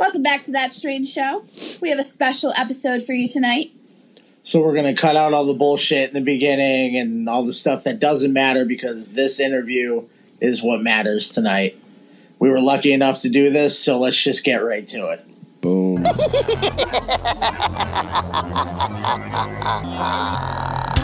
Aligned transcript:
Welcome 0.00 0.22
back 0.22 0.44
to 0.44 0.52
That 0.52 0.72
Strange 0.72 1.12
Show. 1.12 1.44
We 1.82 1.90
have 1.90 1.98
a 1.98 2.04
special 2.04 2.54
episode 2.56 3.04
for 3.04 3.12
you 3.12 3.28
tonight. 3.28 3.72
So 4.42 4.62
we're 4.62 4.72
going 4.72 4.96
to 4.96 4.98
cut 4.98 5.14
out 5.14 5.34
all 5.34 5.44
the 5.44 5.52
bullshit 5.52 6.08
in 6.08 6.14
the 6.14 6.22
beginning 6.22 6.96
and 6.98 7.28
all 7.28 7.44
the 7.44 7.52
stuff 7.52 7.84
that 7.84 8.00
doesn't 8.00 8.32
matter 8.32 8.64
because 8.64 9.08
this 9.08 9.38
interview 9.38 10.06
is 10.40 10.62
what 10.62 10.80
matters 10.80 11.28
tonight. 11.28 11.78
We 12.38 12.48
were 12.48 12.62
lucky 12.62 12.94
enough 12.94 13.20
to 13.20 13.28
do 13.28 13.50
this, 13.50 13.78
so 13.78 14.00
let's 14.00 14.16
just 14.16 14.42
get 14.42 14.64
right 14.64 14.86
to 14.86 15.08
it. 15.08 15.22
Boom. 15.60 16.06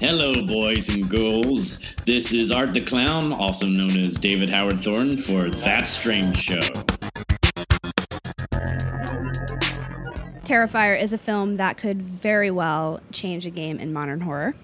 Hello, 0.00 0.32
boys 0.46 0.88
and 0.90 1.10
girls. 1.10 1.84
This 2.06 2.32
is 2.32 2.52
Art 2.52 2.72
the 2.72 2.80
Clown, 2.80 3.32
also 3.32 3.66
known 3.66 3.98
as 3.98 4.14
David 4.14 4.48
Howard 4.48 4.78
Thornton, 4.78 5.16
for 5.16 5.50
That 5.50 5.88
Strange 5.88 6.36
Show. 6.36 6.60
Terrifier 10.44 11.02
is 11.02 11.12
a 11.12 11.18
film 11.18 11.56
that 11.56 11.78
could 11.78 12.00
very 12.00 12.52
well 12.52 13.00
change 13.10 13.44
a 13.44 13.50
game 13.50 13.80
in 13.80 13.92
modern 13.92 14.20
horror. 14.20 14.54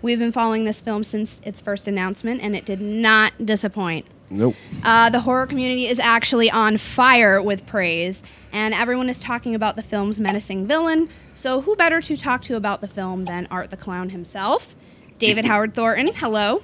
We've 0.00 0.18
been 0.18 0.32
following 0.32 0.64
this 0.64 0.80
film 0.80 1.04
since 1.04 1.42
its 1.44 1.60
first 1.60 1.86
announcement, 1.86 2.40
and 2.40 2.56
it 2.56 2.64
did 2.64 2.80
not 2.80 3.44
disappoint. 3.44 4.06
Nope. 4.30 4.56
Uh, 4.82 5.10
the 5.10 5.20
horror 5.20 5.46
community 5.46 5.86
is 5.86 5.98
actually 5.98 6.50
on 6.50 6.78
fire 6.78 7.42
with 7.42 7.66
praise, 7.66 8.22
and 8.52 8.72
everyone 8.72 9.10
is 9.10 9.20
talking 9.20 9.54
about 9.54 9.76
the 9.76 9.82
film's 9.82 10.18
menacing 10.18 10.66
villain. 10.66 11.10
So, 11.34 11.60
who 11.62 11.74
better 11.76 12.00
to 12.00 12.16
talk 12.16 12.42
to 12.42 12.56
about 12.56 12.80
the 12.80 12.88
film 12.88 13.24
than 13.24 13.48
Art 13.50 13.70
the 13.70 13.76
Clown 13.76 14.10
himself? 14.10 14.74
David 15.18 15.44
Howard 15.44 15.74
Thornton, 15.74 16.08
hello. 16.14 16.62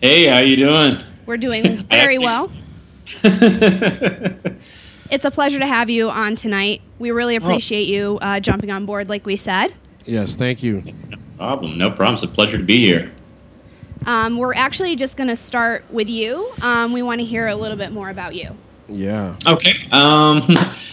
Hey, 0.00 0.26
how 0.26 0.38
you 0.38 0.56
doing? 0.56 0.98
We're 1.26 1.36
doing 1.36 1.82
very 1.90 2.18
well. 2.18 2.50
It's 5.10 5.24
a 5.24 5.30
pleasure 5.30 5.58
to 5.58 5.66
have 5.66 5.88
you 5.88 6.10
on 6.10 6.34
tonight. 6.34 6.82
We 6.98 7.10
really 7.10 7.36
appreciate 7.36 7.86
you 7.86 8.18
uh, 8.20 8.40
jumping 8.40 8.70
on 8.70 8.86
board, 8.86 9.08
like 9.08 9.24
we 9.24 9.36
said. 9.36 9.72
Yes, 10.04 10.36
thank 10.36 10.62
you. 10.62 10.82
No 10.82 11.18
problem. 11.36 11.78
No 11.78 11.90
problem. 11.90 12.14
It's 12.14 12.24
a 12.24 12.28
pleasure 12.28 12.58
to 12.58 12.64
be 12.64 12.84
here. 12.84 13.12
Um, 14.04 14.36
we're 14.38 14.54
actually 14.54 14.96
just 14.96 15.16
going 15.16 15.28
to 15.28 15.36
start 15.36 15.84
with 15.90 16.08
you. 16.08 16.52
Um, 16.60 16.92
we 16.92 17.02
want 17.02 17.20
to 17.20 17.24
hear 17.24 17.46
a 17.46 17.54
little 17.54 17.76
bit 17.76 17.92
more 17.92 18.10
about 18.10 18.34
you. 18.34 18.50
Yeah. 18.88 19.36
Okay. 19.46 19.88
Um, 19.92 20.42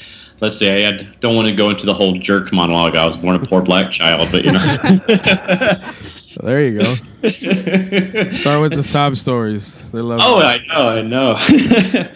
let's 0.43 0.57
see. 0.57 0.85
I 0.85 0.89
I 0.89 0.91
don't 1.21 1.35
want 1.35 1.47
to 1.47 1.55
go 1.55 1.69
into 1.69 1.85
the 1.85 1.93
whole 1.93 2.13
jerk 2.13 2.51
monologue. 2.53 2.95
I 2.95 3.05
was 3.05 3.17
born 3.17 3.35
a 3.35 3.45
poor 3.45 3.61
black 3.61 3.91
child, 3.91 4.29
but 4.31 4.45
you 4.45 4.51
know. 4.51 5.81
There 6.41 6.63
you 6.63 6.79
go. 6.79 6.95
Start 8.31 8.61
with 8.61 8.73
the 8.73 8.83
sob 8.83 9.17
stories. 9.17 9.91
They 9.91 10.01
love. 10.01 10.19
Oh, 10.23 10.39
I 10.39 10.65
know, 10.65 10.89
I 10.89 11.01
know. 11.03 12.09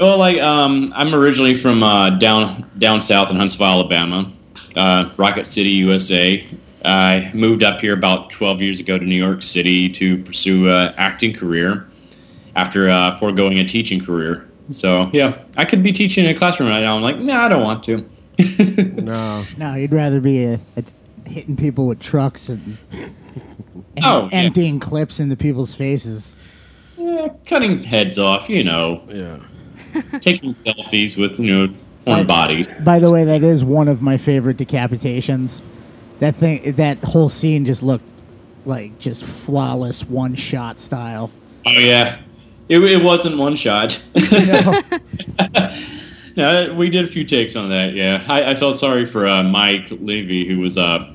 well, 0.00 0.16
like, 0.16 0.40
um, 0.40 0.90
I'm 0.96 1.14
originally 1.14 1.54
from 1.54 1.82
uh, 1.82 2.10
down 2.10 2.70
down 2.78 3.02
south 3.02 3.30
in 3.30 3.36
Huntsville, 3.36 3.66
Alabama, 3.66 4.32
uh, 4.74 5.12
Rocket 5.18 5.46
City, 5.46 5.68
USA. 5.68 6.46
I 6.86 7.30
moved 7.34 7.62
up 7.62 7.80
here 7.82 7.92
about 7.92 8.30
12 8.30 8.62
years 8.62 8.80
ago 8.80 8.98
to 8.98 9.04
New 9.04 9.22
York 9.22 9.42
City 9.42 9.90
to 9.90 10.16
pursue 10.24 10.70
an 10.70 10.94
acting 10.96 11.34
career 11.34 11.86
after 12.56 12.88
uh, 12.88 13.18
foregoing 13.18 13.58
a 13.58 13.64
teaching 13.64 14.02
career. 14.02 14.48
So, 14.70 15.10
yeah, 15.12 15.38
I 15.56 15.64
could 15.64 15.82
be 15.82 15.92
teaching 15.92 16.24
in 16.24 16.30
a 16.30 16.34
classroom 16.38 16.68
right 16.68 16.80
now. 16.80 16.96
I'm 16.96 17.02
like, 17.02 17.18
nah, 17.18 17.46
I 17.46 17.48
don't 17.48 17.62
want 17.62 17.84
to. 17.84 18.08
no. 19.02 19.44
No, 19.58 19.74
you'd 19.74 19.92
rather 19.92 20.20
be 20.20 20.44
a, 20.44 20.60
a, 20.76 20.84
hitting 21.28 21.56
people 21.56 21.86
with 21.86 22.00
trucks 22.00 22.48
and, 22.48 22.78
and 22.92 23.14
Oh, 24.02 24.28
yeah. 24.32 24.38
emptying 24.38 24.80
clips 24.80 25.20
into 25.20 25.36
people's 25.36 25.74
faces. 25.74 26.34
Yeah, 26.96 27.28
cutting 27.46 27.82
heads 27.82 28.18
off, 28.18 28.48
you 28.48 28.64
know, 28.64 29.02
Yeah. 29.08 29.38
taking 30.20 30.54
selfies 30.56 31.16
with, 31.18 31.38
you 31.38 31.46
know, 31.68 31.74
porn 32.04 32.18
Right. 32.20 32.26
bodies. 32.26 32.68
By 32.84 32.98
the 32.98 33.10
way, 33.10 33.24
that 33.24 33.42
is 33.42 33.64
one 33.64 33.88
of 33.88 34.00
my 34.00 34.16
favorite 34.16 34.56
decapitations. 34.56 35.60
That 36.20 36.36
thing, 36.36 36.72
that 36.76 36.98
whole 37.04 37.28
scene 37.28 37.64
just 37.64 37.82
looked 37.82 38.04
like 38.64 38.98
just 38.98 39.22
flawless 39.24 40.04
one 40.08 40.34
shot 40.36 40.78
style. 40.78 41.30
Oh 41.66 41.72
yeah, 41.72 42.18
it, 42.68 42.78
it 42.78 43.02
wasn't 43.02 43.38
one 43.38 43.56
shot. 43.56 44.00
no, 46.36 46.74
we 46.74 46.90
did 46.90 47.04
a 47.04 47.08
few 47.08 47.24
takes 47.24 47.56
on 47.56 47.68
that. 47.70 47.94
Yeah, 47.94 48.24
I, 48.28 48.50
I 48.50 48.54
felt 48.54 48.78
sorry 48.78 49.06
for 49.06 49.26
uh, 49.26 49.42
Mike 49.42 49.88
Levy, 49.90 50.46
who 50.48 50.58
was 50.58 50.78
uh, 50.78 51.10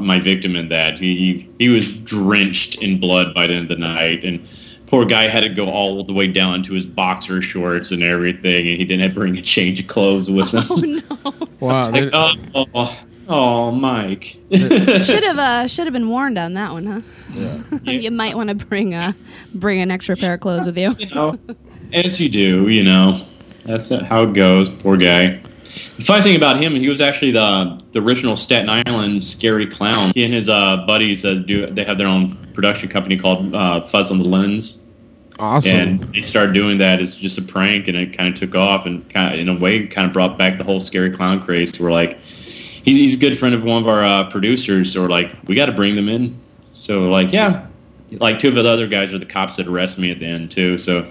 my 0.00 0.18
victim 0.18 0.56
in 0.56 0.68
that. 0.68 0.98
He, 0.98 1.16
he 1.16 1.50
he 1.58 1.68
was 1.68 1.96
drenched 1.98 2.76
in 2.82 3.00
blood 3.00 3.34
by 3.34 3.46
the 3.46 3.54
end 3.54 3.70
of 3.70 3.78
the 3.78 3.84
night, 3.84 4.24
and 4.24 4.46
poor 4.86 5.04
guy 5.04 5.28
had 5.28 5.40
to 5.40 5.48
go 5.48 5.68
all 5.68 6.02
the 6.04 6.12
way 6.12 6.28
down 6.28 6.62
to 6.64 6.72
his 6.72 6.86
boxer 6.86 7.42
shorts 7.42 7.90
and 7.90 8.02
everything, 8.02 8.68
and 8.68 8.78
he 8.78 8.84
didn't 8.84 9.14
bring 9.14 9.36
a 9.38 9.42
change 9.42 9.80
of 9.80 9.86
clothes 9.86 10.30
with 10.30 10.50
him. 10.54 10.64
Oh, 10.70 10.76
no. 10.76 11.48
Wow. 11.60 11.80
It's 11.80 11.90
they- 11.90 12.10
like, 12.10 12.38
oh, 12.54 12.66
oh, 12.74 13.00
oh, 13.28 13.70
Mike. 13.70 14.36
should 14.52 15.24
have 15.24 15.38
uh, 15.38 15.66
should 15.68 15.86
have 15.86 15.92
been 15.92 16.08
warned 16.08 16.38
on 16.38 16.54
that 16.54 16.72
one, 16.72 16.86
huh? 16.86 17.00
Yeah. 17.32 17.62
you 17.92 18.10
might 18.10 18.36
want 18.36 18.48
to 18.48 18.54
bring 18.54 18.94
a 18.94 19.12
bring 19.54 19.80
an 19.80 19.90
extra 19.90 20.16
pair 20.16 20.34
of 20.34 20.40
clothes 20.40 20.66
with 20.66 20.78
you. 20.78 20.94
you 20.98 21.10
know, 21.14 21.38
as 21.92 22.20
you 22.20 22.28
do, 22.28 22.68
you 22.68 22.84
know, 22.84 23.16
that's 23.64 23.90
how 23.90 24.24
it 24.24 24.34
goes. 24.34 24.70
Poor 24.70 24.96
guy. 24.96 25.40
The 25.96 26.04
funny 26.04 26.22
thing 26.22 26.36
about 26.36 26.62
him, 26.62 26.74
he 26.74 26.88
was 26.88 27.00
actually 27.00 27.32
the 27.32 27.80
the 27.92 28.00
original 28.00 28.36
Staten 28.36 28.68
Island 28.68 29.24
scary 29.24 29.66
clown. 29.66 30.12
He 30.14 30.24
and 30.24 30.32
his 30.32 30.48
uh, 30.48 30.84
buddies 30.86 31.24
uh, 31.24 31.34
do 31.46 31.66
they 31.66 31.84
have 31.84 31.98
their 31.98 32.06
own 32.06 32.36
production 32.54 32.88
company 32.88 33.16
called 33.16 33.54
uh, 33.54 33.82
Fuzz 33.82 34.10
on 34.10 34.18
the 34.18 34.24
Lens, 34.24 34.80
awesome. 35.38 35.76
and 35.76 36.14
they 36.14 36.22
started 36.22 36.54
doing 36.54 36.78
that 36.78 37.00
as 37.00 37.14
just 37.14 37.38
a 37.38 37.42
prank, 37.42 37.88
and 37.88 37.96
it 37.96 38.16
kind 38.16 38.32
of 38.32 38.38
took 38.38 38.54
off, 38.54 38.86
and 38.86 39.08
kind 39.10 39.34
of 39.34 39.40
in 39.40 39.48
a 39.48 39.58
way 39.58 39.86
kind 39.86 40.06
of 40.06 40.12
brought 40.12 40.38
back 40.38 40.58
the 40.58 40.64
whole 40.64 40.80
scary 40.80 41.10
clown 41.10 41.44
craze. 41.44 41.78
We're 41.78 41.92
like, 41.92 42.18
he's, 42.88 42.96
he's 42.96 43.14
a 43.16 43.18
good 43.18 43.38
friend 43.38 43.54
of 43.54 43.64
one 43.64 43.82
of 43.82 43.88
our 43.88 44.04
uh, 44.04 44.30
producers, 44.30 44.92
so 44.92 45.02
we're 45.02 45.08
like, 45.08 45.30
we 45.46 45.54
got 45.54 45.66
to 45.66 45.72
bring 45.72 45.94
them 45.96 46.08
in. 46.08 46.38
So 46.72 47.02
we're 47.02 47.10
like, 47.10 47.32
yeah, 47.32 47.66
like 48.12 48.38
two 48.38 48.48
of 48.48 48.54
the 48.54 48.66
other 48.66 48.86
guys 48.86 49.12
are 49.12 49.18
the 49.18 49.26
cops 49.26 49.56
that 49.56 49.66
arrest 49.66 49.98
me 49.98 50.10
at 50.10 50.18
the 50.20 50.26
end 50.26 50.50
too. 50.50 50.78
So 50.78 51.10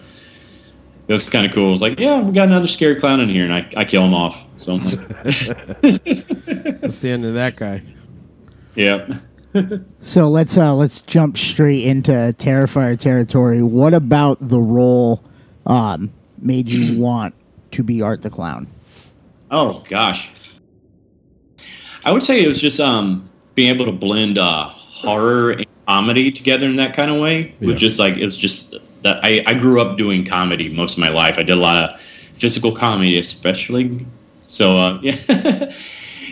it 1.08 1.14
was 1.14 1.30
kind 1.30 1.46
of 1.46 1.54
cool. 1.54 1.68
It 1.70 1.72
was 1.72 1.82
like, 1.82 2.00
yeah, 2.00 2.20
we 2.22 2.34
got 2.34 2.48
another 2.48 2.68
scary 2.68 2.96
clown 2.96 3.20
in 3.20 3.30
here, 3.30 3.44
and 3.44 3.54
I, 3.54 3.70
I 3.76 3.86
kill 3.86 4.04
him 4.04 4.14
off. 4.14 4.44
So 4.58 4.74
I'm 4.74 4.80
like, 4.84 6.82
That's 6.82 7.00
the 7.00 7.10
end 7.12 7.26
of 7.26 7.34
that 7.36 7.56
guy. 7.58 7.82
yeah. 8.76 9.20
So 10.02 10.30
let's 10.30 10.56
uh, 10.58 10.76
let's 10.76 11.02
jump 11.02 11.38
straight 11.38 11.84
into 11.86 12.12
Terrifier 12.38 13.00
territory. 13.00 13.64
What 13.64 13.94
about 13.96 14.38
the 14.40 14.60
role 14.60 15.24
um, 15.66 16.12
made 16.40 16.70
you 16.70 17.00
want 17.02 17.34
to 17.72 17.82
be 17.84 18.02
Art 18.02 18.22
the 18.22 18.30
Clown? 18.30 18.68
Oh 19.50 19.84
gosh, 19.90 20.32
I 22.08 22.12
would 22.12 22.24
say 22.24 22.42
it 22.42 22.48
was 22.48 22.62
just 22.62 22.80
um 22.80 23.30
being 23.56 23.74
able 23.74 23.86
to 23.86 23.92
blend 23.92 24.38
uh, 24.38 24.70
horror 24.70 25.52
and 25.52 25.66
comedy 25.88 26.32
together 26.32 26.66
in 26.66 26.78
that 26.78 26.96
kind 26.96 27.12
of 27.12 27.20
way. 27.22 27.42
It 27.42 27.56
Yeah. 27.60 27.68
was 27.74 27.80
just 27.82 28.00
like 28.00 28.16
it 28.18 28.26
was 28.26 28.38
just 28.38 28.76
that 29.02 29.20
I, 29.24 29.44
I 29.46 29.54
grew 29.54 29.82
up 29.82 29.98
doing 29.98 30.26
comedy 30.26 30.70
most 30.70 30.94
of 30.94 31.00
my 31.00 31.10
life. 31.10 31.38
I 31.38 31.44
did 31.44 31.54
a 31.54 31.56
lot 31.62 31.76
of 31.92 32.00
physical 32.00 32.72
comedy, 32.72 33.18
especially. 33.20 34.06
So 34.46 34.78
uh, 34.78 35.00
yeah, 35.02 35.74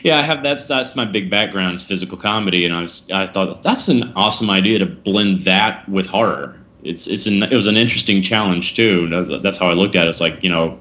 yeah, 0.03 0.17
I 0.19 0.21
have 0.21 0.43
that's 0.43 0.65
that's 0.65 0.95
my 0.95 1.03
big 1.03 1.29
background 1.29 1.75
is 1.75 1.83
physical 1.83 2.17
comedy, 2.17 2.63
and 2.63 2.73
I 2.73 2.83
was 2.83 3.03
I 3.13 3.27
thought 3.27 3.61
that's 3.61 3.89
an 3.89 4.13
awesome 4.15 4.49
idea 4.49 4.79
to 4.79 4.85
blend 4.85 5.43
that 5.45 5.87
with 5.89 6.07
horror. 6.07 6.55
It's 6.83 7.05
it's 7.07 7.27
an, 7.27 7.43
it 7.43 7.53
was 7.53 7.67
an 7.67 7.75
interesting 7.75 8.21
challenge 8.21 8.75
too. 8.75 9.09
That's, 9.09 9.29
that's 9.43 9.57
how 9.57 9.69
I 9.69 9.73
looked 9.73 9.95
at 9.97 10.05
it. 10.07 10.11
It's 10.11 10.21
like 10.21 10.41
you 10.41 10.49
know 10.49 10.79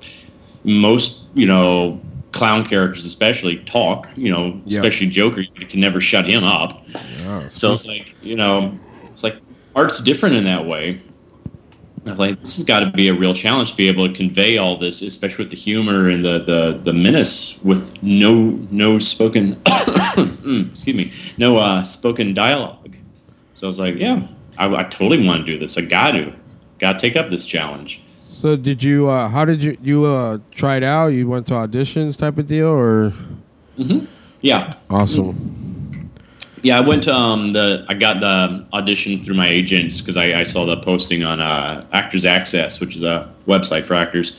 most 0.63 1.23
you 1.35 1.47
know 1.47 2.01
clown 2.35 2.67
characters 2.67 3.05
especially 3.05 3.57
talk 3.65 4.09
you 4.17 4.31
know 4.31 4.61
Yeah. 4.67 4.79
especially 4.79 5.07
joker 5.07 5.41
you 5.41 5.67
can 5.67 5.81
never 5.81 6.01
shut 6.01 6.27
him 6.27 6.43
up. 6.45 6.85
Oh, 7.27 7.47
so 7.49 7.73
it's 7.73 7.87
like 7.87 8.15
you 8.21 8.37
know 8.37 8.79
it's 9.05 9.23
like 9.23 9.37
art's 9.75 10.03
different 10.03 10.35
in 10.35 10.45
that 10.45 10.67
way. 10.67 11.01
I 12.07 12.11
was 12.11 12.19
like 12.19 12.41
this 12.41 12.57
has 12.57 12.67
got 12.67 12.81
to 12.81 12.91
be 12.91 13.09
a 13.09 13.15
real 13.15 13.33
challenge 13.33 13.71
to 13.71 13.77
be 13.77 13.89
able 13.89 14.07
to 14.09 14.15
convey 14.15 14.59
all 14.59 14.77
this 14.77 15.01
especially 15.01 15.45
with 15.45 15.53
the 15.53 15.57
humor 15.57 16.09
and 16.09 16.25
the 16.25 16.41
the, 16.41 16.81
the 16.83 16.93
menace 16.93 17.59
with 17.63 17.83
no 18.03 18.35
no 18.71 18.99
spoken 18.99 19.55
mm, 19.65 20.71
excuse 20.71 20.97
me 20.97 21.13
no 21.39 21.57
uh, 21.57 21.83
spoken 21.85 22.35
dialogue. 22.35 22.95
So 23.55 23.67
I 23.67 23.69
was 23.69 23.79
like 23.79 23.95
yeah 23.97 24.27
I, 24.59 24.67
I 24.75 24.83
totally 24.85 25.27
want 25.27 25.47
to 25.47 25.53
do 25.53 25.59
this. 25.59 25.79
I 25.79 25.83
got 25.83 26.13
to 26.13 26.33
got 26.79 26.95
to 26.95 26.99
take 26.99 27.17
up 27.17 27.31
this 27.31 27.47
challenge 27.47 28.03
So 28.45 28.57
did 28.57 28.83
you? 28.83 29.09
Uh, 29.09 29.31
how 29.31 29.47
did 29.47 29.63
you? 29.63 29.75
You 29.81 30.05
uh, 30.05 30.37
try 30.51 30.77
it 30.77 30.83
out? 30.83 31.15
You 31.15 31.27
went 31.27 31.47
to 31.47 31.55
auditions, 31.55 32.15
type 32.19 32.37
of 32.37 32.47
deal, 32.47 32.67
or 32.67 33.15
yeah 34.43 34.75
awesome? 34.91 36.11
Yeah, 36.61 36.77
I 36.77 36.81
went 36.81 37.05
to 37.05 37.15
um, 37.15 37.55
the. 37.55 37.87
I 37.89 37.95
got 37.95 38.21
the 38.21 38.67
audition 38.75 39.23
through 39.23 39.37
my 39.37 39.49
agents 39.49 39.99
because 40.03 40.19
I, 40.19 40.41
I 40.41 40.43
saw 40.43 40.67
the 40.67 40.77
posting 40.77 41.25
on 41.25 41.41
uh, 41.41 41.87
Actors 41.95 42.27
Access, 42.27 42.81
which 42.81 42.97
is 42.97 43.03
a 43.03 43.33
website 43.47 43.87
for 43.87 43.95
actors, 43.95 44.39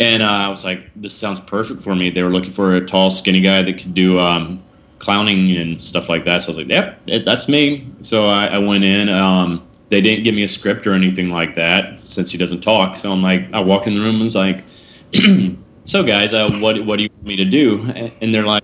And 0.00 0.24
uh, 0.24 0.26
I 0.26 0.48
was 0.48 0.64
like, 0.64 0.90
this 0.96 1.16
sounds 1.16 1.38
perfect 1.38 1.82
for 1.82 1.94
me. 1.94 2.10
They 2.10 2.24
were 2.24 2.30
looking 2.30 2.50
for 2.50 2.74
a 2.74 2.84
tall, 2.84 3.12
skinny 3.12 3.42
guy 3.42 3.62
that 3.62 3.78
could 3.78 3.94
do 3.94 4.18
um, 4.18 4.60
clowning 4.98 5.56
and 5.56 5.84
stuff 5.84 6.08
like 6.08 6.24
that. 6.24 6.42
So 6.42 6.48
I 6.48 6.50
was 6.50 6.56
like, 6.56 6.68
yep, 6.68 7.00
it, 7.06 7.24
that's 7.26 7.48
me. 7.48 7.86
So 8.02 8.26
I, 8.26 8.46
I 8.46 8.58
went 8.58 8.82
in. 8.82 9.08
Um, 9.08 9.64
they 9.90 10.00
didn't 10.00 10.24
give 10.24 10.34
me 10.34 10.44
a 10.44 10.48
script 10.48 10.86
or 10.86 10.94
anything 10.94 11.30
like 11.30 11.54
that 11.56 11.98
since 12.06 12.30
he 12.30 12.38
doesn't 12.38 12.62
talk. 12.62 12.96
So 12.96 13.12
I'm 13.12 13.22
like, 13.22 13.52
I 13.52 13.60
walk 13.60 13.86
in 13.86 13.94
the 13.94 14.00
room 14.00 14.16
and 14.16 14.24
was 14.24 14.36
like, 14.36 14.64
so 15.84 16.04
guys, 16.04 16.32
uh, 16.32 16.50
what 16.60 16.84
what 16.86 16.96
do 16.96 17.02
you 17.02 17.10
want 17.16 17.26
me 17.26 17.36
to 17.36 17.44
do? 17.44 17.82
And 18.20 18.34
they're 18.34 18.46
like, 18.46 18.62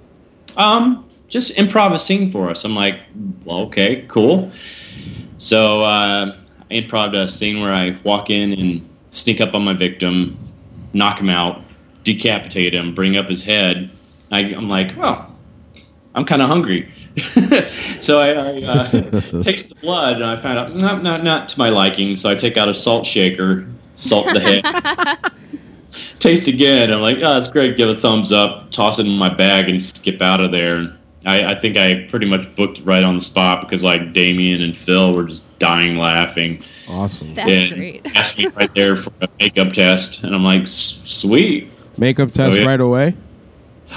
um, 0.57 1.09
just 1.29 1.57
improv 1.57 1.93
a 1.93 1.99
scene 1.99 2.31
for 2.31 2.49
us. 2.49 2.65
I'm 2.65 2.75
like, 2.75 3.01
well, 3.45 3.59
okay, 3.63 4.07
cool. 4.09 4.51
So 5.39 5.83
uh, 5.83 6.37
I 6.71 6.75
improv 6.75 7.15
a 7.15 7.29
scene 7.29 7.61
where 7.61 7.73
I 7.73 7.99
walk 8.05 8.31
in 8.31 8.53
and 8.53 8.89
sneak 9.11 9.41
up 9.41 9.55
on 9.55 9.65
my 9.65 9.73
victim, 9.73 10.39
knock 10.93 11.19
him 11.19 11.29
out, 11.29 11.63
decapitate 12.05 12.73
him, 12.73 12.95
bring 12.95 13.17
up 13.17 13.29
his 13.29 13.43
head. 13.43 13.91
I, 14.31 14.41
I'm 14.41 14.69
like, 14.69 14.97
well, 14.97 15.37
I'm 16.15 16.25
kind 16.25 16.41
of 16.41 16.49
hungry. 16.49 16.91
so 18.01 18.21
I, 18.21 18.33
I 18.33 18.63
uh, 18.63 18.91
taste 19.43 19.71
the 19.71 19.77
blood, 19.81 20.17
and 20.17 20.25
I 20.25 20.37
find 20.37 20.59
out 20.59 20.75
not, 20.75 21.03
not 21.03 21.25
not 21.25 21.49
to 21.49 21.59
my 21.59 21.71
liking. 21.71 22.17
So 22.17 22.31
I 22.31 22.35
take 22.35 22.57
out 22.59 22.69
a 22.69 22.75
salt 22.75 23.07
shaker, 23.07 23.67
salt 23.95 24.27
the 24.27 24.41
head, 24.41 25.33
taste 26.19 26.47
again. 26.47 26.93
I'm 26.93 27.01
like, 27.01 27.17
oh, 27.19 27.35
that's 27.35 27.51
great. 27.51 27.79
Give 27.79 27.89
a 27.89 27.97
thumbs 27.97 28.33
up, 28.33 28.71
toss 28.71 28.99
it 28.99 29.07
in 29.07 29.17
my 29.17 29.33
bag, 29.33 29.71
and 29.71 29.83
skip 29.83 30.21
out 30.21 30.41
of 30.41 30.53
there. 30.53 30.95
I, 31.25 31.53
I 31.53 31.55
think 31.55 31.79
I 31.79 32.07
pretty 32.09 32.27
much 32.27 32.55
booked 32.55 32.81
right 32.85 33.03
on 33.03 33.15
the 33.15 33.23
spot 33.23 33.63
because 33.63 33.83
like 33.83 34.13
Damien 34.13 34.61
and 34.61 34.77
Phil 34.77 35.15
were 35.15 35.25
just 35.25 35.59
dying 35.59 35.97
laughing. 35.97 36.63
Awesome. 36.89 37.35
That's 37.35 37.51
and 37.51 37.75
great. 37.75 38.07
asked 38.15 38.37
me 38.37 38.47
right 38.49 38.73
there 38.75 38.97
for 38.97 39.11
a 39.23 39.29
makeup 39.41 39.73
test, 39.73 40.23
and 40.23 40.35
I'm 40.35 40.45
like, 40.45 40.69
sweet. 40.69 41.71
Makeup 41.97 42.31
test 42.31 42.59
yeah. 42.59 42.67
right 42.67 42.81
away. 42.81 43.15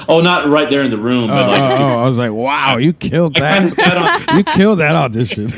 Oh, 0.08 0.22
not 0.22 0.48
right 0.48 0.70
there 0.70 0.82
in 0.84 0.92
the 0.92 0.98
room, 0.98 1.26
Oh, 1.30 1.34
but 1.36 1.48
like, 1.48 1.62
oh, 1.80 1.84
oh, 1.84 2.02
I 2.02 2.06
was 2.06 2.18
like, 2.18 2.32
wow, 2.32 2.78
you 2.78 2.94
killed 2.94 3.38
I 3.38 3.40
kind 3.40 3.66
of 3.66 3.76
that. 3.76 4.34
you 4.38 4.44
killed 4.44 4.80
that 4.80 4.96
audition. 4.96 5.50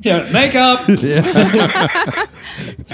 yeah, 0.00 0.30
makeup. 0.32 0.88
Yeah. 1.00 2.26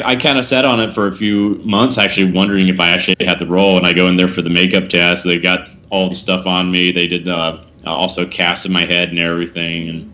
I 0.05 0.17
kind 0.17 0.38
of 0.38 0.44
sat 0.44 0.64
on 0.64 0.81
it 0.81 0.93
for 0.93 1.06
a 1.08 1.12
few 1.17 1.56
months, 1.64 1.99
actually 1.99 2.31
wondering 2.32 2.69
if 2.69 2.78
I 2.81 2.90
actually 2.90 3.25
had 3.25 3.38
the 3.38 3.46
role. 3.46 3.76
And 3.76 3.87
I 3.87 3.93
go 3.93 4.06
in 4.08 4.17
there 4.17 4.28
for 4.28 4.43
the 4.43 4.50
makeup 4.50 4.88
test. 4.88 5.25
They 5.25 5.38
got 5.38 5.69
all 5.90 6.08
the 6.08 6.14
stuff 6.14 6.46
on 6.46 6.70
me. 6.70 6.93
They 6.93 7.06
did 7.08 7.26
uh, 7.29 7.62
also 7.87 8.26
cast 8.26 8.67
in 8.67 8.72
my 8.72 8.84
head 8.84 9.08
and 9.11 9.19
everything. 9.19 9.88
And 9.88 10.12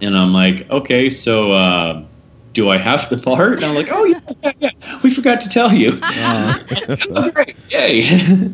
and 0.00 0.16
I'm 0.16 0.32
like, 0.32 0.68
okay, 0.70 1.08
so 1.10 1.52
uh, 1.52 2.04
do 2.54 2.70
I 2.70 2.78
have 2.78 3.08
the 3.10 3.18
part? 3.18 3.54
And 3.56 3.64
I'm 3.64 3.74
like, 3.74 3.88
oh 3.90 4.04
yeah, 4.04 4.20
yeah, 4.42 4.52
yeah. 4.60 4.70
We 5.02 5.10
forgot 5.10 5.40
to 5.42 5.48
tell 5.48 5.74
you. 5.74 5.98
oh, 6.02 7.30
great, 7.34 7.56
yay! 7.68 8.02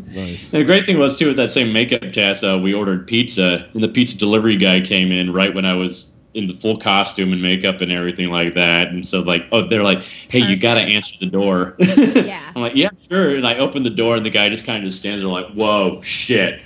nice. 0.09 0.51
the 0.51 0.65
great 0.65 0.87
thing 0.87 0.99
was 0.99 1.17
too 1.17 1.29
with 1.29 1.37
that 1.37 1.51
same 1.51 1.73
makeup 1.73 2.13
test, 2.13 2.43
uh, 2.43 2.59
we 2.61 2.75
ordered 2.75 3.07
pizza, 3.07 3.69
and 3.75 3.83
the 3.83 3.89
pizza 3.89 4.19
delivery 4.19 4.57
guy 4.57 4.81
came 4.81 5.13
in 5.13 5.33
right 5.33 5.55
when 5.55 5.67
I 5.67 5.75
was 5.75 6.11
in 6.35 6.47
the 6.47 6.55
full 6.55 6.79
costume 6.79 7.33
and 7.33 7.43
makeup 7.43 7.81
and 7.81 7.93
everything 7.93 8.31
like 8.31 8.55
that. 8.55 8.89
And 8.89 9.07
so 9.07 9.21
like, 9.21 9.47
oh, 9.53 9.67
they're 9.67 9.83
like, 9.83 10.03
hey, 10.29 10.39
you 10.39 10.57
got 10.57 10.75
to 10.75 10.81
answer 10.81 11.17
the 11.21 11.27
door. 11.27 11.77
Yeah. 12.31 12.53
I'm 12.55 12.63
like, 12.63 12.77
yeah, 12.77 12.91
sure. 13.09 13.35
And 13.35 13.47
I 13.47 13.57
open 13.59 13.83
the 13.83 13.91
door, 13.91 14.17
and 14.17 14.25
the 14.25 14.31
guy 14.31 14.49
just 14.49 14.65
kind 14.65 14.79
of 14.79 14.85
just 14.85 14.99
stands 14.99 15.23
there 15.23 15.31
like, 15.31 15.49
whoa, 15.53 16.01
shit. 16.01 16.61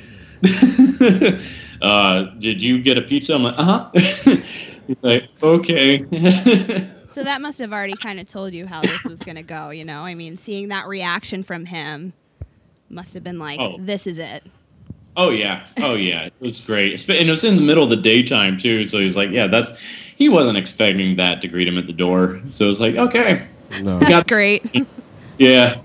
uh, 1.83 2.23
did 2.39 2.61
you 2.63 2.81
get 2.83 2.99
a 2.99 3.03
pizza? 3.03 3.35
I'm 3.35 3.43
like, 3.43 3.59
uh 3.59 3.63
huh. 3.63 3.91
He's 4.87 5.03
like, 5.03 5.29
okay. 5.43 6.91
So 7.15 7.23
that 7.23 7.41
must 7.41 7.59
have 7.61 7.73
already 7.73 7.95
kind 7.95 8.19
of 8.19 8.27
told 8.27 8.53
you 8.53 8.67
how 8.67 8.83
this 8.83 9.05
was 9.05 9.21
going 9.21 9.37
to 9.37 9.43
go, 9.43 9.71
you 9.71 9.85
know? 9.85 10.01
I 10.03 10.15
mean, 10.15 10.37
seeing 10.37 10.69
that 10.69 10.89
reaction 10.89 11.45
from 11.45 11.65
him 11.65 12.13
must 12.91 13.15
have 13.15 13.23
been 13.23 13.39
like, 13.39 13.61
Oh. 13.61 13.77
this 13.79 14.07
is 14.07 14.19
it. 14.19 14.43
Oh 15.17 15.31
yeah, 15.31 15.65
oh 15.79 15.95
yeah, 15.95 16.25
it 16.25 16.33
was 16.41 16.59
great, 16.59 17.09
and 17.09 17.29
it 17.29 17.31
was 17.31 17.45
in 17.45 17.55
the 17.55 17.63
middle 17.63 17.85
of 17.85 17.91
the 17.91 17.95
daytime 17.97 18.59
too. 18.59 18.85
So 18.85 18.99
he's 18.99 19.15
like, 19.15 19.31
yeah, 19.31 19.47
that's. 19.47 19.79
He 20.17 20.29
wasn't 20.29 20.59
expecting 20.59 21.15
that 21.17 21.41
to 21.43 21.47
greet 21.49 21.69
him 21.69 21.79
at 21.79 21.87
the 21.87 21.93
door, 21.93 22.41
so 22.51 22.69
it's 22.69 22.81
like, 22.81 22.97
okay, 22.97 23.47
No. 23.81 24.01
That's 24.01 24.11
Got- 24.11 24.27
great. 24.27 24.85
yeah. 25.39 25.81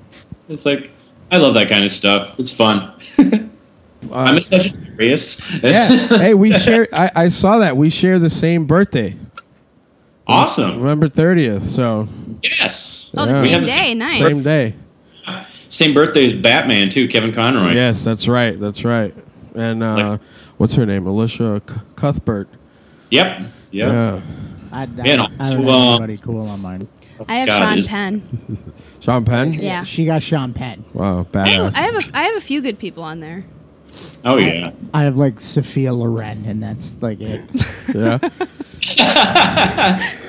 It's 0.50 0.66
like, 0.66 0.90
I 1.32 1.38
love 1.38 1.54
that 1.54 1.70
kind 1.70 1.86
of 1.86 1.92
stuff. 1.92 2.40
It's 2.40 2.52
fun. 2.52 2.92
Uh, 4.10 4.16
I'm 4.16 4.38
a 4.38 4.42
Sagittarius. 4.42 5.62
yeah. 5.62 5.90
Hey, 6.08 6.34
we 6.34 6.54
share. 6.58 6.88
I, 6.94 7.12
I 7.18 7.28
saw 7.28 7.60
that 7.60 7.76
we 7.76 7.90
share 7.90 8.18
the 8.18 8.30
same 8.30 8.66
birthday, 8.66 9.14
awesome. 10.30 10.78
November 10.80 11.10
thirtieth. 11.10 11.64
So 11.70 12.08
Yes. 12.44 13.14
Oh, 13.18 13.26
Yeah. 13.26 13.32
the 13.42 13.48
same 13.48 13.62
the 13.62 13.68
day. 13.68 13.74
same- 13.74 13.98
Nice. 13.98 14.20
same 14.20 14.44
day. 14.44 14.74
Same 15.70 15.94
birthday 15.94 16.26
as 16.26 16.34
Batman 16.34 16.90
too, 16.90 17.08
Kevin 17.08 17.32
Conroy. 17.34 17.74
Yes, 17.74 18.04
that's 18.04 18.28
right. 18.28 18.60
That's 18.60 18.84
right. 18.84 19.14
And 19.56 19.84
uh, 19.84 19.96
Like- 20.12 20.22
what's 20.58 20.74
her 20.76 20.86
name? 20.86 21.06
Elisha 21.08 21.62
C- 21.70 21.76
Cuthbert. 21.96 22.48
Yep. 23.12 23.42
Yep. 23.72 23.88
Yeah. 23.94 24.22
I, 24.72 24.84
I, 24.84 24.86
Man, 24.88 25.08
I 25.08 25.16
don't 25.16 25.40
also, 25.42 25.56
have 25.58 25.68
uh, 25.68 25.90
anybody 25.94 26.18
cool 26.18 26.48
on 26.48 26.62
mine. 26.62 26.88
I 27.28 27.36
have 27.38 27.48
God, 27.48 27.60
Sean 27.60 27.78
is- 27.78 27.88
Penn. 27.88 28.74
Sean 29.02 29.26
Penn. 29.26 29.54
Yeah. 29.54 29.84
She 29.84 30.06
got 30.06 30.22
Sean 30.24 30.54
Penn. 30.54 30.86
Wow, 30.94 31.14
I 31.14 31.18
have, 31.18 31.32
badass. 31.74 31.76
I 31.76 31.80
have 31.82 31.96
a 31.96 32.18
I 32.18 32.24
have 32.26 32.38
a 32.38 32.42
few 32.42 32.62
good 32.62 32.80
people 32.80 33.04
on 33.04 33.20
there. 33.20 33.44
Oh 34.26 34.38
yeah. 34.38 34.72
I 34.94 35.04
have 35.04 35.18
like 35.18 35.40
Sophia 35.40 35.94
Loren, 35.94 36.46
and 36.46 36.62
that's 36.64 36.96
like 37.02 37.20
it. 37.22 37.42
yeah. 37.94 38.18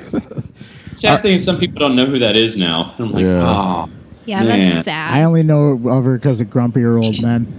Sad 0.96 1.22
thing 1.22 1.34
is, 1.36 1.44
some 1.44 1.58
people 1.58 1.78
don't 1.78 1.96
know 1.96 2.04
who 2.06 2.18
that 2.18 2.36
is 2.36 2.56
now. 2.56 2.94
I'm 2.98 3.12
like, 3.12 3.24
Yeah. 3.24 3.38
oh. 3.42 3.88
Yeah, 4.26 4.42
Man. 4.44 4.74
that's 4.74 4.84
sad. 4.84 5.14
I 5.14 5.22
only 5.24 5.42
know 5.42 5.72
of 5.88 6.04
her 6.04 6.16
because 6.18 6.40
of 6.40 6.48
grumpier 6.48 7.02
old 7.02 7.20
men. 7.22 7.50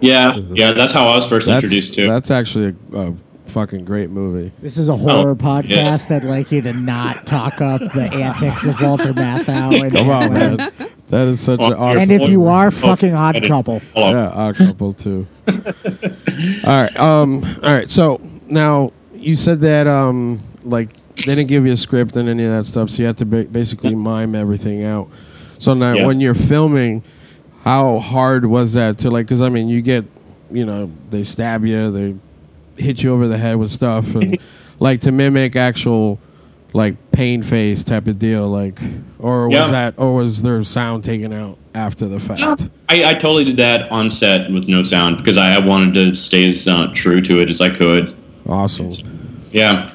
Yeah, 0.00 0.34
yeah. 0.50 0.72
That's 0.72 0.92
how 0.92 1.06
I 1.06 1.14
was 1.16 1.26
first 1.28 1.46
That's 1.46 1.62
introduced 1.62 1.94
to. 1.94 2.04
it. 2.04 2.08
that's 2.08 2.30
actually 2.32 2.74
a, 2.92 2.98
a 3.10 3.14
fucking 3.46 3.84
great 3.84 4.10
movie. 4.10 4.50
This 4.60 4.76
is 4.76 4.88
a 4.88 4.96
horror 4.96 5.30
Oh, 5.30 5.34
podcast 5.36 5.68
yes. 5.68 6.06
that'd 6.06 6.28
like 6.28 6.50
you 6.50 6.60
to 6.62 6.72
not 6.72 7.26
talk 7.26 7.60
up 7.60 7.80
the 7.94 8.10
antics 8.12 8.64
of 8.64 8.80
Walter 8.82 9.12
Matthau. 9.14 9.80
And 9.80 9.92
Come 9.92 10.10
on, 10.10 10.32
man. 10.34 10.56
That 11.08 11.28
is 11.28 11.40
such 11.40 11.60
an 11.60 11.74
awesome. 11.74 12.02
And 12.02 12.10
if 12.12 12.28
you 12.28 12.46
are, 12.46 12.66
Oh, 12.66 12.70
fucking 12.72 13.14
odd 13.14 13.36
that 13.36 13.44
is- 13.44 13.48
couple. 13.50 13.80
oh, 13.94 14.10
yeah, 14.10 14.28
odd 14.30 14.56
couple 14.56 14.92
too. 14.94 15.26
all 15.46 15.54
right. 16.64 16.96
Um. 16.98 17.44
All 17.62 17.72
right. 17.72 17.88
So 17.90 18.20
now 18.48 18.92
you 19.24 19.36
said 19.36 19.60
that 19.60 19.86
um 19.86 20.40
like 20.64 20.90
they 21.16 21.22
didn't 21.34 21.46
give 21.48 21.64
you 21.66 21.72
a 21.72 21.76
script 21.76 22.16
and 22.16 22.28
any 22.28 22.44
of 22.44 22.50
that 22.50 22.64
stuff, 22.66 22.90
so 22.90 23.00
you 23.02 23.06
had 23.06 23.16
to 23.18 23.24
ba- 23.26 23.44
basically 23.44 23.94
mime 23.94 24.34
everything 24.34 24.84
out. 24.84 25.08
So 25.58 25.72
now 25.74 25.92
Yeah. 25.94 26.06
when 26.06 26.20
you're 26.20 26.34
filming, 26.34 27.02
how 27.62 27.98
hard 27.98 28.44
was 28.46 28.72
that 28.74 28.98
to 28.98 29.10
like? 29.10 29.26
Because 29.26 29.40
I 29.40 29.48
mean, 29.48 29.68
you 29.68 29.80
get 29.82 30.04
you 30.50 30.64
know 30.66 30.90
they 31.10 31.22
stab 31.22 31.64
you, 31.64 31.90
they 31.90 32.14
hit 32.82 33.02
you 33.02 33.12
over 33.12 33.28
the 33.28 33.38
head 33.38 33.56
with 33.56 33.70
stuff, 33.70 34.14
and 34.14 34.38
like 34.80 35.00
to 35.02 35.12
mimic 35.12 35.54
actual 35.56 36.18
like 36.72 36.96
pain 37.12 37.42
face 37.44 37.84
type 37.84 38.08
of 38.08 38.18
deal, 38.18 38.48
like 38.48 38.80
or 39.20 39.48
was 39.48 39.54
Yeah. 39.56 39.70
that 39.70 39.94
or 39.96 40.14
was 40.16 40.42
there 40.42 40.62
sound 40.64 41.04
taken 41.04 41.32
out 41.32 41.56
after 41.76 42.08
the 42.08 42.18
fact? 42.18 42.66
I, 42.88 43.10
I 43.10 43.14
totally 43.14 43.44
did 43.44 43.56
that 43.58 43.90
on 43.92 44.10
set 44.10 44.50
with 44.50 44.68
no 44.68 44.82
sound 44.82 45.18
because 45.18 45.38
I 45.38 45.56
wanted 45.60 45.94
to 45.94 46.16
stay 46.16 46.50
as 46.50 46.66
uh, 46.66 46.90
true 46.92 47.20
to 47.22 47.40
it 47.40 47.48
as 47.48 47.60
I 47.60 47.70
could. 47.74 48.14
Awesome. 48.48 48.90
Yeah. 49.54 49.94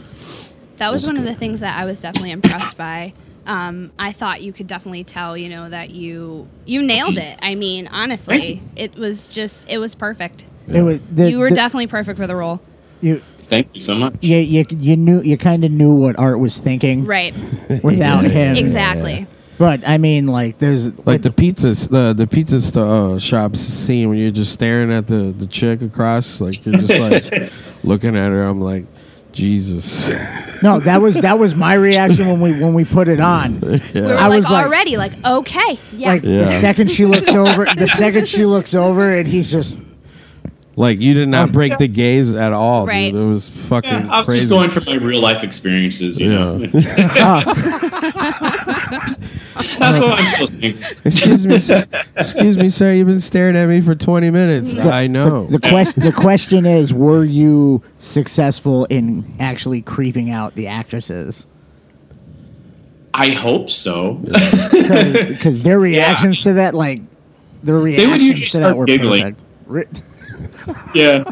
That 0.78 0.92
was 0.92 1.06
one 1.06 1.18
of 1.18 1.24
the 1.24 1.36
things 1.36 1.60
that 1.60 1.78
I 1.78 1.84
was 1.86 2.00
definitely 2.01 2.32
impressed 2.32 2.78
by. 2.78 3.13
Um, 3.46 3.92
I 4.00 4.13
thought 4.13 4.42
you 4.42 4.54
could 4.54 4.68
definitely 4.68 5.04
tell, 5.04 5.36
you 5.36 5.50
know, 5.50 5.70
that 5.70 5.92
you 5.92 6.48
you 6.66 6.82
nailed 6.82 7.18
it. 7.18 7.38
I 7.42 7.56
mean, 7.56 7.88
honestly, 7.88 8.62
it 8.78 8.96
was 8.96 9.28
just 9.28 9.68
it 9.70 9.78
was 9.80 9.96
perfect. 9.96 10.46
It 10.68 10.82
was 10.82 11.01
the, 11.12 11.30
you 11.30 11.39
were 11.39 11.50
the- 11.50 11.56
definitely 11.56 11.88
perfect 11.88 12.18
for 12.18 12.28
the 12.28 12.36
role. 12.36 12.62
you, 13.01 13.22
Thank 13.50 13.70
you 13.74 13.82
so 13.82 13.96
much. 13.96 14.13
you, 14.22 14.38
you, 14.38 14.63
you 14.70 14.96
knew 14.96 15.22
you 15.22 15.36
kind 15.36 15.66
of 15.66 15.72
knew 15.72 15.96
what 15.96 16.18
Art 16.20 16.39
was 16.39 16.60
thinking 16.60 17.06
Right. 17.06 17.34
without 17.84 18.24
him. 18.24 18.56
Exactly. 18.56 19.25
But 19.58 19.86
I 19.88 19.98
mean, 19.98 20.28
like, 20.28 20.60
there's 20.60 20.96
Like 21.06 21.24
the 21.24 21.32
pizzas, 21.32 21.89
the 21.89 22.13
the 22.13 22.28
pizza 22.28 22.62
st- 22.62 22.78
uh, 22.86 23.20
shops 23.20 23.60
scene 23.60 24.08
when 24.08 24.20
you're 24.20 24.30
just 24.32 24.54
staring 24.54 24.94
at 24.94 25.08
the 25.08 25.34
the 25.38 25.48
chick 25.48 25.82
across, 25.82 26.39
like 26.39 26.63
you're 26.66 26.75
just 26.78 26.98
like 26.98 27.51
looking 27.84 28.16
at 28.16 28.30
her. 28.30 28.44
I'm 28.44 28.62
like, 28.62 28.86
Jesus. 29.39 30.10
no, 30.62 30.79
that 30.81 31.01
was 31.01 31.15
that 31.15 31.39
was 31.39 31.55
my 31.55 31.74
reaction 31.74 32.27
when 32.27 32.41
we 32.41 32.51
when 32.51 32.74
we 32.74 32.86
put 32.86 33.08
it 33.08 33.19
on. 33.19 33.60
We 33.93 34.01
were. 34.01 34.13
I 34.15 34.27
like 34.27 34.38
was 34.38 34.50
like- 34.51 34.65
already 34.65 34.98
like, 34.98 35.13
okay, 35.25 35.79
yeah. 35.93 36.10
Like 36.10 36.22
the 36.24 36.48
second 36.60 36.91
she 36.91 37.05
looks 37.05 37.29
over, 37.34 37.65
the 37.75 37.88
second 37.88 38.27
she 38.27 38.46
looks 38.46 38.74
over, 38.74 39.15
and 39.15 39.27
he's 39.27 39.50
just 39.50 39.75
Like 40.75 41.00
you 41.00 41.13
did 41.13 41.29
not 41.29 41.46
um, 41.46 41.51
break 41.51 41.77
the 41.77 41.88
gaze 41.88 42.34
at 42.36 42.53
all, 42.53 42.86
Right. 42.86 43.12
dude. 43.12 43.22
It 43.22 43.25
was 43.25 43.50
fucking 43.50 43.89
Yeah, 43.89 44.12
I 44.13 44.19
was 44.19 44.27
crazy. 44.27 44.39
just 44.41 44.50
going 44.51 44.69
from 44.69 44.86
my 44.86 44.96
real 44.96 45.22
life 45.22 45.43
experiences, 45.43 46.19
you 46.19 46.29
know. 46.29 46.60
Yeah. 49.56 49.62
That's 49.79 50.00
what 50.00 50.20
I'm 50.20 50.25
supposed 50.32 50.62
to 50.62 50.72
think. 50.74 51.06
excuse 51.06 51.48
me, 51.48 51.60
sir. 51.60 51.86
excuse 52.15 52.58
me, 52.58 52.70
sir. 52.70 52.94
You've 52.94 53.08
been 53.08 53.20
staring 53.20 53.56
at 53.56 53.68
me 53.68 53.82
for 53.82 53.96
20 53.96 54.29
minutes. 54.29 54.75
I 54.75 55.08
know. 55.08 55.46
the 55.48 55.60
question. 55.60 56.03
The 56.03 56.12
question 56.13 56.65
is, 56.65 56.94
were 56.94 57.24
you 57.24 57.82
successful 58.00 58.86
in 58.86 59.36
actually 59.39 59.82
creeping 59.82 60.29
out 60.32 60.56
the 60.56 60.68
actresses? 60.68 61.46
I 63.13 63.29
hope 63.32 63.70
so. 63.70 64.13
Because 64.13 65.63
their 65.63 65.79
reactions 65.79 66.44
to 66.44 66.53
that, 66.53 66.75
like, 66.75 67.01
the 67.63 67.74
would 67.74 67.84
reactions 67.84 68.22
usually 68.24 68.48
to 68.50 68.58
that 68.60 68.63
start 68.63 68.77
were 68.77 68.86
giggling. 68.86 69.36
perfect. 69.36 69.44
Ri- 69.68 69.88
Yeah. 70.94 71.24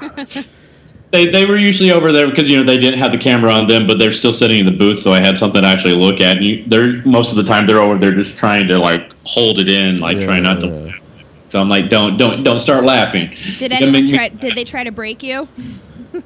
They, 1.11 1.27
they 1.27 1.45
were 1.45 1.57
usually 1.57 1.91
over 1.91 2.11
there 2.11 2.29
because 2.29 2.49
you 2.49 2.57
know 2.57 2.63
they 2.63 2.77
didn't 2.77 2.99
have 2.99 3.11
the 3.13 3.17
camera 3.17 3.51
on 3.53 3.67
them, 3.67 3.87
but 3.87 3.97
they're 3.97 4.11
still 4.11 4.33
sitting 4.33 4.59
in 4.59 4.65
the 4.65 4.71
booth, 4.73 4.99
so 4.99 5.13
I 5.13 5.21
had 5.21 5.37
something 5.37 5.61
to 5.61 5.67
actually 5.67 5.95
look 5.95 6.19
at. 6.19 6.37
And 6.37 6.45
you, 6.45 6.63
they're 6.65 7.01
most 7.05 7.31
of 7.31 7.37
the 7.37 7.43
time 7.43 7.65
they're 7.65 7.79
over 7.79 7.97
there 7.97 8.11
just 8.13 8.35
trying 8.35 8.67
to 8.67 8.77
like 8.77 9.13
hold 9.23 9.59
it 9.59 9.69
in, 9.69 9.99
like 9.99 10.19
try 10.19 10.39
not 10.41 10.55
to. 10.61 10.67
Yeah. 10.67 10.91
So 11.43 11.61
I'm 11.61 11.69
like, 11.69 11.89
don't 11.89 12.17
don't 12.17 12.43
don't 12.43 12.59
start 12.59 12.83
laughing. 12.83 13.29
Did 13.57 13.71
You're 13.71 13.83
anyone 13.83 14.03
me- 14.03 14.11
try? 14.11 14.29
Did 14.29 14.55
they 14.55 14.65
try 14.65 14.83
to 14.83 14.91
break 14.91 15.23
you? 15.23 15.47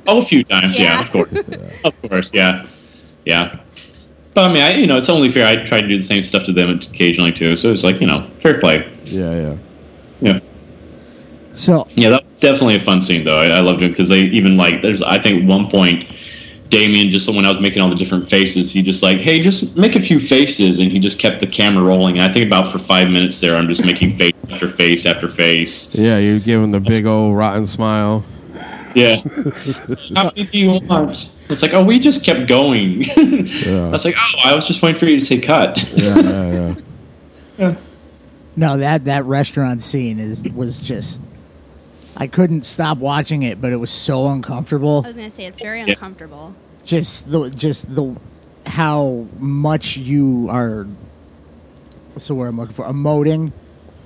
Oh, 0.07 0.17
a 0.17 0.21
few 0.21 0.43
times, 0.43 0.79
yeah, 0.79 0.93
Yeah. 0.95 1.01
of 1.01 1.11
course, 1.11 1.31
of 1.83 2.01
course, 2.09 2.31
yeah, 2.33 2.65
yeah. 3.25 3.59
But 4.33 4.50
I 4.50 4.53
mean, 4.53 4.63
I, 4.63 4.73
you 4.75 4.88
know, 4.88 4.97
it's 4.97 5.09
only 5.09 5.29
fair. 5.29 5.45
I 5.45 5.63
try 5.63 5.81
to 5.81 5.88
do 5.88 5.97
the 5.97 6.03
same 6.03 6.23
stuff 6.23 6.45
to 6.45 6.53
them 6.53 6.69
occasionally 6.69 7.33
too. 7.33 7.55
So 7.57 7.71
it's 7.71 7.83
like 7.83 8.01
you 8.01 8.07
know, 8.07 8.23
fair 8.39 8.59
play. 8.59 8.89
Yeah, 9.05 9.35
yeah. 9.35 9.57
Yeah, 10.21 10.39
So 11.53 11.88
yeah. 11.96 12.10
That 12.10 12.24
was 12.24 12.34
definitely 12.36 12.75
a 12.75 12.79
fun 12.79 13.01
scene 13.01 13.24
though. 13.24 13.38
I, 13.38 13.48
I 13.48 13.60
loved 13.60 13.81
it 13.81 13.89
because 13.89 14.10
they 14.10 14.22
even 14.22 14.58
like 14.58 14.81
there's 14.81 15.01
I 15.01 15.20
think 15.20 15.48
one 15.48 15.70
point. 15.70 16.12
Damien, 16.70 17.10
just 17.10 17.25
someone 17.25 17.43
else 17.43 17.60
making 17.60 17.81
all 17.81 17.89
the 17.89 17.98
different 17.98 18.29
faces. 18.29 18.72
He 18.72 18.81
just 18.81 19.03
like, 19.03 19.17
hey, 19.17 19.41
just 19.41 19.75
make 19.75 19.98
a 19.98 20.00
few 20.00 20.22
faces, 20.22 20.79
and 20.79 20.89
he 20.89 21.00
just 21.00 21.20
kept 21.20 21.41
the 21.41 21.48
camera 21.48 21.84
rolling. 21.84 22.17
And 22.17 22.24
I 22.24 22.34
think 22.34 22.48
about 22.48 22.72
for 22.72 22.79
five 22.79 23.10
minutes 23.10 23.41
there, 23.41 23.58
I'm 23.58 23.67
just 23.67 23.86
making 23.86 24.15
face 24.17 24.31
after 24.50 24.70
face 24.70 25.05
after 25.05 25.27
face. 25.27 25.93
Yeah, 25.93 26.17
you 26.17 26.39
give 26.39 26.63
him 26.63 26.72
the 26.72 26.79
big 26.79 27.05
old 27.05 27.36
rotten 27.36 27.65
smile. 27.65 28.24
Yeah. 28.96 29.17
How 30.15 30.25
many 30.25 30.46
do 30.46 30.58
you 30.58 30.79
want? 30.88 31.29
It's 31.50 31.62
like, 31.62 31.74
oh, 31.74 31.84
we 31.84 32.00
just 32.00 32.25
kept 32.25 32.48
going. 32.48 33.03
I 33.17 33.89
was 33.89 34.05
like, 34.05 34.15
oh, 34.17 34.39
I 34.43 34.55
was 34.55 34.65
just 34.65 34.81
waiting 34.81 35.00
for 35.00 35.05
you 35.05 35.20
to 35.20 35.25
say 35.25 35.39
cut. 35.39 35.84
Yeah, 35.93 36.15
yeah, 36.20 36.75
yeah. 37.58 37.75
no, 38.55 38.77
that 38.77 39.05
that 39.05 39.25
restaurant 39.25 39.84
scene 39.84 40.20
is 40.20 40.43
was 40.53 40.79
just. 40.79 41.22
I 42.18 42.27
couldn't 42.27 42.65
stop 42.65 42.98
watching 42.98 43.44
it, 43.44 43.62
but 43.62 43.72
it 43.72 43.77
was 43.77 43.89
so 43.89 44.27
uncomfortable. 44.27 45.01
I 45.06 45.08
was 45.10 45.15
gonna 45.15 45.32
say 45.32 45.46
it's 45.46 45.62
very 45.62 45.80
Yeah. 45.80 45.91
Uncomfortable. 45.91 46.53
Just 46.86 47.30
the 47.32 47.50
just 47.50 47.94
the 47.94 48.15
how 48.65 49.25
much 49.39 49.98
you 49.98 50.48
are. 50.50 50.88
What's 52.13 52.27
the 52.27 52.36
word 52.36 52.50
I'm 52.50 52.58
looking 52.58 52.75
for? 52.75 52.86
Emoting. 52.86 53.51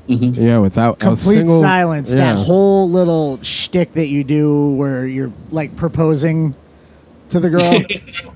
Mm-hmm. 0.07 0.43
Yeah, 0.43 0.59
without 0.59 0.97
a 0.97 0.99
complete 0.99 1.37
single 1.37 1.61
silence. 1.61 2.09
Yeah. 2.13 2.33
That 2.35 2.37
whole 2.37 2.87
little 2.89 3.41
shtick 3.41 3.93
that 3.93 4.07
you 4.07 4.23
do 4.23 4.69
where 4.75 5.07
you're 5.07 5.31
like 5.49 5.75
proposing 5.75 6.55
to 7.29 7.39
the 7.39 7.49
girl. 7.49 7.83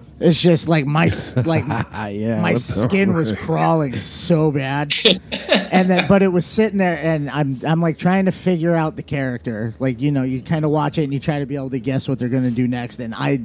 it's 0.19 0.41
just 0.41 0.67
like 0.67 0.85
my 0.85 1.09
like 1.45 1.63
Ah, 1.67 2.07
yeah, 2.09 2.41
my 2.41 2.55
skin 2.55 3.13
was 3.13 3.31
crawling 3.39 3.97
so 3.99 4.51
bad, 4.51 4.93
and 5.31 5.89
then 5.89 6.07
but 6.07 6.21
it 6.21 6.29
was 6.29 6.45
sitting 6.45 6.77
there, 6.77 6.97
and 6.97 7.29
I'm 7.29 7.61
I'm 7.65 7.81
like 7.81 7.97
trying 7.97 8.25
to 8.25 8.31
figure 8.31 8.75
out 8.75 8.95
the 8.95 9.03
character. 9.03 9.73
Like 9.79 10.01
you 10.01 10.11
know, 10.11 10.23
you 10.23 10.41
kind 10.41 10.65
of 10.65 10.71
watch 10.71 10.97
it 10.97 11.03
and 11.03 11.13
you 11.13 11.19
try 11.19 11.39
to 11.39 11.45
be 11.45 11.55
able 11.55 11.69
to 11.71 11.79
guess 11.79 12.07
what 12.07 12.19
they're 12.19 12.29
gonna 12.29 12.51
do 12.51 12.67
next, 12.67 12.99
and 12.99 13.15
I 13.15 13.41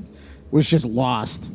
was 0.50 0.68
just 0.68 0.84
lost 0.84 1.50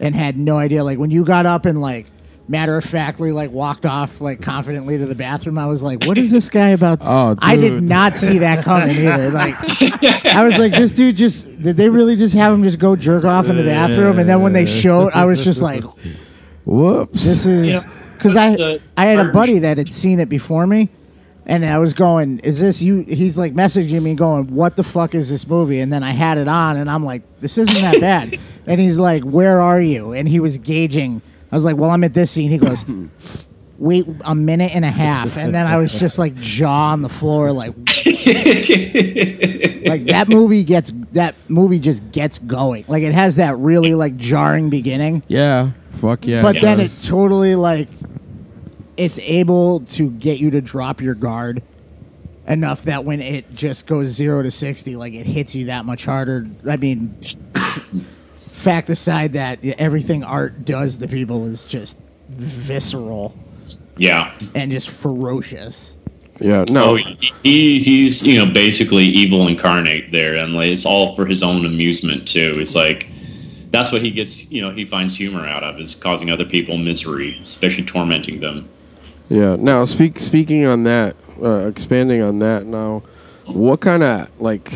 and 0.00 0.14
had 0.14 0.36
no 0.36 0.58
idea. 0.58 0.82
Like 0.82 0.98
when 0.98 1.10
you 1.10 1.24
got 1.24 1.46
up 1.46 1.66
and 1.66 1.80
like 1.80 2.06
matter 2.50 2.76
of 2.76 2.84
factly 2.84 3.30
like 3.32 3.50
walked 3.52 3.86
off 3.86 4.20
like 4.20 4.42
confidently 4.42 4.98
to 4.98 5.06
the 5.06 5.14
bathroom, 5.14 5.56
I 5.56 5.66
was 5.66 5.82
like, 5.82 6.04
"What 6.04 6.18
is 6.18 6.30
this 6.30 6.50
guy 6.50 6.70
about?" 6.70 6.98
Oh, 7.10 7.36
I 7.38 7.56
did 7.56 7.82
not 7.82 8.16
see 8.16 8.38
that 8.38 8.64
coming 8.64 8.90
either. 9.06 9.30
Like 9.30 9.54
I 10.26 10.42
was 10.42 10.58
like, 10.58 10.72
"This 10.72 10.92
dude 10.92 11.16
just 11.16 11.62
did 11.62 11.76
they 11.76 11.88
really 11.88 12.16
just 12.16 12.34
have 12.34 12.52
him 12.52 12.62
just 12.62 12.78
go 12.78 12.96
jerk 12.96 13.24
off 13.24 13.48
in 13.48 13.56
the 13.56 13.62
bathroom?" 13.62 14.18
And 14.18 14.28
then 14.28 14.42
when 14.42 14.52
they 14.52 14.66
showed, 14.66 15.12
I 15.12 15.24
was 15.24 15.44
just 15.44 15.62
like, 15.62 15.84
Whoops. 16.66 17.24
"This 17.24 17.46
is." 17.46 17.82
Because 18.14 18.36
I 18.36 18.80
I 18.96 19.06
had 19.06 19.18
a 19.26 19.32
buddy 19.32 19.60
that 19.60 19.78
had 19.78 19.92
seen 19.92 20.20
it 20.20 20.28
before 20.28 20.66
me. 20.66 20.90
And 21.46 21.64
I 21.66 21.78
was 21.78 21.94
going, 21.94 22.38
is 22.40 22.60
this 22.60 22.80
you? 22.80 22.98
He's 23.00 23.36
like 23.36 23.54
messaging 23.54 24.02
me, 24.02 24.14
going, 24.14 24.54
"What 24.54 24.76
the 24.76 24.84
fuck 24.84 25.14
is 25.16 25.28
this 25.30 25.48
movie?" 25.48 25.80
And 25.80 25.92
then 25.92 26.04
I 26.04 26.12
had 26.12 26.38
it 26.38 26.46
on, 26.46 26.76
and 26.76 26.88
I'm 26.88 27.04
like, 27.04 27.22
"This 27.40 27.58
isn't 27.58 27.74
that 27.74 28.00
bad." 28.00 28.38
and 28.66 28.80
he's 28.80 28.98
like, 28.98 29.24
"Where 29.24 29.60
are 29.60 29.80
you?" 29.80 30.12
And 30.12 30.28
he 30.28 30.38
was 30.38 30.58
gauging. 30.58 31.22
I 31.50 31.56
was 31.56 31.64
like, 31.64 31.76
"Well, 31.76 31.90
I'm 31.90 32.04
at 32.04 32.14
this 32.14 32.30
scene." 32.30 32.50
He 32.50 32.58
goes, 32.66 32.84
"Wait 33.78 34.06
a 34.22 34.34
minute 34.34 34.74
and 34.74 34.84
a 34.84 34.90
half," 34.90 35.36
and 35.36 35.54
then 35.54 35.66
I 35.66 35.76
was 35.76 35.98
just 35.98 36.18
like 36.18 36.34
jaw 36.36 36.92
on 36.92 37.02
the 37.02 37.08
floor, 37.08 37.52
like, 37.52 37.76
like 37.76 37.86
that 40.06 40.26
movie 40.28 40.64
gets 40.64 40.92
that 41.12 41.34
movie 41.48 41.78
just 41.78 42.10
gets 42.12 42.38
going. 42.38 42.84
Like 42.88 43.02
it 43.02 43.12
has 43.12 43.36
that 43.36 43.56
really 43.58 43.94
like 43.94 44.16
jarring 44.16 44.70
beginning, 44.70 45.22
yeah. 45.28 45.72
Fuck 46.00 46.26
yeah. 46.26 46.40
but 46.40 46.60
then 46.60 46.80
it 46.80 46.90
totally 47.04 47.54
like 47.56 47.88
it's 48.96 49.18
able 49.18 49.80
to 49.80 50.10
get 50.10 50.38
you 50.38 50.50
to 50.52 50.60
drop 50.60 51.00
your 51.00 51.14
guard 51.14 51.62
enough 52.46 52.82
that 52.82 53.04
when 53.04 53.20
it 53.20 53.54
just 53.54 53.86
goes 53.86 54.08
zero 54.08 54.42
to 54.42 54.50
sixty, 54.50 54.96
like 54.96 55.14
it 55.14 55.26
hits 55.26 55.54
you 55.54 55.66
that 55.66 55.84
much 55.84 56.04
harder. 56.04 56.46
I 56.68 56.76
mean, 56.76 57.18
fact 58.60 58.90
aside 58.90 59.32
that 59.32 59.64
everything 59.64 60.22
art 60.22 60.64
does 60.64 60.98
to 60.98 61.08
people 61.08 61.46
is 61.46 61.64
just 61.64 61.96
visceral 62.28 63.34
yeah. 63.96 64.32
and 64.54 64.70
just 64.70 64.88
ferocious. 64.88 65.94
Yeah, 66.40 66.64
Oh, 66.70 66.72
no. 66.72 66.94
he, 67.42 67.80
he's 67.80 68.26
you 68.26 68.38
know 68.38 68.50
basically 68.50 69.04
evil 69.04 69.46
incarnate 69.46 70.10
there, 70.10 70.36
and 70.36 70.54
like, 70.54 70.70
it's 70.70 70.86
all 70.86 71.14
for 71.14 71.26
his 71.26 71.42
own 71.42 71.66
amusement 71.66 72.26
too. 72.26 72.54
It's 72.56 72.74
like 72.74 73.08
that's 73.70 73.92
what 73.92 74.00
he 74.00 74.10
gets. 74.10 74.50
You 74.50 74.62
know, 74.62 74.70
he 74.70 74.86
finds 74.86 75.14
humor 75.16 75.46
out 75.46 75.62
of 75.62 75.78
is 75.78 75.94
causing 75.94 76.30
other 76.30 76.46
people 76.46 76.78
misery, 76.78 77.38
especially 77.42 77.84
tormenting 77.84 78.40
them. 78.40 78.68
Yeah. 79.28 79.56
Now, 79.56 79.84
speak 79.84 80.18
speaking 80.18 80.64
on 80.64 80.84
that, 80.84 81.14
uh, 81.42 81.66
expanding 81.66 82.22
on 82.22 82.38
that. 82.38 82.64
Now, 82.64 83.02
what 83.44 83.80
kind 83.80 84.02
of 84.02 84.30
like 84.40 84.72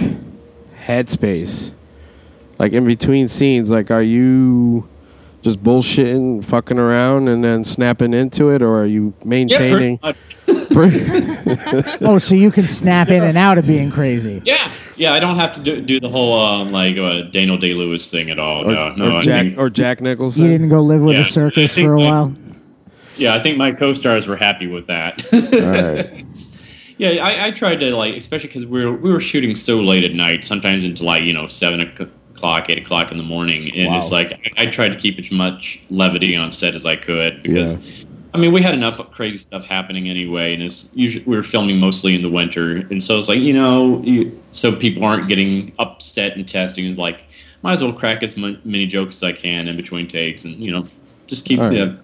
headspace, 0.85 1.73
like 2.59 2.73
in 2.73 2.85
between 2.87 3.29
scenes, 3.29 3.71
like 3.71 3.91
are 3.91 4.03
you 4.03 4.89
just 5.43 5.63
bullshitting, 5.63 6.45
fucking 6.45 6.79
around, 6.79 7.29
and 7.29 7.45
then 7.45 7.65
snapping 7.65 8.15
into 8.15 8.51
it, 8.51 8.63
or 8.63 8.81
are 8.81 8.87
you 8.87 9.13
maintaining? 9.25 9.99
much. 10.03 10.17
Oh, 12.01 12.19
so 12.19 12.35
you 12.35 12.51
can 12.51 12.67
snap 12.67 13.09
in 13.09 13.23
and 13.23 13.37
out 13.39 13.59
of 13.59 13.67
being 13.67 13.91
crazy. 13.91 14.43
Yeah, 14.45 14.71
yeah. 14.97 15.13
I 15.13 15.21
don't 15.21 15.37
have 15.37 15.53
to 15.55 15.61
do, 15.63 15.81
do 15.81 16.01
the 16.01 16.09
whole 16.09 16.39
um, 16.39 16.73
like 16.73 16.97
uh, 16.97 17.23
Daniel 17.23 17.57
Day 17.59 17.75
Lewis 17.75 18.11
thing 18.11 18.31
at 18.31 18.39
all. 18.39 18.65
or, 18.65 18.73
no, 18.73 18.95
no. 18.95 19.17
or 19.19 19.23
Jack 19.23 19.43
think- 19.47 19.59
or 19.59 19.71
Jack 19.71 20.01
Nicholson? 20.01 20.43
You 20.45 20.51
didn't 20.51 20.69
go 20.71 20.81
live 20.83 21.03
with 21.03 21.17
Yeah. 21.17 21.23
a 21.23 21.27
circus 21.27 21.75
for 21.75 21.95
a 21.95 22.01
like- 22.01 22.11
while. 22.11 22.35
yeah, 23.17 23.35
I 23.35 23.41
think 23.41 23.57
my 23.59 23.73
co-stars 23.73 24.27
were 24.27 24.37
happy 24.37 24.67
with 24.67 24.87
that. 24.89 25.23
All 25.33 25.71
right. 25.71 26.27
Yeah, 26.97 27.25
I, 27.27 27.47
I 27.47 27.51
tried 27.51 27.81
to 27.81 27.91
like, 27.97 28.15
especially 28.15 28.47
because 28.47 28.67
we 28.67 28.85
were 28.87 28.93
we 28.93 29.13
were 29.13 29.21
shooting 29.21 29.57
so 29.57 29.81
late 29.81 30.05
at 30.05 30.15
night, 30.15 30.45
sometimes 30.45 30.85
into 30.85 31.03
like 31.03 31.25
you 31.25 31.33
know 31.33 31.49
seven 31.49 31.81
o'clock, 31.81 32.09
eight 32.69 32.79
o'clock 32.79 33.11
in 33.11 33.19
the 33.19 33.25
morning, 33.25 33.73
and 33.75 33.95
it's 33.95 34.11
like 34.11 34.33
I, 34.57 34.65
I 34.65 34.67
tried 34.67 34.91
to 34.91 34.97
keep 34.97 35.19
as 35.19 35.31
much 35.31 35.81
levity 35.91 36.37
on 36.37 36.51
set 36.51 36.75
as 36.75 36.87
I 36.87 36.97
could 36.97 37.43
because. 37.43 37.77
I 38.33 38.37
mean, 38.37 38.51
we 38.51 38.61
had 38.61 38.75
enough 38.75 38.99
crazy 39.13 39.39
stuff 39.39 39.65
happening 39.65 40.09
anyway, 40.09 40.55
and 40.55 40.61
it's 40.61 40.91
usually 40.93 41.25
we 41.25 41.37
were 41.37 41.45
filming 41.45 41.79
mostly 41.79 42.17
in 42.17 42.23
the 42.23 42.29
winter, 42.29 42.79
and 42.79 43.01
so 43.01 43.17
it's 43.17 43.29
like 43.29 43.39
you 43.39 43.53
know, 43.53 44.03
you, 44.03 44.43
so 44.51 44.75
people 44.75 45.05
aren't 45.05 45.29
getting 45.29 45.73
upset 45.79 46.37
and 46.37 46.49
testing. 46.49 46.85
It's 46.85 46.99
like 46.99 47.23
might 47.63 47.75
as 47.75 47.83
well 47.83 47.93
crack 47.93 48.25
as 48.25 48.37
many 48.37 48.87
jokes 48.89 49.19
as 49.19 49.23
I 49.23 49.33
can 49.33 49.69
in 49.69 49.77
between 49.77 50.09
takes, 50.09 50.45
and 50.45 50.57
you 50.57 50.73
know, 50.73 50.89
just 51.29 51.47
keep 51.47 51.61
right. 51.61 51.79
uh, 51.79 51.95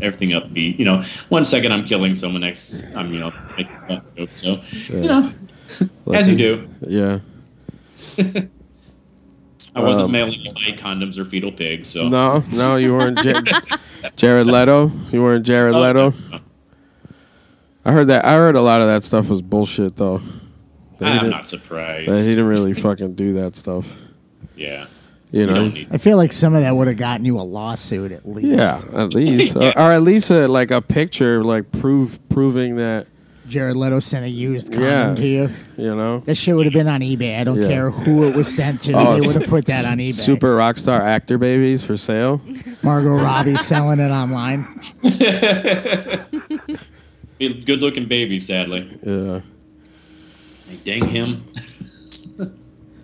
everything 0.00 0.30
upbeat. 0.30 0.78
You 0.78 0.86
know, 0.86 1.02
one 1.28 1.44
second 1.44 1.70
I'm 1.70 1.84
killing 1.84 2.14
someone, 2.14 2.40
next 2.40 2.82
I'm 2.96 3.12
you 3.12 3.20
know 3.20 3.32
making 3.54 3.76
fun 3.86 4.02
jokes. 4.16 4.40
So 4.40 4.62
you 4.88 5.06
know, 5.06 5.30
as 6.14 6.30
you 6.30 6.36
do. 6.36 6.68
Yeah. 6.80 7.20
I 9.76 9.80
wasn't 9.80 10.04
Um, 10.06 10.12
mailing 10.12 10.40
away 10.46 10.76
condoms 10.78 11.18
or 11.18 11.24
fetal 11.24 11.50
pigs, 11.50 11.88
so 11.88 12.08
No, 12.08 12.44
no, 12.52 12.76
you 12.76 12.92
weren't 12.94 13.22
Ja- 13.24 13.40
Jared 14.16 14.46
Leto. 14.46 14.92
You 15.10 15.22
weren't 15.22 15.44
Jared 15.44 15.74
Oh, 15.74 15.80
Leto. 15.80 16.14
no, 16.30 16.38
I 17.84 17.92
heard 17.92 18.06
that. 18.08 18.24
I 18.24 18.34
heard 18.34 18.56
a 18.56 18.60
lot 18.62 18.80
of 18.80 18.86
that 18.86 19.04
stuff 19.04 19.28
was 19.28 19.42
bullshit, 19.42 19.96
though. 19.96 20.22
That 20.98 21.22
I'm 21.24 21.30
didn't- 21.30 21.46
surprised. 21.46 22.08
that 22.10 22.22
he 22.22 22.28
didn't 22.30 22.46
really 22.46 22.72
fucking 22.74 23.14
do 23.14 23.34
that 23.34 23.56
stuff. 23.56 23.84
yeah, 24.56 24.86
You 25.32 25.40
you 25.40 25.46
know, 25.46 25.54
don't 25.54 25.64
he's- 25.70 25.74
need. 25.74 25.88
I 25.90 25.98
feel 25.98 26.16
like 26.16 26.32
some 26.32 26.54
of 26.54 26.62
that 26.62 26.74
would 26.76 26.86
have 26.86 26.96
gotten 26.96 27.26
you 27.26 27.38
a 27.38 27.42
lawsuit 27.42 28.12
at 28.12 28.28
least. 28.28 28.46
yeah, 28.56 28.80
at 28.94 29.12
least, 29.12 29.56
or, 29.56 29.76
or 29.76 29.92
at 29.92 30.02
least 30.02 30.30
a, 30.30 30.46
like 30.46 30.70
a 30.70 30.80
picture, 30.80 31.42
like 31.42 31.72
prove 31.72 32.20
proving 32.28 32.76
that 32.76 33.08
Jared 33.48 33.76
Leto 33.76 34.00
sent 34.00 34.24
a 34.24 34.28
used 34.28 34.68
condom 34.72 34.84
Yeah. 34.90 35.14
to 35.14 35.26
you. 35.26 35.50
you 35.76 35.94
know. 35.94 36.20
That 36.26 36.34
shit 36.36 36.56
would 36.56 36.64
have 36.66 36.72
been 36.72 36.88
on 36.88 37.00
eBay. 37.00 37.38
I 37.38 37.44
don't 37.44 37.60
Yeah. 37.60 37.68
care 37.68 37.90
who 37.90 38.24
it 38.24 38.34
was 38.34 38.48
sent 38.54 38.80
to. 38.82 38.92
Oh, 38.94 39.18
they 39.20 39.26
would 39.26 39.36
have 39.36 39.50
put 39.50 39.66
that 39.66 39.84
on 39.84 39.98
eBay. 39.98 40.12
Super 40.14 40.54
rock 40.56 40.78
star 40.78 41.02
actor 41.02 41.36
babies 41.36 41.82
for 41.82 41.96
sale. 41.96 42.40
Margot 42.82 43.10
Robbie 43.10 43.56
selling 43.56 44.00
it 44.00 44.10
online. 44.10 44.66
Good 47.38 47.80
looking 47.80 48.06
baby, 48.06 48.38
sadly. 48.38 48.98
Yeah, 49.04 49.40
Hey, 50.68 50.78
dang 50.84 51.08
him. 51.08 51.44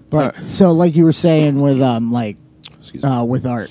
But 0.09 0.43
so, 0.45 0.73
like 0.73 0.97
you 0.97 1.05
were 1.05 1.13
saying 1.13 1.61
with 1.61 1.81
um, 1.83 2.11
like 2.11 2.37
uh, 3.05 3.25
with 3.29 3.47
art, 3.47 3.71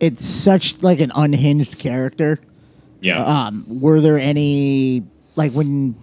it's 0.00 0.24
such 0.26 0.82
like 0.82 1.00
an 1.00 1.12
unhinged 1.14 1.78
character. 1.78 2.40
Yeah. 3.00 3.22
Um, 3.22 3.64
were 3.68 4.00
there 4.00 4.18
any 4.18 5.04
like 5.36 5.52
when 5.52 5.94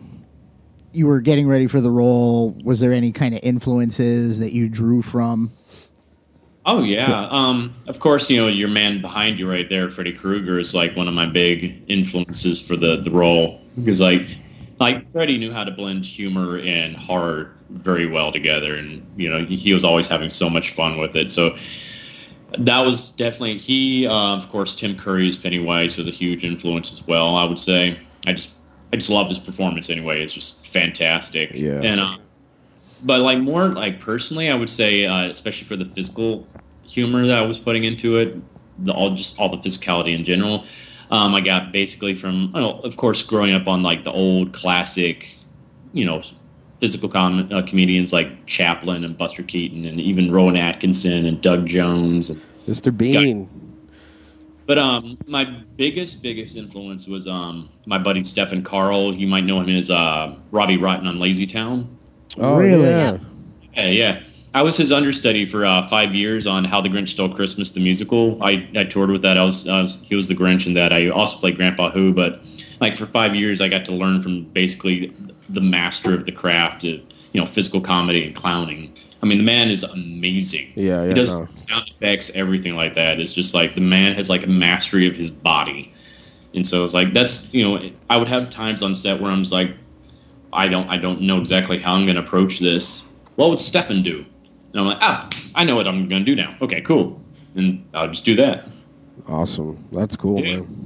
you 0.94 1.08
were 1.08 1.22
getting 1.22 1.48
ready 1.48 1.68
for 1.68 1.82
the 1.82 1.92
role, 1.92 2.52
was 2.64 2.80
there 2.80 2.92
any 2.92 3.12
kind 3.12 3.34
of 3.34 3.40
influences 3.44 4.40
that 4.40 4.52
you 4.52 4.68
drew 4.68 5.02
from? 5.02 5.52
Oh 6.66 6.84
yeah. 6.84 7.28
Um, 7.32 7.74
of 7.88 8.00
course, 8.00 8.30
you 8.30 8.38
know 8.38 8.48
your 8.48 8.70
man 8.70 9.02
behind 9.02 9.40
you 9.40 9.50
right 9.50 9.68
there, 9.68 9.90
Freddy 9.90 10.14
Krueger, 10.14 10.60
is 10.60 10.76
like 10.76 10.96
one 10.96 11.08
of 11.08 11.14
my 11.14 11.26
big 11.26 11.82
influences 11.88 12.62
for 12.62 12.76
the 12.76 12.98
the 12.98 13.10
role 13.10 13.60
because 13.76 14.00
like 14.00 14.28
like 14.80 15.08
Freddy 15.08 15.38
knew 15.38 15.52
how 15.52 15.64
to 15.64 15.72
blend 15.72 16.06
humor 16.06 16.60
and 16.60 16.96
horror 16.96 17.56
very 17.70 18.06
well 18.06 18.32
together, 18.32 18.76
and 18.76 19.06
you 19.16 19.30
know 19.30 19.44
he, 19.46 19.74
was 19.74 19.84
always 19.84 20.08
having 20.08 20.30
so 20.30 20.50
much 20.50 20.72
fun 20.72 21.00
with 21.00 21.16
it. 21.16 21.32
So 21.32 21.58
that 22.60 22.82
was 22.82 23.10
definitely 23.10 23.58
he. 23.58 24.06
Uh, 24.06 24.36
of 24.36 24.48
course, 24.50 24.76
Tim 24.76 24.96
Curry's 24.96 25.38
Pennywise 25.38 25.98
is 25.98 26.08
a 26.08 26.12
huge 26.12 26.44
influence 26.44 26.92
as 26.92 27.08
well. 27.08 27.36
I 27.36 27.46
would 27.46 27.60
say. 27.60 27.98
I 28.28 28.34
just 28.34 28.52
I 28.94 28.98
just 28.98 29.10
love 29.10 29.30
his 29.30 29.40
performance 29.40 29.90
anyway. 29.90 30.22
It's 30.22 30.34
just 30.34 30.68
fantastic. 30.68 31.52
Yeah. 31.54 31.82
And 31.82 32.00
uh, 32.00 32.18
but 33.04 33.22
like 33.22 33.40
more 33.40 33.68
like 33.70 34.00
personally, 34.00 34.50
I 34.50 34.56
would 34.56 34.70
say, 34.70 35.06
uh, 35.06 35.30
especially 35.30 35.68
for 35.68 35.76
the 35.76 35.86
physical 35.86 36.48
humor 36.84 37.26
that 37.26 37.38
I 37.38 37.46
was 37.46 37.58
putting 37.58 37.84
into 37.84 38.18
it, 38.18 38.36
the 38.80 38.94
all 38.94 39.16
just 39.16 39.40
all 39.40 39.50
the 39.50 39.58
physicality 39.58 40.16
in 40.16 40.26
general. 40.26 40.66
Um, 41.10 41.36
I 41.36 41.42
got 41.42 41.74
basically 41.74 42.16
from, 42.16 42.52
know, 42.54 42.80
of 42.82 42.96
course, 42.96 43.22
growing 43.22 43.54
up 43.54 43.68
on 43.68 43.84
like 43.84 44.06
the 44.06 44.12
old 44.12 44.54
classic, 44.54 45.36
you 45.92 46.06
know, 46.06 46.22
physical 46.80 47.10
com- 47.10 47.50
uh, 47.52 47.62
comedians 47.64 48.14
like 48.14 48.46
Chaplin 48.46 49.04
and 49.04 49.18
Buster 49.18 49.44
Keaton 49.44 49.86
and 49.86 50.00
even 50.00 50.32
Rowan 50.32 50.56
Atkinson 50.56 51.26
and 51.26 51.42
Doug 51.42 51.66
Jones. 51.66 52.30
And, 52.30 52.42
Mr. 52.68 52.96
Bean. 52.96 53.50
But 54.66 54.78
um, 54.78 55.18
my 55.26 55.46
biggest, 55.76 56.22
biggest 56.22 56.56
influence 56.56 57.08
was 57.08 57.28
um, 57.28 57.70
my 57.86 57.98
buddy 57.98 58.24
Stefan 58.24 58.64
Karl. 58.64 59.14
You 59.14 59.28
might 59.28 59.44
know 59.44 59.60
him 59.60 59.70
as 59.70 59.90
uh, 59.90 60.36
Robbie 60.52 60.78
Rotten 60.78 61.08
on 61.08 61.20
Lazy 61.20 61.48
Town. 61.48 61.98
Oh, 62.38 62.56
Really? 62.56 62.90
Yeah. 62.90 63.18
Yeah, 63.74 63.88
yeah. 63.88 64.24
I 64.54 64.62
was 64.62 64.76
his 64.76 64.92
understudy 64.92 65.46
for 65.46 65.66
uh, 65.66 65.88
five 65.88 66.14
years 66.14 66.46
on 66.46 66.66
How 66.66 66.82
the 66.82 66.90
Grinch 66.90 67.10
Stole 67.10 67.34
Christmas, 67.34 67.72
the 67.72 67.80
musical. 67.80 68.42
I, 68.44 68.68
I 68.76 68.84
toured 68.84 69.10
with 69.10 69.22
that. 69.22 69.38
I 69.38 69.46
was 69.46 69.66
uh, 69.68 69.90
he 70.04 70.16
was 70.16 70.28
the 70.28 70.36
Grinch 70.36 70.68
in 70.68 70.74
that. 70.74 70.92
I 70.92 71.10
also 71.10 71.38
played 71.38 71.56
Grandpa 71.56 71.90
Who, 71.90 72.14
but 72.14 72.44
like 72.82 72.96
for 72.96 73.06
five 73.06 73.34
years, 73.34 73.62
I 73.62 73.70
got 73.70 73.86
to 73.86 73.94
learn 73.94 74.22
from 74.22 74.44
basically 74.46 75.14
the 75.48 75.62
master 75.62 76.14
of 76.14 76.26
the 76.26 76.34
craft 76.34 76.84
of 76.84 77.00
you 77.34 77.40
know 77.40 77.48
physical 77.48 77.82
comedy 77.82 78.26
and 78.26 78.36
clowning. 78.36 78.94
I 79.24 79.26
mean, 79.28 79.38
the 79.38 79.44
man 79.44 79.70
is 79.70 79.84
amazing. 79.84 80.72
Yeah, 80.76 81.04
yeah, 81.04 81.08
he 81.10 81.14
does 81.14 81.30
no. 81.30 81.48
sound 81.54 81.88
effects, 81.90 82.32
everything 82.34 82.76
like 82.76 82.96
that. 82.96 83.20
It's 83.20 83.32
just 83.32 83.54
like 83.54 83.76
the 83.76 83.82
man 83.82 84.16
has 84.16 84.30
like 84.30 84.44
a 84.44 84.50
mastery 84.50 85.08
of 85.08 85.16
his 85.16 85.30
body, 85.30 85.92
and 86.54 86.68
so 86.68 86.84
it's 86.84 86.94
like 86.94 87.14
that's 87.14 87.54
you 87.54 87.64
know 87.64 87.92
I 88.10 88.18
would 88.18 88.28
have 88.28 88.50
times 88.50 88.82
on 88.84 88.96
set 88.96 89.22
where 89.22 89.32
I'm 89.32 89.44
just 89.44 89.54
like, 89.54 89.76
I 90.54 90.68
don't 90.68 90.90
I 90.90 90.98
don't 90.98 91.22
know 91.22 91.38
exactly 91.38 91.78
how 91.78 91.94
I'm 91.94 92.06
going 92.06 92.16
to 92.16 92.24
approach 92.24 92.60
this. 92.60 93.08
What 93.36 93.50
would 93.50 93.60
Stefan 93.60 94.04
do? 94.04 94.26
And 94.74 94.82
I'm 94.82 94.88
like, 94.88 95.00
ah, 95.02 95.30
I 95.56 95.64
know 95.64 95.76
what 95.76 95.88
I'm 95.88 96.08
going 96.08 96.26
to 96.26 96.26
do 96.26 96.36
now. 96.36 96.56
Okay, 96.62 96.82
cool, 96.82 97.22
and 97.56 97.86
I'll 97.94 98.08
just 98.08 98.26
do 98.26 98.36
that. 98.38 98.68
Awesome. 99.28 99.84
That's 99.92 100.16
cool, 100.16 100.40
Yeah. 100.44 100.58
man. 100.58 100.78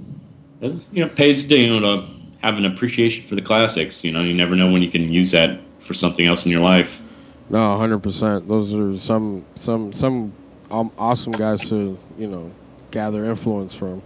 It's, 0.61 0.87
you 0.91 1.03
know, 1.03 1.09
pays 1.09 1.47
to 1.47 1.57
you 1.57 1.79
know 1.79 2.01
to 2.01 2.07
have 2.41 2.57
an 2.57 2.65
appreciation 2.65 3.25
for 3.25 3.35
the 3.35 3.41
classics. 3.41 4.03
You 4.03 4.11
know, 4.11 4.21
you 4.21 4.33
never 4.33 4.55
know 4.55 4.71
when 4.71 4.81
you 4.81 4.91
can 4.91 5.11
use 5.11 5.31
that 5.31 5.59
for 5.85 5.93
something 5.93 6.25
else 6.25 6.45
in 6.45 6.51
your 6.51 6.61
life. 6.61 7.01
No, 7.49 7.77
hundred 7.77 7.99
percent. 7.99 8.47
Those 8.47 8.73
are 8.73 8.97
some 8.97 9.45
some 9.55 9.93
some 9.93 10.33
um, 10.71 10.91
awesome 10.97 11.31
guys 11.31 11.61
to 11.69 11.97
you 12.17 12.27
know 12.27 12.51
gather 12.91 13.25
influence 13.25 13.73
from. 13.73 14.01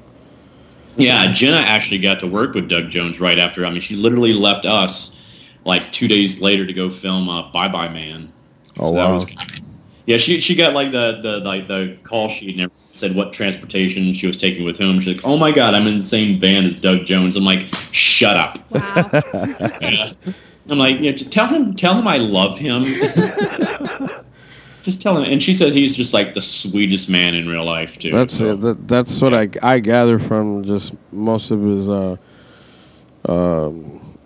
Yeah, 0.97 1.31
Jenna 1.31 1.57
actually 1.57 1.99
got 1.99 2.19
to 2.19 2.27
work 2.27 2.53
with 2.53 2.67
Doug 2.67 2.89
Jones 2.89 3.19
right 3.19 3.39
after. 3.39 3.65
I 3.65 3.69
mean, 3.69 3.79
she 3.79 3.95
literally 3.95 4.33
left 4.33 4.65
us 4.65 5.21
like 5.63 5.89
two 5.91 6.07
days 6.07 6.41
later 6.41 6.65
to 6.65 6.73
go 6.73 6.89
film 6.89 7.29
uh, 7.29 7.49
Bye 7.51 7.69
Bye 7.69 7.89
Man. 7.89 8.33
Oh, 8.77 8.93
that 8.93 9.05
wow. 9.05 9.13
was 9.13 9.25
yeah, 10.05 10.17
she 10.17 10.41
she 10.41 10.55
got 10.55 10.73
like 10.73 10.91
the 10.91 11.19
the 11.21 11.37
like 11.39 11.67
the 11.67 11.97
call 12.03 12.29
sheet 12.29 12.55
and 12.55 12.61
everything, 12.61 12.78
said 12.99 13.15
what 13.15 13.33
transportation 13.33 14.13
she 14.13 14.27
was 14.27 14.37
taking 14.37 14.63
with 14.65 14.77
whom. 14.77 14.99
She's 15.01 15.15
like, 15.15 15.25
"Oh 15.25 15.37
my 15.37 15.51
god, 15.51 15.73
I'm 15.73 15.87
in 15.87 15.95
the 15.97 16.03
same 16.03 16.39
van 16.39 16.65
as 16.65 16.75
Doug 16.75 17.05
Jones." 17.05 17.35
I'm 17.35 17.43
like, 17.45 17.67
"Shut 17.91 18.35
up." 18.37 18.59
Wow. 18.71 19.77
Yeah. 19.81 20.13
I'm 20.71 20.77
like, 20.77 20.99
yeah, 20.99 21.13
tell 21.13 21.47
him, 21.47 21.75
tell 21.75 21.97
him 21.97 22.07
I 22.07 22.17
love 22.17 22.59
him. 22.59 22.83
just 24.83 25.01
tell 25.01 25.17
him. 25.17 25.23
And 25.31 25.41
she 25.41 25.55
says 25.55 25.73
he's 25.73 25.95
just 25.95 26.13
like 26.13 26.35
the 26.35 26.41
sweetest 26.41 27.09
man 27.09 27.33
in 27.33 27.49
real 27.49 27.65
life 27.65 27.97
too. 27.97 28.11
That's 28.11 28.37
so- 28.37 28.51
it. 28.53 28.61
That, 28.61 28.87
that's 28.87 29.19
what 29.19 29.33
I 29.33 29.49
I 29.63 29.79
gather 29.79 30.19
from 30.19 30.63
just 30.63 30.93
most 31.11 31.49
of 31.51 31.61
his 31.63 31.89
uh 31.89 32.17
um 33.27 34.17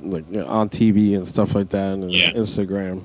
like 0.00 0.24
you 0.30 0.38
know, 0.38 0.46
on 0.46 0.68
TV 0.68 1.16
and 1.16 1.26
stuff 1.26 1.54
like 1.54 1.70
that 1.70 1.94
and 1.94 2.12
Yeah. 2.12 2.32
Instagram. 2.32 3.02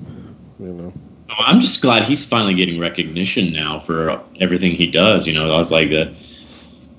You 0.58 0.66
know. 0.72 0.92
Oh, 1.30 1.44
I'm 1.46 1.60
just 1.60 1.80
glad 1.80 2.04
he's 2.04 2.24
finally 2.24 2.54
getting 2.54 2.80
recognition 2.80 3.52
now 3.52 3.78
for 3.78 4.20
everything 4.40 4.72
he 4.72 4.86
does. 4.90 5.26
You 5.26 5.32
know, 5.34 5.52
I 5.52 5.58
was 5.58 5.70
like, 5.70 5.90
uh, 5.92 6.06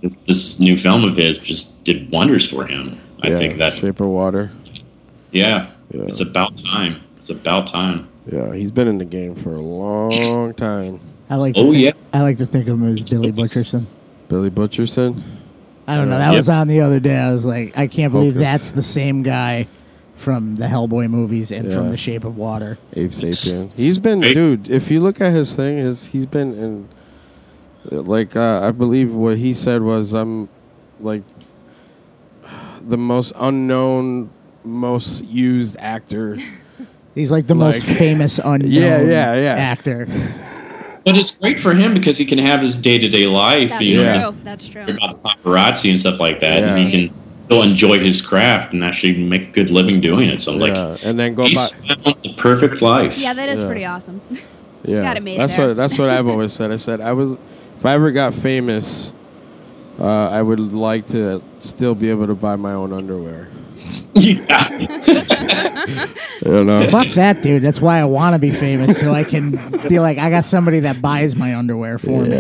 this, 0.02 0.15
this 0.28 0.60
new 0.60 0.78
film 0.78 1.04
of 1.04 1.15
his 1.17 1.38
just 1.38 1.84
did 1.84 2.10
wonders 2.12 2.50
for 2.50 2.65
him. 2.65 2.98
I 3.24 3.30
yeah, 3.30 3.38
think 3.38 3.58
that, 3.58 3.74
Shape 3.74 4.00
of 4.00 4.08
Water. 4.08 4.50
yeah, 5.32 5.72
Yeah. 5.91 6.04
it's 6.04 6.22
about 6.22 6.58
time. 6.58 7.02
It's 7.17 7.30
about 7.30 7.67
time. 7.67 8.08
Yeah, 8.32 8.54
he's 8.54 8.72
been 8.72 8.88
in 8.88 8.98
the 8.98 9.06
game 9.06 9.36
for 9.36 9.54
a 9.56 9.62
long 9.62 10.54
time. 10.54 11.00
I 11.30 11.36
like. 11.36 11.56
Oh, 11.58 11.72
think, 11.72 11.84
yeah. 11.84 11.91
I 12.13 12.22
like 12.22 12.38
to 12.39 12.46
think 12.46 12.67
of 12.67 12.82
him 12.82 12.98
as 12.98 13.10
Billy 13.10 13.32
Butcherson. 13.32 13.86
Billy 14.28 14.50
Butcherson. 14.50 15.22
I 15.88 15.96
don't 15.98 16.10
know. 16.10 16.17
That 16.17 16.32
Yep. 16.32 16.38
was 16.38 16.50
on 16.50 16.67
the 16.67 16.82
other 16.82 17.00
day. 17.00 17.17
I 17.17 17.32
was 17.32 17.46
like, 17.46 17.78
I 17.78 17.88
can't 17.88 18.13
believe 18.13 18.34
Focus. 18.34 18.44
that's 18.44 18.72
the 18.72 18.84
same 18.84 19.24
guy 19.24 19.67
from 20.22 20.56
the 20.58 20.66
Hellboy 20.66 21.10
movies 21.10 21.52
and 21.52 21.72
from 21.74 21.86
Yeah. 21.86 21.92
The 21.92 21.98
Shape 21.98 22.24
of 22.24 22.38
Water. 22.38 22.78
Abe 22.94 23.12
Sapien. 23.12 23.70
He's 23.76 24.00
been, 24.00 24.22
Hey. 24.22 24.34
dude. 24.34 24.70
If 24.70 24.90
you 24.92 25.00
look 25.02 25.20
at 25.20 25.32
his 25.34 25.56
thing, 25.56 25.78
his 25.78 26.06
he's 26.06 26.26
been 26.26 26.54
in. 26.54 26.88
Like 27.90 28.36
uh, 28.36 28.62
I 28.64 28.72
believe 28.72 29.12
what 29.12 29.38
he 29.38 29.54
said 29.56 29.82
was, 29.82 30.14
I'm 30.14 30.48
like 31.00 31.24
the 32.82 32.98
most 32.98 33.34
unknown, 33.36 34.30
most 34.64 35.26
used 35.26 35.78
actor. 35.80 36.38
He's 37.16 37.30
like 37.32 37.48
the 37.48 37.56
most 37.56 37.86
Like- 37.88 37.98
famous 37.98 38.40
unknown 38.44 38.72
Yeah, 38.72 39.02
yeah, 39.02 39.34
yeah. 39.36 39.56
actor. 39.56 40.08
But 41.04 41.18
it's 41.18 41.36
great 41.36 41.60
for 41.60 41.74
him 41.74 41.96
because 41.96 42.16
he 42.20 42.26
can 42.26 42.38
have 42.38 42.62
his 42.62 42.78
day 42.80 43.00
to 43.00 43.10
day 43.10 43.26
life. 43.26 43.72
That's 43.72 43.82
you 43.82 43.98
know, 43.98 44.04
Yeah. 44.04 44.22
true. 44.22 44.36
That's 44.44 44.68
true. 44.70 44.84
about 44.84 45.24
paparazzi 45.24 45.90
and 45.90 46.00
stuff 46.00 46.20
like 46.20 46.40
that, 46.42 46.62
and 46.62 46.78
Yeah. 46.78 46.86
he 46.86 47.08
can 47.08 47.21
still 47.52 47.64
enjoy 47.64 48.00
his 48.00 48.22
craft 48.22 48.72
and 48.72 48.82
actually 48.82 49.22
make 49.22 49.42
a 49.42 49.52
good 49.52 49.70
living 49.70 50.00
doing 50.00 50.30
it. 50.30 50.40
So 50.40 50.54
I'm 50.54 50.62
yeah, 50.62 50.84
like, 50.86 51.04
and 51.04 51.20
then 51.20 51.36
go 51.36 51.44
he's 51.46 51.76
back. 51.76 51.98
found 52.04 52.16
the 52.24 52.34
perfect 52.38 52.82
life. 52.82 53.18
Yeah, 53.18 53.34
that 53.34 53.50
is 53.50 53.60
Yeah. 53.62 53.68
pretty 53.68 53.86
awesome. 53.86 54.22
Yeah, 54.84 55.02
got 55.04 55.16
it 55.16 55.22
made 55.22 55.40
that's 55.40 55.56
there. 55.56 55.68
what 55.68 55.78
that's 55.78 56.00
what 56.00 56.10
I've 56.10 56.26
always 56.28 56.54
said. 56.54 56.72
I 56.72 56.78
said 56.78 57.02
I 57.02 57.14
would, 57.14 57.38
if 57.78 57.86
I 57.86 57.94
ever 57.94 58.10
got 58.10 58.34
famous, 58.34 59.14
uh, 60.00 60.28
I 60.28 60.42
would 60.42 60.60
like 60.60 61.06
to 61.10 61.40
still 61.60 61.94
be 61.94 62.10
able 62.10 62.26
to 62.26 62.34
buy 62.34 62.56
my 62.56 62.74
own 62.74 62.92
underwear. 62.92 63.48
yeah. 64.14 64.68
You 66.44 66.64
know. 66.64 66.88
Fuck 66.90 67.10
that, 67.10 67.44
dude. 67.44 67.62
That's 67.62 67.80
why 67.80 68.00
I 68.00 68.06
want 68.06 68.34
to 68.34 68.40
be 68.40 68.50
famous, 68.50 69.00
so 69.00 69.14
I 69.14 69.24
can 69.24 69.52
be 69.88 70.00
like, 70.00 70.18
I 70.18 70.32
got 70.32 70.46
somebody 70.46 70.80
that 70.80 71.00
buys 71.00 71.36
my 71.36 71.56
underwear 71.56 72.00
for 72.00 72.24
me. 72.24 72.40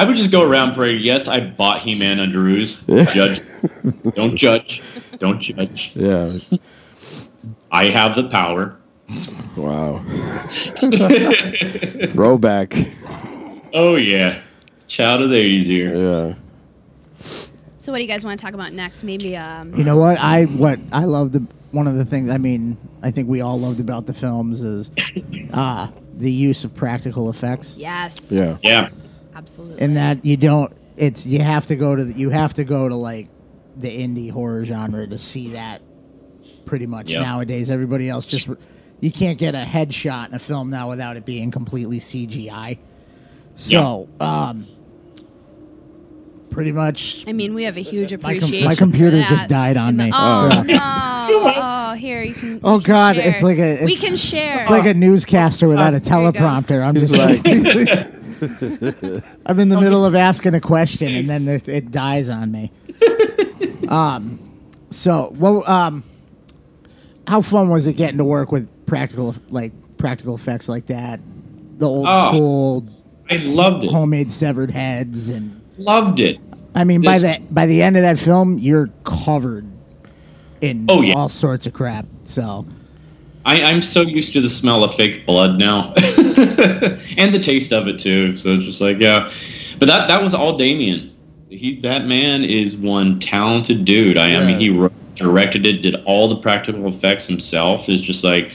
I 0.00 0.04
would 0.04 0.16
just 0.16 0.32
go 0.32 0.48
around 0.48 0.72
praying, 0.72 1.02
yes, 1.02 1.28
I 1.28 1.40
bought 1.40 1.80
He 1.80 1.94
Man 1.94 2.20
under 2.20 2.38
underoos. 2.40 3.12
Judge. 3.12 4.14
Don't 4.14 4.34
judge. 4.34 4.80
Don't 5.18 5.38
judge. 5.38 5.92
Yeah. 5.94 6.38
I 7.70 7.84
have 7.90 8.14
the 8.14 8.26
power. 8.30 8.78
Wow. 9.56 10.02
Throwback. 12.12 12.74
Oh, 13.74 13.96
yeah. 13.96 14.40
Child 14.88 15.20
of 15.24 15.28
the 15.28 15.36
80s 15.36 15.64
here. 15.64 15.94
Yeah. 15.94 16.34
So, 17.76 17.92
what 17.92 17.98
do 17.98 18.02
you 18.02 18.08
guys 18.08 18.24
want 18.24 18.40
to 18.40 18.42
talk 18.42 18.54
about 18.54 18.72
next? 18.72 19.04
Maybe 19.04 19.36
um, 19.36 19.74
You 19.74 19.84
know 19.84 19.98
what? 19.98 20.18
I 20.18 20.44
what 20.44 20.78
I 20.92 21.04
love 21.04 21.32
the 21.32 21.46
one 21.72 21.86
of 21.86 21.96
the 21.96 22.06
things. 22.06 22.30
I 22.30 22.38
mean, 22.38 22.78
I 23.02 23.10
think 23.10 23.28
we 23.28 23.42
all 23.42 23.60
loved 23.60 23.80
about 23.80 24.06
the 24.06 24.14
films 24.14 24.62
is 24.62 24.90
uh, 25.52 25.88
the 26.16 26.32
use 26.32 26.64
of 26.64 26.74
practical 26.74 27.28
effects. 27.28 27.76
yes, 27.76 28.16
Yeah. 28.30 28.56
Yeah. 28.62 28.88
Absolutely. 29.34 29.80
and 29.82 29.96
that 29.96 30.24
you 30.24 30.36
don't 30.36 30.72
it's 30.96 31.24
you 31.26 31.40
have 31.40 31.66
to 31.66 31.76
go 31.76 31.94
to 31.96 32.04
the, 32.04 32.12
you 32.14 32.30
have 32.30 32.54
to 32.54 32.64
go 32.64 32.88
to 32.88 32.94
like 32.96 33.28
the 33.76 33.88
indie 33.88 34.30
horror 34.30 34.64
genre 34.64 35.06
to 35.06 35.16
see 35.18 35.50
that 35.50 35.80
pretty 36.66 36.86
much 36.86 37.10
Yep. 37.10 37.22
nowadays 37.22 37.70
everybody 37.70 38.08
else 38.08 38.26
just 38.26 38.48
you 39.00 39.10
can't 39.10 39.38
get 39.38 39.54
a 39.54 39.64
headshot 39.64 40.28
in 40.28 40.34
a 40.34 40.38
film 40.38 40.70
now 40.70 40.88
without 40.88 41.16
it 41.16 41.24
being 41.24 41.50
completely 41.50 41.98
cgi 42.00 42.78
so 43.54 44.08
um 44.20 44.66
pretty 46.50 46.72
much 46.72 47.24
I 47.28 47.32
mean, 47.32 47.54
we 47.54 47.62
have 47.64 47.76
a 47.76 47.80
huge 47.82 48.12
My 48.12 48.18
com- 48.18 48.24
appreciation. 48.38 48.64
my 48.68 48.74
for 48.74 48.78
computer 48.78 49.16
that. 49.18 49.28
just 49.28 49.48
died 49.48 49.76
on 49.76 49.96
me, 49.96 50.10
Oh 50.12 50.50
so- 50.50 50.62
no! 50.62 51.06
Oh, 51.92 51.94
here 51.94 52.22
you 52.22 52.34
can. 52.34 52.60
Oh, 52.64 52.76
you 52.76 52.82
can 52.82 52.92
God, 52.92 53.16
share. 53.16 53.28
it's 53.28 53.42
like 53.42 53.58
a- 53.58 53.84
we 53.84 53.94
can 53.96 54.16
share. 54.16 54.60
it's 54.60 54.70
like 54.70 54.84
a 54.86 54.94
newscaster 54.94 55.68
without 55.68 55.94
a 55.94 56.00
There 56.00 56.20
you 56.22 56.32
go. 56.32 56.38
teleprompter 56.38 56.84
i'm 56.84 56.94
just 56.96 57.12
like, 57.16 57.40
I'm 58.40 59.58
in 59.60 59.68
the 59.68 59.80
middle 59.80 60.04
of 60.04 60.14
asking 60.16 60.54
a 60.54 60.60
question 60.60 61.14
and 61.14 61.26
then 61.26 61.48
it, 61.48 61.68
it 61.68 61.90
dies 61.90 62.28
on 62.28 62.50
me. 62.52 62.70
um, 63.88 64.38
so 64.90 65.32
well, 65.36 65.68
um, 65.70 66.02
how 67.26 67.40
fun 67.40 67.68
was 67.68 67.86
it 67.86 67.94
getting 67.94 68.18
to 68.18 68.24
work 68.24 68.50
with 68.52 68.68
practical 68.86 69.34
like 69.50 69.72
practical 69.98 70.34
effects 70.34 70.68
like 70.68 70.86
that? 70.86 71.20
The 71.78 71.86
old 71.88 72.06
Oh. 72.08 72.28
school 72.28 72.88
I 73.30 73.36
loved 73.36 73.84
it. 73.84 73.90
homemade 73.90 74.32
severed 74.32 74.70
heads 74.70 75.28
and 75.28 75.60
Loved 75.78 76.20
it. 76.20 76.38
I 76.74 76.84
mean 76.84 77.00
by 77.02 77.18
This- 77.18 77.36
the 77.36 77.42
by 77.50 77.66
the 77.66 77.82
end 77.82 77.96
of 77.96 78.02
that 78.02 78.18
film 78.18 78.58
you're 78.58 78.88
covered 79.04 79.66
in 80.60 80.86
Oh, 80.88 81.00
yeah. 81.02 81.14
all 81.14 81.28
sorts 81.28 81.66
of 81.66 81.72
crap. 81.72 82.06
So 82.22 82.66
I, 83.50 83.62
I'm 83.64 83.82
so 83.82 84.02
used 84.02 84.32
to 84.34 84.40
the 84.40 84.48
smell 84.48 84.84
of 84.84 84.94
fake 84.94 85.26
blood 85.26 85.58
now, 85.58 85.92
and 85.96 87.34
the 87.34 87.40
taste 87.42 87.72
of 87.72 87.88
it 87.88 87.98
too. 87.98 88.36
So 88.36 88.50
it's 88.50 88.64
just 88.64 88.80
like, 88.80 89.00
yeah. 89.00 89.28
But 89.80 89.86
that 89.86 90.06
that 90.06 90.22
was 90.22 90.34
all 90.34 90.56
Damien. 90.56 91.16
He 91.48 91.80
that 91.80 92.06
man 92.06 92.44
is 92.44 92.76
one 92.76 93.18
talented 93.18 93.84
dude. 93.84 94.16
I, 94.16 94.36
I 94.36 94.46
mean, 94.46 94.60
he 94.60 94.70
wrote, 94.70 94.92
directed 95.16 95.66
it, 95.66 95.82
did 95.82 95.96
all 96.04 96.28
the 96.28 96.36
practical 96.36 96.86
effects 96.86 97.26
himself. 97.26 97.88
It's 97.88 98.00
just 98.00 98.22
like 98.22 98.52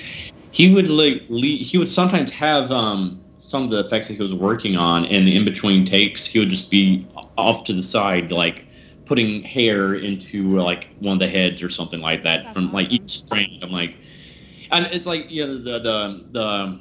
he 0.52 0.74
would 0.74 0.90
like 0.90 1.24
le 1.28 1.46
he 1.46 1.78
would 1.78 1.90
sometimes 1.90 2.32
have 2.32 2.72
um, 2.72 3.22
some 3.40 3.64
of 3.64 3.72
the 3.72 3.82
effects 3.82 4.08
that 4.08 4.14
he 4.14 4.22
was 4.22 4.34
working 4.34 4.78
on, 4.78 5.04
and 5.08 5.28
in 5.28 5.44
between 5.44 5.84
takes, 5.84 6.26
he 6.26 6.40
would 6.40 6.50
just 6.50 6.72
be 6.72 7.06
off 7.38 7.66
to 7.66 7.74
the 7.74 7.84
side, 7.84 8.32
like 8.32 8.66
putting 9.04 9.44
hair 9.44 9.96
into 9.96 10.58
like 10.58 10.88
one 11.00 11.16
of 11.16 11.20
the 11.20 11.28
heads 11.28 11.62
or 11.62 11.70
something 11.70 12.00
like 12.00 12.24
that 12.24 12.44
That's 12.44 12.54
from 12.54 12.72
like 12.72 12.92
each 12.92 13.10
strand. 13.10 13.60
I'm 13.62 13.72
like, 13.72 13.96
and 14.72 14.86
it's 14.92 15.06
like 15.06 15.30
you 15.30 15.46
know 15.46 15.58
the 15.58 15.80
the 15.80 16.26
the 16.32 16.80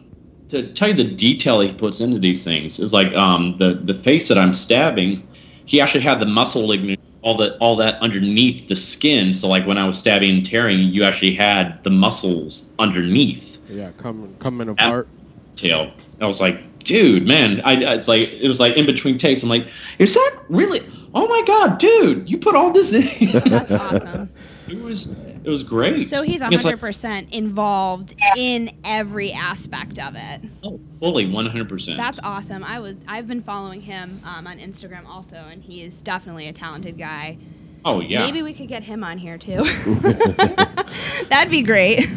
to 0.50 0.72
tell 0.74 0.88
you 0.88 0.94
the 0.94 1.04
detail 1.14 1.60
he 1.60 1.72
puts 1.72 2.00
into 2.00 2.18
these 2.18 2.44
things 2.44 2.78
is 2.78 2.92
like 2.92 3.12
um 3.14 3.56
the 3.58 3.74
the 3.74 3.94
face 3.94 4.28
that 4.28 4.38
I'm 4.38 4.54
stabbing, 4.54 5.26
he 5.66 5.80
actually 5.80 6.02
had 6.02 6.20
the 6.20 6.26
muscle 6.26 6.66
ligament 6.66 7.00
all 7.22 7.36
that 7.38 7.56
all 7.60 7.76
that 7.76 8.00
underneath 8.02 8.68
the 8.68 8.76
skin. 8.76 9.32
So 9.32 9.48
like 9.48 9.66
when 9.66 9.78
I 9.78 9.86
was 9.86 9.98
stabbing 9.98 10.30
and 10.30 10.46
tearing, 10.46 10.80
you 10.80 11.04
actually 11.04 11.34
had 11.34 11.82
the 11.82 11.90
muscles 11.90 12.72
underneath 12.78 13.58
Yeah, 13.68 13.92
coming 13.96 14.36
coming 14.38 14.68
apart. 14.68 15.08
tail. 15.56 15.92
I 16.20 16.26
was 16.26 16.40
like, 16.40 16.60
dude, 16.84 17.26
man, 17.26 17.60
I 17.62 17.72
I- 17.84 17.94
it's 17.94 18.08
like 18.08 18.30
it 18.32 18.46
was 18.48 18.60
like 18.60 18.76
in 18.76 18.86
between 18.86 19.18
takes. 19.18 19.42
I'm 19.42 19.48
like, 19.48 19.66
is 19.98 20.14
that 20.14 20.30
really? 20.48 20.80
Oh 21.14 21.26
my 21.28 21.42
god, 21.46 21.78
dude, 21.78 22.28
you 22.30 22.38
put 22.38 22.54
all 22.54 22.70
this 22.72 22.92
in. 22.92 23.32
That's 23.50 23.72
awesome. 23.80 24.30
it 24.68 24.78
was 24.80 25.23
it 25.44 25.48
was 25.50 25.62
great. 25.62 26.07
So 26.07 26.22
he's 26.22 26.40
It's 26.42 26.64
like- 26.64 26.76
100% 26.78 27.30
involved 27.33 28.14
in 28.37 28.70
every 28.85 29.33
aspect 29.33 29.98
of 29.98 30.14
it. 30.16 30.40
oh, 30.64 30.80
fully 30.98 31.26
100. 31.26 31.68
percent 31.68 31.96
That's 31.98 32.18
awesome. 32.22 32.64
I 32.64 32.80
was 32.80 32.96
I've 33.07 33.26
been 33.28 33.42
following 33.42 33.80
him 33.83 34.20
um, 34.24 34.46
on 34.46 34.59
Instagram 34.59 35.07
also, 35.07 35.37
and 35.37 35.62
he 35.62 35.83
is 35.83 36.00
definitely 36.02 36.48
a 36.48 36.52
talented 36.52 36.96
guy. 36.98 37.37
Oh 37.87 38.00
yeah. 38.00 38.20
Maybe 38.24 38.40
we 38.42 38.54
could 38.54 38.68
get 38.68 38.83
him 38.83 39.04
on 39.04 39.18
here 39.18 39.37
too. 39.37 39.62
That'd 41.28 41.50
be 41.50 41.62
great. 41.62 42.09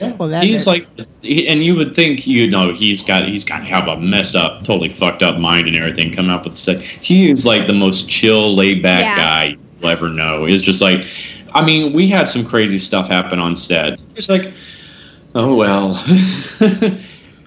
well 0.00 0.28
that 0.28 0.44
he's 0.44 0.66
like, 0.66 0.86
and 1.22 1.62
you 1.62 1.74
would 1.74 1.94
think, 1.94 2.26
you 2.26 2.50
know, 2.50 2.72
he's 2.74 3.02
got 3.02 3.28
he's 3.28 3.44
got 3.44 3.58
to 3.58 3.64
have 3.64 3.88
a 3.88 3.98
messed 3.98 4.34
up, 4.34 4.64
totally 4.64 4.88
fucked 4.88 5.22
up 5.22 5.38
mind 5.38 5.66
and 5.68 5.76
everything 5.76 6.14
coming 6.14 6.30
up 6.30 6.44
with 6.44 6.54
stuff. 6.54 6.80
He 6.80 7.30
is 7.30 7.44
like 7.44 7.66
the 7.66 7.72
most 7.74 8.08
chill, 8.08 8.54
laid 8.54 8.82
back 8.82 9.02
Yeah. 9.02 9.16
guy 9.16 9.56
you'll 9.80 9.90
ever 9.90 10.08
know. 10.08 10.44
It's 10.46 10.62
just 10.62 10.80
like, 10.80 11.06
I 11.52 11.64
mean, 11.64 11.92
we 11.92 12.06
had 12.08 12.28
some 12.28 12.44
crazy 12.44 12.78
stuff 12.78 13.08
happen 13.08 13.38
on 13.38 13.56
set. 13.56 13.98
It's 14.16 14.28
like, 14.28 14.52
oh 15.34 15.54
well. 15.54 15.90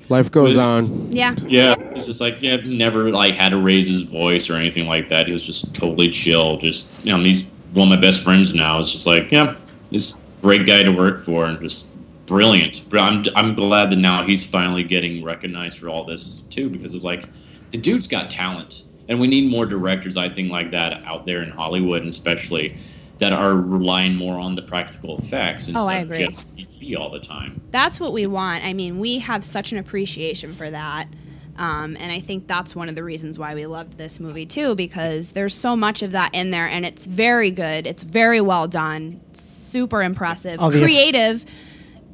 Life 0.09 0.31
goes 0.31 0.57
on. 0.57 1.11
yeah. 1.11 1.33
Yeah, 1.47 1.75
it's 1.95 2.05
just 2.05 2.21
like 2.21 2.41
yeah, 2.41 2.57
never 2.57 3.09
like 3.09 3.35
had 3.35 3.49
to 3.49 3.57
raise 3.57 3.87
his 3.87 4.01
voice 4.01 4.49
or 4.49 4.55
anything 4.55 4.85
like 4.85 5.09
that. 5.09 5.27
He 5.27 5.33
was 5.33 5.43
just 5.43 5.73
totally 5.73 6.11
chill. 6.11 6.57
Just 6.57 6.87
you 7.05 7.15
know, 7.15 7.23
he's 7.23 7.49
one 7.73 7.91
of 7.91 7.97
my 7.97 8.01
best 8.01 8.23
friends 8.23 8.53
now. 8.53 8.79
It's 8.79 8.91
just 8.91 9.07
like 9.07 9.31
yeah, 9.31 9.55
he's 9.89 10.15
a 10.15 10.19
great 10.41 10.67
guy 10.67 10.83
to 10.83 10.91
work 10.91 11.23
for 11.23 11.45
and 11.45 11.59
just 11.61 11.95
brilliant. 12.25 12.83
But 12.89 12.99
I'm 12.99 13.25
I'm 13.35 13.55
glad 13.55 13.91
that 13.91 13.95
now 13.95 14.25
he's 14.25 14.45
finally 14.45 14.83
getting 14.83 15.23
recognized 15.23 15.79
for 15.79 15.89
all 15.89 16.03
this 16.03 16.41
too 16.49 16.69
because 16.69 16.95
of 16.95 17.03
like 17.03 17.25
the 17.71 17.77
dude's 17.77 18.07
got 18.07 18.29
talent, 18.29 18.83
and 19.07 19.19
we 19.19 19.27
need 19.27 19.49
more 19.49 19.65
directors 19.65 20.17
I 20.17 20.29
think 20.29 20.51
like 20.51 20.69
that 20.71 21.01
out 21.05 21.25
there 21.25 21.41
in 21.41 21.49
Hollywood, 21.49 22.01
and 22.01 22.09
especially 22.09 22.77
that 23.23 23.31
are 23.31 23.53
relying 23.55 24.15
more 24.15 24.37
on 24.37 24.53
the 24.53 24.61
practical 24.61 25.17
effects 25.19 25.69
instead 25.69 25.81
Oh, 25.81 25.87
I 25.87 25.99
of 25.99 26.11
agree. 26.11 26.25
just 26.25 26.57
CG 26.57 26.97
all 26.99 27.09
the 27.09 27.21
time. 27.21 27.61
That's 27.71 27.97
what 27.97 28.11
we 28.11 28.25
want. 28.27 28.65
I 28.65 28.73
mean, 28.73 28.99
we 28.99 29.19
have 29.19 29.45
such 29.45 29.71
an 29.71 29.77
appreciation 29.77 30.51
for 30.53 30.69
that. 30.69 31.07
Um, 31.55 31.95
and 31.99 32.11
I 32.11 32.19
think 32.19 32.47
that's 32.47 32.75
one 32.75 32.89
of 32.89 32.95
the 32.95 33.03
reasons 33.03 33.39
why 33.39 33.55
we 33.55 33.65
loved 33.65 33.97
this 33.97 34.19
movie 34.19 34.45
too, 34.45 34.75
because 34.75 35.31
there's 35.31 35.53
so 35.55 35.73
much 35.75 36.01
of 36.01 36.11
that 36.11 36.33
in 36.33 36.51
there, 36.51 36.67
and 36.67 36.85
it's 36.85 37.05
very 37.05 37.49
good. 37.51 37.87
It's 37.87 38.03
very 38.03 38.41
well 38.41 38.67
done, 38.67 39.21
super 39.33 40.03
impressive, 40.03 40.57
Oh, 40.59 40.69
the 40.69 40.79
eff- 40.79 40.83
creative, 40.83 41.45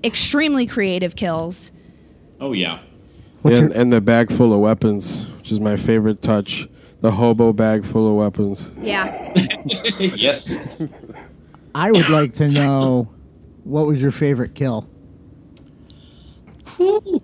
extremely 0.03 0.67
creative 0.67 1.15
kills. 1.15 1.71
Oh 2.39 2.51
yeah. 2.53 2.79
And, 3.43 3.71
and 3.71 3.91
the 3.93 4.01
bag 4.01 4.31
full 4.31 4.53
of 4.53 4.59
weapons, 4.59 5.27
which 5.37 5.51
is 5.51 5.59
my 5.59 5.75
favorite 5.77 6.21
touch. 6.21 6.67
The 7.01 7.11
hobo 7.11 7.53
bag 7.53 7.85
full 7.85 8.09
of 8.09 8.15
weapons. 8.15 8.71
Yeah. 8.81 9.33
yes. 9.99 10.75
I 11.73 11.91
would 11.91 12.09
like 12.09 12.35
to 12.35 12.47
know 12.49 13.09
what 13.63 13.87
was 13.87 14.01
your 14.01 14.11
favorite 14.11 14.53
kill? 14.55 14.89
Ooh, 16.79 17.21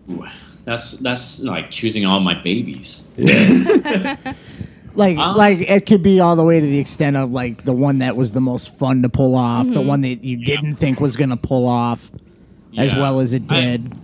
that's 0.63 0.93
that's 0.99 1.41
like 1.41 1.71
choosing 1.71 2.05
all 2.05 2.19
my 2.19 2.33
babies. 2.41 3.11
Like, 4.97 5.17
Um, 5.17 5.35
like 5.35 5.59
it 5.59 5.85
could 5.85 6.01
be 6.01 6.21
all 6.21 6.37
the 6.37 6.43
way 6.45 6.61
to 6.61 6.65
the 6.65 6.79
extent 6.79 7.17
of 7.17 7.29
like 7.29 7.65
the 7.65 7.73
one 7.73 7.97
that 7.97 8.15
was 8.15 8.31
the 8.31 8.39
most 8.39 8.73
fun 8.77 9.01
to 9.01 9.09
pull 9.09 9.35
off, 9.35 9.67
the 9.67 9.81
one 9.81 9.99
that 10.01 10.23
you 10.23 10.37
didn't 10.37 10.75
think 10.77 11.01
was 11.01 11.17
gonna 11.17 11.35
pull 11.35 11.67
off, 11.67 12.09
as 12.77 12.95
well 12.95 13.19
as 13.19 13.33
it 13.33 13.45
did. 13.45 13.93
I 13.93 13.97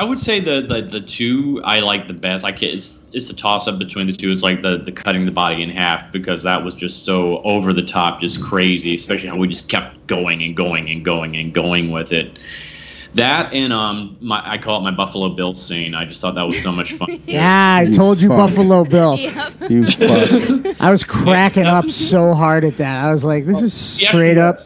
would 0.00 0.18
say 0.20 0.40
the, 0.40 0.62
the 0.62 0.82
the 0.82 1.00
two 1.00 1.60
I 1.64 1.80
like 1.80 2.08
the 2.08 2.14
best. 2.14 2.44
Like 2.44 2.62
it's 2.62 3.10
it's 3.12 3.28
a 3.30 3.36
toss 3.36 3.68
up 3.68 3.78
between 3.78 4.06
the 4.06 4.12
two. 4.12 4.30
It's 4.30 4.42
like 4.42 4.62
the 4.62 4.78
the 4.78 4.92
cutting 4.92 5.24
the 5.26 5.30
body 5.32 5.62
in 5.62 5.70
half 5.70 6.10
because 6.12 6.42
that 6.44 6.64
was 6.64 6.74
just 6.74 7.04
so 7.04 7.42
over 7.42 7.72
the 7.72 7.82
top, 7.82 8.20
just 8.20 8.42
crazy. 8.42 8.94
Especially 8.94 9.28
how 9.28 9.36
we 9.36 9.48
just 9.48 9.68
kept 9.68 10.06
going 10.06 10.42
and 10.42 10.56
going 10.56 10.88
and 10.90 11.04
going 11.04 11.36
and 11.36 11.52
going 11.52 11.90
with 11.90 12.12
it. 12.12 12.38
That 13.14 13.52
and 13.52 13.74
um, 13.74 14.16
my 14.22 14.40
I 14.42 14.56
call 14.56 14.78
it 14.78 14.82
my 14.82 14.90
Buffalo 14.90 15.28
Bill 15.28 15.54
scene. 15.54 15.94
I 15.94 16.06
just 16.06 16.22
thought 16.22 16.34
that 16.36 16.44
was 16.46 16.62
so 16.62 16.72
much 16.72 16.92
fun. 16.94 17.20
yeah, 17.26 17.76
I 17.80 17.82
You 17.82 17.94
told 17.94 18.22
you, 18.22 18.28
fuck. 18.28 18.38
Buffalo 18.38 18.84
Bill. 18.84 19.18
Yep. 19.18 19.70
You 19.70 19.86
fuck. 19.86 20.80
I 20.80 20.90
was 20.90 21.04
cracking 21.04 21.66
up 21.66 21.90
so 21.90 22.32
hard 22.32 22.64
at 22.64 22.78
that. 22.78 23.04
I 23.04 23.10
was 23.10 23.22
like, 23.24 23.44
this 23.44 23.60
is 23.60 24.02
Yeah. 24.02 24.08
straight 24.08 24.38
up. 24.38 24.60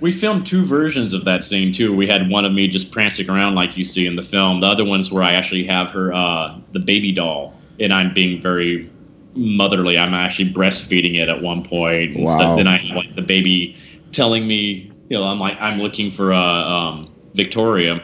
We 0.00 0.12
filmed 0.12 0.46
two 0.46 0.64
versions 0.64 1.12
of 1.12 1.24
that 1.24 1.44
scene 1.44 1.72
too. 1.72 1.94
We 1.94 2.06
had 2.06 2.30
one 2.30 2.44
of 2.44 2.52
me 2.52 2.68
just 2.68 2.92
prancing 2.92 3.28
around 3.28 3.54
like 3.56 3.76
you 3.76 3.82
see 3.84 4.06
in 4.06 4.14
the 4.16 4.22
film. 4.22 4.60
The 4.60 4.66
other 4.68 4.84
one's 4.84 5.10
where 5.10 5.22
I 5.24 5.32
actually 5.34 5.64
have 5.66 5.90
her, 5.90 6.12
uh, 6.12 6.56
the 6.72 6.78
baby 6.78 7.10
doll, 7.12 7.54
and 7.80 7.92
I'm 7.92 8.14
being 8.14 8.40
very 8.40 8.88
motherly. 9.34 9.98
I'm 9.98 10.14
actually 10.14 10.52
breastfeeding 10.52 11.16
it 11.16 11.28
at 11.28 11.42
one 11.42 11.62
point. 11.64 12.14
and 12.16 12.24
Wow. 12.24 12.36
stuff. 12.38 12.56
Then 12.58 12.68
I 12.68 12.78
have 12.78 12.96
like 12.96 13.14
the 13.16 13.22
baby 13.22 13.76
telling 14.12 14.46
me, 14.46 14.90
you 15.08 15.18
know, 15.18 15.24
I'm 15.24 15.38
like 15.40 15.56
I'm 15.60 15.80
looking 15.80 16.10
for 16.12 16.32
uh, 16.32 16.38
um, 16.40 17.10
Victoria, 17.34 18.00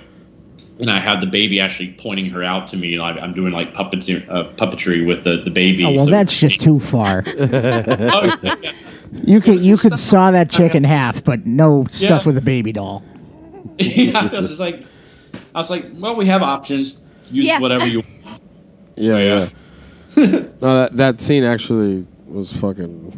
and 0.81 0.91
I 0.91 0.99
have 0.99 1.21
the 1.21 1.27
baby 1.29 1.61
actually 1.61 1.93
pointing 1.97 2.27
her 2.31 2.43
out 2.43 2.67
to 2.69 2.77
me. 2.77 2.95
And 2.95 3.03
I- 3.03 3.19
I'm 3.21 3.35
doing 3.35 3.53
like 3.53 3.73
puppetry, 3.73 4.29
uh, 4.29 4.45
puppetry 4.57 5.07
with 5.07 5.23
the, 5.23 5.43
the 5.45 5.51
baby. 5.51 5.85
Oh 5.85 5.93
well, 5.93 6.05
So- 6.07 6.11
that's 6.11 6.37
just 6.37 6.61
too 6.61 6.81
far. 6.81 7.23
Oh, 7.37 8.37
yeah. 8.43 8.73
You 9.23 9.41
could 9.41 9.61
you 9.61 9.77
could 9.77 9.99
saw 9.99 10.31
that 10.33 10.51
chick 10.51 10.75
in 10.75 10.85
half, 10.85 11.23
but 11.23 11.47
no 11.47 11.87
stuff 11.91 12.23
Yeah. 12.23 12.27
with 12.27 12.37
a 12.37 12.41
baby 12.43 12.73
doll. 12.73 13.03
yeah, 13.79 14.19
I 14.31 14.37
was 14.37 14.49
just 14.49 14.61
like, 14.61 14.83
I 15.55 15.59
was 15.59 15.71
like, 15.71 15.85
well, 15.95 16.17
we 16.17 16.27
have 16.27 16.43
options. 16.43 17.03
Use 17.31 17.47
Yeah. 17.47 17.61
whatever 17.61 17.87
you. 17.87 18.03
Yeah, 18.97 19.19
Yeah. 19.19 19.49
yeah. 20.17 20.27
no, 20.61 20.75
that 20.77 20.97
that 20.97 21.21
scene 21.21 21.43
actually 21.43 22.07
was 22.27 22.53
fucking 22.53 23.13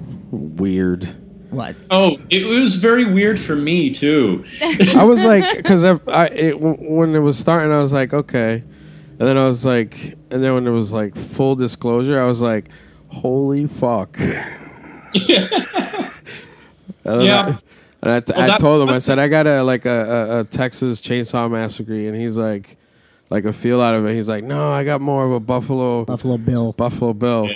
weird. 0.56 1.04
What? 1.50 1.76
Oh, 1.90 2.16
it 2.30 2.44
was 2.46 2.76
very 2.76 3.04
weird 3.04 3.38
for 3.38 3.54
me 3.56 3.90
too. 3.90 4.44
I 4.96 5.04
was 5.04 5.24
like, 5.24 5.56
because 5.56 5.85
I, 5.85 5.98
I 6.09 6.26
it, 6.28 6.61
when 6.61 7.14
it 7.14 7.18
was 7.20 7.38
starting, 7.38 7.70
I 7.72 7.78
was 7.78 7.92
like, 7.92 8.12
okay, 8.14 8.62
and 9.18 9.28
then 9.28 9.37
I 9.37 9.44
was 9.44 9.64
like, 9.66 10.16
and 10.30 10.42
then 10.42 10.54
when 10.54 10.66
it 10.66 10.70
was 10.70 10.92
like 10.92 11.16
full 11.16 11.54
disclosure, 11.56 12.18
I 12.20 12.24
was 12.26 12.40
like, 12.40 12.70
holy 13.09 13.66
fuck. 13.66 14.18
And 17.04 17.22
Yeah. 17.22 17.46
I, 17.46 17.58
and 18.02 18.12
I, 18.12 18.20
t- 18.20 18.32
Well, 18.34 18.42
I 18.42 18.46
that- 18.46 18.60
told 18.60 18.82
him, 18.88 18.94
I 18.94 18.98
said, 18.98 19.18
I 19.18 19.28
got 19.28 19.46
a 19.46 19.62
like 19.62 19.86
a, 19.86 19.90
a, 20.30 20.40
a 20.40 20.44
Texas 20.44 21.00
Chainsaw 21.00 21.50
Massacre, 21.50 21.92
and 21.94 22.16
he's 22.16 22.36
like, 22.36 22.76
like 23.30 23.44
a 23.44 23.52
feel 23.52 23.80
out 23.80 23.94
of 23.94 24.06
it. 24.06 24.14
He's 24.14 24.28
like, 24.28 24.44
no, 24.44 24.70
I 24.70 24.84
got 24.84 25.00
more 25.00 25.24
of 25.24 25.32
a 25.32 25.40
Buffalo 25.40 26.04
Buffalo 26.04 26.36
Bill. 26.38 26.72
Buffalo 26.72 27.12
Bill, 27.12 27.48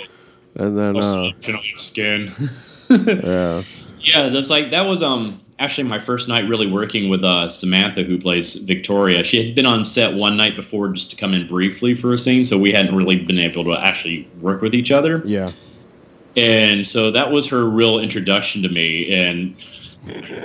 and 0.55 0.77
then 0.77 0.97
uh, 0.97 1.31
skin. 1.77 2.31
yeah, 2.89 3.63
yeah, 4.01 4.29
that's 4.29 4.49
like 4.49 4.71
that 4.71 4.85
was 4.85 5.01
um 5.01 5.39
actually 5.59 5.87
my 5.87 5.99
first 5.99 6.27
night 6.27 6.45
really 6.49 6.69
working 6.69 7.09
with 7.09 7.23
uh 7.23 7.47
Samantha 7.47 8.03
who 8.03 8.17
plays 8.17 8.55
Victoria. 8.55 9.23
She 9.23 9.45
had 9.45 9.55
been 9.55 9.65
on 9.67 9.85
set 9.85 10.13
one 10.15 10.35
night 10.35 10.55
before 10.57 10.89
just 10.89 11.11
to 11.11 11.15
come 11.15 11.33
in 11.33 11.47
briefly 11.47 11.93
for 11.95 12.13
a 12.13 12.17
scene, 12.17 12.43
so 12.43 12.57
we 12.57 12.71
hadn't 12.73 12.95
really 12.95 13.17
been 13.17 13.39
able 13.39 13.63
to 13.65 13.73
actually 13.73 14.27
work 14.41 14.61
with 14.61 14.73
each 14.73 14.91
other. 14.91 15.21
yeah, 15.25 15.49
and 16.35 16.85
so 16.85 17.11
that 17.11 17.31
was 17.31 17.47
her 17.47 17.65
real 17.69 17.99
introduction 17.99 18.61
to 18.63 18.69
me 18.69 19.11
and 19.13 19.55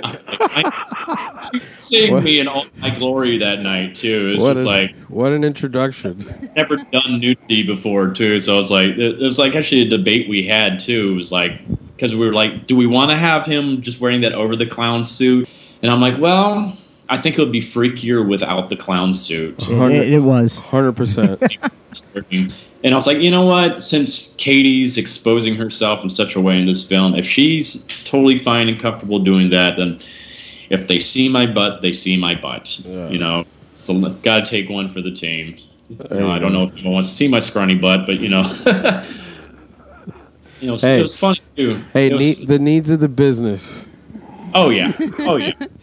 I, 0.03 0.19
I, 0.39 1.59
saved 1.79 2.13
What? 2.13 2.23
me 2.23 2.39
in 2.39 2.47
all 2.47 2.65
my 2.77 2.91
glory 2.95 3.37
that 3.39 3.59
night 3.61 3.95
too. 3.95 4.29
It 4.29 4.33
was 4.33 4.43
What 4.43 4.49
just 4.55 4.61
an, 4.61 4.65
like 4.67 4.95
what 5.07 5.31
an 5.31 5.43
introduction. 5.43 6.51
never 6.55 6.77
done 6.77 7.19
nudity 7.19 7.63
before 7.63 8.11
too. 8.11 8.39
So 8.39 8.53
I 8.55 8.57
was 8.57 8.69
like, 8.69 8.91
it, 8.91 8.99
it 8.99 9.19
was 9.19 9.39
like 9.39 9.55
actually 9.55 9.81
a 9.81 9.89
debate 9.89 10.29
we 10.29 10.45
had 10.45 10.79
too. 10.79 11.11
It 11.13 11.15
was 11.15 11.31
like 11.31 11.59
because 11.95 12.13
we 12.13 12.25
were 12.27 12.33
like, 12.33 12.67
do 12.67 12.75
we 12.75 12.85
want 12.85 13.09
to 13.09 13.17
have 13.17 13.45
him 13.47 13.81
just 13.81 13.99
wearing 13.99 14.21
that 14.21 14.33
over 14.33 14.55
the 14.55 14.67
clown 14.67 15.03
suit? 15.03 15.49
And 15.81 15.91
I'm 15.91 16.01
like, 16.01 16.19
well, 16.19 16.77
I 17.09 17.21
think 17.21 17.37
it 17.37 17.41
would 17.41 17.51
be 17.51 17.61
freakier 17.61 18.27
without 18.27 18.69
the 18.69 18.75
clown 18.75 19.13
suit. 19.13 19.55
It, 19.67 19.91
it, 19.91 20.13
it 20.13 20.19
was. 20.19 20.57
Hundred 20.59 20.93
percent. 20.93 21.41
And 22.83 22.93
I 22.93 22.95
was 22.97 23.07
like, 23.07 23.17
you 23.17 23.31
know 23.31 23.45
what? 23.45 23.83
Since 23.83 24.35
Katie's 24.37 24.97
exposing 24.97 25.55
herself 25.55 26.03
in 26.03 26.09
such 26.11 26.35
a 26.35 26.41
way 26.41 26.59
in 26.59 26.67
this 26.67 26.87
film, 26.87 27.15
if 27.15 27.25
she's 27.25 27.83
totally 28.05 28.37
fine 28.37 28.69
and 28.69 28.79
comfortable 28.79 29.17
doing 29.19 29.49
that, 29.49 29.77
then 29.77 29.99
if 30.69 30.87
they 30.87 30.99
see 30.99 31.27
my 31.27 31.47
butt, 31.47 31.81
they 31.81 31.91
see 31.91 32.17
my 32.17 32.35
butt. 32.35 32.79
Yeah. 32.79 33.09
You 33.09 33.17
know, 33.17 33.45
so 33.73 34.09
gotta 34.21 34.45
take 34.45 34.69
one 34.69 34.89
for 34.89 35.01
the 35.01 35.11
team. 35.11 35.57
You 35.89 36.19
know, 36.19 36.29
I 36.29 36.37
don't 36.37 36.53
know 36.53 36.63
if 36.63 36.73
anyone 36.73 36.93
wants 36.93 37.09
to 37.09 37.15
see 37.15 37.27
my 37.27 37.39
scrawny 37.39 37.75
butt, 37.75 38.05
but 38.05 38.19
you 38.19 38.29
know, 38.29 38.43
you 40.61 40.67
know, 40.67 40.77
Hey. 40.77 40.99
it 40.99 41.01
was 41.01 41.15
funny 41.15 41.41
too. 41.55 41.83
Hey, 41.93 42.13
was- 42.13 42.21
need, 42.23 42.47
the 42.47 42.59
needs 42.59 42.91
of 42.91 42.99
the 42.99 43.09
business. 43.09 43.87
Oh 44.53 44.69
yeah. 44.69 44.93
Oh 45.19 45.37
yeah. 45.37 45.53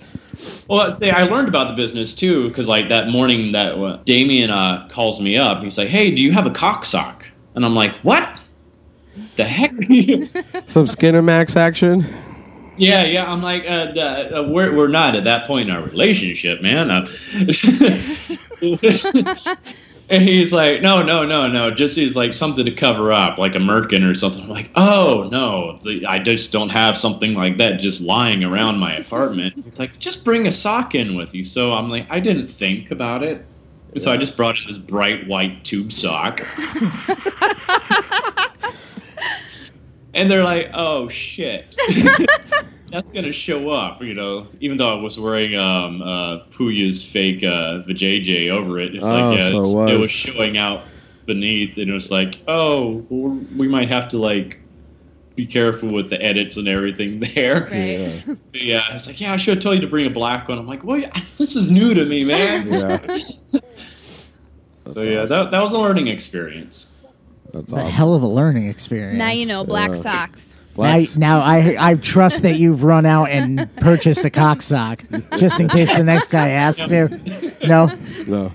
Well, 0.68 0.90
say 0.90 1.11
I 1.11 1.24
learned 1.24 1.48
about 1.48 1.68
the 1.68 1.74
business 1.74 2.14
too 2.14 2.48
because 2.48 2.68
like 2.68 2.88
that 2.88 3.09
morning 3.09 3.52
that 3.52 3.74
uh, 3.74 3.98
Damien 4.04 4.50
uh, 4.50 4.88
calls 4.90 5.20
me 5.20 5.37
up. 5.37 5.62
He's 5.62 5.78
like, 5.78 5.88
"Hey, 5.88 6.11
do 6.11 6.22
you 6.22 6.33
have 6.33 6.46
a 6.46 6.50
cock 6.50 6.85
sock?" 6.85 7.24
And 7.54 7.64
I'm 7.64 7.74
like, 7.74 7.94
"What? 8.02 8.40
The 9.37 9.44
heck?" 9.44 9.70
Some 10.66 10.87
Skinemax 10.87 11.57
action. 11.57 12.04
yeah, 12.76 13.04
yeah. 13.04 13.30
I'm 13.30 13.42
like, 13.42 13.64
uh, 13.64 13.92
uh, 13.98 14.48
we're 14.48 14.74
we're 14.74 14.88
not 14.88 15.14
at 15.14 15.24
that 15.24 15.46
point 15.46 15.68
in 15.68 15.74
our 15.74 15.83
relationship, 15.83 16.62
man. 16.62 16.90
Uh, 16.90 17.07
and 20.09 20.23
he's 20.23 20.53
like, 20.53 20.83
"No, 20.83 21.03
no, 21.03 21.25
no, 21.25 21.49
no. 21.49 21.71
Just 21.71 21.97
he's 21.97 22.17
like 22.17 22.33
something 22.33 22.64
to 22.64 22.71
cover 22.71 23.12
up, 23.12 23.38
like 23.38 23.55
a 23.55 23.59
merkin 23.59 24.09
or 24.09 24.14
something." 24.14 24.43
I'm 24.43 24.49
like, 24.49 24.71
"Oh 24.75 25.29
no, 25.31 25.79
the, 25.83 26.05
I 26.07 26.19
just 26.19 26.53
don't 26.53 26.71
have 26.71 26.97
something 26.97 27.35
like 27.35 27.57
that 27.59 27.81
just 27.81 28.01
lying 28.01 28.45
around 28.45 28.79
my 28.79 28.95
apartment." 28.95 29.55
He's 29.64 29.79
like, 29.79 29.99
"Just 29.99 30.25
bring 30.25 30.47
a 30.47 30.53
sock 30.53 30.95
in 30.95 31.14
with 31.14 31.35
you." 31.35 31.45
So 31.45 31.73
I'm 31.73 31.90
like, 31.90 32.07
I 32.11 32.21
didn't 32.21 32.49
think 32.49 32.90
about 32.90 33.23
it. 33.23 33.45
So 33.97 34.12
I 34.12 34.17
just 34.17 34.37
brought 34.37 34.59
in 34.59 34.67
this 34.67 34.79
bright 34.79 35.27
white 35.29 35.62
tube 35.64 35.93
sock. 35.93 36.40
and 40.14 40.31
they're 40.31 40.45
like, 40.45 40.71
"Oh 40.75 41.09
shit." 41.09 41.77
That's 42.94 43.09
gonna 43.09 43.33
show 43.33 43.70
up, 43.70 44.02
you 44.02 44.14
know. 44.14 44.46
Even 44.61 44.76
though 44.78 44.96
I 44.96 45.00
was 45.00 45.18
wearing 45.18 45.57
um, 45.57 46.00
uh, 46.00 46.38
Puya's 46.50 47.04
fake 47.04 47.42
uh, 47.42 47.83
vajayjay 47.88 48.50
over 48.50 48.78
it, 48.78 48.94
it's 48.94 49.04
Oh, 49.04 49.09
like 49.30 49.38
yeah, 49.38 49.50
so 49.50 49.57
it 49.59 49.61
was. 49.83 49.90
it 49.92 49.98
was 49.98 50.11
showing 50.11 50.57
out 50.57 50.83
beneath, 51.26 51.76
and 51.76 51.90
it 51.90 51.92
was 51.92 52.11
like, 52.12 52.38
oh, 52.46 53.04
well, 53.09 53.38
we 53.57 53.66
might 53.66 53.88
have 53.88 54.09
to 54.11 54.18
like 54.18 54.59
be 55.35 55.44
careful 55.44 55.88
with 55.92 56.09
the 56.11 56.22
edits 56.22 56.57
and 56.57 56.68
everything 56.68 57.18
there. 57.35 57.62
Right. 57.64 57.72
Yeah. 57.72 58.35
But 58.52 58.62
yeah, 58.62 58.94
it's 58.94 59.09
like, 59.09 59.20
yeah, 59.20 59.33
I 59.33 59.37
should 59.38 59.57
have 59.57 59.62
told 59.64 59.74
you 59.74 59.80
to 59.80 59.88
bring 59.88 60.07
a 60.07 60.11
black 60.11 60.46
one. 60.48 60.59
I'm 60.59 60.66
like, 60.68 60.85
well, 60.85 61.02
this 61.37 61.57
is 61.57 61.70
new 61.72 61.94
to 61.94 62.04
me, 62.04 62.24
man. 62.24 62.68
Yeah. 62.68 63.00
so 64.92 65.00
yeah, 65.02 65.24
that, 65.24 65.50
that 65.50 65.61
was 65.61 65.72
a 65.72 65.78
learning 65.78 66.07
experience. 66.09 66.92
That's 67.52 67.64
It's 67.64 67.72
a 67.72 67.90
hell 67.90 68.14
of 68.14 68.22
a 68.22 68.28
learning 68.28 68.68
experience. 68.68 69.18
Now 69.18 69.30
you 69.30 69.46
know 69.46 69.64
black 69.64 69.90
Yeah. 69.90 70.00
socks. 70.02 70.54
Now, 70.76 70.98
now 71.16 71.40
I 71.40 71.76
I 71.78 71.94
trust 71.94 72.42
that 72.42 72.56
you've 72.56 72.82
run 72.84 73.06
out 73.06 73.28
and 73.30 73.68
purchased 73.76 74.24
a 74.24 74.30
cock 74.30 74.60
sock 74.62 75.04
just 75.38 75.60
in 75.60 75.68
case 75.68 75.94
the 75.94 76.02
next 76.02 76.28
guy 76.28 76.48
asks 76.50 76.90
you. 76.90 77.08
No, 77.66 77.87
no. 78.26 78.52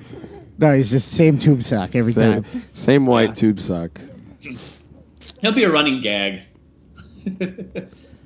no, 0.57 0.73
he's 0.73 0.89
just 0.91 1.09
same 1.11 1.39
tube 1.39 1.63
sock 1.63 1.95
every 1.95 2.13
Same, 2.13 2.43
time. 2.43 2.63
same 2.73 3.05
white 3.05 3.29
Yeah. 3.29 3.33
tube 3.35 3.59
sock. 3.59 4.01
He'll 5.41 5.53
be 5.53 5.63
a 5.63 5.71
running 5.71 6.01
gag. 6.01 6.41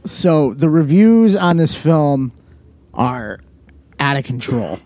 So 0.06 0.54
the 0.54 0.70
reviews 0.70 1.36
on 1.36 1.58
this 1.58 1.76
film 1.76 2.32
are 2.94 3.40
out 4.00 4.18
of 4.18 4.24
control. 4.26 4.80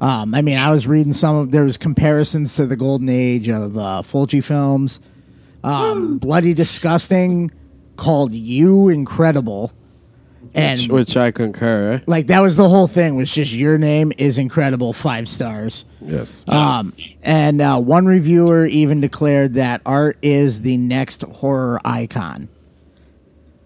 Um, 0.00 0.34
I 0.34 0.42
mean, 0.42 0.56
I 0.58 0.70
was 0.70 0.86
reading 0.86 1.12
some 1.12 1.36
of 1.36 1.50
there 1.50 1.64
was 1.64 1.76
comparisons 1.76 2.54
to 2.56 2.66
the 2.66 2.76
golden 2.76 3.08
age 3.08 3.48
of 3.48 3.76
uh, 3.76 4.02
Fulci 4.02 4.42
films. 4.42 5.00
Um, 5.64 6.18
Bloody 6.18 6.54
disgusting 6.54 7.50
called 8.00 8.32
you 8.32 8.88
incredible, 8.88 9.72
and 10.54 10.80
Which 10.90 11.16
I 11.16 11.30
concur. 11.30 12.02
like 12.06 12.26
that 12.28 12.40
was 12.40 12.56
the 12.56 12.68
whole 12.68 12.88
thing 12.88 13.16
was 13.16 13.30
just 13.30 13.52
your 13.52 13.78
name 13.78 14.12
is 14.18 14.38
incredible 14.38 14.92
five 14.92 15.28
stars. 15.28 15.84
Yes. 16.00 16.42
Um, 16.48 16.92
and 17.22 17.60
uh, 17.60 17.78
one 17.78 18.06
reviewer 18.06 18.66
even 18.66 19.00
declared 19.00 19.54
that 19.54 19.82
art 19.86 20.16
is 20.22 20.62
the 20.62 20.76
next 20.76 21.22
horror 21.22 21.80
icon. 21.84 22.48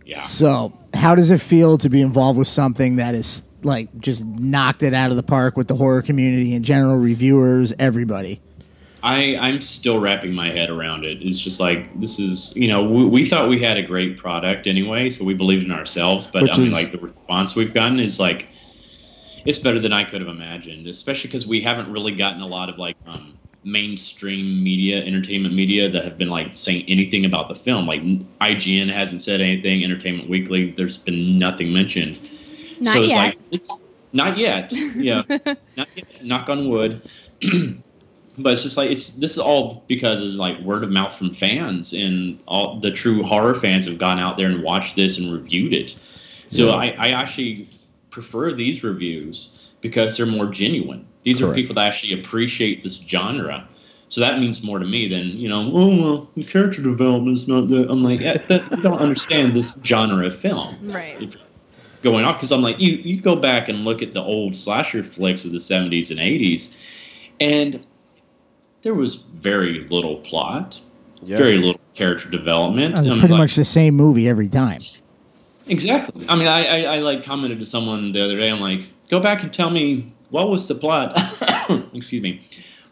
Yeah. 0.05 0.21
So, 0.25 0.77
how 0.93 1.15
does 1.15 1.31
it 1.31 1.41
feel 1.41 1.79
to 1.79 1.89
be 1.89 2.03
involved 2.03 2.39
with 2.39 2.49
something 2.49 2.97
that 2.97 3.15
is 3.15 3.45
like 3.63 3.89
just 3.99 4.23
knocked 4.25 4.83
it 4.83 4.93
out 4.93 5.11
of 5.11 5.17
the 5.17 5.23
park 5.23 5.57
with 5.57 5.69
the 5.69 5.77
horror 5.77 6.03
community 6.03 6.53
in 6.53 6.63
general, 6.65 6.97
reviewers, 6.97 7.73
everybody? 7.79 8.41
I, 9.05 9.37
I'm 9.37 9.61
still 9.61 10.01
wrapping 10.01 10.33
my 10.33 10.49
head 10.49 10.71
around 10.71 11.05
it. 11.05 11.19
It's 11.21 11.39
just 11.39 11.61
like 11.61 12.01
this 12.01 12.19
is, 12.19 12.55
you 12.57 12.67
know, 12.67 12.83
we, 12.83 13.05
we 13.05 13.25
thought 13.29 13.51
we 13.51 13.63
had 13.63 13.77
a 13.77 13.83
great 13.83 14.17
product 14.17 14.67
anyway, 14.67 15.11
so 15.11 15.27
we 15.27 15.35
believed 15.35 15.63
in 15.63 15.71
ourselves. 15.71 16.27
But 16.27 16.45
Which 16.45 16.53
I 16.53 16.57
mean, 16.57 16.69
is- 16.69 16.73
like 16.73 16.91
the 16.91 16.99
response 16.99 17.55
we've 17.55 17.75
gotten 17.75 18.01
is 18.01 18.19
like, 18.19 18.49
it's 19.45 19.59
better 19.59 19.79
than 19.79 19.93
I 19.93 20.05
could 20.05 20.23
have 20.23 20.31
imagined. 20.31 20.87
Especially 20.87 21.29
because 21.29 21.47
we 21.47 21.61
haven't 21.61 21.93
really 21.93 22.15
gotten 22.15 22.41
a 22.41 22.47
lot 22.47 22.71
of 22.71 22.79
like 22.79 22.97
um, 23.05 23.35
mainstream 23.63 24.65
media, 24.65 25.05
entertainment 25.05 25.55
media 25.55 25.91
that 25.91 26.03
have 26.03 26.17
been 26.17 26.31
like 26.31 26.57
saying 26.57 26.87
anything 26.89 27.27
about 27.27 27.49
the 27.49 27.55
film. 27.55 27.87
Like 27.87 28.01
IGN 28.41 28.91
hasn't 28.91 29.23
said 29.23 29.43
anything. 29.43 29.85
Entertainment 29.85 30.31
Weekly, 30.31 30.71
there's 30.71 30.97
been 30.97 31.39
nothing 31.39 31.75
mentioned. 31.75 32.19
Not 32.81 32.95
so 32.95 33.01
it's 33.01 33.09
yet. 33.11 33.17
like 33.19 33.39
it's 33.51 33.79
not 34.15 34.39
yet. 34.39 34.73
Yeah, 34.73 35.25
not 35.77 35.89
yet. 35.95 36.25
Knock 36.25 36.49
on 36.49 36.71
wood. 36.71 37.03
but 38.39 38.53
it's 38.53 38.63
just 38.63 38.77
like 38.77 38.91
it's 38.91 39.11
this 39.11 39.33
is 39.33 39.39
all 39.39 39.85
because 39.87 40.21
of 40.21 40.29
like 40.31 40.59
word 40.61 40.83
of 40.83 40.91
mouth 40.91 41.15
from 41.15 41.33
fans 41.33 41.93
and 41.93 42.39
all 42.47 42.81
the 42.81 42.91
true 42.91 43.23
horror 43.23 43.55
fans 43.55 43.87
have 43.87 43.99
gone 43.99 44.19
out 44.19 44.37
there 44.37 44.49
and 44.49 44.63
watched 44.63 44.97
this 44.97 45.19
and 45.19 45.33
reviewed 45.33 45.73
it. 45.73 45.97
So 46.49 46.67
Yeah. 46.69 46.75
I, 46.75 46.87
I 46.99 47.09
actually 47.11 47.69
prefer 48.11 48.53
these 48.53 48.83
reviews 48.83 49.51
because 49.81 50.17
they're 50.17 50.27
more 50.27 50.47
genuine. 50.47 51.07
These 51.23 51.41
are 51.43 51.53
people 51.55 51.75
that 51.77 51.87
actually 51.87 52.21
appreciate 52.21 52.83
this 52.83 52.97
genre. 52.97 53.67
So 54.09 54.21
that 54.21 54.39
means 54.39 54.63
more 54.63 54.79
to 54.79 54.85
me 54.85 55.09
than 55.09 55.29
you 55.39 55.49
know. 55.49 55.71
Oh 55.73 55.97
well, 55.97 56.31
the 56.37 56.45
character 56.45 56.83
development 56.83 57.37
is 57.39 57.49
not 57.49 57.69
that. 57.69 57.91
I'm 57.91 58.03
like, 58.03 58.21
eh, 58.21 58.39
that, 58.49 58.71
you 58.71 58.83
don't 58.83 58.99
understand 58.99 59.55
this 59.57 59.81
genre 59.85 60.27
of 60.27 60.39
film 60.39 60.77
Right. 60.83 61.35
going 62.03 62.25
on 62.25 62.35
because 62.35 62.53
I'm 62.53 62.63
like 62.63 62.79
you 62.79 62.93
you 62.97 63.21
go 63.21 63.35
back 63.37 63.69
and 63.69 63.85
look 63.85 64.03
at 64.03 64.13
the 64.13 64.21
old 64.23 64.55
slasher 64.55 65.03
flicks 65.03 65.45
of 65.45 65.53
the 65.53 65.59
70s 65.59 66.11
and 66.11 66.21
80s 66.21 66.77
and 67.41 67.85
there 68.85 68.95
was 68.95 69.17
very 69.17 69.87
little 69.91 70.17
plot 70.19 70.81
Yeah. 71.23 71.39
very 71.39 71.57
little 71.57 71.81
character 71.95 72.29
development 72.31 72.95
That 72.95 73.01
was 73.03 73.11
pretty 73.19 73.29
like- 73.35 73.39
much 73.39 73.57
the 73.57 73.65
same 73.65 73.95
movie 73.95 74.29
every 74.29 74.49
time. 74.49 74.81
exactly 75.67 76.25
I 76.29 76.37
mean 76.37 76.47
I, 76.47 76.61
I 76.67 76.97
I 76.97 76.99
like 77.01 77.25
commented 77.25 77.59
to 77.61 77.67
someone 77.67 78.13
the 78.13 78.23
other 78.23 78.39
day 78.39 78.51
I'm 78.51 78.61
like 78.61 78.89
go 79.11 79.19
back 79.21 79.43
and 79.43 79.53
tell 79.53 79.71
me 79.71 80.13
what 80.31 80.49
was 80.51 80.69
the 80.69 80.75
plot 80.77 81.19
excuse 81.95 82.23
me 82.23 82.41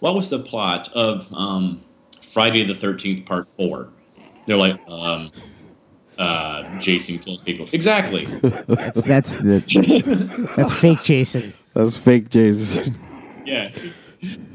what 0.01 0.15
was 0.17 0.31
the 0.31 0.39
plot 0.41 0.89
of 0.95 1.33
um, 1.33 1.81
Friday 2.21 2.65
the 2.65 2.73
13th 2.75 3.25
part 3.27 3.47
4 3.57 3.89
they're 4.47 4.57
like 4.57 4.81
um 4.89 5.31
uh, 6.19 6.79
Jason 6.79 7.19
kills 7.19 7.41
people. 7.41 7.67
Exactly. 7.73 8.27
That's 8.69 9.01
that's 9.03 9.33
the, 9.37 10.53
that's 10.57 10.73
fake 10.73 11.03
Jason. 11.03 11.55
That's 11.75 11.97
fake 11.97 12.29
Jason. 12.29 12.97
Yeah. 13.47 13.73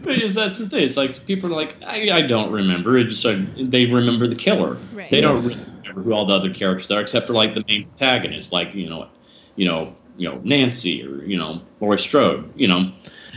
But 0.03 0.17
it's, 0.19 0.35
that's 0.35 0.59
the 0.59 0.69
thing. 0.69 0.83
It's 0.83 0.95
like 0.95 1.25
people 1.25 1.51
are 1.51 1.55
like, 1.55 1.75
I, 1.85 2.09
I 2.11 2.21
don't 2.21 2.51
remember. 2.51 2.97
It's 2.97 3.21
just 3.21 3.25
like 3.25 3.69
they 3.69 3.85
remember 3.87 4.25
the 4.27 4.35
killer. 4.35 4.77
Right. 4.93 5.09
They 5.09 5.19
don't 5.19 5.43
Yes. 5.43 5.69
remember 5.83 6.03
who 6.03 6.13
all 6.13 6.25
the 6.25 6.33
other 6.33 6.53
characters 6.53 6.89
are, 6.91 7.01
except 7.01 7.27
for 7.27 7.33
like 7.33 7.53
the 7.53 7.63
main 7.67 7.85
protagonist, 7.89 8.53
like 8.53 8.73
you 8.73 8.89
know, 8.89 9.07
you 9.55 9.65
know, 9.65 9.93
you 10.17 10.29
know 10.29 10.39
Nancy 10.43 11.05
or 11.05 11.23
you 11.25 11.37
know 11.37 11.61
Laurie 11.81 11.99
Strode. 11.99 12.49
You 12.55 12.69
know, 12.69 12.91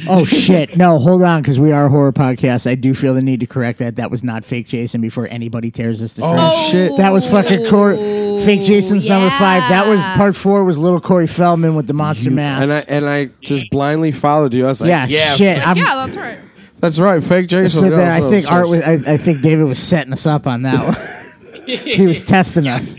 Oh 0.09 0.25
shit! 0.27 0.77
No, 0.77 0.99
hold 0.99 1.23
on, 1.23 1.43
because 1.43 1.59
we 1.59 1.73
are 1.73 1.87
a 1.87 1.89
horror 1.89 2.13
podcast. 2.13 2.69
I 2.71 2.75
do 2.75 2.95
feel 2.95 3.15
the 3.15 3.23
need 3.23 3.41
to 3.41 3.47
correct 3.47 3.79
that. 3.81 3.97
That 3.97 4.11
was 4.11 4.23
not 4.25 4.45
fake 4.45 4.69
Jason. 4.69 5.01
Before 5.01 5.27
anybody 5.29 5.71
tears 5.71 6.03
us 6.03 6.15
to 6.15 6.23
shreds. 6.23 6.41
Oh, 6.41 6.69
shit. 6.71 6.97
That 6.97 7.13
was 7.13 7.29
fucking 7.29 7.69
Cor- 7.69 7.97
fake 7.97 8.63
Jason's 8.63 9.07
number 9.07 9.27
oh, 9.29 9.39
five. 9.39 9.69
That 9.69 9.87
was 9.87 10.01
part 10.17 10.37
four. 10.37 10.65
Was 10.65 10.79
little 10.79 11.01
Corey 11.01 11.27
Feldman 11.27 11.75
with 11.75 11.87
the 11.87 11.93
monster 11.95 12.31
mask. 12.31 12.63
and 12.65 12.73
I 12.73 12.85
and 12.89 13.09
I 13.09 13.31
just 13.41 13.71
blindly 13.71 14.13
followed 14.13 14.55
you. 14.55 14.65
I 14.65 14.69
was 14.69 14.81
like, 14.81 14.89
yeah, 14.89 15.07
yeah, 15.07 15.35
shit. 15.35 15.67
I'm, 15.67 15.77
yeah, 15.77 15.95
that's 16.07 16.17
right. 16.17 16.39
that's 16.79 16.99
right, 16.99 17.23
fake 17.23 17.49
Jason. 17.49 17.81
so 17.81 17.91
there, 17.91 17.99
Yeah, 18.07 18.17
I 18.27 18.31
think 18.31 18.47
so- 18.47 18.53
Art 18.53 18.69
was. 18.69 18.83
I, 18.83 18.93
I 19.15 19.17
think 19.17 19.43
David 19.43 19.65
was 19.65 19.79
setting 19.79 20.13
us 20.13 20.27
up 20.27 20.47
on 20.47 20.63
that. 20.63 20.85
one. 20.85 21.67
he 21.79 22.07
was 22.07 22.23
testing 22.23 22.67
us. 22.69 22.97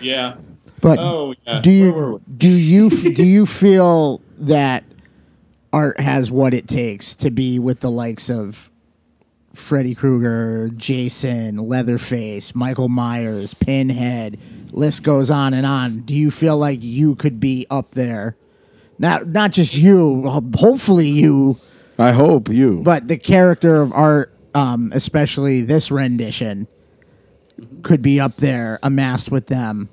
yeah. 0.00 0.36
But 0.80 0.98
Oh, 0.98 1.34
yeah. 1.46 1.60
do 1.60 1.70
you 1.70 2.20
do 2.36 2.48
you 2.48 2.90
do 2.90 3.24
you 3.24 3.46
feel 3.46 4.20
that 4.38 4.82
art 5.72 5.98
has 6.00 6.30
what 6.30 6.54
it 6.54 6.68
takes 6.68 7.14
to 7.16 7.30
be 7.30 7.58
with 7.58 7.80
the 7.80 7.90
likes 7.90 8.28
of 8.30 8.70
Freddy 9.54 9.94
Krueger, 9.94 10.70
Jason, 10.76 11.56
Leatherface, 11.56 12.54
Michael 12.54 12.88
Myers, 12.88 13.54
Pinhead, 13.54 14.38
list 14.70 15.02
goes 15.02 15.30
on 15.30 15.52
and 15.54 15.66
on. 15.66 16.00
Do 16.00 16.14
you 16.14 16.30
feel 16.30 16.56
like 16.56 16.82
you 16.82 17.14
could 17.16 17.38
be 17.38 17.66
up 17.70 17.92
there? 17.92 18.36
Not 18.98 19.28
not 19.28 19.50
just 19.52 19.74
you, 19.74 20.28
hopefully 20.56 21.08
you, 21.08 21.58
I 21.98 22.12
hope 22.12 22.48
you. 22.48 22.80
but 22.84 23.08
the 23.08 23.16
character 23.18 23.82
of 23.82 23.92
art, 23.92 24.32
um, 24.54 24.90
especially 24.94 25.60
this 25.62 25.90
rendition, 25.90 26.66
could 27.82 28.00
be 28.00 28.20
up 28.20 28.36
there, 28.36 28.78
amassed 28.82 29.30
with 29.30 29.46
them 29.48 29.88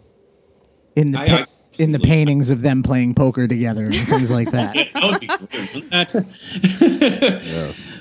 in 0.95 1.11
the 1.11 1.19
I- 1.19 1.27
pa- 1.27 1.35
I 1.35 1.45
in 1.79 1.93
the 1.93 1.99
paintings 1.99 2.49
of 2.51 2.61
them 2.61 2.83
playing 2.83 3.15
poker 3.15 3.47
together 3.47 3.85
and 3.85 3.95
things 4.07 4.29
like 4.29 4.51
that. 4.51 4.75
That 4.93 5.03
would 5.03 5.19
be 5.21 5.27
great, 5.27 5.73
wouldn't 5.73 5.91
that? 5.91 7.43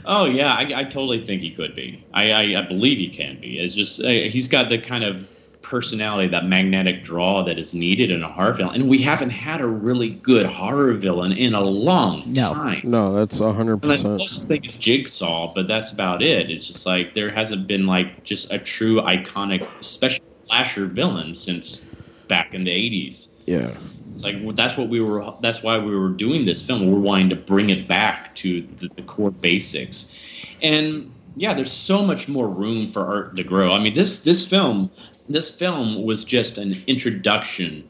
Oh 0.05 0.25
yeah, 0.27 0.53
I, 0.55 0.63
I 0.81 0.85
totally 0.85 1.25
think 1.25 1.43
he 1.43 1.51
could 1.53 1.75
be. 1.77 2.05
I, 2.13 2.31
I, 2.33 2.61
I 2.61 2.63
believe 2.67 2.99
he 2.99 3.09
can 3.09 3.41
be. 3.41 3.59
It's 3.59 3.75
just 3.75 4.03
uh, 4.03 4.09
he's 4.09 4.49
got 4.49 4.69
the 4.69 4.79
kind 4.79 5.05
of 5.05 5.27
personality, 5.63 6.29
that 6.29 6.47
magnetic 6.47 7.05
draw 7.05 7.43
that 7.45 7.59
is 7.59 7.75
needed 7.75 8.11
in 8.11 8.23
a 8.23 8.29
horror 8.29 8.55
villain, 8.55 8.81
and 8.81 8.89
we 8.89 8.99
haven't 8.99 9.31
had 9.31 9.61
a 9.61 9.67
really 9.67 10.11
good 10.11 10.47
horror 10.47 10.95
villain 10.95 11.33
in 11.33 11.55
a 11.55 11.61
long 11.61 12.23
No. 12.27 12.55
time. 12.55 12.81
no, 12.85 13.13
that's 13.13 13.39
hundred 13.39 13.75
And 13.75 13.83
the 13.83 13.89
percent. 13.89 14.17
closest 14.19 14.49
thing 14.49 14.61
is 14.65 14.77
Jigsaw, 14.77 15.53
but 15.55 15.69
that's 15.69 15.93
about 15.93 16.23
it. 16.23 16.51
It's 16.51 16.67
just 16.67 16.87
like 16.87 17.15
there 17.15 17.31
hasn't 17.31 17.67
been 17.67 17.87
like 17.87 18.25
just 18.25 18.51
a 18.53 18.59
true 18.59 19.01
iconic, 19.03 19.67
special 19.85 20.21
slasher 20.47 20.87
villain 20.87 21.35
since 21.35 21.87
back 22.29 22.55
in 22.55 22.65
the 22.65 22.71
'80s. 22.71 23.28
Yeah. 23.49 23.71
It's 24.13 24.25
like 24.25 24.37
well, 24.43 24.53
that's 24.53 24.77
what 24.77 24.89
we 24.89 25.01
were. 25.01 25.33
That's 25.41 25.63
why 25.63 25.79
we 25.79 25.97
were 25.97 26.11
doing 26.11 26.45
this 26.45 26.65
film. 26.65 26.93
We're 26.93 26.99
wanting 26.99 27.31
to 27.31 27.37
bring 27.37 27.71
it 27.71 27.89
back 27.89 28.35
to 28.37 28.61
the, 28.61 28.89
the 28.89 29.03
core 29.03 29.31
basics, 29.31 30.15
and 30.61 31.11
yeah, 31.35 31.55
there's 31.55 31.73
so 31.73 32.05
much 32.05 32.29
more 32.29 32.47
room 32.47 32.89
for 32.89 33.07
art 33.07 33.37
to 33.37 33.45
grow. 33.45 33.73
I 33.73 33.81
mean, 33.81 33.95
this 33.95 34.21
this 34.21 34.47
film, 34.47 34.91
this 35.31 35.49
film 35.49 36.03
was 36.03 36.25
just 36.25 36.59
an 36.59 36.75
introduction 36.87 37.89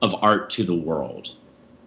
of 0.00 0.14
art 0.22 0.48
to 0.50 0.64
the 0.64 0.74
world. 0.74 1.34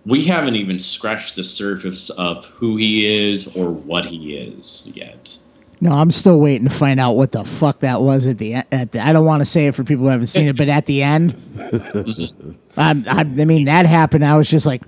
We 0.05 0.23
haven't 0.25 0.55
even 0.55 0.77
scratched 0.77 1.35
the 1.35 1.43
surface 1.43 2.11
of 2.11 2.45
who 2.45 2.77
he 2.77 3.31
is 3.31 3.47
or 3.55 3.71
what 3.71 4.05
he 4.05 4.35
is 4.35 4.91
yet. 4.93 5.35
No, 5.81 5.91
I'm 5.93 6.11
still 6.11 6.39
waiting 6.39 6.67
to 6.67 6.73
find 6.73 6.99
out 6.99 7.13
what 7.13 7.31
the 7.31 7.45
fuck 7.45 7.79
that 7.79 8.01
was 8.01 8.27
at 8.27 8.37
the 8.37 8.55
end. 8.55 8.65
at 8.71 8.91
the. 8.91 8.99
I 8.99 9.13
don't 9.13 9.25
want 9.25 9.41
to 9.41 9.45
say 9.45 9.67
it 9.67 9.75
for 9.75 9.83
people 9.85 10.03
who 10.05 10.09
haven't 10.11 10.27
seen 10.27 10.47
it, 10.47 10.57
but 10.57 10.67
at 10.67 10.85
the 10.85 11.03
end, 11.03 11.35
I, 12.77 12.91
I, 13.07 13.19
I 13.21 13.23
mean 13.23 13.65
that 13.65 13.85
happened. 13.85 14.25
I 14.25 14.35
was 14.35 14.49
just 14.49 14.65
like, 14.65 14.83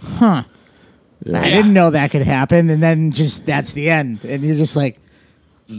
huh. 0.00 0.44
I 1.34 1.50
didn't 1.50 1.74
know 1.74 1.90
that 1.90 2.12
could 2.12 2.22
happen, 2.22 2.70
and 2.70 2.82
then 2.82 3.10
just 3.12 3.44
that's 3.44 3.72
the 3.74 3.90
end, 3.90 4.24
and 4.24 4.42
you're 4.42 4.56
just 4.56 4.76
like, 4.76 4.98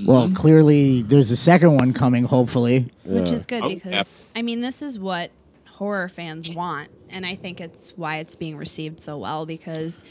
well, 0.06 0.26
Mm-hmm. 0.26 0.36
clearly 0.36 1.02
there's 1.02 1.32
a 1.32 1.38
second 1.38 1.76
one 1.76 1.93
coming. 1.93 2.24
Hopefully, 2.26 2.91
which 3.04 3.30
Yeah. 3.30 3.36
is 3.36 3.45
good 3.45 3.63
Oh, 3.63 3.69
because 3.69 3.91
yeah. 3.91 4.04
I 4.36 4.41
mean 4.41 4.62
this 4.62 4.82
is 4.82 5.00
what 5.00 5.32
horror 5.71 6.10
fans 6.10 6.54
want, 6.56 6.89
and 7.10 7.26
I 7.26 7.36
think 7.36 7.60
it's 7.60 7.91
why 7.97 8.17
it's 8.17 8.36
being 8.36 8.56
received 8.56 9.00
so 9.00 9.17
well 9.17 9.45
because 9.47 10.04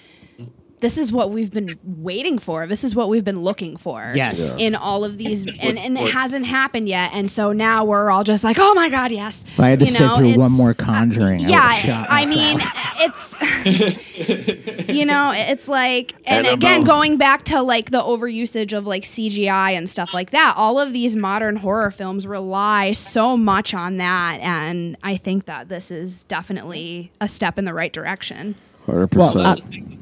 this 0.80 0.96
is 0.96 1.12
what 1.12 1.30
we've 1.30 1.50
been 1.50 1.68
waiting 1.86 2.38
for. 2.38 2.66
This 2.66 2.84
is 2.84 2.94
what 2.94 3.08
we've 3.08 3.24
been 3.24 3.42
looking 3.42 3.76
for. 3.76 4.12
Yes. 4.14 4.38
Yeah. 4.58 4.66
In 4.66 4.74
all 4.74 5.04
of 5.04 5.18
these, 5.18 5.44
and, 5.46 5.78
and 5.78 5.98
it 5.98 6.12
hasn't 6.12 6.46
happened 6.46 6.88
yet, 6.88 7.10
and 7.12 7.30
so 7.30 7.52
now 7.52 7.84
we're 7.84 8.10
all 8.10 8.24
just 8.24 8.44
like, 8.44 8.56
oh 8.58 8.74
my 8.74 8.88
god, 8.88 9.12
yes. 9.12 9.44
if 9.46 9.60
I 9.60 9.68
had 9.70 9.78
to 9.80 9.84
You 9.86 9.90
sit 9.92 10.00
know, 10.00 10.16
through 10.16 10.34
one 10.36 10.52
more 10.52 10.74
Conjuring, 10.74 11.44
I 11.44 11.48
yeah, 11.48 11.76
would've 11.76 12.06
I 12.10 12.26
mean, 12.26 12.58
it's 12.98 14.88
you 14.88 15.04
know, 15.04 15.32
it's 15.34 15.68
like, 15.68 16.14
and 16.24 16.46
Annabelle. 16.46 16.54
again, 16.54 16.84
going 16.84 17.16
back 17.16 17.44
to 17.46 17.62
like 17.62 17.90
the 17.90 18.00
overusage 18.02 18.76
of 18.76 18.86
like 18.86 19.04
CGI 19.04 19.72
and 19.76 19.88
stuff 19.88 20.14
like 20.14 20.30
that. 20.30 20.54
All 20.56 20.78
of 20.80 20.92
these 20.92 21.14
modern 21.16 21.56
horror 21.56 21.90
films 21.90 22.26
rely 22.26 22.92
so 22.92 23.36
much 23.36 23.74
on 23.74 23.98
that, 23.98 24.38
and 24.40 24.96
I 25.02 25.16
think 25.16 25.44
that 25.46 25.68
this 25.68 25.90
is 25.90 26.24
definitely 26.24 27.12
a 27.20 27.28
step 27.28 27.58
in 27.58 27.64
the 27.64 27.74
right 27.74 27.92
direction. 27.92 28.54
Hundred 28.86 29.14
Well, 29.14 29.32
percent. 29.34 29.64
uh, 29.76 29.96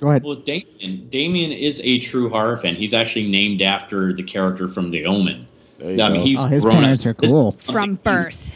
go 0.00 0.08
ahead. 0.08 0.22
Well, 0.24 0.34
Damien, 0.34 1.06
Damien 1.10 1.52
is 1.52 1.80
a 1.84 1.98
true 1.98 2.28
horror 2.28 2.56
fan. 2.56 2.74
He's 2.74 2.94
actually 2.94 3.28
named 3.30 3.62
after 3.62 4.12
the 4.12 4.22
character 4.22 4.66
from 4.66 4.90
The 4.90 5.04
Omen. 5.06 5.46
There 5.78 5.92
you 5.92 6.02
I 6.02 6.08
mean, 6.10 6.22
he's 6.22 6.40
Oh, 6.40 6.46
his 6.46 6.62
grown 6.64 6.76
up- 6.76 6.82
parents 6.82 7.06
are 7.06 7.14
cool. 7.14 7.52
From 7.52 7.94
birth, 7.96 8.54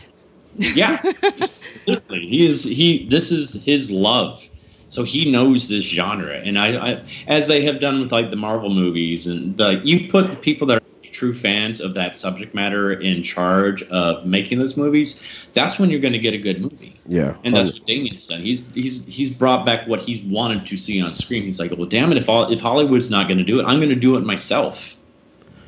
Yeah, 0.57 1.00
literally, 1.87 2.26
he 2.28 2.46
is 2.46 2.64
he. 2.64 3.07
This 3.09 3.30
is 3.33 3.62
his 3.64 3.90
love. 3.90 4.46
So 4.88 5.02
he 5.02 5.30
knows 5.33 5.68
this 5.68 5.85
genre, 5.85 6.35
and 6.37 6.57
I, 6.59 6.76
I, 6.92 7.04
as 7.26 7.48
they 7.48 7.62
have 7.64 7.80
done 7.80 8.00
with 8.02 8.12
like 8.12 8.30
the 8.30 8.37
Marvel 8.37 8.70
movies, 8.70 9.26
and 9.26 9.57
the 9.57 9.80
you 9.85 10.09
put 10.09 10.30
the 10.30 10.37
people 10.37 10.66
that 10.68 10.78
are 10.78 10.84
true 11.14 11.33
fans 11.33 11.81
of 11.81 11.94
that 11.94 12.16
subject 12.16 12.55
matter 12.55 12.92
in 12.92 13.22
charge 13.22 13.83
of 13.85 14.27
making 14.27 14.59
those 14.59 14.77
movies. 14.77 15.46
That's 15.55 15.79
when 15.79 15.88
you're 15.90 16.00
going 16.00 16.12
to 16.12 16.18
get 16.18 16.35
a 16.35 16.38
good 16.38 16.61
movie. 16.61 16.98
yeah. 17.07 17.37
And 17.44 17.57
that's 17.57 17.72
what 17.72 17.87
Damien's 17.87 18.27
done. 18.27 18.42
He's 18.42 18.70
he's 18.72 19.07
he's 19.07 19.31
brought 19.31 19.64
back 19.64 19.87
what 19.87 20.00
he's 20.00 20.22
wanted 20.22 20.66
to 20.66 20.77
see 20.77 21.00
on 21.00 21.14
screen. 21.14 21.44
He's 21.44 21.59
like, 21.61 21.70
well, 21.70 21.87
damn 21.87 22.11
it, 22.12 22.18
if 22.18 22.29
all, 22.29 22.53
if 22.53 22.61
Hollywood's 22.61 23.09
not 23.11 23.29
going 23.29 23.38
to 23.38 23.44
do 23.44 23.61
it, 23.61 23.64
I'm 23.64 23.79
going 23.79 23.90
to 23.90 23.94
do 23.94 24.16
it 24.16 24.24
myself. 24.24 24.96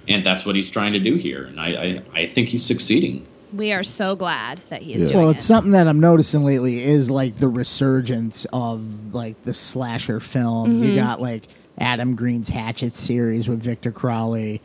And 0.08 0.24
that's 0.24 0.44
what 0.44 0.54
he's 0.56 0.70
trying 0.70 0.92
to 0.92 1.00
do 1.00 1.14
here, 1.14 1.44
and 1.46 1.58
I 1.60 1.66
I, 1.66 2.02
I 2.22 2.26
think 2.26 2.48
he's 2.50 2.64
succeeding. 2.64 3.26
we 3.52 3.72
are 3.72 3.82
so 3.82 4.14
glad 4.16 4.60
that 4.70 4.82
he 4.82 4.94
is 4.94 5.02
Yeah. 5.02 5.08
doing 5.08 5.18
Well, 5.20 5.30
it. 5.30 5.36
it's 5.38 5.44
something 5.46 5.72
that 5.72 5.88
I'm 5.88 5.98
noticing 6.00 6.44
lately 6.44 6.82
is 6.84 7.10
like 7.10 7.38
the 7.38 7.48
resurgence 7.48 8.46
of 8.52 9.14
like 9.14 9.42
the 9.44 9.54
slasher 9.54 10.20
film. 10.20 10.82
You 10.82 10.90
mm-hmm. 10.90 10.96
got 10.96 11.20
like 11.20 11.44
Adam 11.78 12.14
Green's 12.14 12.48
Hatchet 12.48 12.94
series 12.94 13.48
with 13.48 13.62
Victor 13.62 13.90
Crowley. 13.92 14.60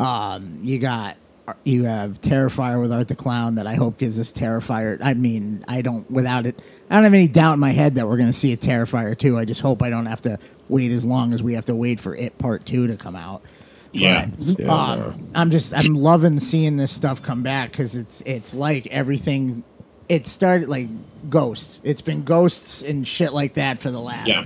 Um, 0.00 0.58
you 0.62 0.78
got 0.78 1.16
you 1.64 1.84
have 1.84 2.20
Terrifier 2.20 2.80
with 2.80 2.92
Art 2.92 3.08
the 3.08 3.16
Clown 3.16 3.56
that 3.56 3.66
I 3.66 3.74
hope 3.74 3.98
gives 3.98 4.20
us 4.20 4.32
Terrifier. 4.32 4.98
I 5.02 5.14
mean, 5.14 5.64
I 5.68 5.82
don't 5.82 6.08
without 6.10 6.46
it. 6.46 6.58
I 6.88 6.94
don't 6.94 7.04
have 7.04 7.14
any 7.14 7.28
doubt 7.28 7.54
in 7.54 7.58
my 7.60 7.72
head 7.72 7.96
that 7.96 8.06
we're 8.08 8.16
going 8.16 8.28
to 8.30 8.38
see 8.38 8.52
a 8.52 8.56
Terrifier 8.56 9.18
too. 9.18 9.36
I 9.38 9.44
just 9.44 9.60
hope 9.60 9.82
I 9.82 9.90
don't 9.90 10.06
have 10.06 10.22
to 10.22 10.38
wait 10.68 10.92
as 10.92 11.04
long 11.04 11.32
as 11.34 11.42
we 11.42 11.54
have 11.54 11.64
to 11.66 11.74
wait 11.74 11.98
for 12.00 12.14
it 12.14 12.38
Part 12.38 12.66
Two 12.66 12.86
to 12.86 12.96
come 12.96 13.16
out. 13.16 13.42
Yeah. 13.92 14.26
But, 14.26 14.64
um, 14.68 15.28
I'm 15.34 15.50
just 15.50 15.74
I'm 15.74 15.94
loving 15.94 16.38
seeing 16.38 16.76
this 16.76 16.92
stuff 16.92 17.22
come 17.22 17.42
back 17.42 17.72
because 17.72 17.96
it's 17.96 18.22
it's 18.24 18.54
like 18.54 18.86
everything. 18.86 19.64
It 20.08 20.26
started 20.26 20.68
like 20.68 20.88
ghosts. 21.28 21.80
It's 21.84 22.00
been 22.00 22.22
ghosts 22.22 22.82
and 22.82 23.06
shit 23.06 23.32
like 23.32 23.54
that 23.54 23.78
for 23.80 23.90
the 23.90 24.00
last 24.00 24.28
Yeah. 24.28 24.44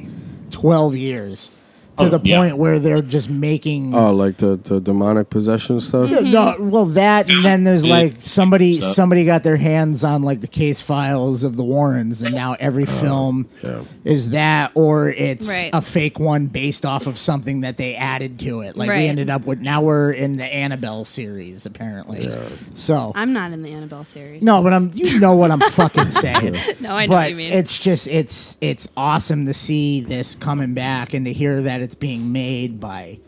twelve 0.51 0.97
years. 0.97 1.51
To 1.99 2.05
Oh, 2.07 2.09
the 2.09 2.21
yeah. 2.25 2.39
point 2.39 2.57
where 2.59 2.81
they're 2.81 3.03
just 3.03 3.31
making 3.31 3.95
Oh, 3.95 4.13
like 4.13 4.39
the, 4.39 4.57
the 4.57 4.81
demonic 4.81 5.31
possession 5.31 5.81
stuff. 5.81 6.11
yeah, 6.11 6.21
no, 6.21 6.57
well 6.59 6.87
that 6.87 7.31
and 7.31 7.45
then 7.45 7.63
there's 7.65 7.85
like 7.85 8.17
somebody 8.21 8.79
Stuff. 8.81 8.95
somebody 8.95 9.25
got 9.25 9.45
their 9.45 9.57
hands 9.57 10.03
on 10.03 10.23
like 10.23 10.41
the 10.41 10.49
case 10.49 10.81
files 10.81 11.45
of 11.45 11.57
the 11.57 11.63
Warrens 11.63 12.21
and 12.21 12.35
now 12.35 12.57
every 12.59 12.83
oh, 12.83 12.87
film 12.87 13.49
yeah. 13.63 13.85
is 14.05 14.31
that 14.31 14.73
or 14.75 15.09
it's 15.09 15.49
Right. 15.49 15.71
a 15.73 15.81
fake 15.81 16.19
one 16.19 16.47
based 16.49 16.85
off 16.85 17.07
of 17.07 17.17
something 17.19 17.61
that 17.61 17.77
they 17.77 17.95
added 17.95 18.41
to 18.41 18.63
it. 18.63 18.77
Like 18.77 18.89
we 18.89 19.07
ended 19.07 19.31
up 19.31 19.45
with 19.47 19.61
now 19.61 19.81
we're 19.83 20.11
in 20.11 20.37
the 20.37 20.45
Annabelle 20.45 21.05
series 21.05 21.65
apparently. 21.65 22.29
So 22.75 23.13
I'm 23.15 23.33
not 23.33 23.53
in 23.53 23.63
the 23.63 23.71
Annabelle 23.73 24.05
series. 24.05 24.43
no, 24.43 24.63
but 24.63 24.73
I'm 24.73 24.91
you 24.95 25.21
know 25.21 25.37
what 25.37 25.53
I'm 25.53 25.61
fucking 25.61 26.11
saying. 26.11 26.57
no, 26.81 26.91
I 26.91 27.07
know 27.07 27.11
but 27.11 27.15
what 27.15 27.31
you 27.31 27.37
mean. 27.37 27.53
it's 27.53 27.79
just 27.79 28.07
it's 28.09 28.57
it's 28.61 28.89
awesome 28.97 29.47
to 29.47 29.55
see 29.55 30.01
this 30.01 30.35
coming 30.35 30.75
back 30.75 31.15
and 31.15 31.27
to 31.27 31.33
hear 31.33 31.63
that 31.63 31.81
it's 31.85 31.95
being 31.95 32.33
made 32.33 32.81
by 32.81 33.19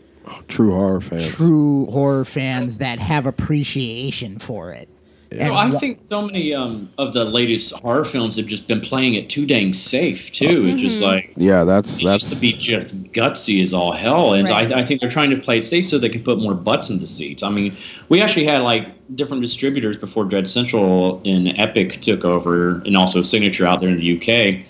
True 0.49 0.71
horror 0.71 0.99
fans. 0.99 1.29
true 1.29 1.85
horror 1.85 2.25
fans 2.25 2.79
that 2.79 2.99
have 2.99 3.25
appreciation 3.25 4.39
for 4.39 4.73
it. 4.73 4.89
And 5.31 5.49
Well, 5.51 5.57
I 5.59 5.69
wa- 5.69 5.79
think 5.79 5.99
so 6.01 6.25
many 6.25 6.53
um, 6.53 6.89
of 6.97 7.13
the 7.13 7.23
latest 7.25 7.73
horror 7.73 8.03
films 8.05 8.35
have 8.37 8.45
just 8.47 8.65
been 8.67 8.79
playing 8.81 9.13
it 9.15 9.29
too 9.29 9.45
dang 9.45 9.73
safe 9.73 10.31
too. 10.31 10.65
It's 10.65 10.81
just 10.81 11.01
like 11.01 11.31
Yeah, 11.37 11.63
that's 11.65 11.95
it 11.97 12.01
used 12.01 12.11
that's 12.11 12.29
to 12.29 12.35
be 12.41 12.53
just 12.53 13.11
gutsy 13.13 13.61
as 13.63 13.73
all 13.73 13.91
hell, 13.93 14.33
and 14.33 14.47
Right. 14.49 14.71
I, 14.71 14.79
I 14.81 14.85
think 14.85 14.99
they're 15.01 15.09
trying 15.09 15.29
to 15.29 15.37
play 15.37 15.59
it 15.59 15.63
safe 15.63 15.87
so 15.87 15.97
they 15.97 16.09
can 16.09 16.23
put 16.23 16.39
more 16.39 16.53
butts 16.53 16.89
in 16.89 16.99
the 16.99 17.07
seats. 17.07 17.43
I 17.43 17.49
mean, 17.49 17.75
we 18.09 18.21
actually 18.21 18.45
had 18.45 18.63
like 18.63 18.87
different 19.15 19.41
distributors 19.41 19.95
before 19.97 20.23
Dread 20.25 20.47
Central 20.47 21.21
and 21.25 21.57
Epic 21.59 22.01
took 22.01 22.23
over, 22.25 22.79
and 22.85 22.95
also 22.97 23.21
Signature 23.21 23.65
out 23.65 23.79
there 23.81 23.89
in 23.89 23.97
the 23.97 24.17
UK. 24.17 24.65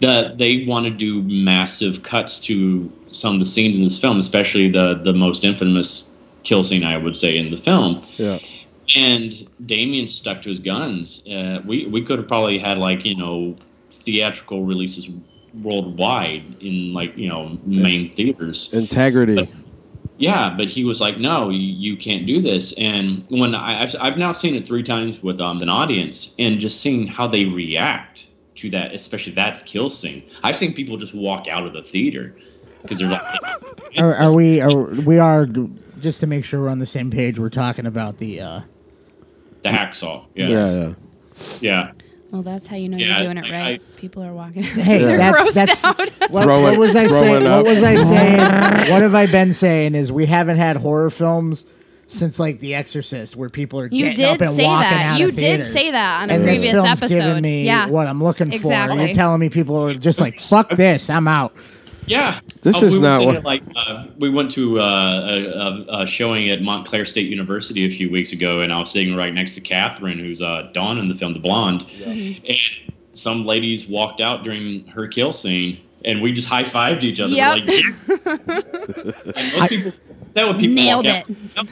That 0.00 0.38
they 0.38 0.64
want 0.64 0.86
to 0.86 0.90
do 0.90 1.22
massive 1.22 2.02
cuts 2.02 2.40
to 2.40 2.90
some 3.10 3.34
of 3.34 3.40
the 3.40 3.46
scenes 3.46 3.76
in 3.76 3.84
this 3.84 4.00
film, 4.00 4.18
especially 4.18 4.70
the 4.70 4.94
the 4.94 5.12
most 5.12 5.44
infamous 5.44 6.16
kill 6.42 6.64
scene, 6.64 6.84
I 6.84 6.96
would 6.96 7.16
say, 7.16 7.36
in 7.36 7.50
the 7.50 7.56
film 7.56 8.02
yeah. 8.16 8.38
and 8.96 9.46
Damien 9.66 10.08
stuck 10.08 10.42
to 10.42 10.48
his 10.48 10.58
guns. 10.58 11.26
Uh, 11.28 11.60
we 11.64 11.86
we 11.86 12.02
could 12.02 12.18
have 12.18 12.28
probably 12.28 12.58
had 12.58 12.78
like 12.78 13.04
you 13.04 13.16
know 13.16 13.56
theatrical 13.90 14.64
releases 14.64 15.10
worldwide 15.62 16.44
in 16.60 16.94
like 16.94 17.16
you 17.16 17.28
know 17.28 17.58
main 17.64 18.14
theaters. 18.14 18.72
Integrity. 18.72 19.50
yeah, 20.18 20.54
but 20.56 20.68
he 20.68 20.84
was 20.84 21.00
like, 21.00 21.18
no, 21.18 21.48
you, 21.48 21.58
you 21.58 21.96
can't 21.96 22.26
do 22.26 22.42
this. 22.42 22.74
And 22.78 23.24
when 23.30 23.54
I, 23.54 23.82
I've, 23.82 23.96
I've 24.00 24.18
now 24.18 24.32
seen 24.32 24.54
it 24.54 24.66
three 24.66 24.82
times 24.82 25.22
with 25.22 25.40
um, 25.40 25.62
an 25.62 25.70
audience 25.70 26.34
and 26.38 26.60
just 26.60 26.80
seeing 26.80 27.06
how 27.06 27.26
they 27.26 27.46
react 27.46 28.28
to 28.60 28.70
that, 28.70 28.94
especially 28.94 29.32
that 29.34 29.64
kill 29.66 29.88
scene. 29.90 30.22
I've 30.42 30.56
seen 30.56 30.72
people 30.74 30.96
just 30.96 31.14
walk 31.14 31.48
out 31.48 31.64
of 31.66 31.72
the 31.72 31.82
theater 31.82 32.36
because 32.82 32.98
they're 32.98 33.08
like, 33.08 33.22
Are, 33.98 34.14
are 34.14 34.32
we? 34.32 34.60
Are 34.60 34.84
we 34.84 35.18
are 35.18 35.46
just 35.46 36.20
to 36.20 36.26
make 36.26 36.44
sure 36.44 36.60
we're 36.60 36.68
on 36.68 36.78
the 36.78 36.86
same 36.86 37.10
page? 37.10 37.38
We're 37.38 37.48
talking 37.50 37.86
about 37.86 38.18
the. 38.18 38.40
uh 38.40 38.60
the 39.62 39.68
hacksaw. 39.68 40.24
Yeah. 40.34 40.48
Yeah, 40.48 40.76
yeah. 40.78 40.94
Yeah. 41.60 41.92
Well, 42.30 42.42
that's 42.42 42.66
how 42.68 42.76
you 42.76 42.88
know 42.88 42.96
Yeah, 42.96 43.22
you're 43.22 43.32
doing 43.34 43.44
it 43.44 43.50
I- 43.52 43.60
right. 43.60 43.82
People 43.96 44.22
are 44.22 44.32
walking. 44.32 44.62
Hey, 44.62 44.98
They're 44.98 45.18
that's 45.34 45.52
that's 45.54 45.84
out. 45.84 45.98
what, 46.30 46.44
Throw 46.44 46.62
what 46.62 46.78
was 46.78 46.94
I 46.96 47.08
saying? 47.08 47.44
it 47.44 47.50
What 47.50 47.64
was 47.66 47.82
I 47.82 47.96
saying? 47.96 48.90
what 48.92 49.02
have 49.02 49.14
I 49.16 49.26
been 49.26 49.52
saying? 49.52 49.94
Is 49.96 50.12
we 50.12 50.26
haven't 50.26 50.56
had 50.58 50.76
horror 50.76 51.10
films 51.10 51.64
since 52.10 52.38
like 52.38 52.60
The 52.60 52.74
Exorcist, 52.74 53.36
where 53.36 53.48
people 53.48 53.80
are 53.80 53.86
You 53.86 54.06
getting 54.06 54.16
did 54.16 54.24
up 54.26 54.40
and 54.40 54.56
say 54.56 54.64
walking 54.64 54.90
that. 54.90 55.06
out 55.12 55.20
You 55.20 55.28
of 55.28 55.34
did 55.36 55.40
theaters. 55.60 55.72
say 55.72 55.90
that 55.92 56.22
on 56.22 56.30
a 56.30 56.34
and 56.34 56.42
this 56.44 56.50
previous 56.58 56.72
film's 56.72 56.88
episode. 57.02 57.08
giving 57.08 57.42
me 57.42 57.64
yeah. 57.64 57.86
what 57.86 58.06
I'm 58.06 58.22
looking 58.22 58.52
Exactly. 58.52 58.96
for. 58.98 59.04
You're 59.06 59.14
telling 59.14 59.40
me 59.40 59.48
people 59.48 59.76
are 59.86 59.94
just 59.94 60.18
like, 60.20 60.40
"Fuck 60.40 60.70
this, 60.70 61.08
I'm 61.08 61.28
out." 61.28 61.54
Yeah. 62.06 62.40
This 62.62 62.82
Uh, 62.82 62.86
is 62.86 62.94
we 62.94 63.00
not 63.00 63.24
what- 63.24 63.36
at, 63.36 63.44
like 63.44 63.62
uh, 63.76 64.06
we 64.18 64.28
went 64.30 64.50
to 64.52 64.80
uh, 64.80 65.26
a, 65.30 65.98
a, 65.98 66.02
a 66.02 66.06
showing 66.06 66.50
at 66.50 66.60
Montclair 66.62 67.04
State 67.04 67.28
University 67.28 67.84
a 67.86 67.90
few 67.90 68.10
weeks 68.10 68.32
ago, 68.32 68.60
and 68.60 68.72
I 68.72 68.80
was 68.80 68.90
sitting 68.90 69.14
right 69.14 69.32
next 69.32 69.54
to 69.54 69.60
Catherine, 69.60 70.18
who's 70.18 70.42
uh, 70.42 70.70
Dawn 70.74 70.98
in 70.98 71.08
the 71.08 71.14
film, 71.14 71.32
the 71.34 71.38
blonde, 71.38 71.86
and 72.04 72.40
some 73.12 73.44
ladies 73.44 73.86
walked 73.86 74.20
out 74.20 74.42
during 74.42 74.84
her 74.86 75.06
kill 75.06 75.30
scene, 75.32 75.78
and 76.04 76.20
we 76.22 76.32
just 76.32 76.48
high 76.48 76.64
fived 76.64 77.02
each 77.02 77.20
other. 77.20 77.32
Yep. 77.34 77.66
We're 77.66 77.66
like, 77.66 77.68
"Yeah." 77.68 79.32
and 79.36 79.52
most 79.52 79.68
people 79.68 79.92
that 80.34 80.46
when 80.46 80.58
people 80.58 80.74
Nailed 80.76 81.06
it. 81.06 81.26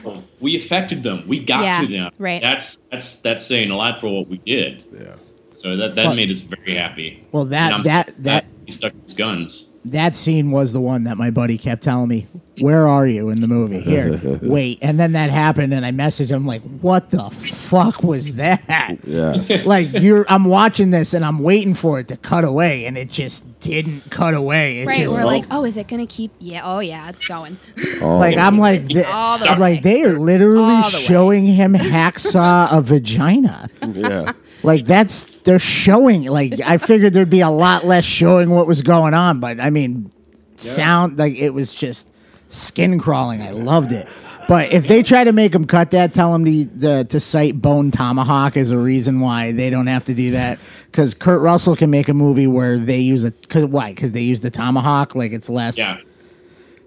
no, 0.05 0.22
we 0.41 0.57
affected 0.57 1.03
them. 1.03 1.26
We 1.29 1.39
got 1.45 1.62
Yeah, 1.62 1.81
to 1.81 1.87
them. 1.87 2.11
right. 2.18 2.43
That's 2.43 2.83
that's 2.89 3.20
that's 3.20 3.47
saying 3.47 3.70
a 3.70 3.76
lot 3.76 4.01
for 4.01 4.09
what 4.09 4.29
we 4.29 4.39
did. 4.39 4.85
Yeah. 4.93 5.14
So 5.53 5.76
that 5.76 5.95
that 5.95 6.07
Well- 6.07 6.14
made 6.14 6.31
us 6.31 6.39
very 6.41 6.74
happy. 6.76 7.24
Well, 7.33 7.45
And 7.45 7.53
that 7.53 7.72
I'm 7.72 7.83
that 7.85 8.14
that 8.24 8.45
he 8.66 8.72
stuck 8.72 8.93
his 9.05 9.14
guns. 9.14 9.68
That 9.87 10.14
scene 10.16 10.51
was 10.51 10.72
the 10.72 10.81
one 10.81 11.05
that 11.05 11.16
my 11.16 11.31
buddy 11.31 11.57
kept 11.59 11.83
telling 11.83 12.09
me, 12.09 12.26
"Where 12.61 12.87
are 12.89 13.07
you 13.07 13.29
in 13.31 13.41
the 13.41 13.49
movie?" 13.49 13.81
Here, 13.81 14.20
wait, 14.43 14.79
and 14.83 14.99
then 14.99 15.12
that 15.12 15.31
happened, 15.31 15.72
and 15.72 15.85
I 15.87 15.93
messaged 15.93 16.31
him 16.31 16.47
like, 16.47 16.62
"What 16.81 17.11
the 17.11 17.31
fuck 17.31 18.03
was 18.03 18.35
that?" 18.35 18.99
Yeah. 19.05 19.37
like 19.64 19.93
you're, 19.93 20.26
I'm 20.29 20.45
watching 20.45 20.91
this 20.91 21.14
and 21.14 21.24
I'm 21.24 21.39
waiting 21.41 21.74
for 21.74 21.99
it 22.01 22.09
to 22.09 22.16
cut 22.16 22.45
away, 22.45 22.87
and 22.87 22.99
it 22.99 23.11
just 23.11 23.45
didn't 23.61 24.11
cut 24.11 24.35
away. 24.35 24.81
It 24.83 24.87
Right, 24.87 24.99
just, 24.99 25.14
we're 25.14 25.24
like, 25.24 25.45
oh, 25.51 25.61
oh 25.61 25.64
is 25.64 25.76
it 25.76 25.89
gonna 25.89 26.07
keep? 26.07 26.33
Yeah, 26.39 26.62
oh 26.64 26.81
yeah, 26.81 27.09
it's 27.09 27.26
going. 27.26 27.59
Oh, 28.01 28.18
like 28.18 28.37
I'm 28.37 28.59
like, 28.59 28.87
th- 28.89 29.05
the 29.07 29.09
I'm 29.11 29.41
way. 29.59 29.74
like 29.74 29.83
they 29.83 30.03
are 30.05 30.18
literally 30.18 30.62
All 30.62 30.91
the 30.91 30.97
way. 30.97 31.03
showing 31.03 31.47
him 31.47 31.74
hacksaw 31.74 32.68
a 32.76 32.81
vagina. 32.81 33.68
yeah. 33.93 34.33
Like 34.63 34.85
that's 34.85 35.25
they're 35.45 35.59
showing. 35.59 36.25
Like 36.25 36.61
I 36.61 36.79
figured 36.79 37.13
there'd 37.13 37.31
be 37.31 37.41
a 37.41 37.51
lot 37.51 37.85
less 37.85 38.05
showing 38.05 38.51
what 38.51 38.67
was 38.67 38.83
going 38.83 39.15
on, 39.15 39.41
but 39.41 39.61
I 39.61 39.71
mean, 39.71 40.11
sound 40.57 41.19
like 41.19 41.37
it 41.37 41.51
was 41.51 41.73
just 41.75 42.09
skin 42.49 42.99
crawling. 42.99 43.43
I 43.43 43.51
loved 43.51 43.93
it. 43.93 44.09
But 44.49 44.73
if 44.73 44.89
they 44.89 45.03
try 45.03 45.25
to 45.25 45.33
make 45.33 45.55
him 45.55 45.67
cut 45.67 45.91
that, 45.91 46.15
tell 46.15 46.35
him 46.35 46.47
to 46.47 46.65
the, 46.65 47.05
to 47.11 47.21
cite 47.21 47.61
Bone 47.61 47.91
Tomahawk 47.91 48.57
as 48.57 48.71
a 48.71 48.79
reason 48.79 49.21
why 49.21 49.53
they 49.53 49.69
don't 49.69 49.89
have 49.89 50.07
to 50.07 50.15
do 50.15 50.31
that. 50.31 50.59
Because 50.91 51.13
Kurt 51.13 51.43
Russell 51.43 51.77
can 51.77 51.91
make 51.91 52.09
a 52.09 52.15
movie 52.15 52.47
where 52.47 52.79
they 52.79 53.01
use 53.01 53.25
a 53.25 53.31
cause, 53.31 53.67
why? 53.67 53.91
Because 53.91 54.13
they 54.13 54.23
use 54.23 54.41
the 54.41 54.51
tomahawk. 54.51 55.15
Like 55.15 55.33
it's 55.33 55.51
less. 55.51 55.77
Yeah. 55.77 55.99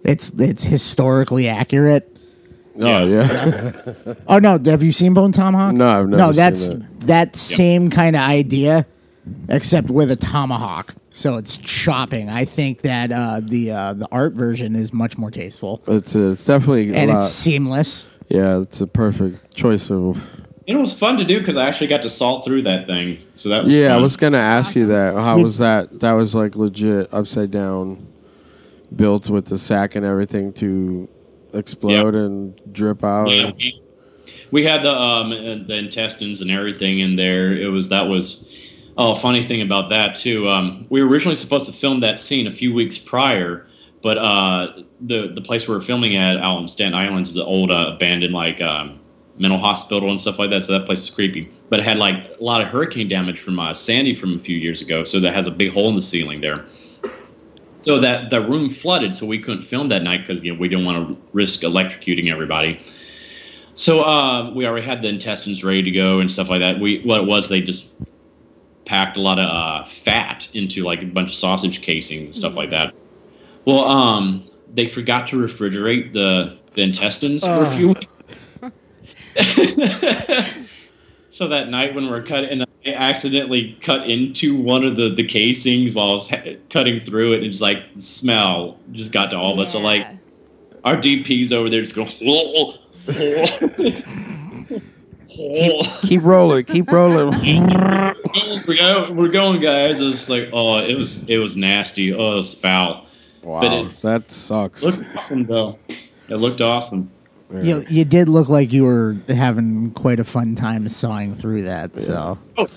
It's 0.04 0.32
it's 0.40 0.64
historically 0.64 1.48
accurate. 1.48 2.18
Oh, 2.80 3.06
yeah. 3.06 3.72
Oh 4.28 4.40
no, 4.40 4.58
have 4.66 4.82
you 4.84 4.92
seen 4.92 5.14
Bone 5.14 5.32
Tomahawk? 5.32 5.74
No, 5.76 5.88
I've 6.00 6.08
never 6.10 6.18
No, 6.22 6.28
seen 6.30 6.36
that's 6.38 6.68
that. 6.70 7.00
that 7.08 7.36
same 7.36 7.90
kind 7.90 8.16
of 8.16 8.22
idea, 8.22 8.86
except 9.50 9.90
with 9.90 10.10
a 10.12 10.16
tomahawk. 10.16 10.96
So 11.12 11.36
it's 11.36 11.58
chopping. 11.58 12.30
I 12.30 12.46
think 12.46 12.82
that 12.84 13.12
uh, 13.12 13.42
the 13.44 13.72
uh, 13.72 13.94
the 13.94 14.08
art 14.12 14.34
version 14.34 14.76
is 14.78 14.94
much 14.94 15.18
more 15.18 15.30
tasteful 15.30 15.82
It's, 15.88 16.16
uh, 16.16 16.30
it's 16.30 16.46
definitely 16.46 16.92
a 16.92 16.96
and 16.96 17.12
lot. 17.12 17.26
it's 17.26 17.34
seamless. 17.34 18.08
yeah, 18.30 18.62
it's 18.62 18.80
a 18.80 18.88
perfect 18.88 19.54
choice 19.54 19.92
of. 19.92 20.22
It 20.68 20.76
was 20.76 20.98
fun 20.98 21.18
to 21.18 21.26
do 21.26 21.40
because 21.40 21.58
I 21.58 21.68
actually 21.68 21.88
got 21.88 22.04
to 22.04 22.10
salt 22.10 22.46
through 22.46 22.62
that 22.62 22.86
thing. 22.88 23.18
So 23.34 23.50
that 23.50 23.66
was 23.66 23.76
Yeah, 23.76 23.88
I 23.88 23.96
fun. 23.96 24.02
was 24.04 24.16
gonna 24.16 24.38
ask 24.38 24.76
you 24.76 24.86
that. 24.88 25.16
How 25.16 25.38
was 25.40 25.58
that? 25.58 26.00
That 26.00 26.14
was 26.14 26.34
like 26.34 26.56
legit 26.56 27.14
upside 27.14 27.52
down, 27.52 28.08
built 28.96 29.30
with 29.30 29.48
the 29.48 29.58
sack 29.58 29.96
and 29.96 30.06
everything 30.06 30.54
to 30.54 31.10
explode 31.54 32.16
and 32.16 32.74
drip 32.74 33.04
out. 33.04 33.30
Yeah, 33.30 33.52
we, 33.58 33.82
we 34.52 34.64
had 34.64 34.84
the 34.84 34.95
um 34.95 35.30
the 35.30 35.76
intestines 35.76 36.41
and 36.41 36.52
everything 36.52 36.99
in 36.99 37.16
there. 37.16 37.54
It 37.54 37.68
was 37.68 37.89
that 37.89 38.08
was 38.08 38.47
oh 38.97 39.16
funny 39.16 39.43
thing 39.43 39.62
about 39.62 39.89
that 39.89 40.16
too. 40.16 40.47
Um, 40.47 40.86
we 40.89 41.02
were 41.02 41.10
originally 41.10 41.36
supposed 41.36 41.66
to 41.68 41.74
film 41.74 42.02
that 42.02 42.20
scene 42.20 42.47
a 42.47 42.52
few 42.52 42.74
weeks 42.74 42.97
prior, 42.97 43.68
but 44.02 44.18
uh, 44.18 44.84
the 45.02 45.28
the 45.28 45.41
place 45.41 45.68
we 45.68 45.74
were 45.74 45.82
filming 45.82 46.16
at 46.16 46.38
out 46.38 46.58
on 46.58 46.68
Staten 46.68 46.93
Island 46.93 47.28
is 47.28 47.36
an 47.36 47.43
old 47.43 47.72
uh, 47.72 47.91
abandoned 47.95 48.34
like 48.34 48.62
um, 48.62 48.99
mental 49.38 49.60
hospital 49.60 50.10
and 50.10 50.20
stuff 50.20 50.39
like 50.39 50.49
that. 50.52 50.64
So 50.64 50.74
that 50.74 50.86
place 50.86 51.02
is 51.02 51.10
creepy. 51.10 51.49
But 51.70 51.80
it 51.80 51.86
had 51.86 51.97
like 51.97 52.16
a 52.39 52.43
lot 52.43 52.62
of 52.62 52.68
hurricane 52.68 53.08
damage 53.08 53.39
from 53.39 53.60
uh, 53.60 53.74
Sandy 53.74 54.16
from 54.16 54.36
a 54.36 54.39
few 54.39 54.56
years 54.56 54.82
ago. 54.82 55.04
So 55.04 55.20
that 55.20 55.34
has 55.34 55.47
a 55.47 55.52
big 55.52 55.72
hole 55.72 55.89
in 55.89 55.95
the 55.95 56.02
ceiling 56.02 56.41
there. 56.41 56.66
So 57.82 58.00
that 58.00 58.30
the 58.30 58.42
room 58.42 58.70
flooded, 58.70 59.16
so 59.16 59.26
we 59.26 59.40
couldn't 59.40 59.64
film 59.64 59.90
that 59.90 60.04
night 60.04 60.22
because 60.22 60.44
you 60.44 60.54
know, 60.54 60.60
we 60.60 60.68
didn't 60.68 60.86
want 60.86 61.08
to 61.08 61.18
risk 61.34 61.62
electrocuting 61.62 62.32
everybody. 62.32 62.80
So 63.74 64.02
uh, 64.02 64.52
we 64.54 64.68
already 64.68 64.86
had 64.86 65.02
the 65.02 65.08
intestines 65.08 65.64
ready 65.64 65.82
to 65.84 65.92
go 65.92 66.20
and 66.20 66.30
stuff 66.30 66.50
like 66.50 66.60
that. 66.60 66.80
We 66.80 67.02
what 67.04 67.22
it 67.22 67.28
was 67.28 67.50
they 67.50 67.62
just 67.62 67.88
packed 68.86 69.18
a 69.18 69.22
lot 69.22 69.40
of 69.40 69.50
uh, 69.50 69.86
fat 69.86 70.50
into 70.54 70.84
like 70.84 71.02
a 71.02 71.06
bunch 71.06 71.30
of 71.30 71.36
sausage 71.36 71.82
casings 71.82 72.24
and 72.24 72.36
stuff 72.36 72.56
like 72.56 72.70
that. 72.70 72.94
Well, 73.66 73.86
um, 73.86 74.48
they 74.74 74.88
forgot 74.88 75.28
to 75.30 75.38
refrigerate 75.38 76.14
the 76.14 76.58
the 76.74 76.82
intestines 76.84 77.44
for 77.44 77.64
a 77.64 77.72
few 77.72 77.88
weeks. 77.90 78.06
so 81.30 81.48
that 81.48 81.70
night 81.70 81.96
when 81.96 82.10
we're 82.10 82.24
cutting, 82.24 82.64
I 82.86 82.94
accidentally 82.94 83.78
cut 83.82 84.10
into 84.10 84.60
one 84.60 84.84
of 84.84 84.96
the, 84.96 85.10
the 85.10 85.24
casings 85.24 85.94
while 85.94 86.10
I 86.10 86.14
was 86.14 86.30
ha- 86.30 86.58
cutting 86.70 87.00
through 87.00 87.34
it, 87.34 87.44
and 87.44 87.52
just 87.52 87.62
like 87.62 87.84
smell 87.98 88.78
just 88.92 89.12
got 89.12 89.30
to 89.32 89.38
all 89.38 89.54
of 89.54 89.60
us. 89.60 89.72
So 89.72 89.80
like 89.80 90.08
our 90.84 90.96
DP's 90.98 91.54
over 91.54 91.70
there 91.70 91.82
just 91.82 91.96
going. 91.96 92.10
Keep 95.28 96.24
rolling, 96.24 96.66
keep 96.66 96.92
rolling. 96.92 97.30
we're 98.68 98.76
going, 98.76 99.16
we're 99.16 99.30
going, 99.30 99.62
guys. 99.62 100.02
It 100.02 100.06
was 100.06 100.16
just 100.18 100.30
like, 100.30 100.50
oh, 100.52 100.80
it 100.80 100.98
was, 100.98 101.24
it 101.30 101.38
was 101.38 101.56
nasty. 101.56 102.14
Oh, 102.14 102.34
it 102.34 102.36
was 102.38 102.54
foul. 102.54 103.06
Wow, 103.42 103.62
But 103.62 103.74
it- 103.74 104.02
that 104.02 104.30
sucks. 104.30 104.84
Looked 104.84 105.04
awesome 105.16 105.46
though. 105.46 105.80
It 106.28 106.36
looked 106.36 106.60
awesome. 106.62 107.10
You 107.54 107.86
you 107.89 108.06
did 108.06 108.30
look 108.30 108.49
like 108.49 108.72
you 108.72 108.84
were 108.86 109.16
having 109.28 109.91
quite 109.91 110.20
a 110.20 110.24
fun 110.24 110.56
time 110.56 110.88
sawing 110.89 111.36
through 111.36 111.64
that. 111.64 111.99
So 111.99 112.38
Oh, 112.58 112.68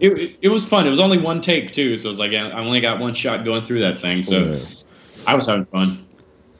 it, 0.00 0.10
it, 0.18 0.38
it 0.42 0.48
was 0.48 0.66
fun. 0.66 0.86
It 0.86 0.90
was 0.90 1.00
only 1.00 1.18
one 1.18 1.40
take 1.40 1.72
too, 1.72 1.96
so 1.98 2.10
it's 2.10 2.18
like 2.18 2.32
I 2.32 2.48
I 2.50 2.64
only 2.64 2.80
got 2.80 2.98
one 3.00 3.14
shot 3.14 3.44
going 3.44 3.64
through 3.64 3.80
that 3.80 3.98
thing. 4.00 4.22
So 4.22 4.38
Yeah. 4.38 4.64
I 5.26 5.34
was 5.34 5.46
having 5.46 5.66
fun. 5.66 6.06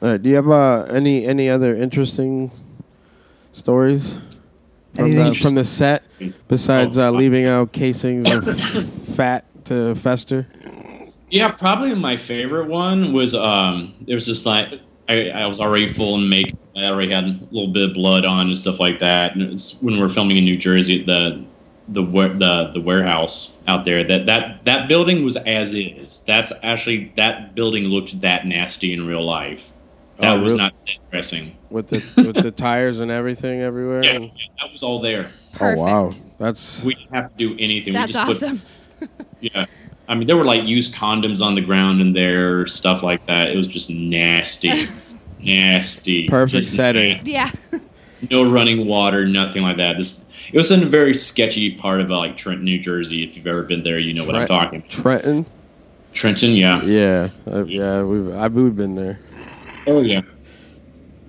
All 0.01 0.09
right, 0.11 0.21
do 0.21 0.29
you 0.29 0.35
have 0.35 0.49
uh, 0.49 0.83
any 0.89 1.25
any 1.25 1.49
other 1.49 1.75
interesting 1.75 2.51
stories 3.53 4.19
from 4.93 5.05
Anything 5.05 5.33
the, 5.33 5.35
from 5.35 5.55
the 5.55 5.65
set 5.65 6.03
besides 6.47 6.97
uh, 6.97 7.07
Oh. 7.07 7.11
leaving 7.11 7.45
out 7.45 7.71
casings 7.71 8.29
of 8.31 8.59
fat 9.15 9.45
to 9.65 9.95
fester? 9.95 10.47
Yeah, 11.31 11.49
probably 11.49 11.93
my 11.95 12.15
favorite 12.17 12.67
one 12.69 13.11
was 13.11 13.33
um. 13.35 13.93
It 14.07 14.13
was 14.15 14.25
just 14.25 14.45
like 14.45 14.79
I, 15.09 15.29
I 15.29 15.47
was 15.47 15.59
already 15.59 15.91
full 15.91 16.15
in 16.15 16.29
makeup. 16.29 16.59
I 16.75 16.85
already 16.85 17.11
had 17.11 17.23
a 17.23 17.39
little 17.51 17.71
bit 17.71 17.89
of 17.89 17.93
blood 17.93 18.25
on 18.25 18.47
and 18.47 18.57
stuff 18.57 18.79
like 18.79 18.99
that. 18.99 19.35
And 19.35 19.43
it's 19.53 19.81
when 19.81 19.99
we're 19.99 20.09
filming 20.09 20.37
in 20.37 20.43
New 20.43 20.57
Jersey 20.57 20.99
at 21.01 21.05
the 21.05 21.43
the 21.87 22.01
the 22.03 22.71
the 22.73 22.81
warehouse 22.81 23.55
out 23.67 23.85
there. 23.85 24.03
That 24.03 24.25
that 24.25 24.65
that 24.65 24.89
building 24.89 25.23
was 25.23 25.37
as 25.37 25.73
is. 25.73 26.21
That's 26.27 26.51
actually 26.63 27.13
that 27.15 27.55
building 27.55 27.83
looked 27.85 28.19
that 28.21 28.45
nasty 28.45 28.93
in 28.93 29.05
real 29.07 29.23
life. 29.25 29.73
Oh, 30.17 30.21
that 30.21 30.37
Oh, 30.37 30.41
was 30.41 30.51
really? 30.53 30.63
not 30.63 30.77
set 30.77 30.97
dressing. 31.11 31.55
with 31.69 31.87
the 31.89 31.97
with 32.33 32.41
the 32.41 32.51
tires 32.51 32.99
and 32.99 33.11
everything 33.11 33.61
everywhere. 33.61 34.03
Yeah, 34.03 34.17
yeah, 34.19 34.29
that 34.61 34.71
was 34.71 34.83
all 34.83 34.99
there. 35.01 35.31
Oh 35.61 35.75
wow, 35.75 36.11
that's 36.37 36.83
We 36.83 36.95
didn't 36.95 37.13
have 37.13 37.31
to 37.31 37.37
do 37.37 37.55
anything. 37.59 37.93
we 37.93 37.99
That's 37.99 38.13
just 38.13 38.39
put- 38.41 38.43
awesome. 38.49 38.61
Yeah. 39.41 39.65
I 40.07 40.15
mean, 40.15 40.27
there 40.27 40.37
were 40.37 40.43
like 40.45 40.63
used 40.63 40.95
condoms 40.95 41.41
on 41.41 41.55
the 41.55 41.61
ground 41.61 41.99
in 42.01 42.13
there, 42.13 42.65
stuff 42.67 43.01
like 43.03 43.25
that. 43.27 43.49
It 43.49 43.57
was 43.57 43.67
just 43.67 43.89
nasty. 43.89 44.87
nasty. 45.45 46.27
Perfect 46.27 46.63
Just 46.63 46.75
setting. 46.75 47.09
nasty. 47.11 47.31
Yeah. 47.31 47.51
No 48.31 48.43
running 48.49 48.87
water, 48.87 49.27
nothing 49.27 49.61
like 49.61 49.77
that. 49.77 49.97
This 49.97 50.19
it 50.51 50.57
was 50.57 50.71
in 50.71 50.81
a 50.81 50.85
very 50.87 51.13
sketchy 51.13 51.75
part 51.75 52.01
of 52.01 52.09
uh, 52.09 52.17
like 52.17 52.37
Trenton, 52.37 52.65
New 52.65 52.79
Jersey. 52.79 53.23
If 53.23 53.35
you've 53.37 53.45
ever 53.45 53.61
been 53.63 53.83
there, 53.83 53.99
you 53.99 54.13
know 54.15 54.25
what 54.25 54.35
I'm 54.35 54.47
Trent- 54.47 54.61
talking. 54.61 54.81
Trenton. 54.89 55.45
Trenton, 56.13 56.51
yeah. 56.51 56.81
Yeah, 56.83 57.29
uh, 57.45 57.65
yeah, 57.65 58.01
we've 58.01 58.33
I, 58.33 58.47
we've 58.47 58.75
been 58.75 58.95
there. 58.95 59.19
Oh 59.85 60.01
yeah. 60.01 60.21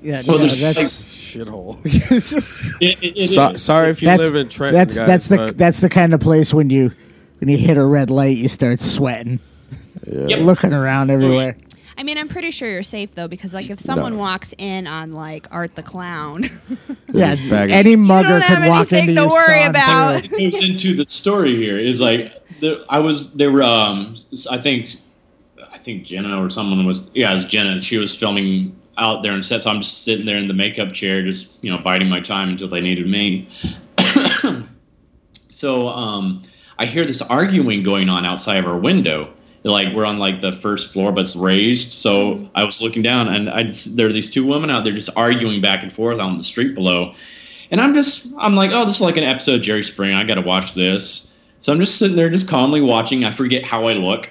Yeah, 0.01 0.23
Well, 0.27 0.39
no, 0.39 0.47
there's, 0.47 0.59
that's 0.61 1.03
Shithole. 1.03 1.81
it's 1.85 2.31
just 2.31 2.71
It, 2.81 3.03
it, 3.03 3.19
it 3.21 3.29
So, 3.31 3.55
sorry 3.55 3.91
if 3.91 4.01
you 4.01 4.07
that's 4.07 4.23
live 4.23 4.35
in 4.37 4.49
Trenton. 4.49 4.75
that's 4.79 4.97
guys, 4.97 5.07
that's 5.07 5.29
the 5.29 5.37
but- 5.37 5.59
that's 5.59 5.81
the 5.81 5.89
kind 5.91 6.15
of 6.15 6.21
place 6.21 6.55
when 6.55 6.71
you 6.71 6.93
when 7.41 7.51
you 7.51 7.59
hit 7.59 7.77
a 7.77 7.85
red 7.85 8.11
light, 8.11 8.37
you 8.39 8.49
start 8.49 8.81
sweating, 8.81 9.41
Yep. 10.07 10.39
looking 10.41 10.73
around 10.73 11.11
everywhere. 11.11 11.57
I 11.99 12.03
mean, 12.03 12.19
I'm 12.19 12.29
pretty 12.29 12.51
sure 12.51 12.71
you're 12.71 12.83
safe 12.83 13.15
though, 13.15 13.29
because 13.29 13.55
like 13.55 13.71
if 13.71 13.81
someone 13.81 14.13
No. 14.15 14.19
walks 14.19 14.53
in 14.59 14.87
on 14.87 15.13
like 15.13 15.47
Art 15.51 15.75
the 15.77 15.83
Clown, 15.83 16.45
Yeah, 17.15 17.35
Just 17.35 17.49
bag 17.49 17.71
it. 17.71 17.75
any 17.75 17.97
mugger 17.97 18.29
don't 18.29 18.43
have 18.43 18.59
could 18.59 18.69
walk 18.69 18.93
anything 18.93 19.11
into 19.11 19.15
to 19.15 19.21
your 19.23 19.31
worry 19.31 19.61
sauna 19.61 19.71
about. 19.71 20.25
It 20.25 20.31
goes 20.53 20.63
into 20.63 20.95
the 20.95 21.07
story 21.07 21.57
here 21.57 21.79
is 21.79 22.01
like 22.01 22.33
the, 22.61 22.85
I 22.91 22.99
was 22.99 23.33
they 23.35 23.49
were 23.49 23.63
um 23.63 24.15
I 24.51 24.59
think 24.59 24.91
I 25.73 25.79
think 25.79 26.05
Jenna 26.05 26.43
or 26.43 26.51
someone 26.51 26.85
was 26.87 27.11
yeah 27.15 27.33
it 27.33 27.37
was 27.37 27.45
Jenna 27.47 27.81
she 27.81 27.97
was 27.97 28.15
filming 28.15 28.79
out 28.99 29.23
there 29.23 29.33
and 29.33 29.45
set 29.45 29.63
so 29.63 29.71
I'm 29.71 29.81
just 29.81 30.05
sitting 30.05 30.27
there 30.27 30.37
in 30.39 30.49
the 30.49 30.55
makeup 30.55 30.93
chair 30.93 31.23
just 31.23 31.53
you 31.63 31.71
know 31.71 31.79
biding 31.79 32.09
my 32.11 32.21
time 32.21 32.51
until 32.51 32.69
they 32.69 32.81
needed 32.81 33.07
me 33.09 33.49
so 35.49 35.89
um 35.89 36.43
I 36.79 36.85
hear 36.87 37.05
this 37.07 37.23
arguing 37.23 37.83
going 37.83 38.09
on 38.09 38.25
outside 38.27 38.57
of 38.59 38.67
our 38.67 38.79
window 38.79 39.33
like 39.67 39.95
we're 39.95 40.05
on 40.05 40.19
like 40.19 40.41
the 40.41 40.53
first 40.53 40.93
floor 40.93 41.13
but 41.13 41.23
it's 41.23 41.37
raised 41.37 41.93
so 41.93 42.49
I 42.55 42.65
was 42.65 42.81
looking 42.81 43.03
down 43.03 43.29
and 43.29 43.51
I 43.51 43.69
there 43.91 44.07
are 44.07 44.13
these 44.13 44.31
two 44.31 44.47
women 44.47 44.71
out 44.71 44.85
there 44.85 44.93
just 44.93 45.11
arguing 45.17 45.61
back 45.61 45.83
and 45.83 45.93
forth 45.93 46.19
on 46.19 46.37
the 46.37 46.45
street 46.45 46.75
below 46.75 47.15
and 47.71 47.81
I'm 47.81 47.95
just, 47.95 48.33
I'm 48.39 48.55
like, 48.55 48.71
oh, 48.73 48.85
this 48.85 48.97
is 48.97 49.03
like 49.03 49.17
an 49.17 49.25
episode 49.25 49.57
of 49.57 49.63
Jerry 49.63 49.83
Springer. 49.83 50.17
I 50.17 50.25
got 50.25 50.37
to 50.37 50.43
watch 50.43 50.75
this. 50.75 51.33
So 51.59 51.73
I'm 51.73 51.81
just 51.81 51.97
sitting 51.97 52.17
there, 52.17 52.31
just 52.31 52.49
calmly 52.49 52.81
watching. 52.81 53.25
I 53.25 53.33
forget 53.33 53.65
how 53.65 53.89
I 53.89 53.95
look. 53.95 54.29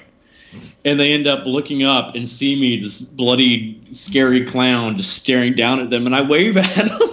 And 0.86 1.00
they 1.00 1.12
end 1.12 1.28
up 1.28 1.46
looking 1.46 1.84
up 1.84 2.16
and 2.16 2.30
see 2.30 2.60
me, 2.60 2.80
this 2.80 3.02
bloody, 3.02 3.82
scary 3.92 4.46
clown, 4.46 4.96
just 4.96 5.14
staring 5.14 5.54
down 5.54 5.80
at 5.82 5.90
them. 5.90 6.06
And 6.06 6.16
I 6.16 6.22
wave 6.22 6.56
at 6.56 6.88
them. 6.88 7.10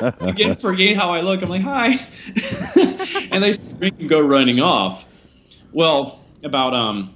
Again, 0.20 0.56
forget 0.56 0.96
how 0.96 1.10
I 1.10 1.20
look. 1.20 1.42
I'm 1.42 1.48
like, 1.48 1.62
hi. 1.62 2.08
and 3.30 3.44
they 3.44 3.52
scream 3.52 3.94
and 4.00 4.08
go 4.08 4.20
running 4.20 4.60
off. 4.60 5.04
Well, 5.72 6.24
about 6.42 6.74
um, 6.74 7.14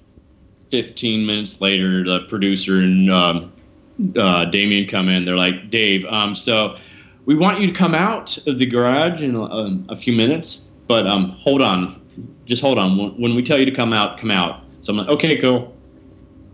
15 0.72 1.26
minutes 1.26 1.60
later, 1.60 2.02
the 2.02 2.20
producer 2.20 2.78
and 2.78 3.10
um, 3.10 3.52
uh, 4.16 4.46
Damien 4.46 4.88
come 4.88 5.10
in. 5.10 5.26
They're 5.26 5.36
like, 5.36 5.70
Dave, 5.70 6.06
um, 6.06 6.34
so 6.34 6.78
we 7.26 7.34
want 7.34 7.60
you 7.60 7.66
to 7.66 7.74
come 7.74 7.94
out 7.94 8.38
of 8.46 8.58
the 8.58 8.64
garage 8.64 9.20
in 9.20 9.36
um, 9.36 9.84
a 9.90 9.96
few 9.96 10.14
minutes, 10.14 10.68
but 10.86 11.06
um, 11.06 11.32
hold 11.32 11.60
on, 11.60 12.00
just 12.46 12.62
hold 12.62 12.78
on. 12.78 12.96
When, 12.96 13.10
when 13.20 13.34
we 13.34 13.42
tell 13.42 13.58
you 13.58 13.66
to 13.66 13.70
come 13.70 13.92
out, 13.92 14.18
come 14.18 14.30
out. 14.30 14.64
So 14.80 14.92
I'm 14.92 14.96
like, 14.96 15.08
okay, 15.08 15.36
cool. 15.36 15.76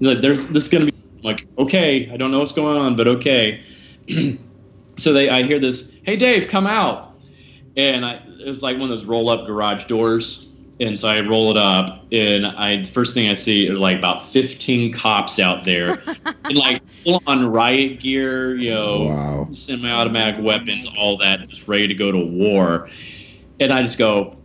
He's 0.00 0.08
like, 0.08 0.20
there's 0.20 0.44
this 0.48 0.64
is 0.64 0.68
gonna 0.68 0.86
be 0.86 0.92
I'm 1.18 1.22
like, 1.22 1.46
okay, 1.56 2.10
I 2.10 2.16
don't 2.16 2.32
know 2.32 2.40
what's 2.40 2.50
going 2.50 2.76
on, 2.76 2.96
but 2.96 3.06
okay. 3.06 3.62
so 4.96 5.12
they, 5.12 5.28
I 5.28 5.44
hear 5.44 5.60
this, 5.60 5.94
hey 6.02 6.16
Dave, 6.16 6.48
come 6.48 6.66
out, 6.66 7.14
and 7.76 8.04
I, 8.04 8.14
it 8.40 8.46
was 8.48 8.64
like 8.64 8.78
one 8.78 8.90
of 8.90 8.98
those 8.98 9.04
roll 9.04 9.28
up 9.28 9.46
garage 9.46 9.84
doors. 9.84 10.47
And 10.80 10.98
so 10.98 11.08
I 11.08 11.20
roll 11.20 11.50
it 11.50 11.56
up, 11.56 12.06
and 12.12 12.46
I 12.46 12.84
first 12.84 13.12
thing 13.12 13.28
I 13.28 13.34
see 13.34 13.66
is 13.66 13.80
like 13.80 13.98
about 13.98 14.24
15 14.24 14.92
cops 14.92 15.40
out 15.40 15.64
there 15.64 16.00
in 16.48 16.56
like 16.56 16.82
full 17.04 17.20
on 17.26 17.46
riot 17.46 18.00
gear, 18.00 18.56
you 18.56 18.70
know, 18.70 19.06
Wow. 19.06 19.48
semi-automatic 19.50 20.44
weapons, 20.44 20.86
all 20.96 21.18
that, 21.18 21.48
just 21.48 21.66
ready 21.66 21.88
to 21.88 21.94
go 21.94 22.12
to 22.12 22.18
war. 22.18 22.88
And 23.58 23.72
I 23.72 23.82
just 23.82 23.98
go, 23.98 24.36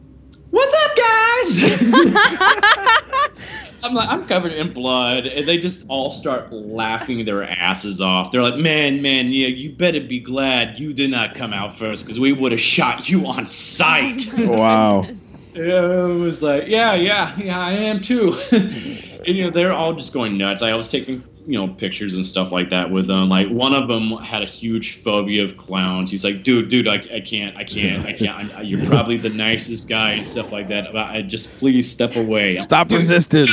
"What's 0.50 0.74
up, 0.74 0.98
guys?" 0.98 1.90
I'm 3.84 3.94
like, 3.94 4.08
I'm 4.10 4.26
covered 4.26 4.54
in 4.54 4.74
blood, 4.74 5.28
and 5.28 5.48
they 5.48 5.58
just 5.58 5.86
all 5.90 6.10
start 6.10 6.52
laughing 6.52 7.26
their 7.26 7.44
asses 7.44 8.00
off. 8.02 8.32
They're 8.32 8.42
like, 8.42 8.56
"Man, 8.58 9.04
man, 9.04 9.28
yeah, 9.28 9.48
you 9.48 9.76
better 9.76 10.00
be 10.00 10.20
glad 10.20 10.80
you 10.80 10.94
did 10.94 11.12
not 11.12 11.36
come 11.36 11.54
out 11.54 11.78
first, 11.78 12.06
because 12.06 12.20
we 12.20 12.32
would 12.32 12.54
have 12.54 12.62
shot 12.62 13.08
you 13.08 13.28
on 13.28 13.48
sight." 13.50 14.26
Wow. 14.36 15.06
Yeah, 15.54 16.06
it 16.06 16.20
was 16.20 16.42
like, 16.42 16.68
yeah, 16.68 16.94
yeah, 16.94 17.36
yeah, 17.38 17.60
I 17.60 17.72
am 17.72 18.02
too. 18.02 18.34
and 18.52 19.28
you 19.28 19.46
know, 19.46 19.50
they're 19.50 19.74
all 19.74 19.94
just 19.94 20.14
going 20.14 20.38
nuts. 20.38 20.62
I 20.62 20.74
was 20.76 20.90
taking, 20.90 21.24
you 21.46 21.60
know, 21.60 21.68
pictures 21.68 22.16
and 22.16 22.26
stuff 22.26 22.52
like 22.52 22.70
that 22.70 22.90
with 22.90 23.08
them. 23.08 23.30
Like 23.30 23.50
one 23.50 23.74
of 23.74 23.88
them 23.88 24.12
had 24.18 24.42
a 24.42 24.48
huge 24.48 24.96
phobia 24.98 25.44
of 25.44 25.58
clowns. 25.58 26.10
He's 26.10 26.24
like, 26.24 26.44
dude, 26.44 26.70
dude, 26.70 26.88
I, 26.88 26.96
I 26.96 27.20
can't, 27.20 27.56
I 27.58 27.64
can't, 27.64 28.06
I 28.06 28.14
can't. 28.14 28.56
I, 28.56 28.62
you're 28.62 28.86
probably 28.86 29.18
the 29.18 29.30
nicest 29.30 29.88
guy 29.88 30.14
and 30.14 30.28
stuff 30.28 30.52
like 30.52 30.70
that. 30.70 30.92
But 30.92 31.08
I 31.08 31.22
just 31.22 31.50
please 31.60 31.90
step 31.90 32.16
away. 32.16 32.56
Stop 32.56 32.90
like, 32.90 33.00
resisting. 33.00 33.48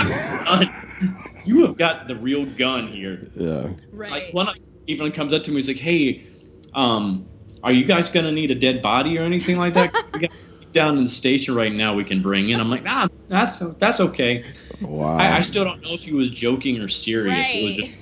You 1.45 1.67
have 1.67 1.77
got 1.77 2.07
the 2.07 2.17
real 2.17 2.45
gun 2.45 2.89
here 2.89 3.29
Yeah. 3.35 3.71
Right. 3.93 4.11
Like 4.11 4.35
one 4.35 4.55
even 4.87 5.13
comes 5.13 5.33
up 5.33 5.45
to 5.45 5.51
me 5.51 5.57
he's 5.57 5.69
like 5.69 5.77
hey 5.77 6.27
um 6.75 7.27
are 7.63 7.73
you 7.73 7.85
guys 7.85 8.09
gonna 8.09 8.33
need 8.33 8.51
a 8.51 8.55
dead 8.55 8.83
body 8.83 9.19
or 9.19 9.23
anything 9.23 9.59
like 9.59 9.75
that 9.75 9.93
we 10.13 10.21
got 10.21 10.31
down 10.73 10.97
in 10.99 11.05
the 11.05 11.11
station 11.11 11.55
right 11.55 11.73
now 11.73 11.95
we 11.95 12.05
can 12.05 12.23
bring 12.23 12.51
in 12.51 12.61
i'm 12.61 12.71
like 12.71 12.83
nah 12.85 13.09
that's 13.29 13.59
that's 13.79 14.01
okay 14.01 14.45
Wow. 14.83 15.17
I, 15.19 15.37
I 15.39 15.41
still 15.43 15.65
don't 15.65 15.83
know 15.83 15.93
if 15.93 16.03
he 16.05 16.13
was 16.15 16.31
joking 16.31 16.81
or 16.81 16.89
serious 16.89 17.49
it 17.55 17.63
was 17.65 17.79
Right. 17.79 17.87
just 17.89 17.97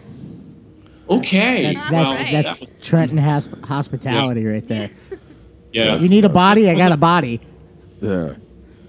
okay 1.11 1.75
That's 1.75 1.91
well, 1.91 2.11
that's, 2.13 2.23
right. 2.23 2.33
that's 2.45 2.59
that 2.61 2.69
was- 2.69 2.87
Trenton 2.87 3.19
hosp- 3.19 3.65
hospitality 3.65 4.45
right 4.47 4.67
there. 4.69 4.91
yeah 5.73 5.97
You 5.99 6.09
need 6.09 6.25
a 6.25 6.29
body? 6.29 6.69
I 6.71 6.75
got 6.77 6.93
a 6.93 6.97
body. 6.97 7.41
yeah. 8.01 8.35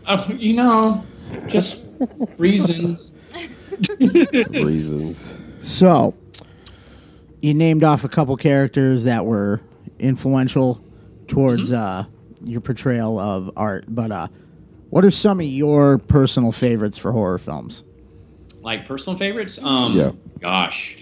Oh, 0.08 0.28
you 0.32 0.54
know 0.54 1.04
just 1.48 1.84
reasons 2.38 3.24
Reasons. 4.00 5.40
So, 5.62 6.14
you 7.42 7.54
named 7.54 7.84
off 7.84 8.04
a 8.04 8.10
couple 8.10 8.36
characters 8.38 9.04
that 9.06 9.26
were 9.26 9.62
influential 10.00 10.84
towards 11.28 11.72
uh, 11.72 12.06
your 12.44 12.62
portrayal 12.62 13.20
of 13.20 13.52
art, 13.56 13.86
but 13.88 14.12
uh, 14.12 14.28
what 14.90 15.06
are 15.06 15.12
some 15.12 15.40
of 15.40 15.46
your 15.46 15.98
personal 15.98 16.52
favorites 16.52 16.98
for 16.98 17.12
horror 17.12 17.38
films? 17.38 17.84
like 18.62 18.86
personal 18.86 19.18
favorites? 19.18 19.58
Um 19.64 19.94
Yeah. 19.94 20.12
gosh. 20.42 20.98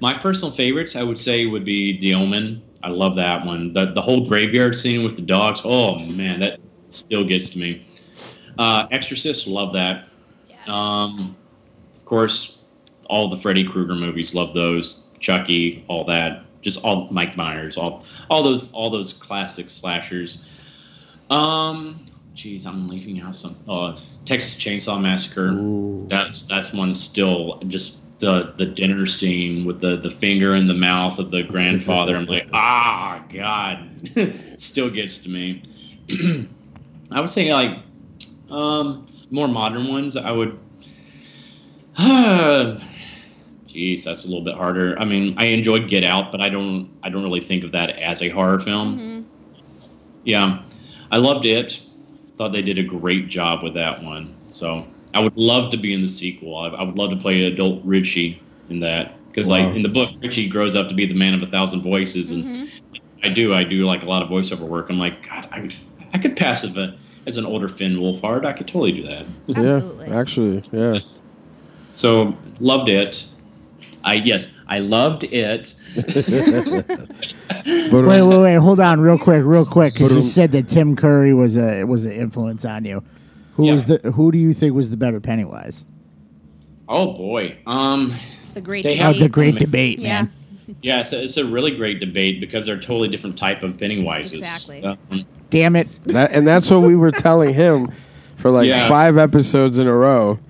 My 0.00 0.12
personal 0.12 0.52
favorites 0.52 0.94
i 0.94 1.02
would 1.02 1.18
say 1.18 1.46
would 1.46 1.64
be 1.64 1.98
the 2.00 2.12
omen. 2.14 2.62
I 2.82 2.88
love 2.90 3.16
that 3.16 3.46
one. 3.46 3.72
The, 3.72 3.92
the 3.92 4.02
whole 4.02 4.26
graveyard 4.28 4.74
scene 4.76 5.02
with 5.02 5.16
the 5.16 5.22
dogs. 5.22 5.62
Oh 5.64 5.98
man 6.06 6.40
that 6.40 6.60
still 6.88 7.24
gets 7.24 7.48
to 7.50 7.58
me. 7.58 7.86
Uh 8.58 8.86
exorcist 8.90 9.46
love 9.46 9.72
that. 9.72 10.08
Um 10.66 11.34
of 11.96 12.04
course 12.04 12.58
all 13.08 13.30
the 13.30 13.38
freddy 13.38 13.64
krueger 13.64 13.94
movies 13.94 14.34
love 14.34 14.52
those. 14.52 15.04
Chucky 15.18 15.84
all 15.88 16.04
that 16.06 16.44
just 16.60 16.84
all 16.84 17.08
mike 17.10 17.36
myers 17.36 17.76
all 17.76 18.04
all 18.30 18.42
those 18.42 18.72
all 18.72 18.90
those 18.90 19.12
classic 19.12 19.70
slashers 19.70 20.44
um 21.30 22.06
Jeez, 22.36 22.66
I'm 22.66 22.86
leaving 22.86 23.18
out 23.22 23.34
some. 23.34 23.56
Uh, 23.66 23.96
Texas 24.26 24.56
Chainsaw 24.56 25.00
Massacre. 25.00 25.52
That's 26.08 26.44
that's 26.44 26.70
one 26.70 26.94
still 26.94 27.58
just 27.66 27.98
the 28.18 28.52
the 28.58 28.66
dinner 28.66 29.06
scene 29.06 29.64
with 29.64 29.80
the 29.80 29.96
the 29.96 30.10
finger 30.10 30.54
in 30.54 30.68
the 30.68 30.74
mouth 30.74 31.18
of 31.18 31.30
the 31.30 31.42
grandfather. 31.42 32.14
I'm 32.14 32.26
like, 32.26 32.48
ah, 32.52 33.24
God, 33.32 33.88
still 34.58 34.90
gets 34.90 35.22
to 35.22 35.30
me. 35.30 35.62
I 37.10 37.20
would 37.22 37.30
say 37.30 37.52
like 37.54 37.78
um, 38.50 39.08
more 39.30 39.48
modern 39.48 39.88
ones. 39.88 40.16
I 40.16 40.30
would. 40.30 40.58
Jeez, 43.76 44.04
that's 44.04 44.24
a 44.24 44.28
little 44.28 44.42
bit 44.42 44.54
harder. 44.54 44.98
I 44.98 45.04
mean, 45.04 45.34
I 45.36 45.46
enjoy 45.46 45.80
Get 45.80 46.02
Out, 46.02 46.32
but 46.32 46.40
I 46.40 46.48
don't. 46.48 46.88
I 47.02 47.10
don't 47.10 47.22
really 47.22 47.40
think 47.40 47.62
of 47.62 47.72
that 47.72 47.90
as 47.98 48.22
a 48.22 48.30
horror 48.30 48.58
film. 48.58 48.98
Mm-hmm. 48.98 49.22
Yeah, 50.24 50.62
I 51.10 51.18
loved 51.18 51.44
it. 51.44 51.82
Thought 52.38 52.52
they 52.52 52.62
did 52.62 52.78
a 52.78 52.82
great 52.82 53.28
job 53.28 53.62
with 53.62 53.74
that 53.74 54.02
one. 54.02 54.34
So 54.50 54.86
I 55.12 55.20
would 55.20 55.36
love 55.36 55.70
to 55.72 55.76
be 55.76 55.92
in 55.92 56.00
the 56.00 56.08
sequel. 56.08 56.56
I, 56.56 56.68
I 56.68 56.84
would 56.84 56.96
love 56.96 57.10
to 57.10 57.16
play 57.16 57.44
adult 57.44 57.82
Richie 57.84 58.42
in 58.70 58.80
that 58.80 59.14
because, 59.28 59.50
Wow. 59.50 59.66
like 59.66 59.76
in 59.76 59.82
the 59.82 59.90
book, 59.90 60.10
Richie 60.22 60.48
grows 60.48 60.74
up 60.74 60.88
to 60.88 60.94
be 60.94 61.04
the 61.04 61.14
man 61.14 61.34
of 61.34 61.42
a 61.42 61.46
thousand 61.46 61.82
voices, 61.82 62.30
and 62.30 62.44
mm-hmm. 62.44 62.96
I 63.22 63.28
do. 63.28 63.52
I 63.52 63.62
do 63.62 63.84
like 63.84 64.02
a 64.02 64.06
lot 64.06 64.22
of 64.22 64.30
voiceover 64.30 64.66
work. 64.66 64.88
I'm 64.88 64.98
like, 64.98 65.28
God, 65.28 65.48
I, 65.52 65.68
I 66.14 66.18
could 66.18 66.34
pass 66.34 66.64
as, 66.64 66.74
a, 66.78 66.96
as 67.26 67.36
an 67.36 67.44
older 67.44 67.68
Finn 67.68 67.96
Wolfhard. 67.96 68.46
I 68.46 68.54
could 68.54 68.68
totally 68.68 68.92
do 68.92 69.02
that. 69.02 69.26
Absolutely. 69.50 70.08
Yeah. 70.08 70.18
Actually, 70.18 70.62
yeah. 70.72 70.98
So 71.92 72.34
loved 72.58 72.88
it. 72.88 73.26
I 74.06 74.14
yes, 74.14 74.52
I 74.68 74.78
loved 74.78 75.24
it. 75.24 75.74
But, 75.96 78.04
Wait, 78.04 78.22
wait, 78.22 78.38
wait. 78.38 78.54
Hold 78.56 78.80
on, 78.80 79.00
real 79.00 79.18
quick, 79.18 79.42
real 79.44 79.64
quick, 79.66 79.94
because 79.94 80.10
you 80.12 80.18
But, 80.18 80.24
um, 80.24 80.30
said 80.30 80.52
that 80.52 80.68
Tim 80.68 80.94
Curry 80.94 81.34
was 81.34 81.56
a 81.56 81.84
was 81.84 82.04
an 82.04 82.12
influence 82.12 82.64
on 82.64 82.84
you. 82.84 83.02
Who 83.56 83.66
Yeah. 83.66 83.72
was 83.74 83.86
the 83.86 83.98
Who 84.14 84.30
do 84.30 84.38
you 84.38 84.52
think 84.52 84.74
was 84.74 84.90
the 84.90 84.96
better 84.96 85.20
Pennywise? 85.20 85.84
Oh 86.88 87.12
boy. 87.14 87.56
Um. 87.66 88.14
It's 88.42 88.52
the 88.52 88.60
great 88.60 88.84
They 88.84 88.90
debate. 88.94 89.02
Oh, 89.04 89.08
have- 89.12 89.18
the 89.18 89.28
great 89.28 89.54
Yeah. 89.54 89.60
debate, 89.60 90.00
yeah. 90.00 90.12
man. 90.22 90.32
Yeah, 90.82 90.98
it's 91.00 91.12
a, 91.12 91.22
it's 91.22 91.36
a 91.36 91.44
really 91.44 91.70
great 91.76 92.00
debate 92.00 92.40
because 92.40 92.66
they're 92.66 92.76
totally 92.78 93.06
different 93.08 93.38
type 93.38 93.62
of 93.62 93.76
Pennywises. 93.76 94.34
Exactly. 94.38 94.82
Um, 94.84 94.98
Damn 95.48 95.76
it! 95.76 95.86
that, 96.04 96.32
and 96.32 96.44
that's 96.46 96.68
what 96.68 96.82
we 96.82 96.96
were 96.96 97.12
telling 97.12 97.54
him 97.54 97.88
for 98.36 98.50
like 98.50 98.66
Yeah. 98.66 98.88
five 98.88 99.16
episodes 99.16 99.78
in 99.78 99.86
a 99.86 99.94
row. 99.94 100.40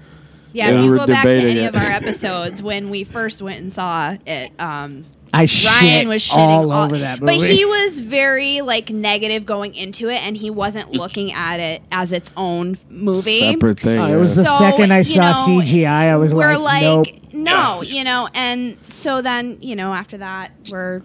Yeah, 0.57 0.71
Yeah, 0.71 0.79
if 0.79 0.85
you 0.87 0.97
go 0.97 1.07
back 1.07 1.25
to 1.25 1.31
any 1.31 1.61
it. 1.61 1.67
of 1.69 1.77
our 1.77 1.83
episodes 1.91 2.63
when 2.63 2.89
we 2.89 3.05
first 3.05 3.43
went 3.43 3.61
and 3.61 3.73
saw 3.73 4.17
it, 4.27 4.59
um, 4.59 5.05
I 5.35 5.41
Ryan 5.41 5.47
shit 5.49 6.07
was 6.09 6.23
shitting 6.27 6.37
all 6.39 6.73
over 6.73 6.99
that 6.99 7.21
movie. 7.21 7.39
But 7.41 7.51
he 7.51 7.65
was 7.67 8.01
very 8.01 8.61
like 8.63 8.89
negative 8.91 9.45
going 9.45 9.75
into 9.75 10.09
it, 10.09 10.23
and 10.23 10.37
he 10.37 10.49
wasn't 10.51 10.93
looking 10.93 11.33
at 11.33 11.61
it 11.61 11.83
as 11.93 12.13
its 12.13 12.31
own 12.37 12.79
movie. 12.89 13.41
Separate 13.41 13.81
thing. 13.81 13.99
Oh, 14.01 14.07
it 14.07 14.17
was 14.17 14.31
yeah. 14.37 14.43
the 14.45 14.45
So, 14.45 14.59
second 14.59 14.93
I 14.93 15.03
saw 15.03 15.33
know, 15.33 15.61
CGI, 15.63 15.87
I 15.87 16.17
was 16.17 16.33
we're 16.33 16.57
like, 16.57 16.83
like, 16.85 17.23
nope. 17.35 17.35
no, 17.35 17.83
you 17.83 18.05
know, 18.05 18.29
and 18.33 18.79
so 18.87 19.21
then 19.21 19.59
you 19.61 19.77
know 19.77 19.93
after 19.93 20.17
that 20.19 20.53
we're. 20.71 21.03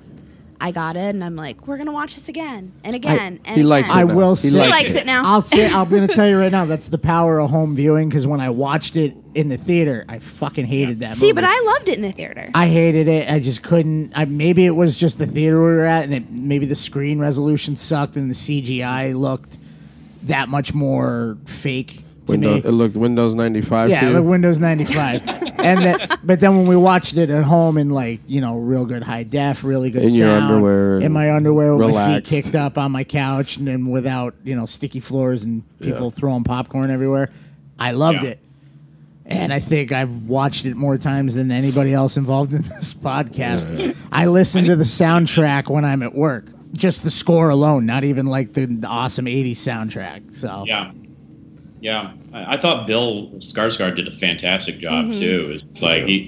I 0.62 0.72
got 0.72 0.96
it, 0.96 1.00
and 1.16 1.24
I'm 1.24 1.36
like, 1.36 1.66
we're 1.68 1.78
gonna 1.78 1.92
watch 1.92 2.14
this 2.16 2.30
again 2.30 2.72
and 2.84 2.96
again. 2.96 3.40
and 3.46 3.58
he 3.58 3.64
likes 3.64 3.90
again. 3.90 4.08
I 4.10 4.12
it. 4.12 4.16
will 4.16 4.36
He 4.36 4.50
say, 4.52 4.60
likes 4.60 4.72
likes 4.72 4.90
it 4.92 5.06
now. 5.08 5.24
I'll 5.26 5.42
say, 5.42 5.68
I'm 5.70 5.90
going 5.90 6.08
to 6.08 6.14
tell 6.14 6.28
you 6.30 6.38
right 6.38 6.52
now, 6.52 6.66
that's 6.66 6.88
the 6.90 6.98
power 7.00 7.40
of 7.40 7.50
home 7.50 7.76
viewing. 7.76 8.08
Because 8.10 8.28
when 8.28 8.40
I 8.40 8.50
watched 8.52 8.96
it 8.96 9.16
in 9.34 9.50
the 9.50 9.58
theater, 9.58 10.06
I 10.08 10.20
fucking 10.20 10.66
hated 10.66 11.00
that. 11.00 11.16
See, 11.16 11.22
movie. 11.28 11.34
but 11.34 11.44
I 11.46 11.60
loved 11.62 11.90
it 11.90 11.96
in 11.96 12.04
the 12.04 12.12
theater. 12.12 12.50
I 12.54 12.68
hated 12.68 13.08
it. 13.08 13.28
I 13.30 13.40
just 13.40 13.64
couldn't. 13.64 14.14
I, 14.16 14.26
maybe 14.26 14.66
it 14.66 14.76
was 14.76 14.96
just 14.96 15.18
the 15.18 15.26
theater 15.26 15.58
we 15.60 15.66
were 15.72 15.84
at, 15.86 16.04
and 16.04 16.14
it, 16.14 16.30
maybe 16.32 16.66
the 16.68 16.76
screen 16.76 17.20
resolution 17.20 17.76
sucked, 17.76 18.16
and 18.16 18.30
the 18.30 18.36
CGI 18.36 19.14
looked 19.20 19.58
that 20.24 20.48
much 20.48 20.74
more 20.76 21.38
fake 21.46 21.96
to 22.28 22.34
Windows, 22.34 22.64
me. 22.64 22.70
it 22.70 22.72
looked 22.74 22.96
Windows 22.96 23.34
95 23.34 23.90
Yeah, 23.90 24.02
to 24.02 24.08
you? 24.10 24.14
the 24.14 24.22
Windows 24.22 24.60
95. 24.60 25.41
And 25.64 25.86
that, 25.86 26.20
but 26.24 26.40
then 26.40 26.58
when 26.58 26.68
we 26.68 26.76
watched 26.76 27.18
it 27.18 27.30
at 27.30 27.44
home 27.44 27.78
in 27.78 27.90
like, 27.90 28.20
you 28.28 28.42
know, 28.42 28.58
real 28.58 28.86
good 28.86 29.04
high 29.04 29.24
def, 29.24 29.64
really 29.64 29.90
good 29.92 30.04
In 30.04 30.10
sound, 30.10 30.20
your 30.20 30.32
underwear 30.38 31.00
in 31.02 31.12
my 31.12 31.32
underwear 31.34 31.76
with 31.76 31.94
my 31.94 32.16
feet 32.16 32.26
kicked 32.26 32.56
up 32.56 32.78
on 32.78 32.92
my 32.92 33.04
couch 33.04 33.58
and 33.58 33.68
then 33.68 33.90
without, 33.90 34.36
you 34.44 34.56
know, 34.56 34.66
sticky 34.66 35.00
floors 35.00 35.44
and 35.44 35.64
people 35.80 36.06
Yeah. 36.06 36.10
throwing 36.12 36.44
popcorn 36.44 36.90
everywhere. 36.92 37.30
I 37.80 37.92
loved 37.92 38.24
Yeah. 38.24 38.32
it. 38.32 38.40
And 39.26 39.54
I 39.54 39.60
think 39.60 39.92
I've 39.94 40.28
watched 40.28 40.66
it 40.66 40.76
more 40.76 40.98
times 40.98 41.36
than 41.36 41.52
anybody 41.52 41.94
else 41.94 42.18
involved 42.18 42.52
in 42.54 42.62
this 42.64 42.94
podcast. 42.94 43.96
I 44.12 44.26
listen 44.26 44.66
to 44.66 44.76
the 44.76 44.84
soundtrack 44.84 45.70
when 45.70 45.86
I'm 45.86 46.04
at 46.04 46.14
work. 46.14 46.46
Just 46.74 47.04
the 47.04 47.12
score 47.12 47.50
alone, 47.50 47.86
not 47.86 48.04
even 48.04 48.26
like 48.28 48.54
the 48.54 48.80
awesome 48.88 49.26
80s 49.26 49.58
soundtrack. 49.58 50.36
So 50.36 50.64
Yeah, 50.68 50.92
yeah. 51.82 52.14
I, 52.34 52.54
I 52.56 52.58
thought 52.58 52.88
Bill 52.88 53.28
Skarsgård 53.40 53.96
did 53.98 54.08
a 54.08 54.12
fantastic 54.12 54.80
job 54.80 55.14
too. 55.14 55.60
It's 55.62 55.82
like 55.82 56.06
he 56.06 56.26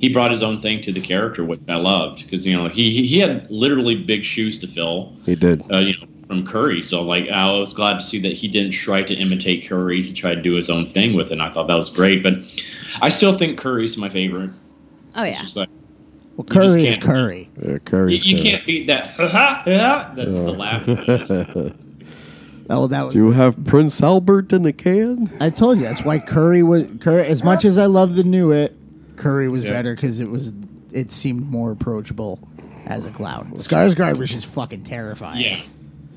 he 0.00 0.08
brought 0.08 0.30
his 0.30 0.42
own 0.42 0.60
thing 0.60 0.80
to 0.82 0.92
the 0.92 1.00
character, 1.00 1.44
which 1.44 1.60
I 1.68 1.76
loved 1.76 2.22
because 2.24 2.46
you 2.46 2.56
know 2.56 2.68
he 2.68 2.90
he- 2.90 3.06
he 3.06 3.18
had 3.18 3.50
literally 3.50 3.96
big 3.96 4.24
shoes 4.24 4.58
to 4.60 4.66
fill. 4.68 5.12
He 5.26 5.34
did. 5.34 5.62
Uh, 5.72 5.78
you 5.78 5.94
know. 5.98 6.06
From 6.26 6.46
Curry, 6.46 6.80
so 6.84 7.02
like 7.02 7.28
I 7.28 7.50
was 7.58 7.74
glad 7.74 7.94
to 7.94 8.02
see 8.06 8.20
that 8.20 8.34
he 8.34 8.46
didn't 8.46 8.70
try 8.70 9.02
to 9.02 9.12
imitate 9.16 9.66
Curry. 9.68 10.00
He 10.00 10.12
tried 10.12 10.36
to 10.36 10.42
do 10.42 10.52
his 10.52 10.70
own 10.70 10.86
thing 10.88 11.14
with 11.16 11.26
it. 11.26 11.32
and 11.32 11.42
I 11.42 11.50
thought 11.50 11.66
that 11.66 11.74
was 11.74 11.90
great. 11.90 12.22
But 12.22 12.34
I 13.02 13.08
still 13.08 13.36
think 13.36 13.58
Curry's 13.58 13.96
my 13.96 14.08
favorite. 14.08 14.50
oh 15.16 15.24
yeah, 15.24 15.44
well, 15.56 16.44
Curry 16.48 16.86
is 16.86 16.98
can't- 16.98 17.02
Curry. 17.02 17.48
Yeah, 17.60 17.72
you, 17.72 17.78
Curry's 17.80 18.24
you 18.24 18.36
good. 18.36 18.42
can't 18.44 18.64
beat 18.64 18.86
that. 18.86 19.08
Ha 19.08 19.26
ha 19.26 19.62
ha. 19.64 20.12
The, 20.14 20.24
the 20.26 20.30
laugh. 20.52 20.86
Oh, 22.72 22.86
that 22.86 23.02
was 23.04 23.14
Do 23.14 23.18
you 23.26 23.30
have 23.32 23.64
Prince 23.64 24.00
Albert 24.02 24.52
in 24.52 24.64
a 24.64 24.72
can? 24.72 25.30
I 25.40 25.50
told 25.50 25.78
you 25.78 25.84
that's 25.84 26.04
why 26.04 26.18
Curry 26.20 26.62
was 26.62 26.88
Curry. 27.00 27.26
As 27.26 27.42
much 27.42 27.64
as 27.64 27.76
I 27.78 27.86
love 27.86 28.14
the 28.14 28.22
new 28.24 28.52
it, 28.52 28.76
Curry 29.16 29.48
was 29.48 29.64
Yeah. 29.64 29.72
better 29.72 29.94
because 29.94 30.20
it 30.20 30.30
was 30.30 30.52
it 30.92 31.10
seemed 31.12 31.50
more 31.50 31.70
approachable 31.72 32.38
as 32.86 33.06
a 33.06 33.10
clown. 33.10 33.52
Skarsgård 33.56 34.18
was 34.18 34.30
just 34.30 34.46
fucking 34.46 34.84
terrifying. 34.84 35.40
yeah. 35.42 35.56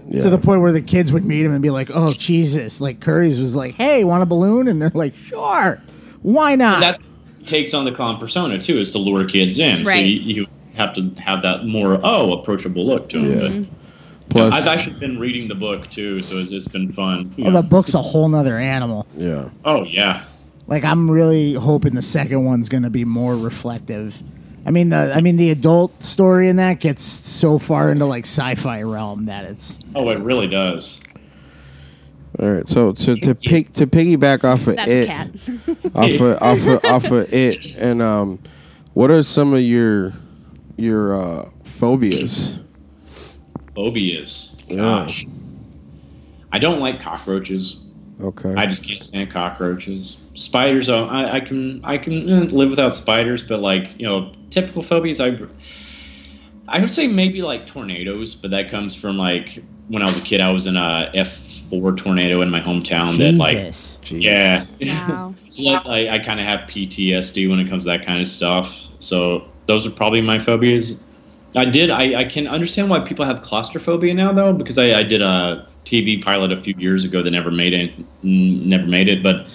Yeah. 0.10 0.24
To 0.24 0.30
the 0.30 0.38
point 0.38 0.62
where 0.62 0.72
the 0.74 0.82
kids 0.82 1.12
would 1.14 1.24
meet 1.24 1.46
him 1.46 1.54
and 1.54 1.62
be 1.62 1.70
like, 1.70 1.90
"Oh 1.94 2.12
Jesus!" 2.14 2.82
Like 2.82 3.00
Curry's 3.00 3.40
was 3.40 3.56
like, 3.56 3.76
"Hey, 3.76 4.04
want 4.04 4.22
a 4.22 4.26
balloon?" 4.26 4.68
And 4.68 4.82
they're 4.82 4.92
like, 4.94 5.16
"Sure, 5.16 5.82
why 6.24 6.56
not?" 6.56 6.82
that 6.82 7.00
takes 7.46 7.74
on 7.74 7.86
the 7.86 7.92
clown 7.92 8.20
persona 8.20 8.60
too, 8.60 8.80
is 8.80 8.92
to 8.92 8.98
lure 9.00 9.26
kids 9.26 9.60
in. 9.60 9.86
So 9.86 9.94
you, 9.94 10.20
you 10.20 10.48
have 10.74 10.94
to 10.96 11.10
have 11.18 11.42
that 11.44 11.66
more 11.66 12.00
oh 12.04 12.34
approachable 12.34 12.86
look 12.86 13.08
to 13.10 13.20
them. 13.22 13.64
Yeah. 13.64 13.70
Plus, 14.30 14.54
I've 14.54 14.68
actually 14.68 15.00
been 15.00 15.20
reading 15.20 15.48
the 15.48 15.56
book 15.56 15.90
too, 15.90 16.22
so 16.22 16.38
it's, 16.38 16.50
it's 16.50 16.68
been 16.68 16.92
fun. 16.94 17.36
oh, 17.46 17.52
the 17.52 17.62
book's 17.62 17.94
a 17.94 18.02
whole 18.02 18.28
nother 18.28 18.58
animal. 18.58 19.06
yeah. 19.16 19.50
Oh 19.66 19.84
yeah, 19.84 20.24
Like 20.68 20.84
I'm 20.84 21.10
really 21.12 21.54
hoping 21.54 21.94
the 21.94 22.02
second 22.02 22.44
one's 22.44 22.70
going 22.70 22.84
to 22.84 22.90
be 22.90 23.06
more 23.06 23.36
reflective. 23.36 24.22
I 24.66 24.72
mean, 24.72 24.90
the 24.90 25.14
I 25.14 25.22
mean 25.22 25.36
the 25.38 25.50
adult 25.52 26.02
story 26.04 26.48
in 26.50 26.56
that 26.56 26.80
gets 26.80 27.04
so 27.04 27.60
far 27.60 27.92
into 27.92 28.06
like 28.06 28.24
sci-fi 28.26 28.82
realm 28.84 29.26
that 29.26 29.46
it's 29.46 29.78
oh 29.94 30.10
it 30.10 30.20
really 30.20 30.48
does. 30.48 31.02
All 32.40 32.50
right. 32.50 32.68
So 32.68 32.94
to 32.94 33.16
to 33.18 33.36
pick 33.36 33.74
to 33.74 33.86
piggyback 33.86 34.44
off 34.44 34.66
of 34.66 34.78
that's 34.78 34.90
it, 34.90 35.10
off 35.96 36.22
of 36.22 36.42
off 36.42 36.66
of, 36.66 36.86
off 36.86 37.12
of 37.12 37.34
it, 37.34 37.76
and 37.76 38.02
um, 38.02 38.40
what 38.94 39.12
are 39.12 39.22
some 39.22 39.54
of 39.54 39.62
your 39.62 40.14
your 40.78 41.14
uh, 41.22 41.50
phobias? 41.64 42.60
Phobias. 43.76 44.56
Yeah. 44.68 44.78
Gosh, 44.78 45.26
I 46.52 46.60
don't 46.60 46.80
like 46.80 47.02
cockroaches. 47.02 47.80
Okay. 48.22 48.54
I 48.56 48.66
just 48.68 48.86
can't 48.86 49.04
stand 49.04 49.32
cockroaches. 49.32 50.18
Spiders, 50.36 50.88
oh, 50.88 51.08
I, 51.08 51.36
I 51.36 51.40
can 51.40 51.84
I 51.84 51.98
can 51.98 52.30
eh, 52.30 52.40
live 52.52 52.70
without 52.70 52.94
spiders, 52.94 53.44
but 53.44 53.60
like 53.60 54.00
you 54.00 54.06
know, 54.06 54.32
typical 54.50 54.84
phobias, 54.84 55.20
I 55.20 55.38
I 56.68 56.80
would 56.80 56.92
say 56.92 57.08
maybe 57.08 57.42
like 57.42 57.66
tornadoes, 57.66 58.36
but 58.36 58.52
that 58.52 58.70
comes 58.70 58.96
from 58.96 59.18
like 59.18 59.64
when 59.88 60.02
I 60.02 60.06
was 60.06 60.18
a 60.18 60.22
kid, 60.22 60.42
I 60.42 60.52
was 60.52 60.66
in 60.66 60.78
a 60.78 61.12
F 61.14 61.54
four 61.70 61.94
tornado 61.94 62.42
in 62.42 62.50
my 62.50 62.60
hometown 62.60 63.18
that 63.18 63.34
like 63.36 63.58
Jesus. 63.58 64.12
yeah, 64.12 64.66
Wow. 64.82 65.36
So, 65.50 65.64
like, 65.64 65.86
I, 65.86 66.16
I 66.16 66.20
kind 66.20 66.40
of 66.40 66.48
have 66.48 66.62
PTSD 66.62 67.48
when 67.48 67.60
it 67.60 67.70
comes 67.70 67.84
to 67.84 67.90
that 67.92 68.04
kind 68.04 68.20
of 68.20 68.28
stuff. 68.28 68.88
So 68.98 69.48
those 69.68 69.86
are 69.86 69.92
probably 69.92 70.22
my 70.22 70.40
phobias. 70.40 71.04
I 71.56 71.66
did. 71.66 71.92
I, 71.92 72.22
I 72.22 72.24
can 72.24 72.48
understand 72.48 72.90
why 72.90 73.00
people 73.00 73.26
have 73.26 73.42
claustrophobia 73.42 74.14
now, 74.14 74.34
though, 74.34 74.54
because 74.54 74.78
I, 74.78 75.00
I 75.00 75.04
did 75.04 75.22
a 75.22 75.68
TV 75.86 76.24
pilot 76.24 76.52
a 76.52 76.62
few 76.62 76.74
years 76.78 77.06
ago 77.06 77.22
that 77.22 77.32
never 77.32 77.52
made 77.52 77.74
it. 77.74 77.94
Never 78.24 78.88
made 78.88 79.08
it, 79.08 79.22
but 79.22 79.48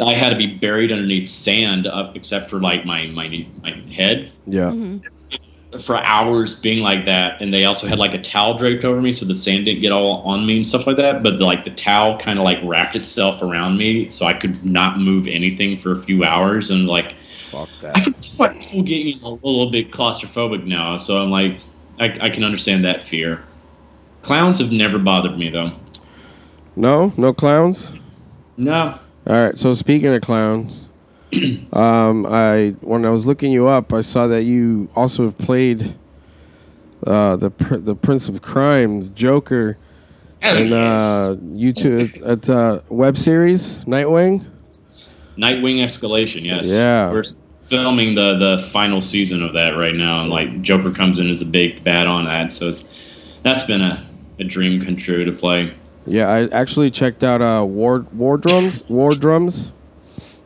I 0.00 0.14
had 0.14 0.30
to 0.30 0.36
be 0.36 0.46
buried 0.46 0.92
underneath 0.92 1.28
sand, 1.28 1.86
up 1.86 2.16
except 2.16 2.48
for 2.48 2.60
like 2.60 2.84
my 2.84 3.06
my 3.08 3.46
my 3.62 3.72
head 3.92 4.30
yeah. 4.46 4.70
Mm-hmm. 4.70 5.78
for 5.78 5.96
hours 5.96 6.58
being 6.58 6.80
like 6.80 7.04
that 7.04 7.40
and 7.40 7.52
they 7.52 7.64
also 7.64 7.86
had 7.86 7.98
like 7.98 8.14
a 8.14 8.20
towel 8.20 8.56
draped 8.56 8.84
over 8.84 9.00
me 9.00 9.12
so 9.12 9.26
the 9.26 9.34
sand 9.34 9.66
didn't 9.66 9.80
get 9.80 9.92
all 9.92 10.22
on 10.22 10.46
me 10.46 10.56
and 10.56 10.66
stuff 10.66 10.86
like 10.86 10.96
that 10.96 11.22
but 11.22 11.38
like 11.40 11.64
the 11.64 11.70
towel 11.70 12.18
kind 12.18 12.38
of 12.38 12.44
like 12.44 12.58
wrapped 12.62 12.96
itself 12.96 13.42
around 13.42 13.76
me 13.76 14.10
so 14.10 14.26
i 14.26 14.34
could 14.34 14.64
not 14.64 14.98
move 14.98 15.26
anything 15.26 15.76
for 15.76 15.92
a 15.92 15.98
few 15.98 16.24
hours 16.24 16.70
and 16.70 16.86
like 16.86 17.14
Fuck 17.50 17.68
i 17.94 18.00
can 18.00 18.12
see 18.12 18.36
why 18.36 18.48
people 18.54 18.82
getting 18.82 19.20
a 19.22 19.28
little 19.30 19.70
bit 19.70 19.90
claustrophobic 19.90 20.64
now 20.64 20.96
so 20.96 21.18
i'm 21.20 21.30
like 21.30 21.58
i, 21.98 22.06
I 22.20 22.30
can 22.30 22.44
understand 22.44 22.84
that 22.84 23.02
fear 23.02 23.42
clowns 24.22 24.58
have 24.60 24.70
never 24.72 24.98
bothered 24.98 25.36
me 25.38 25.50
though 25.50 25.70
No, 26.76 27.12
no 27.16 27.32
clowns. 27.32 27.92
no 28.56 28.98
All 29.26 29.34
right. 29.44 29.58
So 29.58 29.74
speaking 29.74 30.14
of 30.14 30.22
clowns, 30.22 30.88
um, 31.72 32.24
I 32.26 32.74
when 32.80 33.04
I 33.04 33.10
was 33.10 33.26
looking 33.26 33.52
you 33.52 33.68
up, 33.68 33.92
I 33.92 34.00
saw 34.02 34.26
that 34.28 34.44
you 34.44 34.88
also 34.96 35.24
have 35.24 35.36
played 35.38 35.94
uh, 37.06 37.36
the 37.36 37.50
pr- 37.50 37.76
the 37.76 37.94
Prince 37.94 38.28
of 38.28 38.40
Crimes, 38.42 39.08
Joker, 39.10 39.76
and 40.40 40.72
uh, 40.72 41.36
you 41.42 41.72
two 41.72 42.08
at 42.24 42.48
uh, 42.48 42.80
web 42.88 43.18
series 43.18 43.84
Nightwing. 43.84 44.44
Nightwing 45.38 45.76
escalation 45.78 46.42
yes 46.44 46.66
Yeah. 46.68 47.10
we're 47.10 47.24
filming 47.64 48.14
the 48.14 48.36
the 48.38 48.58
final 48.70 49.00
season 49.00 49.42
of 49.42 49.52
that 49.54 49.70
right 49.76 49.94
now 49.94 50.22
and 50.22 50.30
like 50.30 50.60
joker 50.62 50.90
comes 50.90 51.18
in 51.18 51.28
as 51.30 51.40
a 51.40 51.44
big 51.46 51.82
bad 51.84 52.06
on 52.06 52.26
that 52.26 52.52
so 52.52 52.68
it's 52.68 52.92
that's 53.42 53.64
been 53.64 53.80
a, 53.80 54.06
a 54.40 54.44
dream 54.44 54.84
come 54.84 54.96
true 54.96 55.24
to 55.24 55.32
play 55.32 55.72
Yeah, 56.06 56.28
I 56.28 56.48
actually 56.48 56.90
checked 56.90 57.22
out 57.24 57.40
uh, 57.42 57.64
War 57.64 58.06
War 58.12 58.36
Drums. 58.38 58.82
War 58.88 59.10
Drums. 59.12 59.72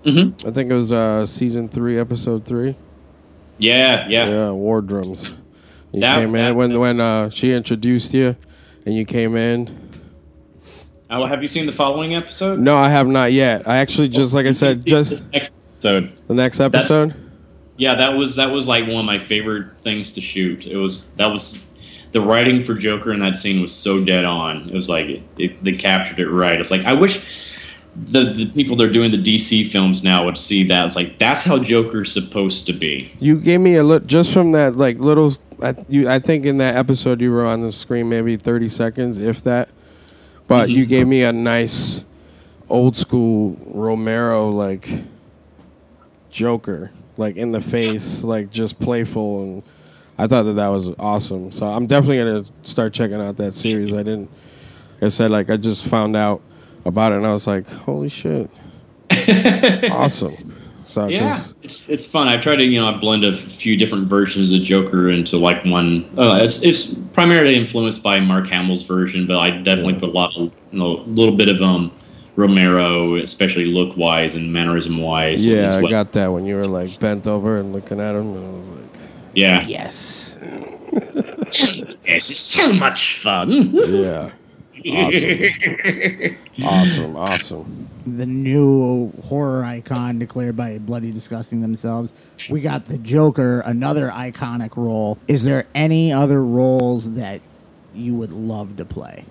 Mhm. 0.05 0.35
I 0.47 0.51
think 0.51 0.71
it 0.71 0.75
was 0.75 0.91
uh, 0.93 1.25
season 1.27 1.69
three, 1.69 1.99
episode 1.99 2.45
three. 2.45 2.77
yeah 3.59 4.07
yeah 4.09 4.29
Yeah, 4.29 4.51
War 4.51 4.83
Drums. 4.83 5.41
You 5.93 6.01
That- 6.01 6.19
came 6.19 6.35
in 6.35 6.45
that- 6.45 6.57
when 6.57 6.79
when 6.79 7.01
uh, 7.01 7.31
she 7.31 7.53
introduced 7.53 8.13
you, 8.13 8.37
and 8.85 8.95
you 8.95 9.05
came 9.07 9.37
in. 9.37 9.69
Oh, 11.15 11.27
have 11.27 11.43
you 11.43 11.49
seen 11.49 11.67
the 11.67 11.73
following 11.73 12.15
episode? 12.15 12.59
No, 12.59 12.77
I 12.77 12.89
have 12.89 13.07
not 13.07 13.33
yet. 13.33 13.69
I 13.69 13.79
actually 13.79 14.09
just 14.09 14.35
like 14.35 14.47
I 14.47 14.53
said, 14.53 14.79
just 14.85 15.31
next 15.33 15.53
episode. 15.73 16.13
the 16.27 16.35
next 16.35 16.61
episode. 16.61 17.15
Yeah, 17.77 17.95
that 17.95 18.17
was 18.17 18.37
that 18.37 18.51
was 18.51 18.69
like 18.69 18.87
one 18.87 18.97
of 18.97 19.05
my 19.05 19.19
favorite 19.19 19.69
things 19.83 20.13
to 20.15 20.21
shoot. 20.21 20.67
It 20.67 20.77
was 20.77 21.11
that 21.13 21.27
was 21.27 21.67
the 22.13 22.21
writing 22.21 22.63
for 22.63 22.75
Joker 22.75 23.13
in 23.13 23.21
that 23.21 23.37
scene 23.37 23.61
was 23.61 23.75
so 23.75 24.05
dead 24.05 24.25
on. 24.25 24.69
It 24.69 24.75
was 24.75 24.89
like 24.89 25.07
it, 25.07 25.23
it, 25.39 25.65
they 25.65 25.73
captured 25.73 26.21
it 26.21 26.29
right. 26.29 26.61
It's 26.61 26.71
like 26.71 26.85
I 26.85 26.93
wish 26.93 27.23
the 27.97 28.33
the 28.33 28.47
people 28.47 28.77
that 28.77 28.85
are 28.85 28.93
doing 28.93 29.11
the 29.11 29.23
DC 29.23 29.69
films 29.71 30.03
now 30.03 30.25
would 30.25 30.39
see 30.39 30.65
that. 30.65 30.87
It's 30.87 30.97
like 30.97 31.19
that's 31.19 31.45
how 31.45 31.59
Joker's 31.59 32.13
supposed 32.13 32.67
to 32.67 32.73
be. 32.73 33.13
You 33.21 33.41
gave 33.41 33.61
me 33.61 33.77
a 33.77 33.85
look 33.85 34.07
just 34.07 34.33
from 34.33 34.53
that 34.53 34.77
like 34.77 34.99
little. 34.99 35.35
I, 35.63 35.75
you, 35.89 36.09
I 36.09 36.19
think 36.19 36.47
in 36.47 36.59
that 36.59 36.77
episode 36.77 37.21
you 37.21 37.31
were 37.31 37.45
on 37.45 37.63
the 37.63 37.73
screen 37.73 38.09
maybe 38.09 38.37
thirty 38.37 38.69
seconds, 38.69 39.19
if 39.19 39.43
that. 39.45 39.69
But 40.47 40.71
you 40.71 40.85
Mhm. 40.85 40.89
gave 40.89 41.07
me 41.07 41.23
a 41.23 41.33
nice, 41.33 42.05
old 42.69 42.97
school 42.97 43.57
Romero 43.67 44.51
like 44.51 44.89
Joker, 46.31 46.91
like 47.17 47.37
in 47.37 47.53
the 47.53 47.61
face, 47.61 48.25
like 48.25 48.51
just 48.51 48.79
playful, 48.79 49.43
and 49.43 49.63
I 50.19 50.27
thought 50.27 50.43
that 50.45 50.55
that 50.55 50.69
was 50.69 50.91
awesome. 50.99 51.53
So 51.53 51.67
I'm 51.67 51.87
definitely 51.87 52.19
gonna 52.19 52.45
start 52.63 52.93
checking 52.93 53.21
out 53.21 53.37
that 53.39 53.55
series. 53.55 53.93
I 53.93 53.99
didn't, 53.99 54.31
like 55.01 55.03
I 55.05 55.09
said, 55.09 55.31
like 55.31 55.51
I 55.51 55.57
just 55.57 55.85
found 55.87 56.17
out 56.17 56.41
about 56.85 57.13
it, 57.13 57.17
and 57.17 57.27
I 57.27 57.33
was 57.33 57.47
like, 57.47 57.69
holy 57.69 58.09
shit, 58.09 58.51
awesome. 59.91 60.35
So 60.87 61.09
Yeah, 61.09 61.33
'cause- 61.37 61.55
it's 61.63 61.89
it's 61.89 62.05
fun. 62.07 62.29
I 62.29 62.37
try 62.37 62.57
to 62.57 62.65
you 62.65 62.81
know 62.81 62.87
I 62.89 62.93
blend 62.99 63.25
a 63.25 63.35
few 63.35 63.77
different 63.77 64.07
versions 64.09 64.53
of 64.53 64.63
Joker 64.63 65.11
into 65.11 65.39
like 65.39 65.65
one. 65.65 66.05
Uh, 66.17 66.39
it's 66.43 66.63
it's 66.63 66.95
primarily 67.13 67.55
influenced 67.57 68.03
by 68.03 68.21
Mark 68.21 68.49
Hamill's 68.49 68.83
version, 68.85 69.27
but 69.27 69.39
I 69.39 69.51
definitely 69.51 69.95
put 69.95 70.11
a 70.11 70.13
lot 70.13 70.31
of 70.37 70.51
you 70.73 70.79
know 70.79 70.99
a 70.99 71.09
little 71.09 71.35
bit 71.37 71.49
of 71.49 71.61
um 71.63 71.91
Romero, 72.37 73.15
especially 73.17 73.67
look 73.67 73.97
wise 73.97 74.35
and 74.35 74.53
mannerism 74.53 74.99
wise. 74.99 75.47
yeah, 75.47 75.77
I 75.77 75.89
got 75.89 76.13
that 76.13 76.33
when 76.33 76.45
you 76.47 76.57
were 76.57 76.67
like 76.67 76.99
bent 77.01 77.27
over 77.29 77.59
and 77.61 77.73
looking 77.73 78.01
at 78.01 78.15
him, 78.15 78.35
and 78.37 78.45
I 78.45 78.59
was 78.59 78.69
like, 78.69 79.01
yeah. 79.35 79.65
yes, 79.67 80.37
Yes, 82.07 82.31
it's 82.31 82.39
so 82.39 82.73
much 82.73 83.19
fun. 83.21 83.71
yeah, 83.73 84.31
awesome, 84.87 86.37
awesome, 86.65 87.17
awesome. 87.17 87.89
the 88.07 88.27
new 88.27 89.11
horror 89.29 89.65
icon 89.65 90.19
declared 90.19 90.57
by 90.57 90.79
Bloody 90.79 91.11
Disgusting 91.13 91.61
themselves. 91.61 92.13
We 92.51 92.61
got 92.61 92.87
the 92.87 92.99
Joker, 92.99 93.61
another 93.61 94.11
iconic 94.11 94.77
role. 94.77 95.19
Is 95.29 95.45
there 95.45 95.67
any 95.75 96.13
other 96.13 96.43
roles 96.43 97.13
that 97.13 97.41
you 97.95 98.15
would 98.15 98.33
love 98.33 98.77
to 98.77 98.85
play? 98.85 99.25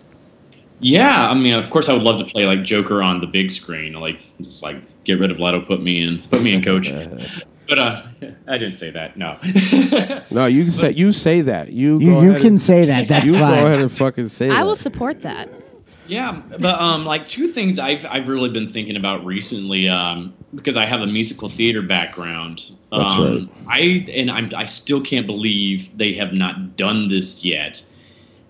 Yeah, 0.79 1.29
I 1.29 1.33
mean, 1.33 1.53
of 1.53 1.69
course, 1.69 1.87
I 1.87 1.93
would 1.93 2.01
love 2.03 2.19
to 2.19 2.25
play 2.25 2.45
like 2.45 2.63
Joker 2.63 3.01
on 3.01 3.21
the 3.21 3.27
big 3.27 3.51
screen. 3.51 3.93
Like, 3.93 4.19
just 4.41 4.63
like 4.63 4.77
get 5.05 5.19
rid 5.19 5.31
of 5.31 5.39
Leto, 5.39 5.61
put 5.61 5.81
me 5.81 6.03
in, 6.03 6.21
put 6.23 6.41
me 6.41 6.53
in, 6.53 6.61
Coach. 6.63 6.91
But 7.75 7.79
uh, 7.79 8.03
I 8.47 8.59
didn't 8.59 8.75
say 8.75 8.91
that. 8.91 9.17
No. 9.17 9.39
No, 10.31 10.45
you 10.45 10.69
say 10.69 10.91
you 10.91 11.11
say 11.11 11.41
that. 11.41 11.71
You 11.71 11.99
You, 11.99 12.11
go 12.11 12.21
you 12.21 12.29
ahead 12.29 12.41
can 12.41 12.47
and- 12.53 12.61
say 12.61 12.85
that. 12.85 13.07
That's 13.07 13.25
you 13.25 13.31
go 13.33 13.39
fine. 13.39 13.53
ahead 13.65 13.79
and 13.79 13.91
fucking 13.91 14.27
say 14.29 14.49
that. 14.49 14.57
I 14.57 14.63
will 14.63 14.75
support 14.75 15.21
that. 15.23 15.49
Yeah, 16.07 16.41
but 16.59 16.79
um, 16.79 17.05
like 17.05 17.27
two 17.27 17.47
things 17.47 17.79
I've 17.79 18.05
I've 18.05 18.27
really 18.27 18.49
been 18.49 18.71
thinking 18.71 18.95
about 18.97 19.25
recently, 19.25 19.87
um, 19.89 20.33
because 20.53 20.75
I 20.77 20.85
have 20.85 21.01
a 21.01 21.07
musical 21.07 21.49
theater 21.49 21.81
background. 21.81 22.71
That's 22.91 23.03
um, 23.19 23.49
I 23.67 24.05
and 24.13 24.29
I'm 24.29 24.51
I 24.55 24.65
still 24.65 25.01
can't 25.01 25.25
believe 25.25 25.97
they 25.97 26.13
have 26.13 26.33
not 26.33 26.75
done 26.77 27.07
this 27.07 27.43
yet. 27.45 27.81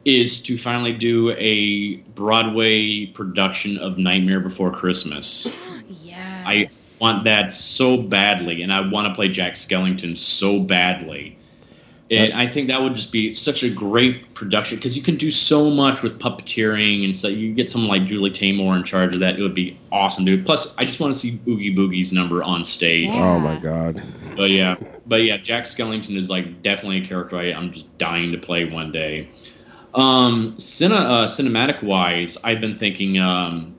Is 0.05 0.41
to 0.43 0.57
finally 0.57 0.93
do 0.93 1.31
a 1.37 1.95
Broadway 2.15 3.05
production 3.05 3.77
of 3.77 3.97
Nightmare 3.97 4.41
Before 4.41 4.71
Christmas. 4.71 5.47
Yes. 6.03 6.43
I 6.45 6.65
want 7.03 7.25
that 7.25 7.51
so 7.51 7.97
badly, 7.97 8.61
and 8.61 8.71
I 8.71 8.79
want 8.79 9.09
to 9.09 9.13
play 9.13 9.27
Jack 9.27 9.55
Skellington 9.55 10.17
so 10.17 10.61
badly. 10.61 11.37
And 12.09 12.31
I 12.31 12.47
think 12.47 12.69
that 12.69 12.81
would 12.81 12.95
just 12.95 13.11
be 13.11 13.33
such 13.33 13.61
a 13.63 13.69
great 13.69 14.33
production 14.35 14.77
because 14.77 14.95
you 14.95 15.03
can 15.03 15.17
do 15.17 15.29
so 15.29 15.69
much 15.69 16.01
with 16.01 16.17
puppeteering, 16.17 17.03
and 17.03 17.15
so 17.15 17.27
you 17.27 17.53
get 17.53 17.67
someone 17.67 17.89
like 17.89 18.07
Julie 18.07 18.29
Taymor 18.29 18.77
in 18.77 18.85
charge 18.85 19.15
of 19.15 19.19
that. 19.19 19.37
It 19.37 19.41
would 19.41 19.53
be 19.53 19.77
awesome, 19.91 20.23
dude. 20.23 20.45
Plus, 20.45 20.77
I 20.77 20.85
just 20.85 21.01
want 21.01 21.13
to 21.13 21.19
see 21.19 21.39
Oogie 21.45 21.75
Boogie's 21.75 22.13
number 22.13 22.41
on 22.41 22.63
stage. 22.63 23.09
Yeah. 23.09 23.21
Oh 23.21 23.39
my 23.39 23.57
god. 23.57 24.01
But 24.37 24.51
yeah, 24.51 24.75
but 25.05 25.23
yeah, 25.23 25.35
Jack 25.35 25.65
Skellington 25.65 26.15
is 26.15 26.29
like 26.29 26.61
definitely 26.61 27.03
a 27.03 27.05
character 27.05 27.35
I, 27.35 27.51
I'm 27.51 27.73
just 27.73 27.97
dying 27.97 28.31
to 28.31 28.37
play 28.37 28.63
one 28.63 28.93
day. 28.93 29.27
Um, 29.93 30.55
cine, 30.57 30.91
uh, 30.91 31.25
cinematic 31.25 31.83
wise, 31.83 32.37
I've 32.45 32.61
been 32.61 32.77
thinking 32.77 33.19
um, 33.19 33.75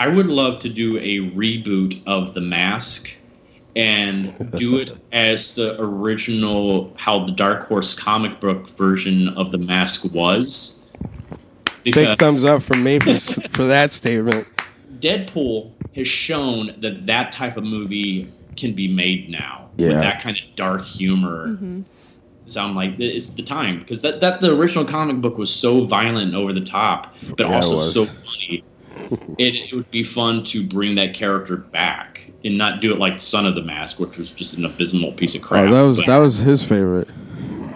I 0.00 0.08
would 0.08 0.28
love 0.28 0.60
to 0.60 0.70
do 0.70 0.96
a 0.96 1.30
reboot 1.36 2.00
of 2.06 2.32
The 2.32 2.40
Mask 2.40 3.14
and 3.76 4.50
do 4.52 4.78
it 4.78 4.98
as 5.12 5.56
the 5.56 5.78
original 5.78 6.94
how 6.96 7.26
the 7.26 7.32
Dark 7.32 7.68
Horse 7.68 7.92
comic 7.92 8.40
book 8.40 8.70
version 8.70 9.28
of 9.36 9.52
The 9.52 9.58
Mask 9.58 10.10
was. 10.14 10.88
Big 11.84 12.18
thumbs 12.18 12.44
up 12.44 12.62
from 12.62 12.82
me 12.82 12.98
for, 12.98 13.20
for 13.50 13.66
that 13.66 13.92
statement. 13.92 14.48
Deadpool 15.00 15.70
has 15.94 16.08
shown 16.08 16.80
that 16.80 17.04
that 17.04 17.30
type 17.30 17.58
of 17.58 17.64
movie 17.64 18.32
can 18.56 18.72
be 18.72 18.88
made 18.88 19.28
now 19.28 19.68
with 19.76 19.92
that 19.92 20.22
kind 20.22 20.38
of 20.38 20.56
dark 20.56 20.82
humor. 20.82 21.48
Mm-hmm. 21.48 21.82
So 22.48 22.62
I'm 22.62 22.74
like, 22.74 22.98
it's 22.98 23.30
the 23.30 23.42
time 23.42 23.80
because 23.80 24.00
that, 24.00 24.20
that 24.20 24.40
the 24.40 24.56
original 24.56 24.86
comic 24.86 25.20
book 25.20 25.36
was 25.36 25.54
so 25.54 25.84
violent 25.84 26.28
and 26.28 26.36
over 26.36 26.54
the 26.54 26.64
top, 26.64 27.14
but 27.36 27.46
Yeah, 27.46 27.54
also 27.54 27.80
so 27.82 28.06
funny. 28.06 28.64
It, 29.38 29.54
it 29.56 29.74
would 29.74 29.90
be 29.90 30.02
fun 30.02 30.44
to 30.44 30.66
bring 30.66 30.94
that 30.96 31.14
character 31.14 31.56
back 31.56 32.30
and 32.44 32.56
not 32.56 32.80
do 32.80 32.92
it 32.92 32.98
like 32.98 33.18
Son 33.20 33.46
of 33.46 33.54
the 33.54 33.62
Mask, 33.62 33.98
which 34.00 34.16
was 34.18 34.30
just 34.32 34.56
an 34.56 34.64
abysmal 34.64 35.12
piece 35.12 35.34
of 35.34 35.42
crap. 35.42 35.68
Oh, 35.68 35.74
that 35.74 35.82
was 35.82 35.96
But- 35.98 36.06
that 36.06 36.18
was 36.18 36.38
his 36.38 36.62
favorite. 36.62 37.08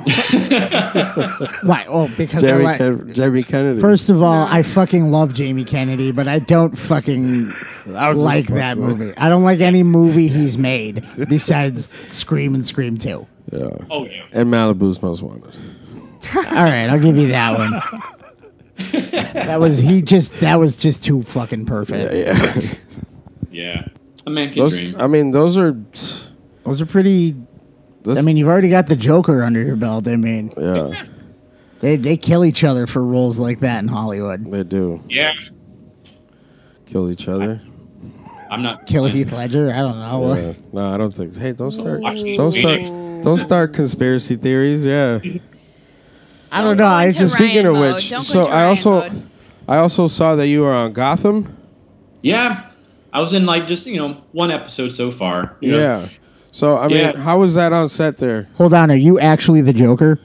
Why? 1.62 1.86
Oh, 1.88 2.08
because 2.16 2.42
I 2.44 2.46
Jerry 2.48 2.64
like- 2.64 2.78
Ken- 2.78 3.14
Jerry 3.14 3.42
Kennedy. 3.42 3.80
First 3.80 4.10
of 4.10 4.22
all, 4.22 4.46
I 4.46 4.62
fucking 4.62 5.10
love 5.10 5.34
Jamie 5.34 5.64
Kennedy, 5.64 6.12
but 6.12 6.28
I 6.28 6.38
don't 6.40 6.76
fucking 6.76 7.50
I 7.94 8.12
like 8.12 8.48
that 8.48 8.76
with- 8.76 8.98
movie. 9.00 9.14
I 9.16 9.28
don't 9.28 9.44
like 9.44 9.60
any 9.60 9.82
movie 9.82 10.28
he's 10.28 10.58
made 10.58 11.04
besides 11.28 11.92
Scream 12.12 12.54
and 12.54 12.66
Scream 12.66 12.98
2. 12.98 13.26
Yeah. 13.52 13.68
oh 13.90 14.06
yeah, 14.06 14.24
And 14.32 14.52
Malibu's 14.52 15.00
Most 15.02 15.22
Wanted. 15.22 15.54
All 16.34 16.42
right, 16.44 16.86
I'll 16.88 16.98
give 16.98 17.16
you 17.16 17.28
that 17.28 17.58
one. 17.58 17.80
That 19.34 19.60
was 19.60 19.78
he 19.78 20.00
just 20.00 20.40
that 20.40 20.56
was 20.56 20.76
just 20.76 21.04
too 21.04 21.22
fucking 21.22 21.66
perfect. 21.66 22.14
Yeah. 22.14 22.74
yeah. 23.50 23.88
A 24.26 24.30
man 24.30 24.52
can 24.52 24.62
Those, 24.62 24.78
dream. 24.78 24.96
I 24.98 25.06
mean, 25.06 25.32
those 25.32 25.58
are. 25.58 25.76
Those 26.64 26.80
are 26.80 26.86
pretty 26.86 27.36
This, 28.04 28.18
I 28.18 28.22
mean, 28.22 28.36
you've 28.36 28.48
already 28.48 28.70
got 28.70 28.86
the 28.86 28.96
Joker 28.96 29.42
under 29.42 29.62
your 29.62 29.76
belt. 29.76 30.08
I 30.08 30.16
mean, 30.16 30.52
yeah, 30.56 31.04
they 31.80 31.96
they 31.96 32.16
kill 32.16 32.44
each 32.44 32.64
other 32.64 32.86
for 32.86 33.02
roles 33.02 33.38
like 33.38 33.60
that 33.60 33.82
in 33.82 33.88
Hollywood. 33.88 34.50
they 34.50 34.62
do 34.62 35.02
yeah, 35.08 35.34
kill 36.86 37.10
each 37.10 37.28
other. 37.28 37.60
I'm 38.50 38.62
not 38.62 38.86
Kill 38.86 39.06
Heath 39.06 39.32
Ledger. 39.32 39.72
I 39.72 39.80
don't 39.80 39.98
know. 39.98 40.34
Yeah. 40.34 40.52
No, 40.72 40.94
I 40.94 40.96
don't 40.96 41.12
think. 41.12 41.36
Hey, 41.36 41.52
don't 41.52 41.72
start. 41.72 42.00
Don't 42.02 42.52
start. 42.52 43.24
Don't 43.24 43.38
start 43.38 43.72
conspiracy 43.72 44.36
theories. 44.36 44.84
Yeah. 44.84 45.18
I 46.54 46.62
don't 46.62 46.76
know. 46.76 46.84
I 46.84 47.06
into 47.06 47.18
just 47.18 47.34
Ryan 47.38 47.48
Speaking 47.50 47.66
of 47.66 47.74
mode. 47.74 47.94
which, 47.96 48.10
Don't 48.10 48.20
go 48.20 48.24
so 48.24 48.40
into 48.40 48.50
I 48.50 48.54
Ryan 48.54 48.68
also, 48.68 48.90
mode. 49.00 49.22
I 49.68 49.76
also 49.78 50.06
saw 50.06 50.36
that 50.36 50.46
you 50.48 50.60
were 50.62 50.72
on 50.72 50.92
Gotham. 50.92 51.56
Yeah, 52.22 52.66
I 53.12 53.20
was 53.20 53.32
in 53.32 53.44
like 53.46 53.68
just 53.68 53.86
you 53.86 53.96
know 53.98 54.22
one 54.32 54.50
episode 54.50 54.90
so 54.90 55.10
far. 55.10 55.56
you 55.60 55.72
know. 55.72 55.78
Yeah. 55.78 56.08
So 56.52 56.78
I 56.78 56.88
mean, 56.88 56.98
Yeah. 56.98 57.16
how 57.16 57.40
was 57.40 57.54
that 57.54 57.72
on 57.72 57.88
set 57.88 58.18
there? 58.18 58.48
hold 58.56 58.72
on. 58.74 58.90
Are 58.90 58.94
you 58.94 59.18
actually 59.18 59.60
the 59.60 59.72
Joker? 59.72 60.20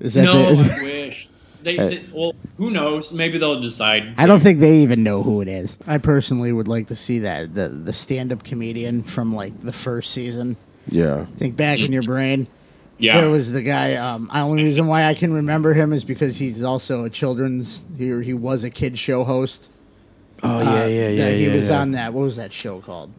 Is 0.00 0.14
that 0.14 0.24
No, 0.24 0.54
the, 0.54 0.72
I 0.72 0.82
wish. 0.82 1.28
They, 1.62 1.76
they- 1.76 2.04
well, 2.12 2.34
who 2.56 2.70
knows? 2.70 3.12
Maybe 3.12 3.38
they'll 3.38 3.60
decide. 3.60 4.14
I 4.18 4.26
don't 4.26 4.40
think 4.40 4.58
they 4.60 4.78
even 4.78 5.02
know 5.04 5.22
who 5.22 5.40
it 5.42 5.48
is. 5.48 5.78
I 5.86 5.98
personally 5.98 6.50
would 6.52 6.66
like 6.68 6.88
to 6.88 6.96
see 6.96 7.20
that 7.20 7.54
the 7.54 7.68
the 7.68 7.92
stand 7.92 8.32
up 8.32 8.42
comedian 8.44 9.02
from 9.02 9.34
like 9.34 9.60
the 9.62 9.72
first 9.72 10.12
season. 10.12 10.56
Yeah. 10.88 11.26
Think 11.38 11.56
back 11.56 11.78
in 11.78 11.92
your 11.92 12.02
brain. 12.02 12.46
Yeah, 13.02 13.20
There 13.20 13.30
was 13.30 13.50
the 13.52 13.62
guy. 13.62 13.96
Um, 13.96 14.28
the 14.32 14.38
only 14.40 14.62
reason 14.62 14.86
why 14.86 15.04
I 15.06 15.14
can 15.14 15.32
remember 15.32 15.74
him 15.74 15.92
is 15.92 16.04
because 16.04 16.36
he's 16.38 16.62
also 16.62 17.04
a 17.04 17.10
children's. 17.10 17.84
He, 17.98 18.06
he 18.22 18.32
was 18.32 18.62
a 18.64 18.70
kid 18.70 18.98
show 18.98 19.24
host. 19.24 19.68
Oh 20.42 20.58
Uh, 20.58 20.62
yeah, 20.62 20.86
yeah, 20.86 21.08
yeah. 21.08 21.30
He 21.30 21.46
yeah, 21.48 21.54
was 21.54 21.68
yeah. 21.68 21.80
on 21.80 21.90
that. 21.92 22.12
What 22.14 22.22
was 22.22 22.36
that 22.36 22.52
show 22.52 22.80
called? 22.80 23.12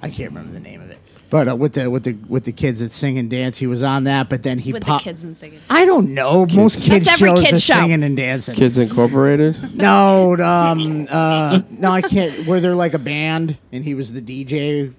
I 0.00 0.10
can't 0.10 0.30
remember 0.30 0.52
the 0.52 0.60
name 0.60 0.80
of 0.80 0.90
it. 0.90 0.98
But 1.30 1.48
uh, 1.48 1.56
with 1.56 1.72
the 1.72 1.90
with 1.90 2.04
the 2.04 2.12
with 2.28 2.44
the 2.44 2.52
kids 2.52 2.78
that 2.80 2.92
sing 2.92 3.18
and 3.18 3.28
dance, 3.28 3.58
he 3.58 3.66
was 3.66 3.82
on 3.82 4.04
that. 4.04 4.28
But 4.28 4.44
then 4.44 4.58
he 4.60 4.72
with 4.72 4.84
popped. 4.84 5.02
the 5.04 5.10
kids 5.10 5.24
and 5.24 5.36
singing. 5.36 5.60
I 5.68 5.84
don't 5.84 6.14
know. 6.14 6.46
Most 6.46 6.80
kids 6.80 7.06
That's 7.06 7.20
every 7.20 7.30
shows 7.30 7.40
kid's 7.46 7.52
are 7.54 7.60
show. 7.60 7.74
singing 7.80 8.04
and 8.04 8.16
dancing. 8.16 8.54
Kids 8.54 8.78
Incorporated. 8.78 9.56
No, 9.74 10.34
um, 10.36 11.08
uh, 11.10 11.62
no, 11.70 11.90
I 11.90 12.02
can't. 12.02 12.46
Were 12.46 12.60
there 12.60 12.74
like 12.76 12.94
a 12.94 12.98
band 13.00 13.58
and 13.72 13.84
he 13.84 13.94
was 13.94 14.12
the 14.12 14.20
DJ 14.22 14.92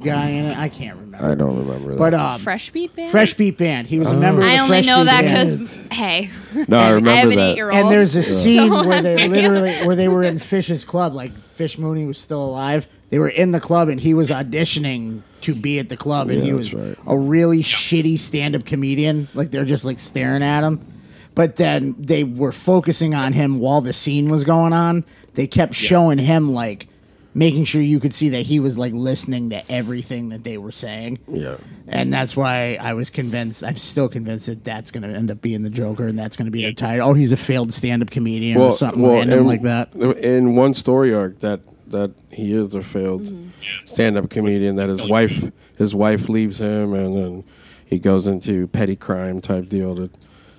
guy 0.00 0.28
in 0.30 0.46
it? 0.46 0.56
I 0.58 0.68
can't 0.68 0.96
remember. 0.98 1.26
I 1.26 1.34
don't 1.34 1.58
remember 1.58 1.90
that. 1.90 1.98
But 1.98 2.14
um, 2.14 2.40
Fresh 2.40 2.70
Beat 2.70 2.94
Band. 2.96 3.10
Fresh 3.10 3.34
Beat 3.34 3.58
Band. 3.58 3.86
He 3.88 3.98
was 3.98 4.08
a 4.08 4.14
member. 4.14 4.42
of 4.42 4.48
I 4.48 4.52
the 4.56 4.58
only 4.62 4.68
Fresh 4.82 4.86
know 4.86 4.98
Beat 5.00 5.04
that 5.10 5.22
Band. 5.24 5.58
because 5.58 5.86
hey, 5.92 6.30
no, 6.68 6.78
I 6.78 6.88
remember 6.90 7.10
I 7.10 7.14
have 7.14 7.30
an 7.30 7.36
that. 7.36 7.50
eight-year-old. 7.50 7.78
And 7.80 7.90
there's 7.90 8.16
a 8.16 8.22
scene 8.22 8.68
So 8.68 8.86
where 8.86 9.02
they 9.02 9.16
I- 9.24 9.26
literally 9.26 9.72
where 9.86 9.96
they 9.96 10.08
were 10.08 10.22
in 10.22 10.38
Fish's 10.38 10.84
club, 10.84 11.14
like 11.14 11.32
Fish 11.50 11.78
Mooney 11.78 12.06
was 12.06 12.18
still 12.18 12.44
alive. 12.44 12.86
They 13.10 13.18
were 13.18 13.28
in 13.28 13.50
the 13.52 13.60
club 13.60 13.88
and 13.88 14.00
he 14.00 14.14
was 14.14 14.30
auditioning 14.30 15.22
to 15.42 15.54
be 15.54 15.78
at 15.78 15.88
the 15.88 15.96
club, 15.96 16.28
and 16.30 16.38
Yeah, 16.38 16.44
he 16.44 16.50
that's 16.52 16.72
was 16.72 16.74
right. 16.74 16.98
a 17.06 17.16
really 17.18 17.62
shitty 17.62 18.18
stand-up 18.18 18.64
comedian. 18.66 19.28
Like 19.34 19.50
they're 19.50 19.64
just 19.64 19.84
like 19.84 19.98
staring 19.98 20.42
at 20.42 20.62
him. 20.64 20.86
But 21.34 21.56
then 21.56 21.94
they 21.98 22.24
were 22.24 22.52
focusing 22.52 23.14
on 23.14 23.32
him 23.32 23.58
while 23.60 23.80
the 23.80 23.92
scene 23.92 24.28
was 24.28 24.44
going 24.44 24.72
on. 24.72 25.04
They 25.34 25.46
kept 25.46 25.74
showing 25.74 26.18
him 26.18 26.52
like 26.52 26.88
making 27.34 27.64
sure 27.64 27.80
you 27.80 28.00
could 28.00 28.14
see 28.14 28.30
that 28.30 28.42
he 28.42 28.58
was 28.60 28.76
like 28.76 28.92
listening 28.92 29.50
to 29.50 29.70
everything 29.70 30.30
that 30.30 30.44
they 30.44 30.58
were 30.58 30.72
saying. 30.72 31.18
Yeah. 31.28 31.56
And 31.86 32.12
that's 32.12 32.36
why 32.36 32.76
I 32.80 32.94
was 32.94 33.10
convinced. 33.10 33.64
I'm 33.64 33.76
still 33.76 34.08
convinced 34.08 34.46
that 34.46 34.64
that's 34.64 34.90
going 34.90 35.02
to 35.02 35.08
end 35.08 35.30
up 35.30 35.40
being 35.40 35.62
the 35.62 35.70
Joker, 35.70 36.06
and 36.06 36.18
that's 36.18 36.36
going 36.36 36.46
to 36.46 36.52
be 36.52 36.64
the 36.64 36.72
title. 36.72 37.08
Oh, 37.08 37.14
he's 37.14 37.32
a 37.32 37.36
failed 37.36 37.72
stand-up 37.72 38.10
comedian 38.10 38.60
or 38.60 38.72
something 38.72 39.04
random 39.04 39.40
in, 39.40 39.46
like 39.46 39.62
that. 39.62 39.94
In 39.94 40.54
one 40.56 40.74
story 40.74 41.14
arc, 41.14 41.40
that 41.40 41.60
that 41.88 42.12
he 42.30 42.52
is 42.54 42.74
a 42.76 42.82
failed 42.82 43.22
mm-hmm. 43.22 43.48
stand-up 43.84 44.30
comedian. 44.30 44.76
That 44.76 44.88
his 44.88 45.04
wife 45.04 45.50
his 45.76 45.94
wife 45.94 46.28
leaves 46.28 46.60
him, 46.60 46.94
and 46.94 47.16
then 47.16 47.44
he 47.86 47.98
goes 47.98 48.26
into 48.28 48.68
petty 48.68 48.94
crime 48.96 49.40
type 49.40 49.68
deal 49.68 49.96
to 49.96 50.10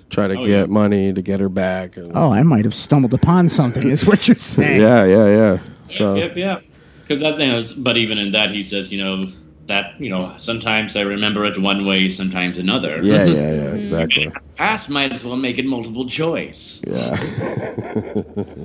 try 0.09 0.27
to 0.27 0.33
Oh, 0.37 0.45
get 0.45 0.49
yeah. 0.49 0.65
money 0.65 1.13
to 1.13 1.21
get 1.21 1.39
her 1.39 1.47
back. 1.47 1.95
And, 1.95 2.11
Oh, 2.13 2.33
I 2.33 2.43
might 2.43 2.65
have 2.65 2.73
stumbled 2.73 3.13
upon 3.13 3.47
something. 3.47 3.89
Is 3.89 4.05
what 4.05 4.27
you're 4.27 4.35
saying? 4.37 4.81
yeah, 4.81 5.05
yeah, 5.05 5.27
yeah. 5.27 5.59
So 5.91 6.15
Yep, 6.15 6.37
yep. 6.37 6.63
Because 7.01 7.19
that 7.21 7.37
thing 7.37 7.49
is, 7.51 7.73
but 7.73 7.97
even 7.97 8.17
in 8.17 8.31
that, 8.31 8.51
he 8.51 8.63
says, 8.63 8.91
you 8.91 9.03
know, 9.03 9.27
that 9.67 9.99
you 9.99 10.09
know, 10.09 10.33
sometimes 10.37 10.95
I 10.95 11.01
remember 11.01 11.45
it 11.45 11.57
one 11.57 11.85
way, 11.85 12.09
sometimes 12.09 12.57
another. 12.57 13.01
yeah, 13.03 13.25
yeah, 13.25 13.51
yeah, 13.51 13.73
exactly. 13.83 14.31
Past 14.55 14.89
might 14.89 15.11
as 15.11 15.23
well 15.25 15.37
make 15.37 15.57
it 15.57 15.65
multiple 15.65 16.07
choice. 16.07 16.83
Yeah. 16.87 17.15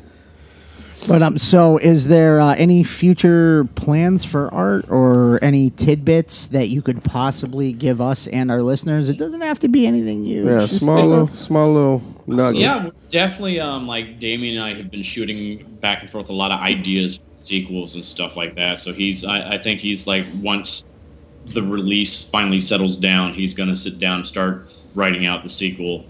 But 1.09 1.23
um, 1.23 1.39
so 1.39 1.79
is 1.79 2.09
there 2.09 2.41
uh, 2.41 2.55
any 2.57 2.83
future 2.83 3.65
plans 3.77 4.25
for 4.25 4.53
art 4.53 4.87
or 4.89 5.39
any 5.43 5.71
tidbits 5.71 6.49
that 6.49 6.69
you 6.69 6.83
could 6.83 7.05
possibly 7.05 7.73
give 7.73 8.01
us 8.01 8.27
and 8.27 8.51
our 8.51 8.63
listeners? 8.63 9.09
It 9.09 9.17
doesn't 9.17 9.41
have 9.41 9.61
to 9.61 9.69
be 9.69 9.87
anything 9.87 10.25
huge. 10.25 10.47
Yeah, 10.47 10.67
small 10.67 11.07
little, 11.07 11.29
small 11.37 11.73
little 11.73 12.16
nugget. 12.27 12.61
Yeah, 12.61 12.91
definitely. 13.11 13.61
Um, 13.61 13.87
like 13.87 14.19
Damien 14.19 14.57
and 14.57 14.65
I 14.65 14.75
have 14.75 14.91
been 14.91 15.03
shooting 15.03 15.65
back 15.81 16.03
and 16.03 16.11
forth 16.11 16.29
a 16.29 16.35
lot 16.35 16.51
of 16.53 16.61
ideas, 16.61 17.21
sequels 17.43 17.95
and 17.95 18.05
stuff 18.05 18.37
like 18.37 18.55
that. 18.57 18.79
So 18.79 18.93
he's, 18.93 19.25
I, 19.25 19.55
I 19.55 19.59
think 19.59 19.81
he's 19.81 20.07
like 20.07 20.27
once 20.41 20.85
the 21.47 21.63
release 21.63 22.29
finally 22.29 22.61
settles 22.61 22.97
down, 22.97 23.33
he's 23.33 23.55
going 23.55 23.69
to 23.69 23.77
sit 23.77 23.99
down 23.99 24.17
and 24.19 24.27
start 24.27 24.71
writing 24.95 25.27
out 25.27 25.43
the 25.43 25.49
sequel. 25.51 26.05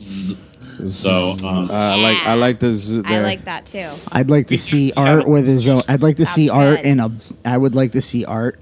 Zzz. 0.00 0.42
So 0.88 1.30
um, 1.42 1.70
Uh, 1.70 1.72
I 1.72 1.94
like 1.96 2.18
I 2.26 2.34
like 2.34 2.60
this. 2.60 2.90
I 3.06 3.20
like 3.20 3.44
that 3.46 3.64
too. 3.64 3.88
I'd 4.12 4.28
like 4.28 4.48
to 4.48 4.58
see 4.58 4.92
art 4.96 5.26
with 5.26 5.46
his 5.46 5.66
own. 5.66 5.80
I'd 5.88 6.02
like 6.02 6.18
to 6.18 6.26
see 6.26 6.48
Sounds 6.48 6.58
art 6.60 6.76
good. 6.82 6.86
in 6.86 7.00
a. 7.00 7.10
I 7.46 7.56
would 7.56 7.74
like 7.74 7.92
to 7.92 8.02
see 8.02 8.26
art 8.26 8.58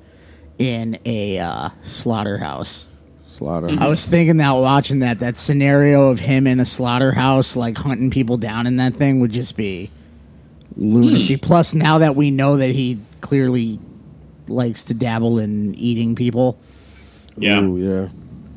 in 0.59 0.97
a 1.05 1.41
uh, 1.41 1.71
slaughterhouse. 1.83 2.87
Slaughter. 3.35 3.69
I 3.79 3.87
was 3.89 4.07
thinking 4.07 4.37
that 4.39 4.51
watching 4.53 5.01
that 5.01 5.19
that 5.21 5.37
scenario 5.39 6.09
of 6.09 6.19
him 6.21 6.47
in 6.47 6.61
a 6.61 6.65
slaughterhouse, 6.67 7.57
like 7.57 7.77
hunting 7.77 8.11
people 8.11 8.37
down 8.37 8.67
in 8.67 8.77
that 8.77 8.95
thing, 8.95 9.21
would 9.21 9.33
just 9.33 9.57
be 9.57 9.91
lunacy. 10.77 11.35
Hmm. 11.35 11.41
Plus, 11.41 11.75
now 11.75 11.99
that 11.99 12.17
we 12.17 12.31
know 12.31 12.57
that 12.57 12.71
he 12.71 12.99
clearly 13.21 13.79
likes 14.49 14.83
to 14.85 14.95
dabble 14.95 15.39
in 15.39 15.75
eating 15.75 16.15
people, 16.15 16.59
yeah. 17.37 17.61
Ooh, 17.61 17.77
yeah. 17.79 18.09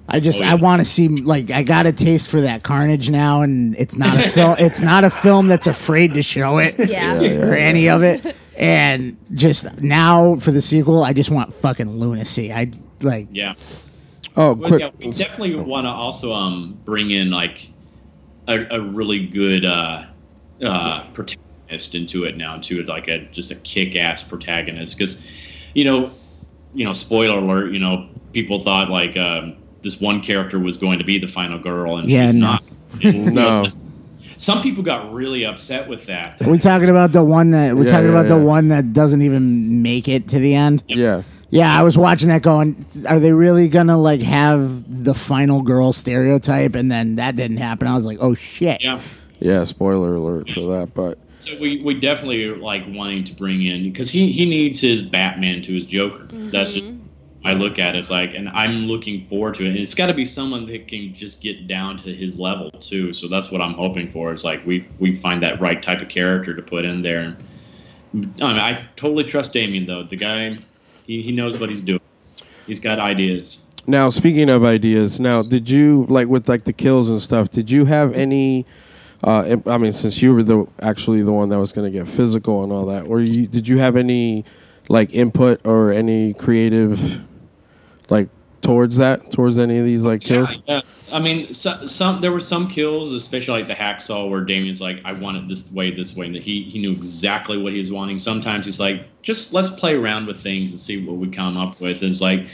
I 0.09 0.21
just 0.21 0.39
Oh, 0.39 0.43
yeah. 0.45 0.51
I 0.51 0.55
want 0.55 0.79
to 0.79 0.85
see 0.85 1.09
like 1.09 1.51
I 1.51 1.63
got 1.63 1.85
a 1.85 1.91
taste 1.91 2.27
for 2.27 2.41
that 2.41 2.63
carnage 2.63 3.09
now, 3.09 3.41
and 3.41 3.75
it's 3.77 3.95
not 3.97 4.17
a 4.17 4.29
film. 4.29 4.55
It's 4.59 4.79
not 4.79 5.03
a 5.03 5.09
film 5.09 5.47
that's 5.47 5.67
afraid 5.67 6.13
to 6.13 6.21
show 6.21 6.59
it 6.59 6.75
Yeah. 6.89 7.21
or 7.21 7.53
any 7.53 7.89
of 7.89 8.03
it. 8.03 8.35
And 8.55 9.17
just 9.33 9.81
now 9.81 10.37
for 10.37 10.51
the 10.51 10.61
sequel, 10.61 11.03
I 11.03 11.13
just 11.13 11.29
want 11.29 11.53
fucking 11.55 11.89
lunacy. 11.99 12.51
I 12.53 12.71
like 13.01 13.27
Yeah. 13.31 13.55
Oh, 14.37 14.53
Well, 14.53 14.69
quick. 14.69 14.81
yeah, 14.81 14.89
we 14.99 15.11
definitely 15.11 15.55
want 15.55 15.85
to 15.85 15.89
also 15.89 16.31
um, 16.33 16.79
bring 16.85 17.11
in 17.11 17.31
like 17.31 17.69
a, 18.47 18.65
a 18.75 18.81
really 18.81 19.25
good 19.27 19.65
uh, 19.65 20.03
uh, 20.63 21.03
protagonist 21.13 21.95
into 21.95 22.23
it 22.23 22.37
now, 22.37 22.57
too, 22.59 22.83
like 22.83 23.07
a 23.07 23.25
just 23.31 23.51
a 23.51 23.55
kick-ass 23.55 24.21
protagonist. 24.23 24.97
Because, 24.97 25.25
you 25.73 25.83
know, 25.85 26.11
you 26.73 26.85
know, 26.85 26.93
spoiler 26.93 27.39
alert, 27.39 27.73
you 27.73 27.79
know, 27.79 28.07
people 28.31 28.59
thought 28.59 28.89
like 28.89 29.17
um, 29.17 29.57
this 29.81 29.99
one 29.99 30.21
character 30.21 30.59
was 30.59 30.77
going 30.77 30.99
to 30.99 31.05
be 31.05 31.17
the 31.17 31.27
final 31.27 31.57
girl, 31.59 31.97
and 31.97 32.09
Yeah, 32.09 32.27
she's 32.27 32.35
no. 32.35 32.47
not. 32.51 32.63
And, 33.03 33.15
you 33.25 33.31
know, 33.31 33.61
No. 33.63 33.67
some 34.37 34.61
people 34.61 34.83
got 34.83 35.11
really 35.13 35.45
upset 35.45 35.89
with 35.89 36.05
that. 36.05 36.41
Are 36.41 36.49
we 36.49 36.57
talking 36.59 36.89
about 36.89 37.11
the 37.11 37.23
one 37.23 37.51
that 37.51 37.75
we're 37.75 37.85
Yeah, 37.85 37.91
talking 37.91 38.05
yeah, 38.05 38.11
about 38.11 38.27
the 38.27 38.37
one 38.37 38.67
that 38.69 38.93
doesn't 38.93 39.21
even 39.23 39.81
make 39.81 40.07
it 40.07 40.29
to 40.29 40.39
the 40.39 40.53
end? 40.53 40.83
yeah. 40.87 41.23
Yeah, 41.49 41.77
I 41.77 41.83
was 41.83 41.97
watching 41.97 42.29
that 42.29 42.41
going, 42.41 42.85
are 43.07 43.19
they 43.19 43.31
really 43.31 43.69
gonna 43.69 43.97
like 43.97 44.21
have 44.21 45.03
the 45.03 45.13
final 45.13 45.61
girl 45.61 45.93
stereotype? 45.93 46.75
And 46.75 46.91
then 46.91 47.15
that 47.15 47.35
didn't 47.35 47.57
happen. 47.57 47.87
I 47.87 47.95
was 47.95 48.05
like, 48.05 48.17
oh 48.19 48.33
shit. 48.33 48.83
Yeah. 48.83 49.01
Yeah. 49.39 49.63
Spoiler 49.63 50.15
alert 50.15 50.49
for 50.49 50.61
that, 50.77 50.93
but 50.93 51.17
So 51.39 51.57
we, 51.59 51.81
we 51.81 51.93
definitely 51.93 52.43
are 52.45 52.57
like 52.57 52.83
wanting 52.87 53.23
to 53.25 53.33
bring 53.33 53.65
in 53.65 53.83
because 53.91 54.09
he, 54.09 54.31
he 54.31 54.45
needs 54.45 54.79
his 54.81 55.01
Batman 55.01 55.61
to 55.63 55.73
his 55.73 55.85
Joker. 55.85 56.25
Mm-hmm. 56.25 56.49
That's 56.49 56.73
just 56.73 57.01
I 57.47 57.53
look 57.53 57.79
at 57.79 57.95
it 57.95 57.99
as 57.99 58.11
like, 58.11 58.33
and 58.33 58.49
I'm 58.49 58.87
looking 58.87 59.25
forward 59.25 59.55
to 59.55 59.63
it. 59.63 59.69
And 59.69 59.77
it's 59.77 59.95
got 59.95 60.07
to 60.07 60.13
be 60.13 60.25
someone 60.25 60.65
that 60.67 60.87
can 60.89 61.13
just 61.13 61.41
get 61.41 61.65
down 61.65 61.95
to 61.99 62.13
his 62.13 62.37
level 62.37 62.71
too. 62.71 63.13
So 63.13 63.29
that's 63.29 63.51
what 63.51 63.61
I'm 63.61 63.73
hoping 63.73 64.09
for. 64.09 64.33
Is 64.33 64.43
like 64.43 64.65
we 64.65 64.85
we 64.99 65.15
find 65.15 65.41
that 65.43 65.61
right 65.61 65.81
type 65.81 66.01
of 66.01 66.09
character 66.09 66.53
to 66.53 66.61
put 66.61 66.83
in 66.83 67.01
there. 67.03 67.21
And 67.21 68.41
I, 68.41 68.47
mean, 68.51 68.59
I 68.59 68.85
totally 68.97 69.23
trust 69.23 69.53
Damien 69.53 69.85
though. 69.85 70.03
The 70.03 70.17
guy, 70.17 70.57
he, 71.07 71.21
he 71.21 71.31
knows 71.31 71.59
what 71.59 71.69
he's 71.69 71.81
doing. 71.81 72.01
He's 72.67 72.79
got 72.79 72.99
ideas. 72.99 73.63
Now, 73.87 74.09
speaking 74.09 74.49
of 74.49 74.65
ideas, 74.65 75.19
now 75.19 75.41
did 75.41 75.69
you 75.69 76.05
like 76.09 76.27
with 76.27 76.49
like 76.49 76.65
the 76.65 76.73
kills 76.73 77.09
and 77.09 77.21
stuff? 77.21 77.49
Did 77.49 77.71
you 77.71 77.85
have 77.85 78.13
any? 78.13 78.65
Uh, 79.23 79.55
I 79.65 79.77
mean, 79.77 79.93
since 79.93 80.21
you 80.21 80.33
were 80.33 80.43
the 80.43 80.67
actually 80.81 81.23
the 81.23 81.31
one 81.31 81.49
that 81.49 81.57
was 81.57 81.71
going 81.71 81.91
to 81.91 81.97
get 81.97 82.07
physical 82.07 82.63
and 82.63 82.71
all 82.71 82.85
that, 82.87 83.05
or 83.05 83.21
you 83.21 83.47
did 83.47 83.67
you 83.67 83.79
have 83.79 83.95
any 83.95 84.43
like 84.89 85.13
input 85.13 85.65
or 85.65 85.91
any 85.91 86.33
creative 86.33 87.21
like 88.09 88.29
towards 88.61 88.97
that 88.97 89.31
towards 89.31 89.57
any 89.57 89.77
of 89.77 89.85
these 89.85 90.03
like 90.03 90.21
kills? 90.21 90.51
Yeah, 90.51 90.57
yeah. 90.67 90.81
I 91.11 91.19
mean, 91.19 91.53
so, 91.53 91.85
some 91.85 92.19
there 92.19 92.31
were 92.31 92.39
some 92.39 92.67
kills, 92.67 93.13
especially 93.13 93.59
like 93.59 93.67
the 93.67 93.73
hacksaw, 93.73 94.29
where 94.29 94.41
Damien's 94.41 94.81
like, 94.81 94.99
"I 95.05 95.13
want 95.13 95.37
it 95.37 95.47
this 95.47 95.71
way, 95.71 95.91
this 95.91 96.15
way," 96.15 96.25
and 96.27 96.35
he 96.35 96.63
he 96.63 96.79
knew 96.79 96.91
exactly 96.91 97.57
what 97.57 97.73
he 97.73 97.79
was 97.79 97.91
wanting. 97.91 98.19
Sometimes 98.19 98.65
he's 98.65 98.79
like, 98.79 99.03
"Just 99.21 99.53
let's 99.53 99.69
play 99.69 99.95
around 99.95 100.27
with 100.27 100.41
things 100.41 100.71
and 100.71 100.79
see 100.79 101.05
what 101.05 101.17
we 101.17 101.29
come 101.29 101.55
up 101.55 101.79
with." 101.79 102.01
And 102.01 102.11
it's 102.11 102.21
like, 102.21 102.45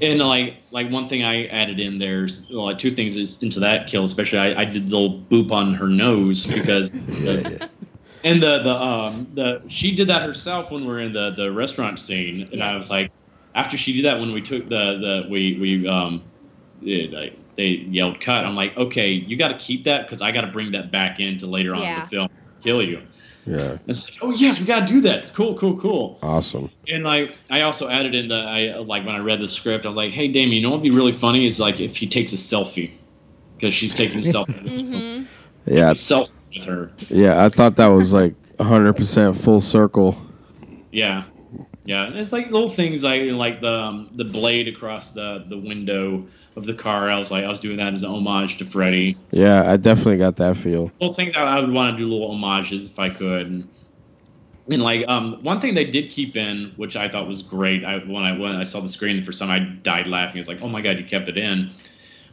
and 0.00 0.20
like 0.20 0.54
like 0.70 0.90
one 0.90 1.08
thing 1.08 1.24
I 1.24 1.46
added 1.46 1.80
in 1.80 1.98
there's 1.98 2.48
well, 2.48 2.66
like 2.66 2.78
two 2.78 2.94
things 2.94 3.16
is 3.16 3.42
into 3.42 3.58
that 3.60 3.88
kill, 3.88 4.04
especially 4.04 4.38
I, 4.38 4.62
I 4.62 4.64
did 4.64 4.88
the 4.88 4.96
little 4.96 5.20
boop 5.20 5.50
on 5.50 5.74
her 5.74 5.88
nose 5.88 6.46
because. 6.46 6.92
the, 6.92 7.68
And 8.24 8.42
the 8.42 8.58
the 8.58 8.74
um 8.74 9.28
the 9.34 9.62
she 9.68 9.94
did 9.94 10.08
that 10.08 10.22
herself 10.22 10.72
when 10.72 10.84
we 10.84 10.92
are 10.92 10.98
in 10.98 11.12
the 11.12 11.30
the 11.30 11.52
restaurant 11.52 12.00
scene, 12.00 12.48
and 12.50 12.60
I 12.60 12.76
was 12.76 12.90
like, 12.90 13.12
after 13.56 13.76
she 13.76 13.92
did 13.94 14.04
that 14.04 14.20
when 14.20 14.30
we 14.32 14.40
took 14.42 14.68
the 14.68 14.98
the 14.98 15.26
we 15.28 15.58
we 15.58 15.88
um 15.88 16.22
it, 16.82 17.10
like 17.12 17.36
they 17.56 17.68
yelled 17.88 18.20
cut. 18.20 18.44
I'm 18.44 18.54
like, 18.54 18.76
okay, 18.76 19.10
you 19.10 19.36
got 19.36 19.48
to 19.48 19.56
keep 19.56 19.82
that 19.84 20.02
because 20.06 20.20
I 20.22 20.30
got 20.30 20.42
to 20.42 20.48
bring 20.48 20.70
that 20.72 20.92
back 20.92 21.18
into 21.20 21.46
later 21.46 21.74
on 21.74 21.80
in 21.82 22.00
the 22.00 22.06
film, 22.08 22.28
kill 22.62 22.82
you. 22.82 23.00
Yeah, 23.46 23.78
It's 23.86 24.02
like, 24.04 24.18
oh 24.22 24.32
yes, 24.32 24.58
we 24.60 24.66
got 24.66 24.80
to 24.80 24.86
do 24.92 25.00
that. 25.02 25.32
Cool, 25.32 25.56
cool, 25.56 25.76
cool. 25.78 26.18
awesome. 26.22 26.68
And 26.88 27.04
like, 27.04 27.34
I 27.48 27.62
also 27.62 27.88
added 27.88 28.14
in 28.14 28.28
the 28.28 28.34
I 28.42 28.76
like 28.78 29.06
when 29.06 29.14
I 29.14 29.18
read 29.20 29.40
the 29.40 29.46
script, 29.48 29.86
I 29.86 29.88
was 29.88 29.96
like, 29.96 30.10
hey, 30.12 30.28
Damien, 30.28 30.52
you 30.52 30.60
know 30.62 30.70
what 30.70 30.82
would 30.82 30.90
be 30.90 30.96
really 30.96 31.12
funny 31.12 31.46
is 31.46 31.58
like 31.60 31.80
if 31.80 31.96
he 31.96 32.06
takes 32.08 32.32
a 32.32 32.36
selfie 32.36 32.90
because 33.56 33.72
she's 33.72 33.94
taking 33.94 34.18
a 34.18 34.22
selfie 34.22 35.26
Yeah, 35.66 35.92
selfie 35.92 36.28
with 36.56 36.64
her. 36.66 36.90
yeah. 37.08 37.44
I 37.44 37.48
thought 37.48 37.76
that 37.76 37.86
was 37.86 38.12
like 38.12 38.34
100 38.56 38.92
percent 38.94 39.36
full 39.40 39.60
circle. 39.60 40.18
Yeah, 40.92 41.24
yeah. 41.86 42.08
It's 42.08 42.32
like 42.32 42.50
little 42.50 42.68
things 42.68 43.02
like 43.02 43.22
like 43.30 43.60
the 43.60 43.80
um, 43.80 44.10
the 44.12 44.24
blade 44.24 44.68
across 44.68 45.12
the 45.12 45.44
the 45.48 45.58
window 45.58 46.26
of 46.56 46.64
the 46.64 46.74
car. 46.74 47.10
I 47.10 47.18
was 47.18 47.30
like, 47.30 47.44
I 47.44 47.48
was 47.48 47.60
doing 47.60 47.76
that 47.76 47.94
as 47.94 48.02
an 48.02 48.10
homage 48.10 48.58
to 48.58 48.64
Freddy. 48.64 49.16
Yeah, 49.30 49.70
I 49.70 49.76
definitely 49.76 50.16
got 50.16 50.36
that 50.36 50.56
feel. 50.56 50.90
Little 51.00 51.14
things 51.14 51.34
I, 51.34 51.42
I 51.42 51.60
would 51.60 51.70
want 51.70 51.96
to 51.96 51.98
do 51.98 52.10
little 52.10 52.28
homages 52.28 52.86
if 52.86 52.98
I 52.98 53.10
could. 53.10 53.46
And, 53.46 53.68
and 54.68 54.82
like 54.82 55.06
um, 55.06 55.42
one 55.42 55.60
thing 55.60 55.74
they 55.74 55.84
did 55.84 56.10
keep 56.10 56.36
in, 56.36 56.72
which 56.76 56.96
I 56.96 57.08
thought 57.08 57.28
was 57.28 57.42
great. 57.42 57.84
I 57.84 57.98
when 57.98 58.24
I 58.24 58.36
when 58.36 58.56
I 58.56 58.64
saw 58.64 58.80
the 58.80 58.88
screen 58.88 59.16
the 59.16 59.24
first 59.24 59.38
time, 59.38 59.50
I 59.50 59.60
died 59.60 60.06
laughing. 60.06 60.38
I 60.38 60.40
was 60.40 60.48
like, 60.48 60.62
oh 60.62 60.68
my 60.68 60.80
god, 60.80 60.98
you 60.98 61.04
kept 61.04 61.28
it 61.28 61.36
in. 61.36 61.70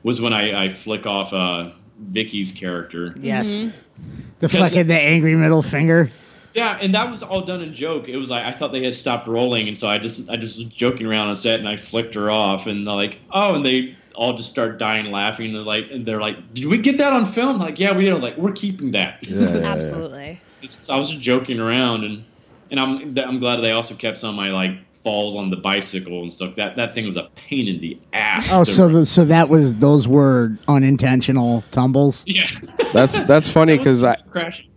Was 0.04 0.20
when 0.20 0.34
I, 0.34 0.66
I 0.66 0.70
flick 0.70 1.06
off 1.06 1.32
uh, 1.32 1.72
Vicky's 2.00 2.52
character. 2.52 3.16
Yes. 3.20 3.48
Mm-hmm. 3.48 4.22
The 4.40 4.50
fucking 4.50 4.88
the 4.88 5.00
angry 5.00 5.36
middle 5.36 5.62
finger. 5.62 6.10
Yeah, 6.54 6.78
and 6.80 6.94
that 6.94 7.10
was 7.10 7.24
all 7.24 7.42
done 7.42 7.62
in 7.62 7.74
joke. 7.74 8.08
It 8.08 8.18
was 8.18 8.30
like 8.30 8.46
I 8.46 8.52
thought 8.52 8.72
they 8.72 8.84
had 8.84 8.96
stopped 8.96 9.28
rolling, 9.28 9.68
and 9.68 9.78
so 9.78 9.88
I 9.88 9.98
just 9.98 10.30
I 10.30 10.38
just 10.38 10.58
was 10.58 10.68
joking 10.68 11.08
around 11.08 11.30
on 11.30 11.36
set, 11.36 11.60
and 11.60 11.68
I 11.68 11.78
flicked 11.78 12.16
her 12.16 12.30
off, 12.30 12.68
and 12.68 12.86
they're 12.86 12.96
like, 12.96 13.20
oh, 13.32 13.56
and 13.56 13.66
they 13.66 13.96
all 14.16 14.38
just 14.38 14.50
start 14.50 14.78
dying 14.78 15.12
laughing. 15.12 15.48
And 15.48 15.56
they're 15.56 15.64
like, 15.64 15.90
and 15.92 16.06
they're 16.06 16.22
like, 16.22 16.54
did 16.54 16.66
we 16.66 16.78
get 16.78 17.00
that 17.00 17.12
on 17.14 17.26
film? 17.26 17.58
Like, 17.58 17.80
yeah, 17.80 17.96
we 17.96 18.06
did. 18.06 18.14
I'm 18.14 18.22
like, 18.22 18.38
we're 18.38 18.52
keeping 18.52 18.92
that. 18.92 19.24
Yeah, 19.24 19.40
yeah, 19.40 19.58
yeah. 19.58 19.66
Absolutely. 19.74 20.42
So 20.66 20.94
I 20.94 20.98
was 20.98 21.10
just 21.10 21.22
joking 21.22 21.60
around, 21.60 22.04
and 22.04 22.24
and 22.72 22.80
I'm 22.80 23.18
I'm 23.18 23.40
glad 23.40 23.58
they 23.62 23.72
also 23.72 23.96
kept 23.96 24.20
some 24.20 24.30
of 24.30 24.36
my 24.36 24.50
like 24.50 24.78
falls 25.04 25.36
on 25.36 25.50
the 25.50 25.58
bicycle 25.58 26.24
and 26.24 26.32
stuff. 26.32 26.56
That 26.56 26.76
that 26.76 26.94
thing 26.94 27.06
was 27.06 27.18
a 27.18 27.30
pain 27.36 27.68
in 27.68 27.80
the 27.80 27.98
ass. 28.14 28.48
Oh, 28.52 28.64
so 28.64 28.88
the, 28.88 29.06
so 29.06 29.26
that 29.26 29.50
was 29.50 29.76
those 29.76 30.08
were 30.08 30.58
unintentional 30.68 31.64
tumbles. 31.72 32.24
yeah, 32.26 32.48
That's 32.94 33.24
that's 33.24 33.50
funny 33.50 33.78
because 33.78 34.04
I 34.04 34.16
crashing. 34.30 34.68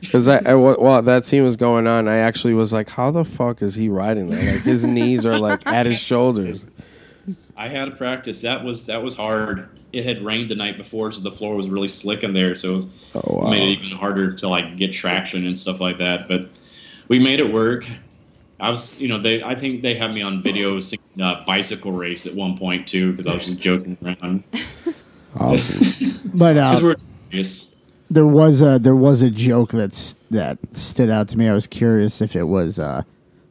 Because 0.00 0.28
I, 0.28 0.38
I 0.38 0.54
while 0.54 1.02
that 1.02 1.24
scene 1.24 1.42
was 1.42 1.56
going 1.56 1.86
on, 1.86 2.08
I 2.08 2.16
actually 2.18 2.54
was 2.54 2.72
like, 2.72 2.88
how 2.88 3.10
the 3.10 3.24
fuck 3.24 3.62
is 3.62 3.74
he 3.74 3.88
riding 3.88 4.28
that? 4.28 4.42
Like 4.42 4.62
his 4.62 4.84
knees 4.84 5.24
are 5.26 5.38
like 5.38 5.66
at 5.66 5.86
his 5.86 5.98
shoulders. 5.98 6.82
I 7.56 7.68
had 7.68 7.86
to 7.86 7.90
practice. 7.92 8.42
That 8.42 8.62
was 8.64 8.86
that 8.86 9.02
was 9.02 9.14
hard. 9.16 9.68
It 9.92 10.04
had 10.04 10.22
rained 10.22 10.50
the 10.50 10.54
night 10.54 10.76
before, 10.76 11.10
so 11.12 11.22
the 11.22 11.30
floor 11.30 11.54
was 11.54 11.68
really 11.70 11.88
slick 11.88 12.22
in 12.22 12.34
there. 12.34 12.54
So 12.54 12.72
it 12.72 12.74
was 12.74 12.88
Oh 13.14 13.38
wow. 13.42 13.50
made 13.50 13.78
it 13.78 13.82
even 13.82 13.96
harder 13.96 14.32
to 14.34 14.48
like 14.48 14.76
get 14.76 14.92
traction 14.92 15.46
and 15.46 15.58
stuff 15.58 15.80
like 15.80 15.96
that. 15.98 16.28
But 16.28 16.50
we 17.08 17.18
made 17.18 17.40
it 17.40 17.50
work. 17.52 17.86
I 18.58 18.70
was, 18.70 18.98
you 19.00 19.08
know, 19.08 19.20
they. 19.20 19.42
I 19.42 19.54
think 19.54 19.82
they 19.82 19.94
had 19.94 20.12
me 20.14 20.22
on 20.22 20.42
video 20.42 20.78
singing 20.80 21.22
uh, 21.22 21.44
"Bicycle 21.46 21.92
Race" 21.92 22.26
at 22.26 22.34
one 22.34 22.56
point 22.56 22.86
too, 22.88 23.10
because 23.12 23.26
I 23.26 23.34
was 23.34 23.44
just 23.44 23.58
joking 23.60 23.96
around. 24.02 24.42
Awesome. 25.38 26.20
But 26.34 26.58
uh, 26.58 26.78
we're 26.82 26.96
serious. 27.30 27.75
There 28.10 28.26
was 28.26 28.62
a 28.62 28.78
there 28.78 28.96
was 28.96 29.22
a 29.22 29.30
joke 29.30 29.72
that's 29.72 30.14
that 30.30 30.58
stood 30.72 31.10
out 31.10 31.28
to 31.28 31.38
me. 31.38 31.48
I 31.48 31.54
was 31.54 31.66
curious 31.66 32.20
if 32.20 32.36
it 32.36 32.44
was 32.44 32.78
uh, 32.78 33.02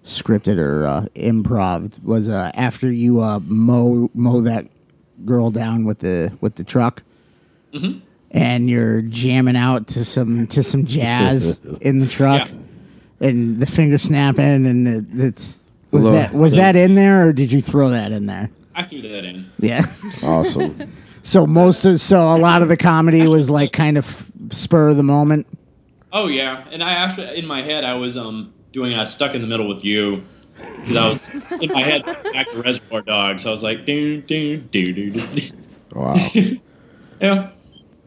scripted 0.06 0.58
or 0.60 0.86
uh, 0.86 1.06
improv. 1.16 2.02
Was 2.04 2.30
uh, 2.30 2.52
after 2.54 2.92
you 2.92 3.22
uh, 3.22 3.40
mow 3.46 4.10
mow 4.14 4.42
that 4.42 4.68
girl 5.26 5.52
down 5.52 5.86
with 5.86 6.00
the 6.00 6.32
with 6.42 6.56
the 6.56 6.64
truck, 6.64 7.04
Mm-hmm. 7.74 8.00
and 8.32 8.70
you're 8.70 9.02
jamming 9.02 9.58
out 9.58 9.88
to 9.88 10.06
some 10.06 10.48
to 10.48 10.64
some 10.64 10.86
jazz 10.86 11.60
in 11.82 12.00
the 12.00 12.08
truck, 12.08 12.48
Yeah. 13.20 13.28
and 13.28 13.60
the 13.60 13.66
finger 13.66 13.98
snapping, 13.98 14.66
and 14.66 14.88
it, 14.88 15.06
it's 15.12 15.62
was 15.92 16.04
Hello. 16.06 16.16
that 16.16 16.34
was 16.34 16.54
that 16.54 16.76
in 16.78 16.96
there 16.96 17.28
or 17.28 17.34
did 17.34 17.52
you 17.52 17.62
throw 17.62 17.90
that 17.90 18.12
in 18.14 18.26
there? 18.28 18.50
I 18.74 18.84
threw 18.84 19.02
that 19.02 19.24
in. 19.26 19.50
Yeah. 19.60 19.86
awesome. 20.24 20.92
so 21.24 21.46
most 21.48 21.86
of 21.86 22.00
so 22.02 22.20
a 22.36 22.38
lot 22.38 22.62
of 22.62 22.68
the 22.70 22.76
comedy 22.78 23.26
was 23.28 23.50
like 23.50 23.72
kind 23.74 23.98
of 23.98 24.32
spur 24.52 24.90
of 24.90 24.98
the 24.98 25.04
moment. 25.04 25.48
Oh 26.12 26.28
yeah, 26.28 26.66
and 26.72 26.84
I 26.84 26.92
actually 26.94 27.38
in 27.38 27.46
my 27.46 27.62
head 27.62 27.84
I 27.84 27.94
was 27.94 28.18
um 28.18 28.54
doing 28.72 28.94
uh, 28.94 29.06
stuck 29.06 29.36
in 29.36 29.42
the 29.42 29.48
middle 29.48 29.68
with 29.68 29.84
you 29.84 30.24
because 30.82 30.96
I 30.98 31.10
was 31.10 31.62
in 31.62 31.72
my 31.72 31.82
head 31.82 32.04
back 32.06 32.50
to 32.52 32.62
Reservoir 32.62 33.02
Dogs. 33.02 33.46
I 33.46 33.52
was 33.52 33.64
like 33.64 33.86
do 33.86 34.22
do 34.22 34.58
do 34.58 34.94
do 34.94 35.12
do. 35.12 35.42
Wow. 35.94 36.16
Yeah. 37.22 37.52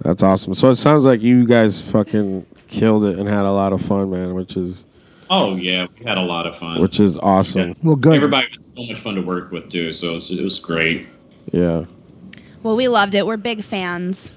That's 0.02 0.22
awesome. 0.22 0.52
So 0.52 0.68
it 0.68 0.76
sounds 0.76 1.06
like 1.06 1.22
you 1.22 1.46
guys 1.46 1.80
fucking 1.80 2.44
killed 2.68 3.04
it 3.06 3.18
and 3.18 3.26
had 3.26 3.46
a 3.46 3.50
lot 3.50 3.72
of 3.72 3.80
fun, 3.80 4.10
man, 4.10 4.34
which 4.34 4.54
is 4.56 4.84
Oh 5.30 5.56
yeah, 5.56 5.86
we 5.98 6.04
had 6.04 6.18
a 6.18 6.22
lot 6.22 6.46
of 6.46 6.56
fun. 6.56 6.80
which 6.80 7.00
is 7.00 7.16
awesome. 7.18 7.74
Well, 7.82 7.96
good. 7.96 8.14
Everybody 8.14 8.48
was 8.56 8.72
so 8.76 8.84
much 8.84 9.00
fun 9.00 9.14
to 9.16 9.22
work 9.22 9.50
with 9.50 9.70
too, 9.70 9.92
so 9.92 10.10
it 10.10 10.14
was, 10.14 10.30
it 10.30 10.42
was 10.42 10.60
great. 10.60 11.06
Yeah. 11.52 11.84
Well, 12.62 12.76
we 12.76 12.88
loved 12.88 13.14
it. 13.14 13.26
We're 13.26 13.36
big 13.38 13.62
fans. 13.64 14.32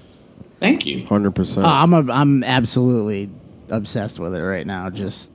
Thank 0.62 0.86
you. 0.86 1.04
Hundred 1.06 1.34
percent. 1.34 1.66
Oh, 1.66 1.70
I'm 1.70 1.92
a, 1.92 2.12
I'm 2.12 2.44
absolutely 2.44 3.28
obsessed 3.68 4.18
with 4.20 4.32
it 4.34 4.40
right 4.42 4.66
now. 4.66 4.90
Just 4.90 5.32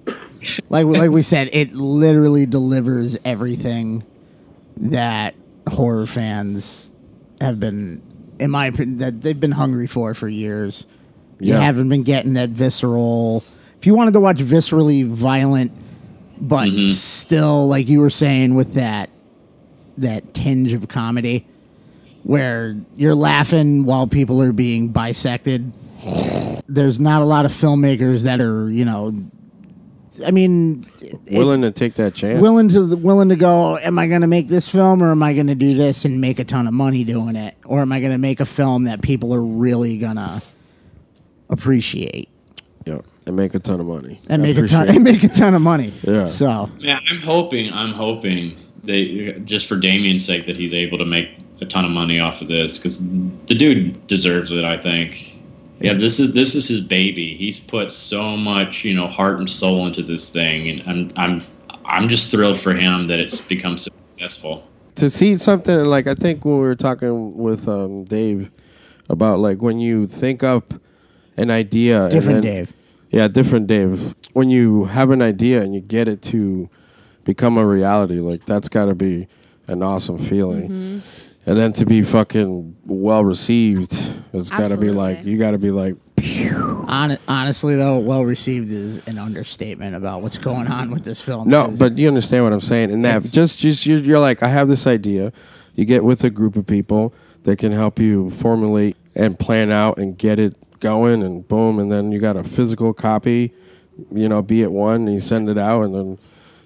like 0.70 0.86
like 0.86 1.12
we 1.12 1.22
said, 1.22 1.50
it 1.52 1.74
literally 1.74 2.46
delivers 2.46 3.18
everything 3.26 4.04
that 4.78 5.36
horror 5.68 6.06
fans 6.06 6.96
have 7.42 7.60
been, 7.60 8.02
in 8.40 8.50
my 8.52 8.68
opinion, 8.68 9.00
that 9.00 9.22
they've 9.22 9.40
been 9.40 9.52
hungry 9.52 9.86
for 9.88 10.14
for 10.14 10.30
years. 10.30 10.86
You 11.40 11.54
Yeah. 11.56 11.62
haven't 11.62 11.90
been 11.90 12.04
getting 12.04 12.34
that 12.36 12.50
visceral. 12.52 13.44
If 13.80 13.86
you 13.86 13.96
wanted 13.96 14.14
to 14.14 14.20
watch 14.22 14.38
viscerally 14.38 15.06
violent, 15.06 15.72
but 16.40 16.70
Mhm. 16.70 16.88
still, 16.94 17.68
like 17.68 17.90
you 17.90 18.00
were 18.00 18.10
saying, 18.10 18.56
with 18.56 18.76
that 18.76 19.10
that 19.98 20.34
tinge 20.34 20.74
of 20.74 20.88
comedy, 20.88 21.46
where 22.28 22.76
you're 22.98 23.16
laughing 23.16 23.86
while 23.86 24.06
people 24.06 24.42
are 24.42 24.52
being 24.52 24.90
bisected. 24.90 25.72
There's 26.68 27.00
not 27.00 27.22
a 27.22 27.26
lot 27.26 27.46
of 27.46 27.54
filmmakers 27.54 28.24
that 28.24 28.42
are, 28.42 28.70
you 28.70 28.84
know, 28.84 29.14
I 30.26 30.32
mean, 30.32 30.86
it- 31.02 31.20
willing 31.32 31.62
to 31.62 31.72
take 31.72 31.94
that 31.96 32.16
chance. 32.16 32.42
willing 32.42 32.68
to 32.70 32.98
willing 32.98 33.30
to 33.30 33.36
go. 33.38 33.78
Am 33.78 33.98
I 33.98 34.08
going 34.08 34.22
to 34.22 34.28
make 34.28 34.50
this 34.50 34.68
film, 34.68 35.02
or 35.02 35.12
am 35.12 35.24
I 35.24 35.34
going 35.34 35.48
to 35.48 35.56
do 35.56 35.76
this 35.76 36.04
and 36.04 36.20
make 36.20 36.40
a 36.40 36.44
ton 36.44 36.68
of 36.68 36.74
money 36.74 37.06
doing 37.06 37.36
it, 37.38 37.56
or 37.64 37.80
am 37.80 37.92
I 37.94 38.00
going 38.02 38.12
to 38.12 38.18
make 38.18 38.40
a 38.42 38.46
film 38.46 38.84
that 38.86 39.02
people 39.02 39.34
are 39.34 39.42
really 39.42 39.98
gonna 39.98 40.42
appreciate 41.50 42.30
Yeah. 42.86 43.00
And 43.26 43.36
make 43.36 43.54
a 43.56 43.60
ton 43.60 43.80
of 43.80 43.86
money. 43.86 44.20
and 44.30 44.42
I 44.42 44.48
make 44.48 44.58
a 44.58 44.68
ton 44.68 44.84
appreciate 44.90 44.96
and 44.96 45.04
make 45.04 45.24
a 45.24 45.28
ton 45.30 45.54
of 45.54 45.62
money? 45.62 45.94
Yeah. 46.04 46.28
So 46.28 46.70
Yeah, 46.80 47.00
I'm 47.10 47.22
hoping. 47.22 47.72
I'm 47.72 47.94
hoping 47.94 48.56
that 48.84 49.42
just 49.46 49.68
for 49.68 49.76
Damien's 49.78 50.26
sake 50.26 50.46
that 50.48 50.58
he's 50.58 50.74
able 50.74 50.98
to 50.98 51.06
make 51.06 51.30
a 51.62 51.66
ton 51.66 51.86
of 51.86 51.92
money 51.92 52.20
off 52.20 52.42
of 52.42 52.48
this 52.48 52.78
because 52.78 53.08
the 53.10 53.56
dude 53.56 54.06
deserves 54.08 54.52
it. 54.52 54.64
I 54.64 54.78
think. 54.78 55.34
Yeah, 55.80 55.94
this 55.94 56.20
is 56.20 56.34
this 56.34 56.56
is 56.56 56.68
his 56.68 56.82
baby. 56.82 57.36
He's 57.36 57.60
put 57.60 57.92
so 57.92 58.36
much, 58.36 58.84
you 58.84 58.94
know, 58.96 59.06
heart 59.08 59.38
and 59.38 59.50
soul 59.50 59.86
into 59.86 60.02
this 60.02 60.32
thing, 60.32 60.68
and 60.70 60.84
I'm 60.88 61.14
I'm 61.16 61.44
I'm 61.86 62.10
just 62.10 62.32
thrilled 62.32 62.60
for 62.60 62.74
him 62.74 63.08
that 63.08 63.20
it's 63.20 63.40
become 63.40 63.78
so 63.78 63.92
successful. 64.10 64.64
to 64.96 65.10
see 65.12 65.38
something 65.38 65.86
like 65.86 66.08
I 66.08 66.16
think 66.16 66.44
when 66.46 66.56
we 66.56 66.62
were 66.62 66.76
talking 66.76 67.38
with 67.38 67.68
um, 67.68 68.06
Dave 68.06 68.50
about 69.10 69.40
like 69.40 69.62
when 69.62 69.80
you 69.80 70.08
think 70.08 70.42
up 70.44 70.74
an 71.38 71.52
idea, 71.52 72.06
and 72.06 72.12
different 72.12 72.42
then- 72.44 72.54
Dave. 72.56 72.74
Yeah, 73.12 73.28
different 73.30 73.68
Dave. 73.68 74.16
When 74.34 74.50
you 74.50 74.86
have 74.86 75.12
an 75.12 75.22
idea 75.22 75.62
and 75.62 75.74
you 75.74 75.80
get 75.82 76.08
it 76.10 76.22
to 76.24 76.68
become 77.24 77.58
a 77.58 77.66
reality, 77.66 78.20
like 78.20 78.46
that's 78.46 78.68
got 78.68 78.86
to 78.86 78.96
be 78.96 79.28
an 79.68 79.82
awesome 79.84 80.18
feeling. 80.18 81.02
And 81.48 81.58
then 81.58 81.72
to 81.74 81.86
be 81.86 82.04
fucking 82.04 82.76
well 82.86 83.24
received, 83.24 83.94
it's 84.34 84.50
got 84.50 84.68
to 84.68 84.78
be 84.78 84.92
like 84.92 85.24
you 85.24 85.38
got 85.38 85.52
to 85.52 85.58
be 85.58 85.72
like, 85.72 85.96
Hon- 86.20 87.18
honestly, 87.28 87.76
though, 87.78 88.00
well 88.00 88.26
received 88.26 88.70
is 88.70 88.98
an 89.08 89.18
understatement 89.18 89.96
about 89.96 90.22
what's 90.22 90.38
going 90.38 90.68
on 90.68 90.92
with 90.92 91.06
this 91.06 91.22
film. 91.22 91.48
no, 91.48 91.64
because 91.64 91.80
but 91.80 91.98
you 91.98 92.10
understand 92.10 92.44
what 92.44 92.52
I'm 92.52 92.60
saying. 92.62 92.92
And 92.92 93.06
that 93.06 93.18
It's- 93.18 93.32
just 93.32 93.60
just 93.60 93.86
you're, 93.86 94.00
you're 94.00 94.20
like, 94.20 94.44
I 94.44 94.50
have 94.50 94.68
this 94.68 94.86
idea. 94.86 95.32
You 95.76 95.86
get 95.86 96.04
with 96.04 96.24
a 96.26 96.30
group 96.30 96.58
of 96.58 96.68
people 96.68 97.14
that 97.44 97.58
can 97.60 97.72
help 97.72 97.98
you 97.98 98.30
formulate 98.32 98.98
and 99.16 99.40
plan 99.40 99.72
out 99.72 99.98
and 100.00 100.18
get 100.18 100.40
it 100.40 100.54
going, 100.82 101.24
and 101.24 101.48
boom, 101.48 101.80
and 101.80 101.90
then 101.90 102.12
you 102.12 102.20
got 102.20 102.36
a 102.36 102.44
physical 102.44 102.94
copy. 102.94 103.54
You 104.12 104.28
know, 104.28 104.42
be 104.42 104.64
it 104.64 104.72
one, 104.72 105.08
and 105.08 105.14
you 105.14 105.22
send 105.22 105.48
it 105.48 105.58
out, 105.58 105.84
and 105.84 105.96
then 105.96 106.18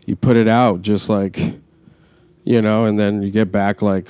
you 0.05 0.15
put 0.15 0.37
it 0.37 0.47
out, 0.47 0.81
just 0.81 1.07
like, 1.07 1.37
you 2.43 2.61
know, 2.63 2.85
and 2.85 2.99
then 2.99 3.21
you 3.21 3.29
get 3.29 3.51
back 3.51 3.81
like, 3.83 4.07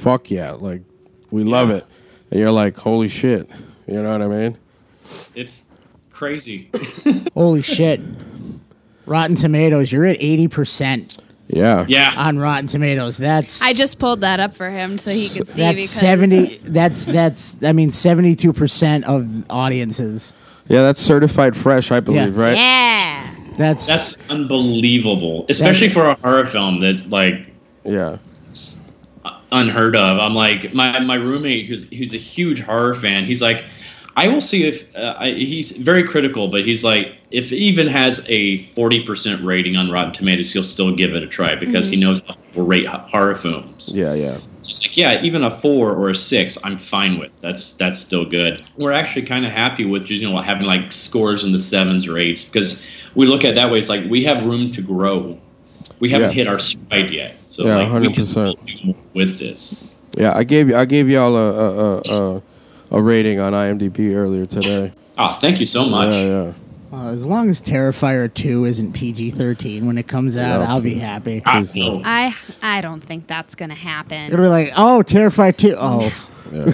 fuck 0.00 0.30
yeah, 0.30 0.52
like 0.52 0.82
we 1.30 1.44
love 1.44 1.70
it, 1.70 1.84
and 2.30 2.40
you're 2.40 2.52
like, 2.52 2.76
holy 2.76 3.08
shit, 3.08 3.48
you 3.86 4.02
know 4.02 4.12
what 4.12 4.22
I 4.22 4.28
mean? 4.28 4.58
It's 5.34 5.68
crazy. 6.10 6.70
holy 7.34 7.62
shit, 7.62 8.00
Rotten 9.06 9.36
Tomatoes, 9.36 9.90
you're 9.92 10.04
at 10.06 10.16
eighty 10.20 10.48
percent 10.48 11.16
Yeah, 11.48 11.84
yeah, 11.88 12.12
on 12.16 12.38
Rotten 12.38 12.66
Tomatoes. 12.68 13.16
That's 13.16 13.60
I 13.62 13.72
just 13.72 13.98
pulled 13.98 14.22
that 14.22 14.40
up 14.40 14.54
for 14.54 14.68
him 14.70 14.98
so 14.98 15.10
he 15.10 15.28
could 15.28 15.48
see 15.48 15.60
that's 15.62 15.76
because 15.76 15.90
seventy. 15.90 16.56
That's 16.58 17.04
that's 17.04 17.56
I 17.62 17.72
mean 17.72 17.92
seventy 17.92 18.34
two 18.36 18.52
percent 18.52 19.04
of 19.04 19.48
audiences. 19.50 20.34
yeah, 20.68 20.82
that's 20.82 21.00
certified 21.00 21.56
fresh, 21.56 21.90
I 21.92 22.00
believe, 22.00 22.36
Yeah. 22.36 22.42
right? 22.42 22.56
Yeah. 22.56 23.32
That's 23.56 23.86
that's 23.86 24.30
unbelievable, 24.30 25.46
especially 25.48 25.88
for 25.88 26.04
a 26.06 26.14
horror 26.14 26.46
film 26.48 26.80
that 26.80 27.08
like 27.08 27.46
Yeah. 27.84 28.18
it's 28.46 28.85
unheard 29.52 29.96
of. 29.96 30.18
I'm 30.18 30.34
like 30.34 30.74
my 30.74 30.98
my 31.00 31.16
roommate 31.16 31.66
who's 31.66 31.84
who's 31.84 32.14
a 32.14 32.18
huge 32.18 32.60
horror 32.60 32.94
fan. 32.94 33.24
He's 33.24 33.42
like, 33.42 33.64
I 34.16 34.28
will 34.28 34.40
see 34.40 34.64
if 34.64 34.94
uh, 34.96 35.14
I, 35.18 35.30
he's 35.30 35.72
very 35.72 36.02
critical, 36.02 36.48
but 36.48 36.64
he's 36.64 36.82
like, 36.82 37.14
if 37.30 37.52
it 37.52 37.56
even 37.56 37.86
has 37.86 38.24
a 38.28 38.58
forty 38.68 39.04
percent 39.04 39.44
rating 39.44 39.76
on 39.76 39.90
Rotten 39.90 40.12
Tomatoes, 40.12 40.52
he'll 40.52 40.64
still 40.64 40.94
give 40.94 41.14
it 41.14 41.22
a 41.22 41.26
try 41.26 41.54
because 41.54 41.86
he 41.86 41.96
knows 41.96 42.24
how 42.24 42.34
people 42.34 42.64
rate 42.64 42.86
horror 42.86 43.34
films. 43.34 43.90
Yeah, 43.94 44.14
yeah. 44.14 44.38
So 44.38 44.70
it's 44.70 44.82
like, 44.82 44.96
yeah, 44.96 45.22
even 45.22 45.44
a 45.44 45.50
four 45.50 45.92
or 45.92 46.10
a 46.10 46.14
six, 46.14 46.56
I'm 46.64 46.78
fine 46.78 47.18
with. 47.18 47.30
That's 47.40 47.74
that's 47.74 47.98
still 47.98 48.24
good. 48.24 48.66
We're 48.76 48.92
actually 48.92 49.26
kind 49.26 49.44
of 49.44 49.52
happy 49.52 49.84
with 49.84 50.06
just 50.06 50.22
you 50.22 50.30
know 50.30 50.36
having 50.38 50.66
like 50.66 50.92
scores 50.92 51.44
in 51.44 51.52
the 51.52 51.58
sevens 51.58 52.08
or 52.08 52.16
eights 52.16 52.42
because 52.42 52.82
we 53.14 53.26
look 53.26 53.44
at 53.44 53.50
it 53.50 53.54
that 53.56 53.70
way. 53.70 53.78
It's 53.78 53.90
like 53.90 54.08
we 54.08 54.24
have 54.24 54.46
room 54.46 54.72
to 54.72 54.80
grow. 54.82 55.38
We 56.00 56.08
haven't 56.10 56.30
Yeah. 56.30 56.34
hit 56.34 56.46
our 56.48 56.58
stride 56.58 57.10
yet, 57.10 57.36
so 57.44 57.66
Yeah, 57.66 57.76
like 57.76 57.92
we 58.08 58.12
can 58.12 58.24
100%. 58.24 58.26
still 58.26 58.54
do 58.64 58.72
more 58.84 58.94
with 59.14 59.38
this. 59.38 59.90
Yeah, 60.16 60.32
I 60.36 60.44
gave 60.44 60.68
you 60.68 60.76
I 60.76 60.84
gave 60.84 61.08
y'all 61.08 61.36
a 61.36 61.50
a, 61.50 61.70
a, 61.98 62.00
a, 62.36 62.42
a 62.92 63.02
rating 63.02 63.40
on 63.40 63.52
IMDb 63.52 64.14
earlier 64.14 64.46
today. 64.46 64.92
Oh, 65.18 65.32
thank 65.40 65.60
you 65.60 65.66
so 65.66 65.86
much. 65.86 66.14
Yeah, 66.14 66.22
yeah. 66.24 66.52
uh, 66.98 67.12
as 67.12 67.24
long 67.26 67.50
as 67.50 67.60
Terrifier 67.60 68.32
two 68.32 68.64
isn't 68.64 68.92
PG 68.92 69.30
thirteen 69.32 69.86
when 69.86 69.98
it 69.98 70.06
comes 70.08 70.36
out, 70.36 70.60
Yeah. 70.60 70.70
I'll 70.72 70.80
be 70.80 70.94
happy. 70.94 71.42
Ah, 71.44 71.58
Please 71.58 71.74
no. 71.74 72.02
I 72.04 72.34
I 72.62 72.80
don't 72.80 73.00
think 73.02 73.26
that's 73.26 73.54
gonna 73.54 73.74
happen. 73.74 74.32
It'll 74.32 74.40
be 74.44 74.48
like, 74.48 74.72
oh, 74.76 75.02
Terrifier 75.06 75.56
two. 75.56 75.74
Oh, 75.78 76.12
yeah. 76.52 76.72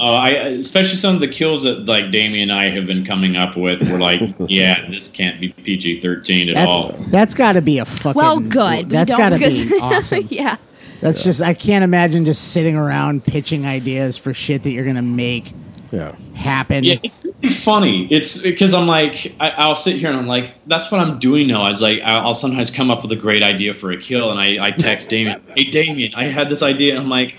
Oh, 0.00 0.14
I 0.14 0.30
especially 0.30 0.96
some 0.96 1.14
of 1.14 1.20
the 1.20 1.28
kills 1.28 1.62
that 1.62 1.86
like 1.86 2.10
Damien 2.10 2.50
and 2.50 2.58
I 2.58 2.68
have 2.70 2.86
been 2.86 3.04
coming 3.04 3.36
up 3.36 3.56
with. 3.56 3.88
We're 3.90 3.98
like, 3.98 4.20
yeah, 4.48 4.86
this 4.88 5.10
can't 5.10 5.40
be 5.40 5.50
PG 5.50 6.00
thirteen 6.00 6.48
at 6.48 6.56
all. 6.66 6.92
that's 7.08 7.32
that's 7.32 7.34
got 7.34 7.52
to 7.52 7.62
be 7.62 7.78
a 7.78 7.84
fucking. 7.84 8.12
well, 8.14 8.38
good. 8.38 8.86
We 8.86 8.92
That's 8.92 9.10
don't 9.10 9.18
got 9.18 9.28
to 9.30 9.38
be 9.38 9.78
awesome. 9.80 10.26
yeah. 10.30 10.56
That's 11.00 11.24
just 11.24 11.40
I 11.40 11.54
can't 11.54 11.82
imagine 11.82 12.24
just 12.24 12.52
sitting 12.52 12.76
around 12.76 13.24
pitching 13.24 13.66
ideas 13.66 14.16
for 14.16 14.34
shit 14.34 14.62
that 14.62 14.70
you're 14.70 14.84
gonna 14.84 15.02
make 15.02 15.52
yeah. 15.90 16.14
happen. 16.34 16.84
Yeah, 16.84 16.96
it's 17.02 17.32
funny. 17.64 18.06
It's 18.06 18.40
because 18.40 18.74
I'm 18.74 18.86
like, 18.86 19.34
I, 19.40 19.50
I'll 19.50 19.74
sit 19.74 19.96
here 19.96 20.10
and 20.10 20.18
I'm 20.18 20.26
like, 20.26 20.52
that's 20.66 20.92
what 20.92 21.00
I'm 21.00 21.18
doing 21.18 21.48
now. 21.48 21.62
I 21.62 21.70
was 21.70 21.82
like, 21.82 22.00
I'll 22.02 22.28
I'll 22.28 22.34
sometimes 22.34 22.70
come 22.70 22.90
up 22.90 23.02
with 23.02 23.10
a 23.10 23.16
great 23.16 23.42
idea 23.42 23.72
for 23.72 23.90
a 23.90 23.96
kill, 23.96 24.30
and 24.30 24.38
I, 24.38 24.66
I 24.66 24.70
text 24.70 25.08
Damien, 25.10 25.42
hey 25.56 25.64
Damien, 25.64 26.14
I 26.14 26.24
had 26.24 26.48
this 26.48 26.62
idea, 26.62 26.94
and 26.94 27.02
I'm 27.02 27.08
like, 27.08 27.34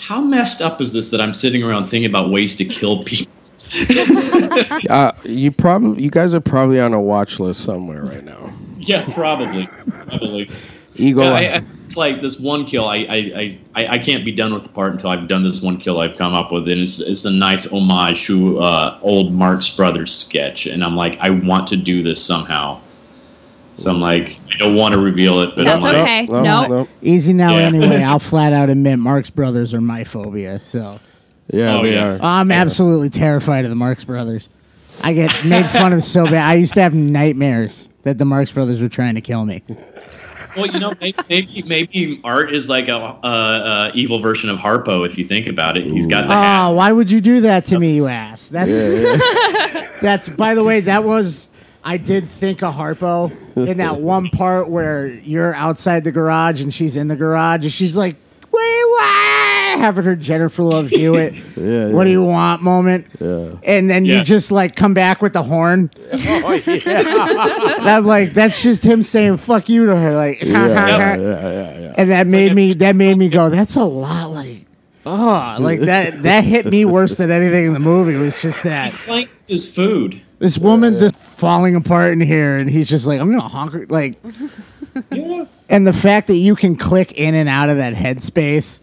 how 0.00 0.20
messed 0.20 0.62
up 0.62 0.80
is 0.80 0.92
this 0.92 1.10
that 1.10 1.20
I'm 1.20 1.34
sitting 1.34 1.62
around 1.62 1.88
thinking 1.88 2.10
about 2.10 2.30
ways 2.30 2.56
to 2.56 2.64
kill 2.64 3.04
people? 3.04 3.32
Uh, 4.88 5.12
you 5.24 5.52
probably 5.52 6.02
you 6.02 6.10
guys 6.10 6.34
are 6.34 6.40
probably 6.40 6.80
on 6.80 6.92
a 6.92 7.00
watch 7.00 7.38
list 7.38 7.62
somewhere 7.62 8.02
right 8.02 8.24
now. 8.24 8.52
Yeah, 8.78 9.08
probably, 9.12 9.68
probably. 10.08 10.50
Ego. 10.96 11.22
Yeah, 11.22 11.32
I, 11.32 11.40
I, 11.40 11.64
it's 11.84 11.96
like 11.96 12.20
this 12.20 12.40
one 12.40 12.66
kill. 12.66 12.86
I, 12.86 12.96
I, 12.96 13.58
I, 13.74 13.86
I 13.86 13.98
can't 13.98 14.24
be 14.24 14.32
done 14.32 14.52
with 14.52 14.64
the 14.64 14.68
part 14.70 14.92
until 14.92 15.10
I've 15.10 15.28
done 15.28 15.44
this 15.44 15.62
one 15.62 15.78
kill 15.78 16.00
I've 16.00 16.16
come 16.16 16.34
up 16.34 16.50
with, 16.50 16.68
and 16.68 16.80
it's, 16.80 16.98
it's 16.98 17.24
a 17.24 17.30
nice 17.30 17.70
homage 17.72 18.26
to 18.26 18.58
uh, 18.58 18.98
old 19.02 19.32
Marx 19.32 19.68
Brothers 19.74 20.12
sketch. 20.12 20.66
And 20.66 20.82
I'm 20.82 20.96
like, 20.96 21.18
I 21.20 21.30
want 21.30 21.68
to 21.68 21.76
do 21.76 22.02
this 22.02 22.24
somehow. 22.24 22.80
So 23.80 23.90
I'm 23.90 24.00
like, 24.00 24.38
I 24.52 24.56
don't 24.58 24.74
want 24.74 24.92
to 24.94 25.00
reveal 25.00 25.40
it, 25.40 25.56
but 25.56 25.64
That's 25.64 25.84
I'm 25.84 25.92
like, 25.94 26.02
okay. 26.02 26.26
No, 26.26 26.42
No. 26.42 26.66
no. 26.66 26.88
Easy 27.02 27.32
now, 27.32 27.56
Yeah. 27.56 27.64
anyway. 27.66 28.02
I'll 28.02 28.18
flat 28.18 28.52
out 28.52 28.68
admit 28.68 28.98
Marx 28.98 29.30
Brothers 29.30 29.72
are 29.72 29.80
my 29.80 30.04
phobia. 30.04 30.58
So 30.60 31.00
Yeah, 31.52 31.78
Oh, 31.78 31.82
they 31.82 31.94
yeah. 31.94 32.14
are. 32.16 32.18
I'm 32.22 32.52
absolutely 32.52 33.08
terrified 33.10 33.64
of 33.64 33.70
the 33.70 33.76
Marx 33.76 34.04
Brothers. 34.04 34.48
I 35.02 35.14
get 35.14 35.32
made 35.46 35.64
fun 35.70 35.92
of 35.94 36.04
so 36.04 36.24
bad. 36.24 36.34
I 36.46 36.54
used 36.54 36.74
to 36.74 36.82
have 36.82 36.94
nightmares 36.94 37.88
that 38.02 38.18
the 38.18 38.24
Marx 38.26 38.50
Brothers 38.50 38.80
were 38.82 38.88
trying 38.90 39.14
to 39.14 39.20
kill 39.22 39.44
me. 39.46 39.62
well, 40.56 40.66
you 40.66 40.78
know, 40.78 40.92
maybe, 41.00 41.16
maybe 41.30 41.62
maybe 41.62 42.20
Art 42.22 42.52
is 42.54 42.68
like 42.68 42.88
a, 42.88 42.96
a, 42.96 43.28
a 43.28 43.92
evil 43.94 44.18
version 44.20 44.50
of 44.50 44.58
Harpo. 44.58 45.06
If 45.06 45.16
you 45.16 45.24
think 45.24 45.46
about 45.46 45.76
it, 45.78 45.86
he's 45.86 46.06
got 46.06 46.26
the 46.26 46.34
ah, 46.34 46.42
hat. 46.42 46.66
Oh, 46.68 46.72
why 46.72 46.92
would 46.92 47.10
you 47.10 47.20
do 47.22 47.40
that 47.42 47.64
to 47.66 47.78
me, 47.78 47.94
you 47.94 48.08
ass? 48.08 48.48
That's 48.48 48.70
that's. 50.02 50.28
By 50.28 50.54
the 50.54 50.64
way, 50.64 50.80
that 50.80 51.04
was. 51.04 51.48
I 51.82 51.96
did 51.96 52.28
think 52.30 52.62
of 52.62 52.74
Harpo 52.74 53.30
in 53.56 53.78
that 53.78 54.00
one 54.00 54.28
part 54.30 54.68
where 54.68 55.06
you're 55.08 55.54
outside 55.54 56.04
the 56.04 56.12
garage 56.12 56.60
and 56.60 56.72
she's 56.74 56.96
in 56.96 57.08
the 57.08 57.16
garage 57.16 57.64
and 57.64 57.72
she's 57.72 57.96
like, 57.96 58.16
"Wait, 58.50 58.82
why?" 58.84 59.76
Having 59.78 60.04
her 60.04 60.16
Jennifer 60.16 60.62
Love 60.62 60.88
Hewitt. 60.90 61.32
Yeah, 61.56 61.88
What 61.88 62.04
do 62.04 62.10
you 62.10 62.22
want? 62.22 62.62
Moment. 62.62 63.06
Yeah. 63.18 63.52
And 63.62 63.88
then 63.88 64.04
Yeah. 64.04 64.18
you 64.18 64.24
just 64.24 64.50
like 64.50 64.76
come 64.76 64.92
back 64.92 65.22
with 65.22 65.32
the 65.32 65.42
horn. 65.42 65.90
Oh, 66.12 66.52
yeah. 66.66 67.78
And 67.78 67.88
I'm 67.88 68.04
like, 68.04 68.34
that's 68.34 68.62
just 68.62 68.82
him 68.84 69.02
saying 69.02 69.38
"fuck 69.38 69.68
you" 69.68 69.86
to 69.86 69.96
her. 69.96 70.14
Like, 70.14 70.42
yeah, 70.42 70.66
yeah, 70.66 71.16
yeah, 71.16 71.78
yeah. 71.78 71.94
and 71.96 72.10
that 72.10 72.26
made 72.26 72.54
me 72.54 72.74
that 72.74 72.94
made 72.96 73.16
me 73.16 73.28
go 73.28 73.48
that's 73.48 73.76
a 73.76 73.84
lot 73.84 74.30
like 74.32 74.66
oh 75.06 75.56
like 75.60 75.80
that 75.80 76.22
that 76.24 76.44
hit 76.44 76.66
me 76.66 76.84
worse 76.84 77.14
than 77.16 77.30
anything 77.30 77.66
in 77.68 77.72
the 77.72 77.78
movie 77.78 78.14
It 78.14 78.18
was 78.18 78.40
just 78.42 78.62
that 78.64 78.90
He's 78.90 79.00
playing 79.00 79.28
his 79.46 79.72
food. 79.74 80.20
This 80.40 80.58
woman 80.58 80.98
just 80.98 81.14
falling 81.14 81.76
apart 81.76 82.12
in 82.12 82.20
here 82.20 82.56
and 82.56 82.68
he's 82.68 82.88
just 82.88 83.06
like 83.06 83.20
i'm 83.20 83.30
gonna 83.30 83.40
honk 83.48 83.72
her 83.72 83.86
like 83.88 84.18
Yeah. 85.12 85.44
and 85.68 85.86
the 85.86 85.92
fact 85.92 86.26
that 86.26 86.34
you 86.36 86.56
can 86.56 86.74
click 86.74 87.12
in 87.12 87.34
and 87.36 87.48
out 87.48 87.68
of 87.70 87.76
that 87.76 87.94
headspace 87.94 88.80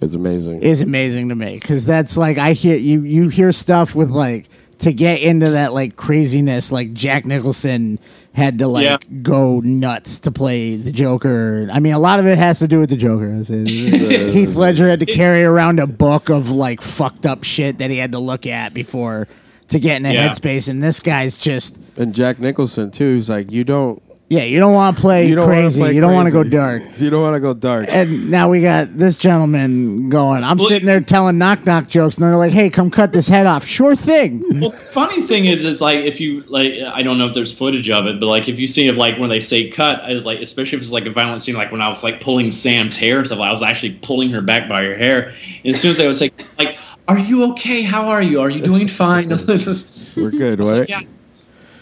It's 0.00 0.14
amazing. 0.14 0.62
is 0.62 0.80
amazing 0.82 1.28
to 1.28 1.36
me 1.36 1.54
because 1.60 1.86
that's 1.86 2.16
like 2.16 2.38
i 2.38 2.52
hear 2.54 2.76
you 2.76 3.02
you 3.02 3.28
hear 3.28 3.52
stuff 3.52 3.94
with 3.94 4.10
like 4.10 4.48
to 4.80 4.92
get 4.92 5.20
into 5.22 5.50
that 5.50 5.72
like 5.72 5.94
craziness 5.94 6.72
like 6.72 6.92
jack 6.92 7.24
nicholson 7.24 8.00
had 8.32 8.58
to 8.58 8.66
like 8.66 8.84
Yeah. 8.84 8.96
go 9.22 9.60
nuts 9.60 10.18
to 10.20 10.32
play 10.32 10.74
the 10.74 10.90
joker 10.90 11.68
i 11.72 11.78
mean 11.78 11.92
a 11.94 12.00
lot 12.00 12.18
of 12.18 12.26
it 12.26 12.36
has 12.36 12.58
to 12.58 12.66
do 12.66 12.80
with 12.80 12.90
the 12.90 12.96
joker 12.96 13.32
heath 13.44 14.56
ledger 14.56 14.88
had 14.88 14.98
to 15.00 15.06
carry 15.20 15.44
around 15.44 15.78
a 15.78 15.86
book 15.86 16.30
of 16.30 16.50
like 16.50 16.82
fucked 16.82 17.26
up 17.26 17.44
shit 17.44 17.78
that 17.78 17.90
he 17.90 17.96
had 17.98 18.10
to 18.12 18.18
look 18.18 18.44
at 18.46 18.74
before 18.74 19.28
to 19.68 19.78
get 19.80 19.96
in 19.96 20.06
a 20.06 20.12
Yeah. 20.12 20.28
headspace 20.28 20.68
and 20.68 20.82
this 20.82 21.00
guy's 21.00 21.36
just 21.36 21.76
and 21.96 22.14
Jack 22.14 22.38
Nicholson 22.40 22.90
too. 22.90 23.14
He's 23.14 23.30
like, 23.30 23.50
you 23.50 23.64
don't, 23.64 24.00
yeah 24.30 24.42
you 24.42 24.58
don't 24.58 24.72
want 24.72 24.96
to 24.96 25.00
play 25.02 25.28
you 25.28 25.34
don't 25.34 25.46
wanna 25.48 25.60
crazy 25.62 25.80
play 25.80 25.92
you 25.94 26.00
don't 26.00 26.14
want 26.14 26.26
to 26.26 26.32
go 26.32 26.40
crazy. 26.40 26.56
dark 26.56 26.82
You 26.98 27.10
don't 27.10 27.20
want 27.22 27.34
to 27.34 27.40
go 27.40 27.52
dark. 27.52 27.86
and 27.90 28.30
now 28.30 28.48
we 28.48 28.62
got 28.62 28.96
this 28.96 29.16
gentleman 29.16 30.08
going. 30.08 30.42
I'm 30.42 30.56
Well, 30.56 30.68
sitting 30.68 30.86
there 30.86 31.00
telling 31.02 31.36
knock 31.38 31.66
knock 31.66 31.88
jokes, 31.88 32.16
and 32.16 32.24
they're 32.24 32.36
like, 32.36 32.52
"Hey, 32.52 32.70
come 32.70 32.90
cut 32.90 33.12
this 33.12 33.28
head 33.28 33.46
off." 33.46 33.66
Sure 33.66 33.94
thing. 33.94 34.42
Well, 34.60 34.70
funny 34.92 35.20
thing 35.22 35.44
is, 35.44 35.64
is 35.66 35.80
like 35.82 35.98
if 36.00 36.20
you 36.20 36.42
like, 36.48 36.72
I 36.86 37.02
don't 37.02 37.18
know 37.18 37.26
if 37.26 37.34
there's 37.34 37.52
footage 37.56 37.90
of 37.90 38.06
it, 38.06 38.18
but 38.18 38.26
like 38.26 38.48
if 38.48 38.58
you 38.58 38.66
see 38.66 38.86
it, 38.88 38.94
like 38.96 39.18
when 39.18 39.28
they 39.28 39.40
say 39.40 39.68
cut, 39.68 40.02
I 40.02 40.14
was 40.14 40.24
like, 40.24 40.38
especially 40.40 40.76
if 40.76 40.82
it's 40.82 40.92
like 40.92 41.04
a 41.06 41.10
violent 41.10 41.42
scene, 41.42 41.54
like 41.54 41.70
when 41.70 41.82
I 41.82 41.88
was 41.88 42.02
like 42.02 42.20
pulling 42.22 42.50
Sam's 42.50 42.96
hair 42.96 43.18
and 43.18 43.26
stuff, 43.26 43.40
I 43.40 43.52
was 43.52 43.62
actually 43.62 43.92
pulling 44.00 44.30
her 44.30 44.40
back 44.40 44.68
by 44.68 44.84
her 44.84 44.96
hair. 44.96 45.34
And 45.64 45.74
as 45.74 45.80
soon 45.80 45.90
as 45.90 45.98
they 45.98 46.06
would 46.06 46.16
say, 46.16 46.30
like, 46.58 46.73
"Are 47.08 47.18
you 47.18 47.50
okay? 47.52 47.82
How 47.82 48.08
are 48.08 48.22
you? 48.22 48.40
Are 48.40 48.50
you 48.50 48.62
doing 48.62 48.88
fine?" 49.02 49.30
Just- 49.30 50.16
We're 50.16 50.30
good, 50.30 50.60
I 50.60 50.62
was 50.62 50.72
right? 50.72 50.78
like, 50.80 50.88
yeah, 50.88 51.00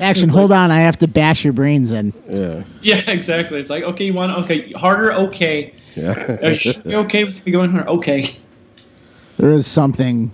Action. 0.01 0.29
Hold 0.29 0.51
on, 0.53 0.71
I 0.71 0.81
have 0.81 0.99
to 0.99 1.07
bash 1.09 1.45
your 1.45 1.53
brains 1.53 1.93
in. 1.93 2.13
Yeah. 2.29 2.65
yeah, 2.83 3.03
exactly. 3.11 3.61
It's 3.61 3.71
like, 3.71 3.85
okay, 3.85 4.05
you 4.07 4.15
want 4.15 4.33
okay 4.45 4.73
harder? 4.73 5.13
Okay, 5.13 5.75
Yeah. 5.95 6.39
are 6.43 6.53
you 6.53 6.59
sure 6.59 6.73
you're 6.85 7.01
okay 7.03 7.25
with 7.25 7.45
me 7.47 7.53
going 7.53 7.71
harder? 7.71 7.89
Okay. 7.91 8.37
There 9.37 9.53
is 9.53 9.67
something 9.67 10.33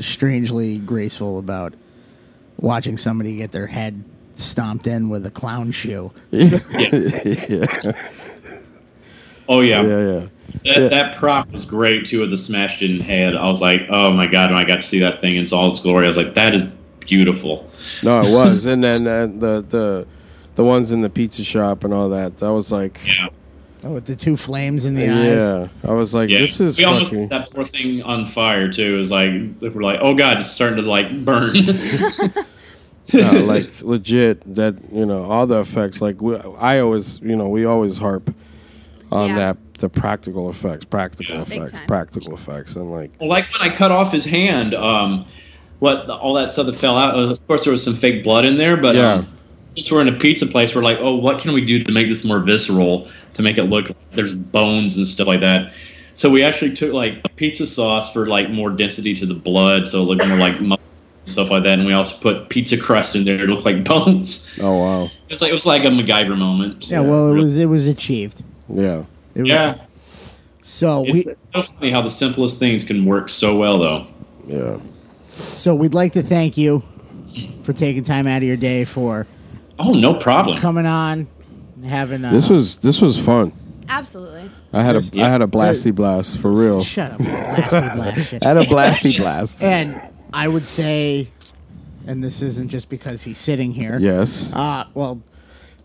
strangely 0.00 0.78
graceful 0.78 1.38
about 1.38 1.74
watching 2.58 2.98
somebody 2.98 3.36
get 3.36 3.50
their 3.52 3.66
head 3.66 4.04
stomped 4.34 4.86
in 4.86 5.08
with 5.08 5.24
a 5.26 5.30
clown 5.30 5.70
shoe. 5.72 6.12
yeah. 6.30 7.92
Oh 9.48 9.60
yeah. 9.60 9.82
Yeah. 9.82 10.26
Yeah. 10.62 10.78
That, 10.78 10.90
that 10.90 11.16
prop 11.16 11.50
was 11.50 11.64
great 11.64 12.06
too 12.06 12.20
with 12.20 12.30
the 12.30 12.36
smashed 12.36 12.82
in 12.82 13.00
head. 13.00 13.36
I 13.36 13.48
was 13.48 13.60
like, 13.60 13.86
oh 13.90 14.10
my 14.12 14.26
god, 14.26 14.50
when 14.50 14.58
I 14.58 14.64
got 14.64 14.76
to 14.76 14.82
see 14.82 14.98
that 15.00 15.20
thing 15.20 15.36
in 15.36 15.46
all 15.52 15.70
its 15.70 15.80
glory, 15.80 16.06
I 16.06 16.08
was 16.08 16.16
like, 16.16 16.34
that 16.34 16.54
is 16.54 16.62
beautiful. 17.00 17.70
No, 18.02 18.20
it 18.22 18.32
was, 18.32 18.66
and 18.66 18.82
then 18.82 19.06
uh, 19.06 19.26
the 19.26 19.64
the 19.68 20.06
the 20.56 20.64
ones 20.64 20.90
in 20.90 21.00
the 21.02 21.10
pizza 21.10 21.44
shop 21.44 21.84
and 21.84 21.94
all 21.94 22.08
that. 22.10 22.38
That 22.38 22.52
was 22.52 22.72
like, 22.72 23.00
Yeah. 23.04 23.28
Oh, 23.84 23.92
with 23.92 24.06
the 24.06 24.16
two 24.16 24.36
flames 24.36 24.86
in 24.86 24.94
the 24.96 25.08
eyes. 25.08 25.36
yeah. 25.36 25.68
I 25.88 25.92
was 25.92 26.12
like, 26.12 26.28
Yeah, 26.30 26.40
this 26.40 26.58
is 26.60 26.76
we 26.76 26.82
almost 26.84 27.06
fucking. 27.12 27.28
that 27.28 27.50
poor 27.50 27.64
thing 27.64 28.02
on 28.02 28.26
fire 28.26 28.72
too. 28.72 28.96
It 28.96 28.98
was 28.98 29.10
like 29.12 29.30
we're 29.60 29.82
like, 29.82 30.00
oh 30.02 30.14
god, 30.14 30.38
it's 30.38 30.50
starting 30.50 30.82
to 30.82 30.90
like 30.90 31.24
burn. 31.24 31.54
No, 33.10 33.30
like 33.44 33.70
legit 33.80 34.54
that 34.54 34.74
you 34.92 35.06
know 35.06 35.22
all 35.24 35.46
the 35.46 35.60
effects 35.60 36.02
like 36.02 36.20
we, 36.20 36.36
i 36.58 36.78
always 36.80 37.24
you 37.24 37.36
know 37.36 37.48
we 37.48 37.64
always 37.64 37.96
harp 37.96 38.30
on 39.10 39.30
Yeah. 39.30 39.34
that 39.36 39.56
the 39.74 39.88
practical 39.88 40.50
effects 40.50 40.84
practical 40.84 41.36
Yeah. 41.36 41.42
Effects 41.42 41.80
practical 41.86 42.34
effects 42.34 42.74
and 42.76 42.90
like 42.90 43.10
well, 43.20 43.28
like 43.28 43.46
when 43.52 43.70
I 43.70 43.74
cut 43.74 43.90
off 43.92 44.12
his 44.12 44.24
hand, 44.24 44.74
um, 44.74 45.24
what 45.78 46.08
all 46.10 46.34
that 46.34 46.50
stuff 46.50 46.66
that 46.66 46.76
fell 46.76 46.96
out. 46.96 47.14
Of 47.16 47.46
course, 47.46 47.64
there 47.64 47.72
was 47.72 47.82
some 47.84 47.94
fake 47.94 48.24
blood 48.24 48.44
in 48.44 48.58
there, 48.58 48.76
but 48.76 48.96
Yeah. 48.96 49.12
um, 49.14 49.28
since 49.70 49.90
we're 49.92 50.00
in 50.00 50.08
a 50.08 50.12
pizza 50.12 50.46
place, 50.46 50.74
we're 50.74 50.82
like, 50.82 50.98
oh, 51.00 51.14
what 51.14 51.40
can 51.40 51.52
we 51.52 51.64
do 51.64 51.82
to 51.84 51.92
make 51.92 52.08
this 52.08 52.24
more 52.24 52.40
visceral, 52.40 53.06
to 53.34 53.42
make 53.42 53.58
it 53.58 53.64
look 53.64 53.88
like 53.88 53.96
there's 54.14 54.32
bones 54.34 54.96
and 54.96 55.06
stuff 55.06 55.28
like 55.28 55.40
that. 55.40 55.70
So 56.14 56.28
we 56.30 56.42
actually 56.42 56.74
took 56.74 56.92
like 56.92 57.36
pizza 57.36 57.66
sauce 57.66 58.12
for 58.12 58.26
like 58.26 58.50
more 58.50 58.70
density 58.70 59.14
to 59.14 59.26
the 59.26 59.34
blood, 59.34 59.86
so 59.86 60.02
it 60.02 60.06
looked 60.06 60.26
more 60.26 60.36
like 60.38 60.56
stuff 61.26 61.50
like 61.50 61.62
that. 61.62 61.78
And 61.78 61.86
we 61.86 61.92
also 61.92 62.16
put 62.16 62.48
pizza 62.48 62.76
crust 62.76 63.14
in 63.14 63.24
there 63.24 63.46
to 63.46 63.54
look 63.54 63.64
like 63.64 63.84
bones. 63.92 64.58
oh 64.60 64.76
wow 64.78 65.04
It 65.04 65.30
was 65.30 65.40
like 65.42 65.50
it 65.50 65.54
was 65.54 65.66
like 65.66 65.84
a 65.84 65.88
MacGyver 65.88 66.36
moment. 66.36 66.88
Yeah, 66.90 67.00
well, 67.00 67.32
it 67.32 67.38
was 67.38 67.56
it 67.56 67.66
was 67.66 67.86
achieved. 67.86 68.42
Yeah 68.70 69.04
It 69.34 69.42
was- 69.42 69.50
Yeah, 69.50 69.78
So 70.62 71.04
it's, 71.06 71.12
we 71.26 71.32
it's 71.32 71.50
so 71.52 71.62
funny 71.62 71.90
how 71.90 72.02
the 72.02 72.10
simplest 72.10 72.58
things 72.58 72.84
can 72.84 73.04
work 73.04 73.28
so 73.28 73.56
well, 73.56 73.78
though. 73.78 74.06
yeah 74.46 74.80
so 75.54 75.74
we'd 75.74 75.94
like 75.94 76.12
to 76.14 76.22
thank 76.22 76.56
you 76.56 76.82
for 77.62 77.72
taking 77.72 78.02
time 78.04 78.26
out 78.26 78.38
of 78.38 78.42
your 78.48 78.56
day 78.56 78.84
for 78.84 79.26
Oh, 79.78 79.92
no 79.92 80.14
problem. 80.14 80.58
coming 80.58 80.86
on, 80.86 81.28
having 81.84 82.24
uh, 82.24 82.32
this 82.32 82.48
was 82.48 82.76
this 82.76 83.00
was 83.00 83.16
fun 83.18 83.52
Absolutely. 83.88 84.50
i 84.72 84.82
had 84.82 84.96
a 84.96 85.00
This- 85.00 85.12
I 85.14 85.28
had 85.28 85.40
a 85.42 85.46
blasty 85.46 85.94
blast 85.94 86.40
for 86.40 86.50
real 86.50 86.82
Shut 86.82 87.12
up, 87.12 87.20
blasty 87.20 87.94
blast 87.94 88.28
shit. 88.30 88.44
I 88.44 88.48
had 88.48 88.56
a 88.56 88.64
blasty 88.64 89.16
blast 89.16 89.62
And 89.62 90.00
I 90.32 90.46
would 90.48 90.66
say, 90.66 91.28
and 92.06 92.22
this 92.22 92.42
isn't 92.42 92.68
just 92.68 92.88
because 92.90 93.22
he's 93.22 93.38
sitting 93.38 93.72
here. 93.72 93.98
yes 94.00 94.52
Uh, 94.52 94.84
well, 94.94 95.14
He's- 95.14 95.37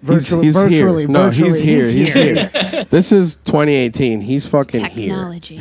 virtually, 0.04 0.46
he's, 0.46 0.54
virtually, 0.56 1.04
here. 1.04 1.10
No, 1.12 1.24
virtually, 1.30 1.50
he's 1.62 1.62
here. 1.62 1.88
He's, 1.88 2.14
here. 2.14 2.84
this 2.90 3.12
is 3.12 3.36
2018. 3.46 4.22
He's 4.22 4.46
fucking 4.46 4.86
here. 4.86 5.10
Technology. 5.10 5.58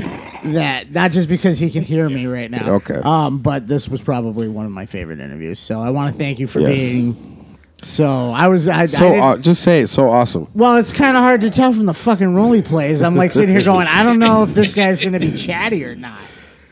That 0.52 0.90
not 0.90 1.12
just 1.12 1.28
because 1.28 1.58
he 1.58 1.70
can 1.70 1.84
hear 1.84 2.08
me 2.08 2.26
right 2.26 2.50
now. 2.50 2.74
Okay. 2.74 3.00
Um, 3.02 3.38
but 3.38 3.66
this 3.68 3.88
was 3.88 4.00
probably 4.00 4.48
one 4.48 4.66
of 4.66 4.72
my 4.72 4.86
favorite 4.86 5.20
interviews. 5.20 5.58
So 5.58 5.80
I 5.80 5.90
want 5.90 6.14
to 6.14 6.18
thank 6.18 6.38
you 6.38 6.46
for 6.46 6.60
Yes. 6.60 6.70
being. 6.74 7.58
So 7.84 8.30
I 8.30 8.46
was. 8.48 8.68
I, 8.68 8.82
I 8.82 8.86
So 8.86 9.08
didn't- 9.08 9.22
uh, 9.24 9.36
just 9.38 9.62
say 9.62 9.82
it. 9.82 9.86
So 9.88 10.08
awesome. 10.08 10.46
well, 10.54 10.76
it's 10.76 10.92
kind 10.92 11.16
of 11.16 11.22
hard 11.22 11.40
to 11.40 11.50
tell 11.50 11.72
from 11.72 11.86
the 11.86 11.94
fucking 11.94 12.34
role 12.34 12.52
he 12.52 12.62
plays. 12.62 13.02
I'm 13.02 13.16
like 13.16 13.32
sitting 13.32 13.54
here 13.54 13.64
going, 13.64 13.88
I 13.88 14.02
don't 14.04 14.18
know 14.20 14.42
if 14.44 14.54
this 14.54 14.72
guy's 14.72 15.00
going 15.00 15.14
to 15.14 15.18
be 15.18 15.36
chatty 15.36 15.84
or 15.84 15.94
not. 15.96 16.18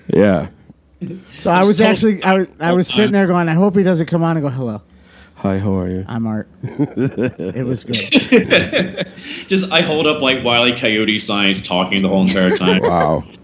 Yeah. 0.07 0.49
So 1.39 1.51
I 1.51 1.65
was 1.65 1.79
So- 1.79 1.85
actually, 1.87 2.23
I 2.23 2.35
was, 2.35 2.49
I 2.61 2.73
was 2.73 2.87
sitting 2.87 3.13
there 3.13 3.27
going, 3.27 3.49
I 3.49 3.55
hope 3.55 3.75
he 3.77 3.83
doesn't 3.83 4.07
come 4.07 4.23
on 4.23 4.37
and 4.37 4.45
go, 4.45 4.51
hello, 4.51 4.83
Hi. 5.41 5.59
How 5.59 5.75
are 5.79 5.89
you? 5.89 6.05
I'm 6.07 6.27
Art. 6.27 6.49
it 6.63 7.65
was 7.65 7.85
good. 7.85 9.09
Just 9.49 9.73
I 9.73 9.81
hold 9.81 10.07
up 10.07 10.21
like 10.21 10.45
Wile 10.45 10.67
E. 10.69 10.77
Coyote 10.77 11.19
signs, 11.19 11.67
talking 11.67 12.03
the 12.03 12.09
whole 12.09 12.27
entire 12.27 12.57
time. 12.57 12.83
Wow. 12.83 13.25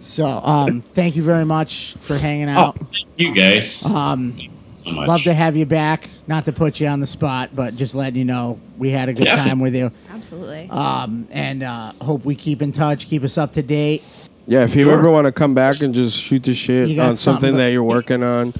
So, 0.00 0.26
um, 0.26 0.80
thank 0.80 1.14
you 1.14 1.22
very 1.22 1.44
much 1.44 1.94
for 2.00 2.16
hanging 2.18 2.48
oh, 2.48 2.52
out. 2.58 2.78
thank 2.78 3.18
you 3.18 3.32
guys 3.34 3.84
Um, 3.84 4.36
so 4.72 4.90
much. 4.90 5.06
love 5.06 5.22
to 5.22 5.34
have 5.34 5.56
you 5.56 5.66
back. 5.66 6.08
Not 6.26 6.46
to 6.46 6.52
put 6.52 6.80
you 6.80 6.88
on 6.88 6.98
the 7.00 7.06
spot, 7.06 7.50
but 7.54 7.76
just 7.76 7.94
letting 7.94 8.16
you 8.16 8.24
know 8.24 8.58
we 8.76 8.90
had 8.90 9.08
a 9.08 9.12
good 9.12 9.24
Definitely. 9.24 9.48
time 9.50 9.60
with 9.60 9.76
you. 9.76 9.92
Absolutely. 10.08 10.68
Um, 10.70 11.28
and 11.30 11.62
uh, 11.62 11.92
hope 12.00 12.24
we 12.24 12.34
keep 12.34 12.60
in 12.60 12.72
touch, 12.72 13.06
keep 13.06 13.22
us 13.22 13.38
up 13.38 13.52
to 13.52 13.62
date. 13.62 14.02
Yeah. 14.46 14.64
If 14.64 14.74
you 14.74 14.84
Sure. 14.84 14.94
ever 14.98 15.10
want 15.10 15.26
to 15.26 15.32
come 15.32 15.54
back 15.54 15.80
and 15.80 15.94
just 15.94 16.16
shoot 16.20 16.42
the 16.42 16.54
shit 16.54 16.98
on 16.98 17.14
something 17.14 17.16
something- 17.16 17.56
that 17.56 17.68
you're 17.68 17.84
working 17.84 18.22
on, 18.24 18.52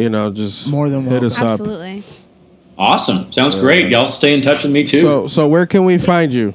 you 0.00 0.08
know, 0.08 0.30
just 0.30 0.66
More 0.66 0.88
than 0.88 1.04
hit 1.04 1.22
us 1.22 1.36
up. 1.38 1.52
Absolutely. 1.52 2.02
Awesome. 2.78 3.30
Sounds 3.30 3.54
great. 3.54 3.90
Y'all 3.90 4.06
stay 4.06 4.32
in 4.32 4.40
touch 4.40 4.62
with 4.62 4.72
me 4.72 4.86
too. 4.86 5.02
So, 5.02 5.26
so 5.26 5.48
where 5.48 5.66
can 5.66 5.84
we 5.84 5.98
find 5.98 6.32
you? 6.32 6.54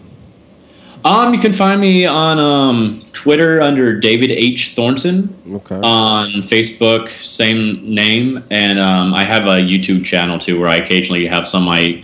Um, 1.05 1.35
you 1.35 1.39
can 1.39 1.53
find 1.53 1.79
me 1.79 2.07
on 2.07 2.39
um, 2.39 3.05
Twitter 3.13 3.61
under 3.61 3.99
David 3.99 4.31
H 4.31 4.73
Thornton. 4.73 5.37
Okay. 5.47 5.75
On 5.75 6.29
Facebook, 6.41 7.09
same 7.09 7.93
name, 7.93 8.43
and 8.49 8.79
um, 8.79 9.13
I 9.13 9.23
have 9.23 9.43
a 9.43 9.61
YouTube 9.61 10.03
channel 10.03 10.39
too, 10.39 10.59
where 10.59 10.67
I 10.67 10.77
occasionally 10.77 11.27
have 11.27 11.47
some 11.47 11.61
of 11.61 11.67
my 11.67 12.01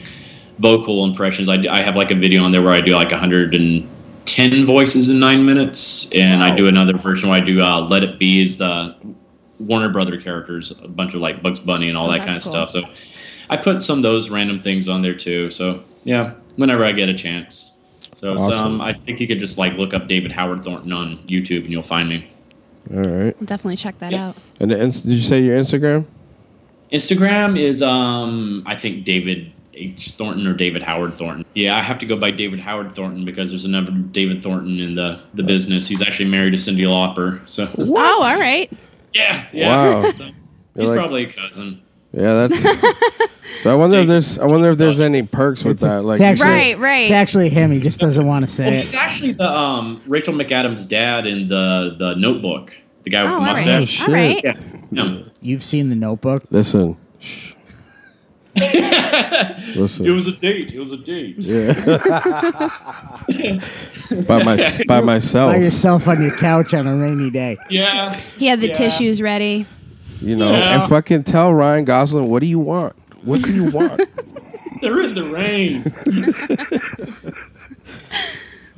vocal 0.60 1.04
impressions. 1.04 1.50
I, 1.50 1.56
I 1.68 1.82
have 1.82 1.96
like 1.96 2.12
a 2.12 2.16
video 2.16 2.44
on 2.44 2.52
there 2.52 2.62
where 2.62 2.74
I 2.74 2.82
do 2.82 2.94
like 2.94 3.10
110 3.10 4.66
voices 4.68 5.10
in 5.10 5.20
nine 5.20 5.48
minutes, 5.48 6.14
and 6.14 6.44
I 6.44 6.56
do 6.56 6.68
another 6.68 6.96
version 6.96 7.30
where 7.30 7.42
I 7.42 7.44
do 7.44 7.60
uh, 7.60 7.82
"Let 7.90 8.04
It 8.04 8.20
Be" 8.20 8.44
is 8.44 8.60
the 8.60 8.96
Warner 9.68 9.90
Brother 9.90 10.20
characters, 10.20 10.72
a 10.84 10.88
bunch 10.88 11.14
of 11.14 11.22
like 11.22 11.42
Bugs 11.44 11.60
Bunny 11.60 11.90
and 11.90 11.98
all 11.98 12.08
Oh, 12.08 12.12
that 12.12 12.26
kind 12.26 12.38
of 12.38 12.44
cool. 12.44 12.52
stuff. 12.52 12.70
So 12.72 12.84
I 13.50 13.58
put 13.58 13.82
some 13.82 14.00
of 14.00 14.04
those 14.04 14.30
random 14.30 14.60
things 14.60 14.88
on 14.90 15.02
there 15.02 15.16
too. 15.16 15.50
So 15.52 15.84
yeah, 16.04 16.34
whenever 16.56 16.84
I 16.86 16.92
get 16.92 17.10
a 17.10 17.14
chance. 17.14 17.78
So 18.14 18.38
Awesome. 18.38 18.54
um, 18.76 18.82
I 18.82 18.94
think 18.94 19.20
you 19.20 19.28
could 19.28 19.40
just 19.40 19.58
like 19.58 19.74
look 19.74 19.94
up 19.94 20.08
David 20.08 20.32
Howard 20.32 20.64
Thornton 20.64 20.92
on 20.94 21.18
YouTube 21.28 21.64
and 21.64 21.70
you'll 21.72 21.84
find 21.84 22.10
me. 22.10 22.28
All 22.94 23.00
right. 23.02 23.36
I'll 23.40 23.46
definitely 23.46 23.78
check 23.78 23.98
that 24.00 24.12
Yeah. 24.12 24.30
out. 24.30 24.38
And 24.60 24.72
the, 24.72 24.76
did 24.78 25.06
you 25.06 25.20
say 25.20 25.42
your 25.42 25.58
Instagram? 25.60 26.06
Instagram 26.92 27.58
is 27.58 27.82
um 27.82 28.64
I 28.66 28.76
think 28.76 29.06
David 29.06 29.52
H 29.74 30.12
Thornton 30.12 30.46
or 30.46 30.54
David 30.54 30.82
Howard 30.84 31.16
Thornton. 31.16 31.46
Yeah, 31.54 31.78
I 31.78 31.82
have 31.82 31.98
to 32.00 32.06
go 32.06 32.18
by 32.18 32.32
David 32.32 32.60
Howard 32.60 32.94
Thornton 32.94 33.24
because 33.24 33.50
there's 33.50 33.64
another 33.66 33.92
David 33.92 34.44
Thornton 34.44 34.80
in 34.80 34.96
the 34.96 35.20
the 35.34 35.44
business. 35.44 35.88
He's 35.88 36.02
actually 36.02 36.30
married 36.30 36.52
to 36.52 36.58
Cyndi 36.58 36.82
Lauper. 36.86 37.40
So 37.50 37.70
Oh, 37.78 38.24
all 38.24 38.40
right. 38.40 38.70
Yeah, 39.14 39.46
yeah. 39.52 39.70
Wow. 40.04 40.12
So, 40.12 40.26
he's 40.76 40.90
like- 40.90 40.98
probably 41.00 41.24
a 41.26 41.32
cousin. 41.34 41.82
Yeah, 42.14 42.48
that's. 42.48 42.62
so 43.64 43.72
I 43.72 43.76
wonder 43.76 44.00
if 44.00 44.08
there's. 44.08 44.38
I 44.38 44.46
wonder 44.46 44.70
if 44.72 44.78
there's 44.78 45.00
any 45.00 45.24
perks 45.24 45.64
with 45.64 45.76
It's 45.78 45.84
a- 45.84 45.88
that. 45.88 46.04
Like, 46.04 46.20
actually, 46.20 46.46
Right, 46.50 46.78
right. 46.78 47.02
It's 47.04 47.12
actually 47.12 47.48
him. 47.50 47.72
He 47.72 47.80
just 47.80 48.00
doesn't 48.02 48.26
want 48.28 48.44
to 48.50 48.62
Well, 48.62 48.70
say 48.72 48.82
he's 48.82 48.94
it. 48.94 48.98
actually 48.98 49.32
the 49.34 49.50
um 49.50 50.02
Rachel 50.08 50.34
McAdams' 50.34 50.86
dad 50.88 51.26
in 51.26 51.48
the 51.48 51.96
the 51.98 52.16
Notebook. 52.16 52.74
The 53.04 53.10
guy 53.12 53.24
with 53.24 53.32
Oh, 53.32 53.36
the 53.36 53.40
all 53.40 53.46
right. 53.46 53.66
mustache. 53.66 53.90
shit. 53.90 54.08
All 54.10 54.14
right. 54.14 54.44
Yeah. 54.92 55.22
You've 55.42 55.64
seen 55.64 55.90
the 55.90 55.96
Notebook. 55.96 56.44
listen. 56.52 56.98
Shh. 57.20 57.54
Listen. 58.56 60.06
It 60.06 60.12
was 60.12 60.28
a 60.28 60.32
date. 60.34 60.74
It 60.74 60.80
was 60.80 60.92
a 60.92 60.98
date. 60.98 61.38
Yeah. 61.40 61.74
by 64.28 64.44
my 64.44 64.58
by 64.88 65.02
myself. 65.02 65.54
By 65.54 65.58
yourself 65.58 66.08
on 66.08 66.22
your 66.22 66.36
couch 66.36 66.74
on 66.74 66.88
a 66.88 66.96
rainy 66.98 67.30
day. 67.30 67.58
Yeah. 67.70 68.14
He 68.38 68.48
had 68.48 68.62
the 68.62 68.68
Yeah. 68.68 68.74
tissues 68.74 69.22
ready. 69.22 69.66
You 70.22 70.36
know, 70.36 70.52
Yeah. 70.52 70.82
and 70.82 70.90
fucking 70.90 71.24
tell 71.24 71.54
Ryan 71.54 71.86
Gosling, 71.86 72.30
what 72.30 72.42
do 72.42 72.48
you 72.48 72.60
want? 72.60 72.94
What 73.24 73.42
do 73.42 73.54
you 73.54 73.70
want? 73.72 74.02
They're 74.82 75.02
in 75.02 75.14
the 75.16 75.24
rain. 75.24 75.84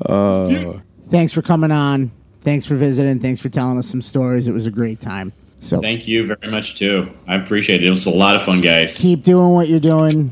uh, 0.06 0.80
Thanks 1.10 1.34
for 1.34 1.42
coming 1.42 1.72
on. 1.72 2.12
Thanks 2.44 2.66
for 2.66 2.76
visiting. 2.76 3.20
Thanks 3.20 3.40
for 3.40 3.50
telling 3.50 3.78
us 3.78 3.88
some 3.88 4.02
stories. 4.02 4.48
It 4.48 4.54
was 4.54 4.66
a 4.66 4.72
great 4.72 5.00
time. 5.00 5.32
So 5.64 5.80
Thank 5.80 6.08
you 6.08 6.26
very 6.26 6.52
much 6.52 6.76
too. 6.76 7.10
I 7.26 7.36
appreciate 7.36 7.82
it. 7.84 7.88
It 7.88 7.90
was 7.90 8.06
a 8.06 8.12
lot 8.12 8.36
of 8.36 8.44
fun, 8.44 8.60
guys. 8.62 8.98
keep 8.98 9.24
doing 9.24 9.52
what 9.54 9.70
you're 9.70 9.80
doing. 9.80 10.32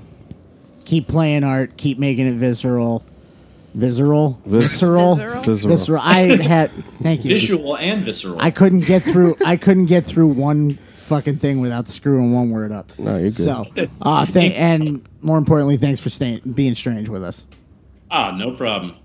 Keep 0.85 1.07
playing 1.07 1.43
art. 1.45 1.77
Keep 1.77 1.99
making 1.99 2.27
it 2.27 2.35
visceral. 2.35 3.03
Visceral. 3.73 4.37
Visceral. 4.45 5.15
Visceral? 5.15 5.41
Visceral. 5.41 5.69
Visceral. 5.77 6.01
I 6.03 6.15
had. 6.35 6.71
Thank 7.01 7.23
you. 7.23 7.29
Visual 7.33 7.77
and 7.77 8.01
visceral. 8.01 8.41
I 8.41 8.51
couldn't 8.51 8.81
get 8.81 9.03
through. 9.03 9.37
I 9.45 9.55
couldn't 9.55 9.85
get 9.85 10.05
through 10.05 10.27
one 10.27 10.77
fucking 11.05 11.37
thing 11.37 11.61
without 11.61 11.87
screwing 11.87 12.33
one 12.33 12.49
word 12.49 12.73
up. 12.73 12.91
No, 12.99 13.11
you're 13.17 13.31
good. 13.31 13.35
So, 13.35 13.65
uh, 14.01 14.25
th- 14.25 14.53
and 14.53 15.07
more 15.21 15.37
importantly, 15.37 15.77
thanks 15.77 16.01
for 16.01 16.09
staying, 16.09 16.39
being 16.53 16.75
strange 16.75 17.07
with 17.07 17.23
us. 17.23 17.45
ah, 18.09 18.31
no 18.37 18.51
problem. 18.51 18.95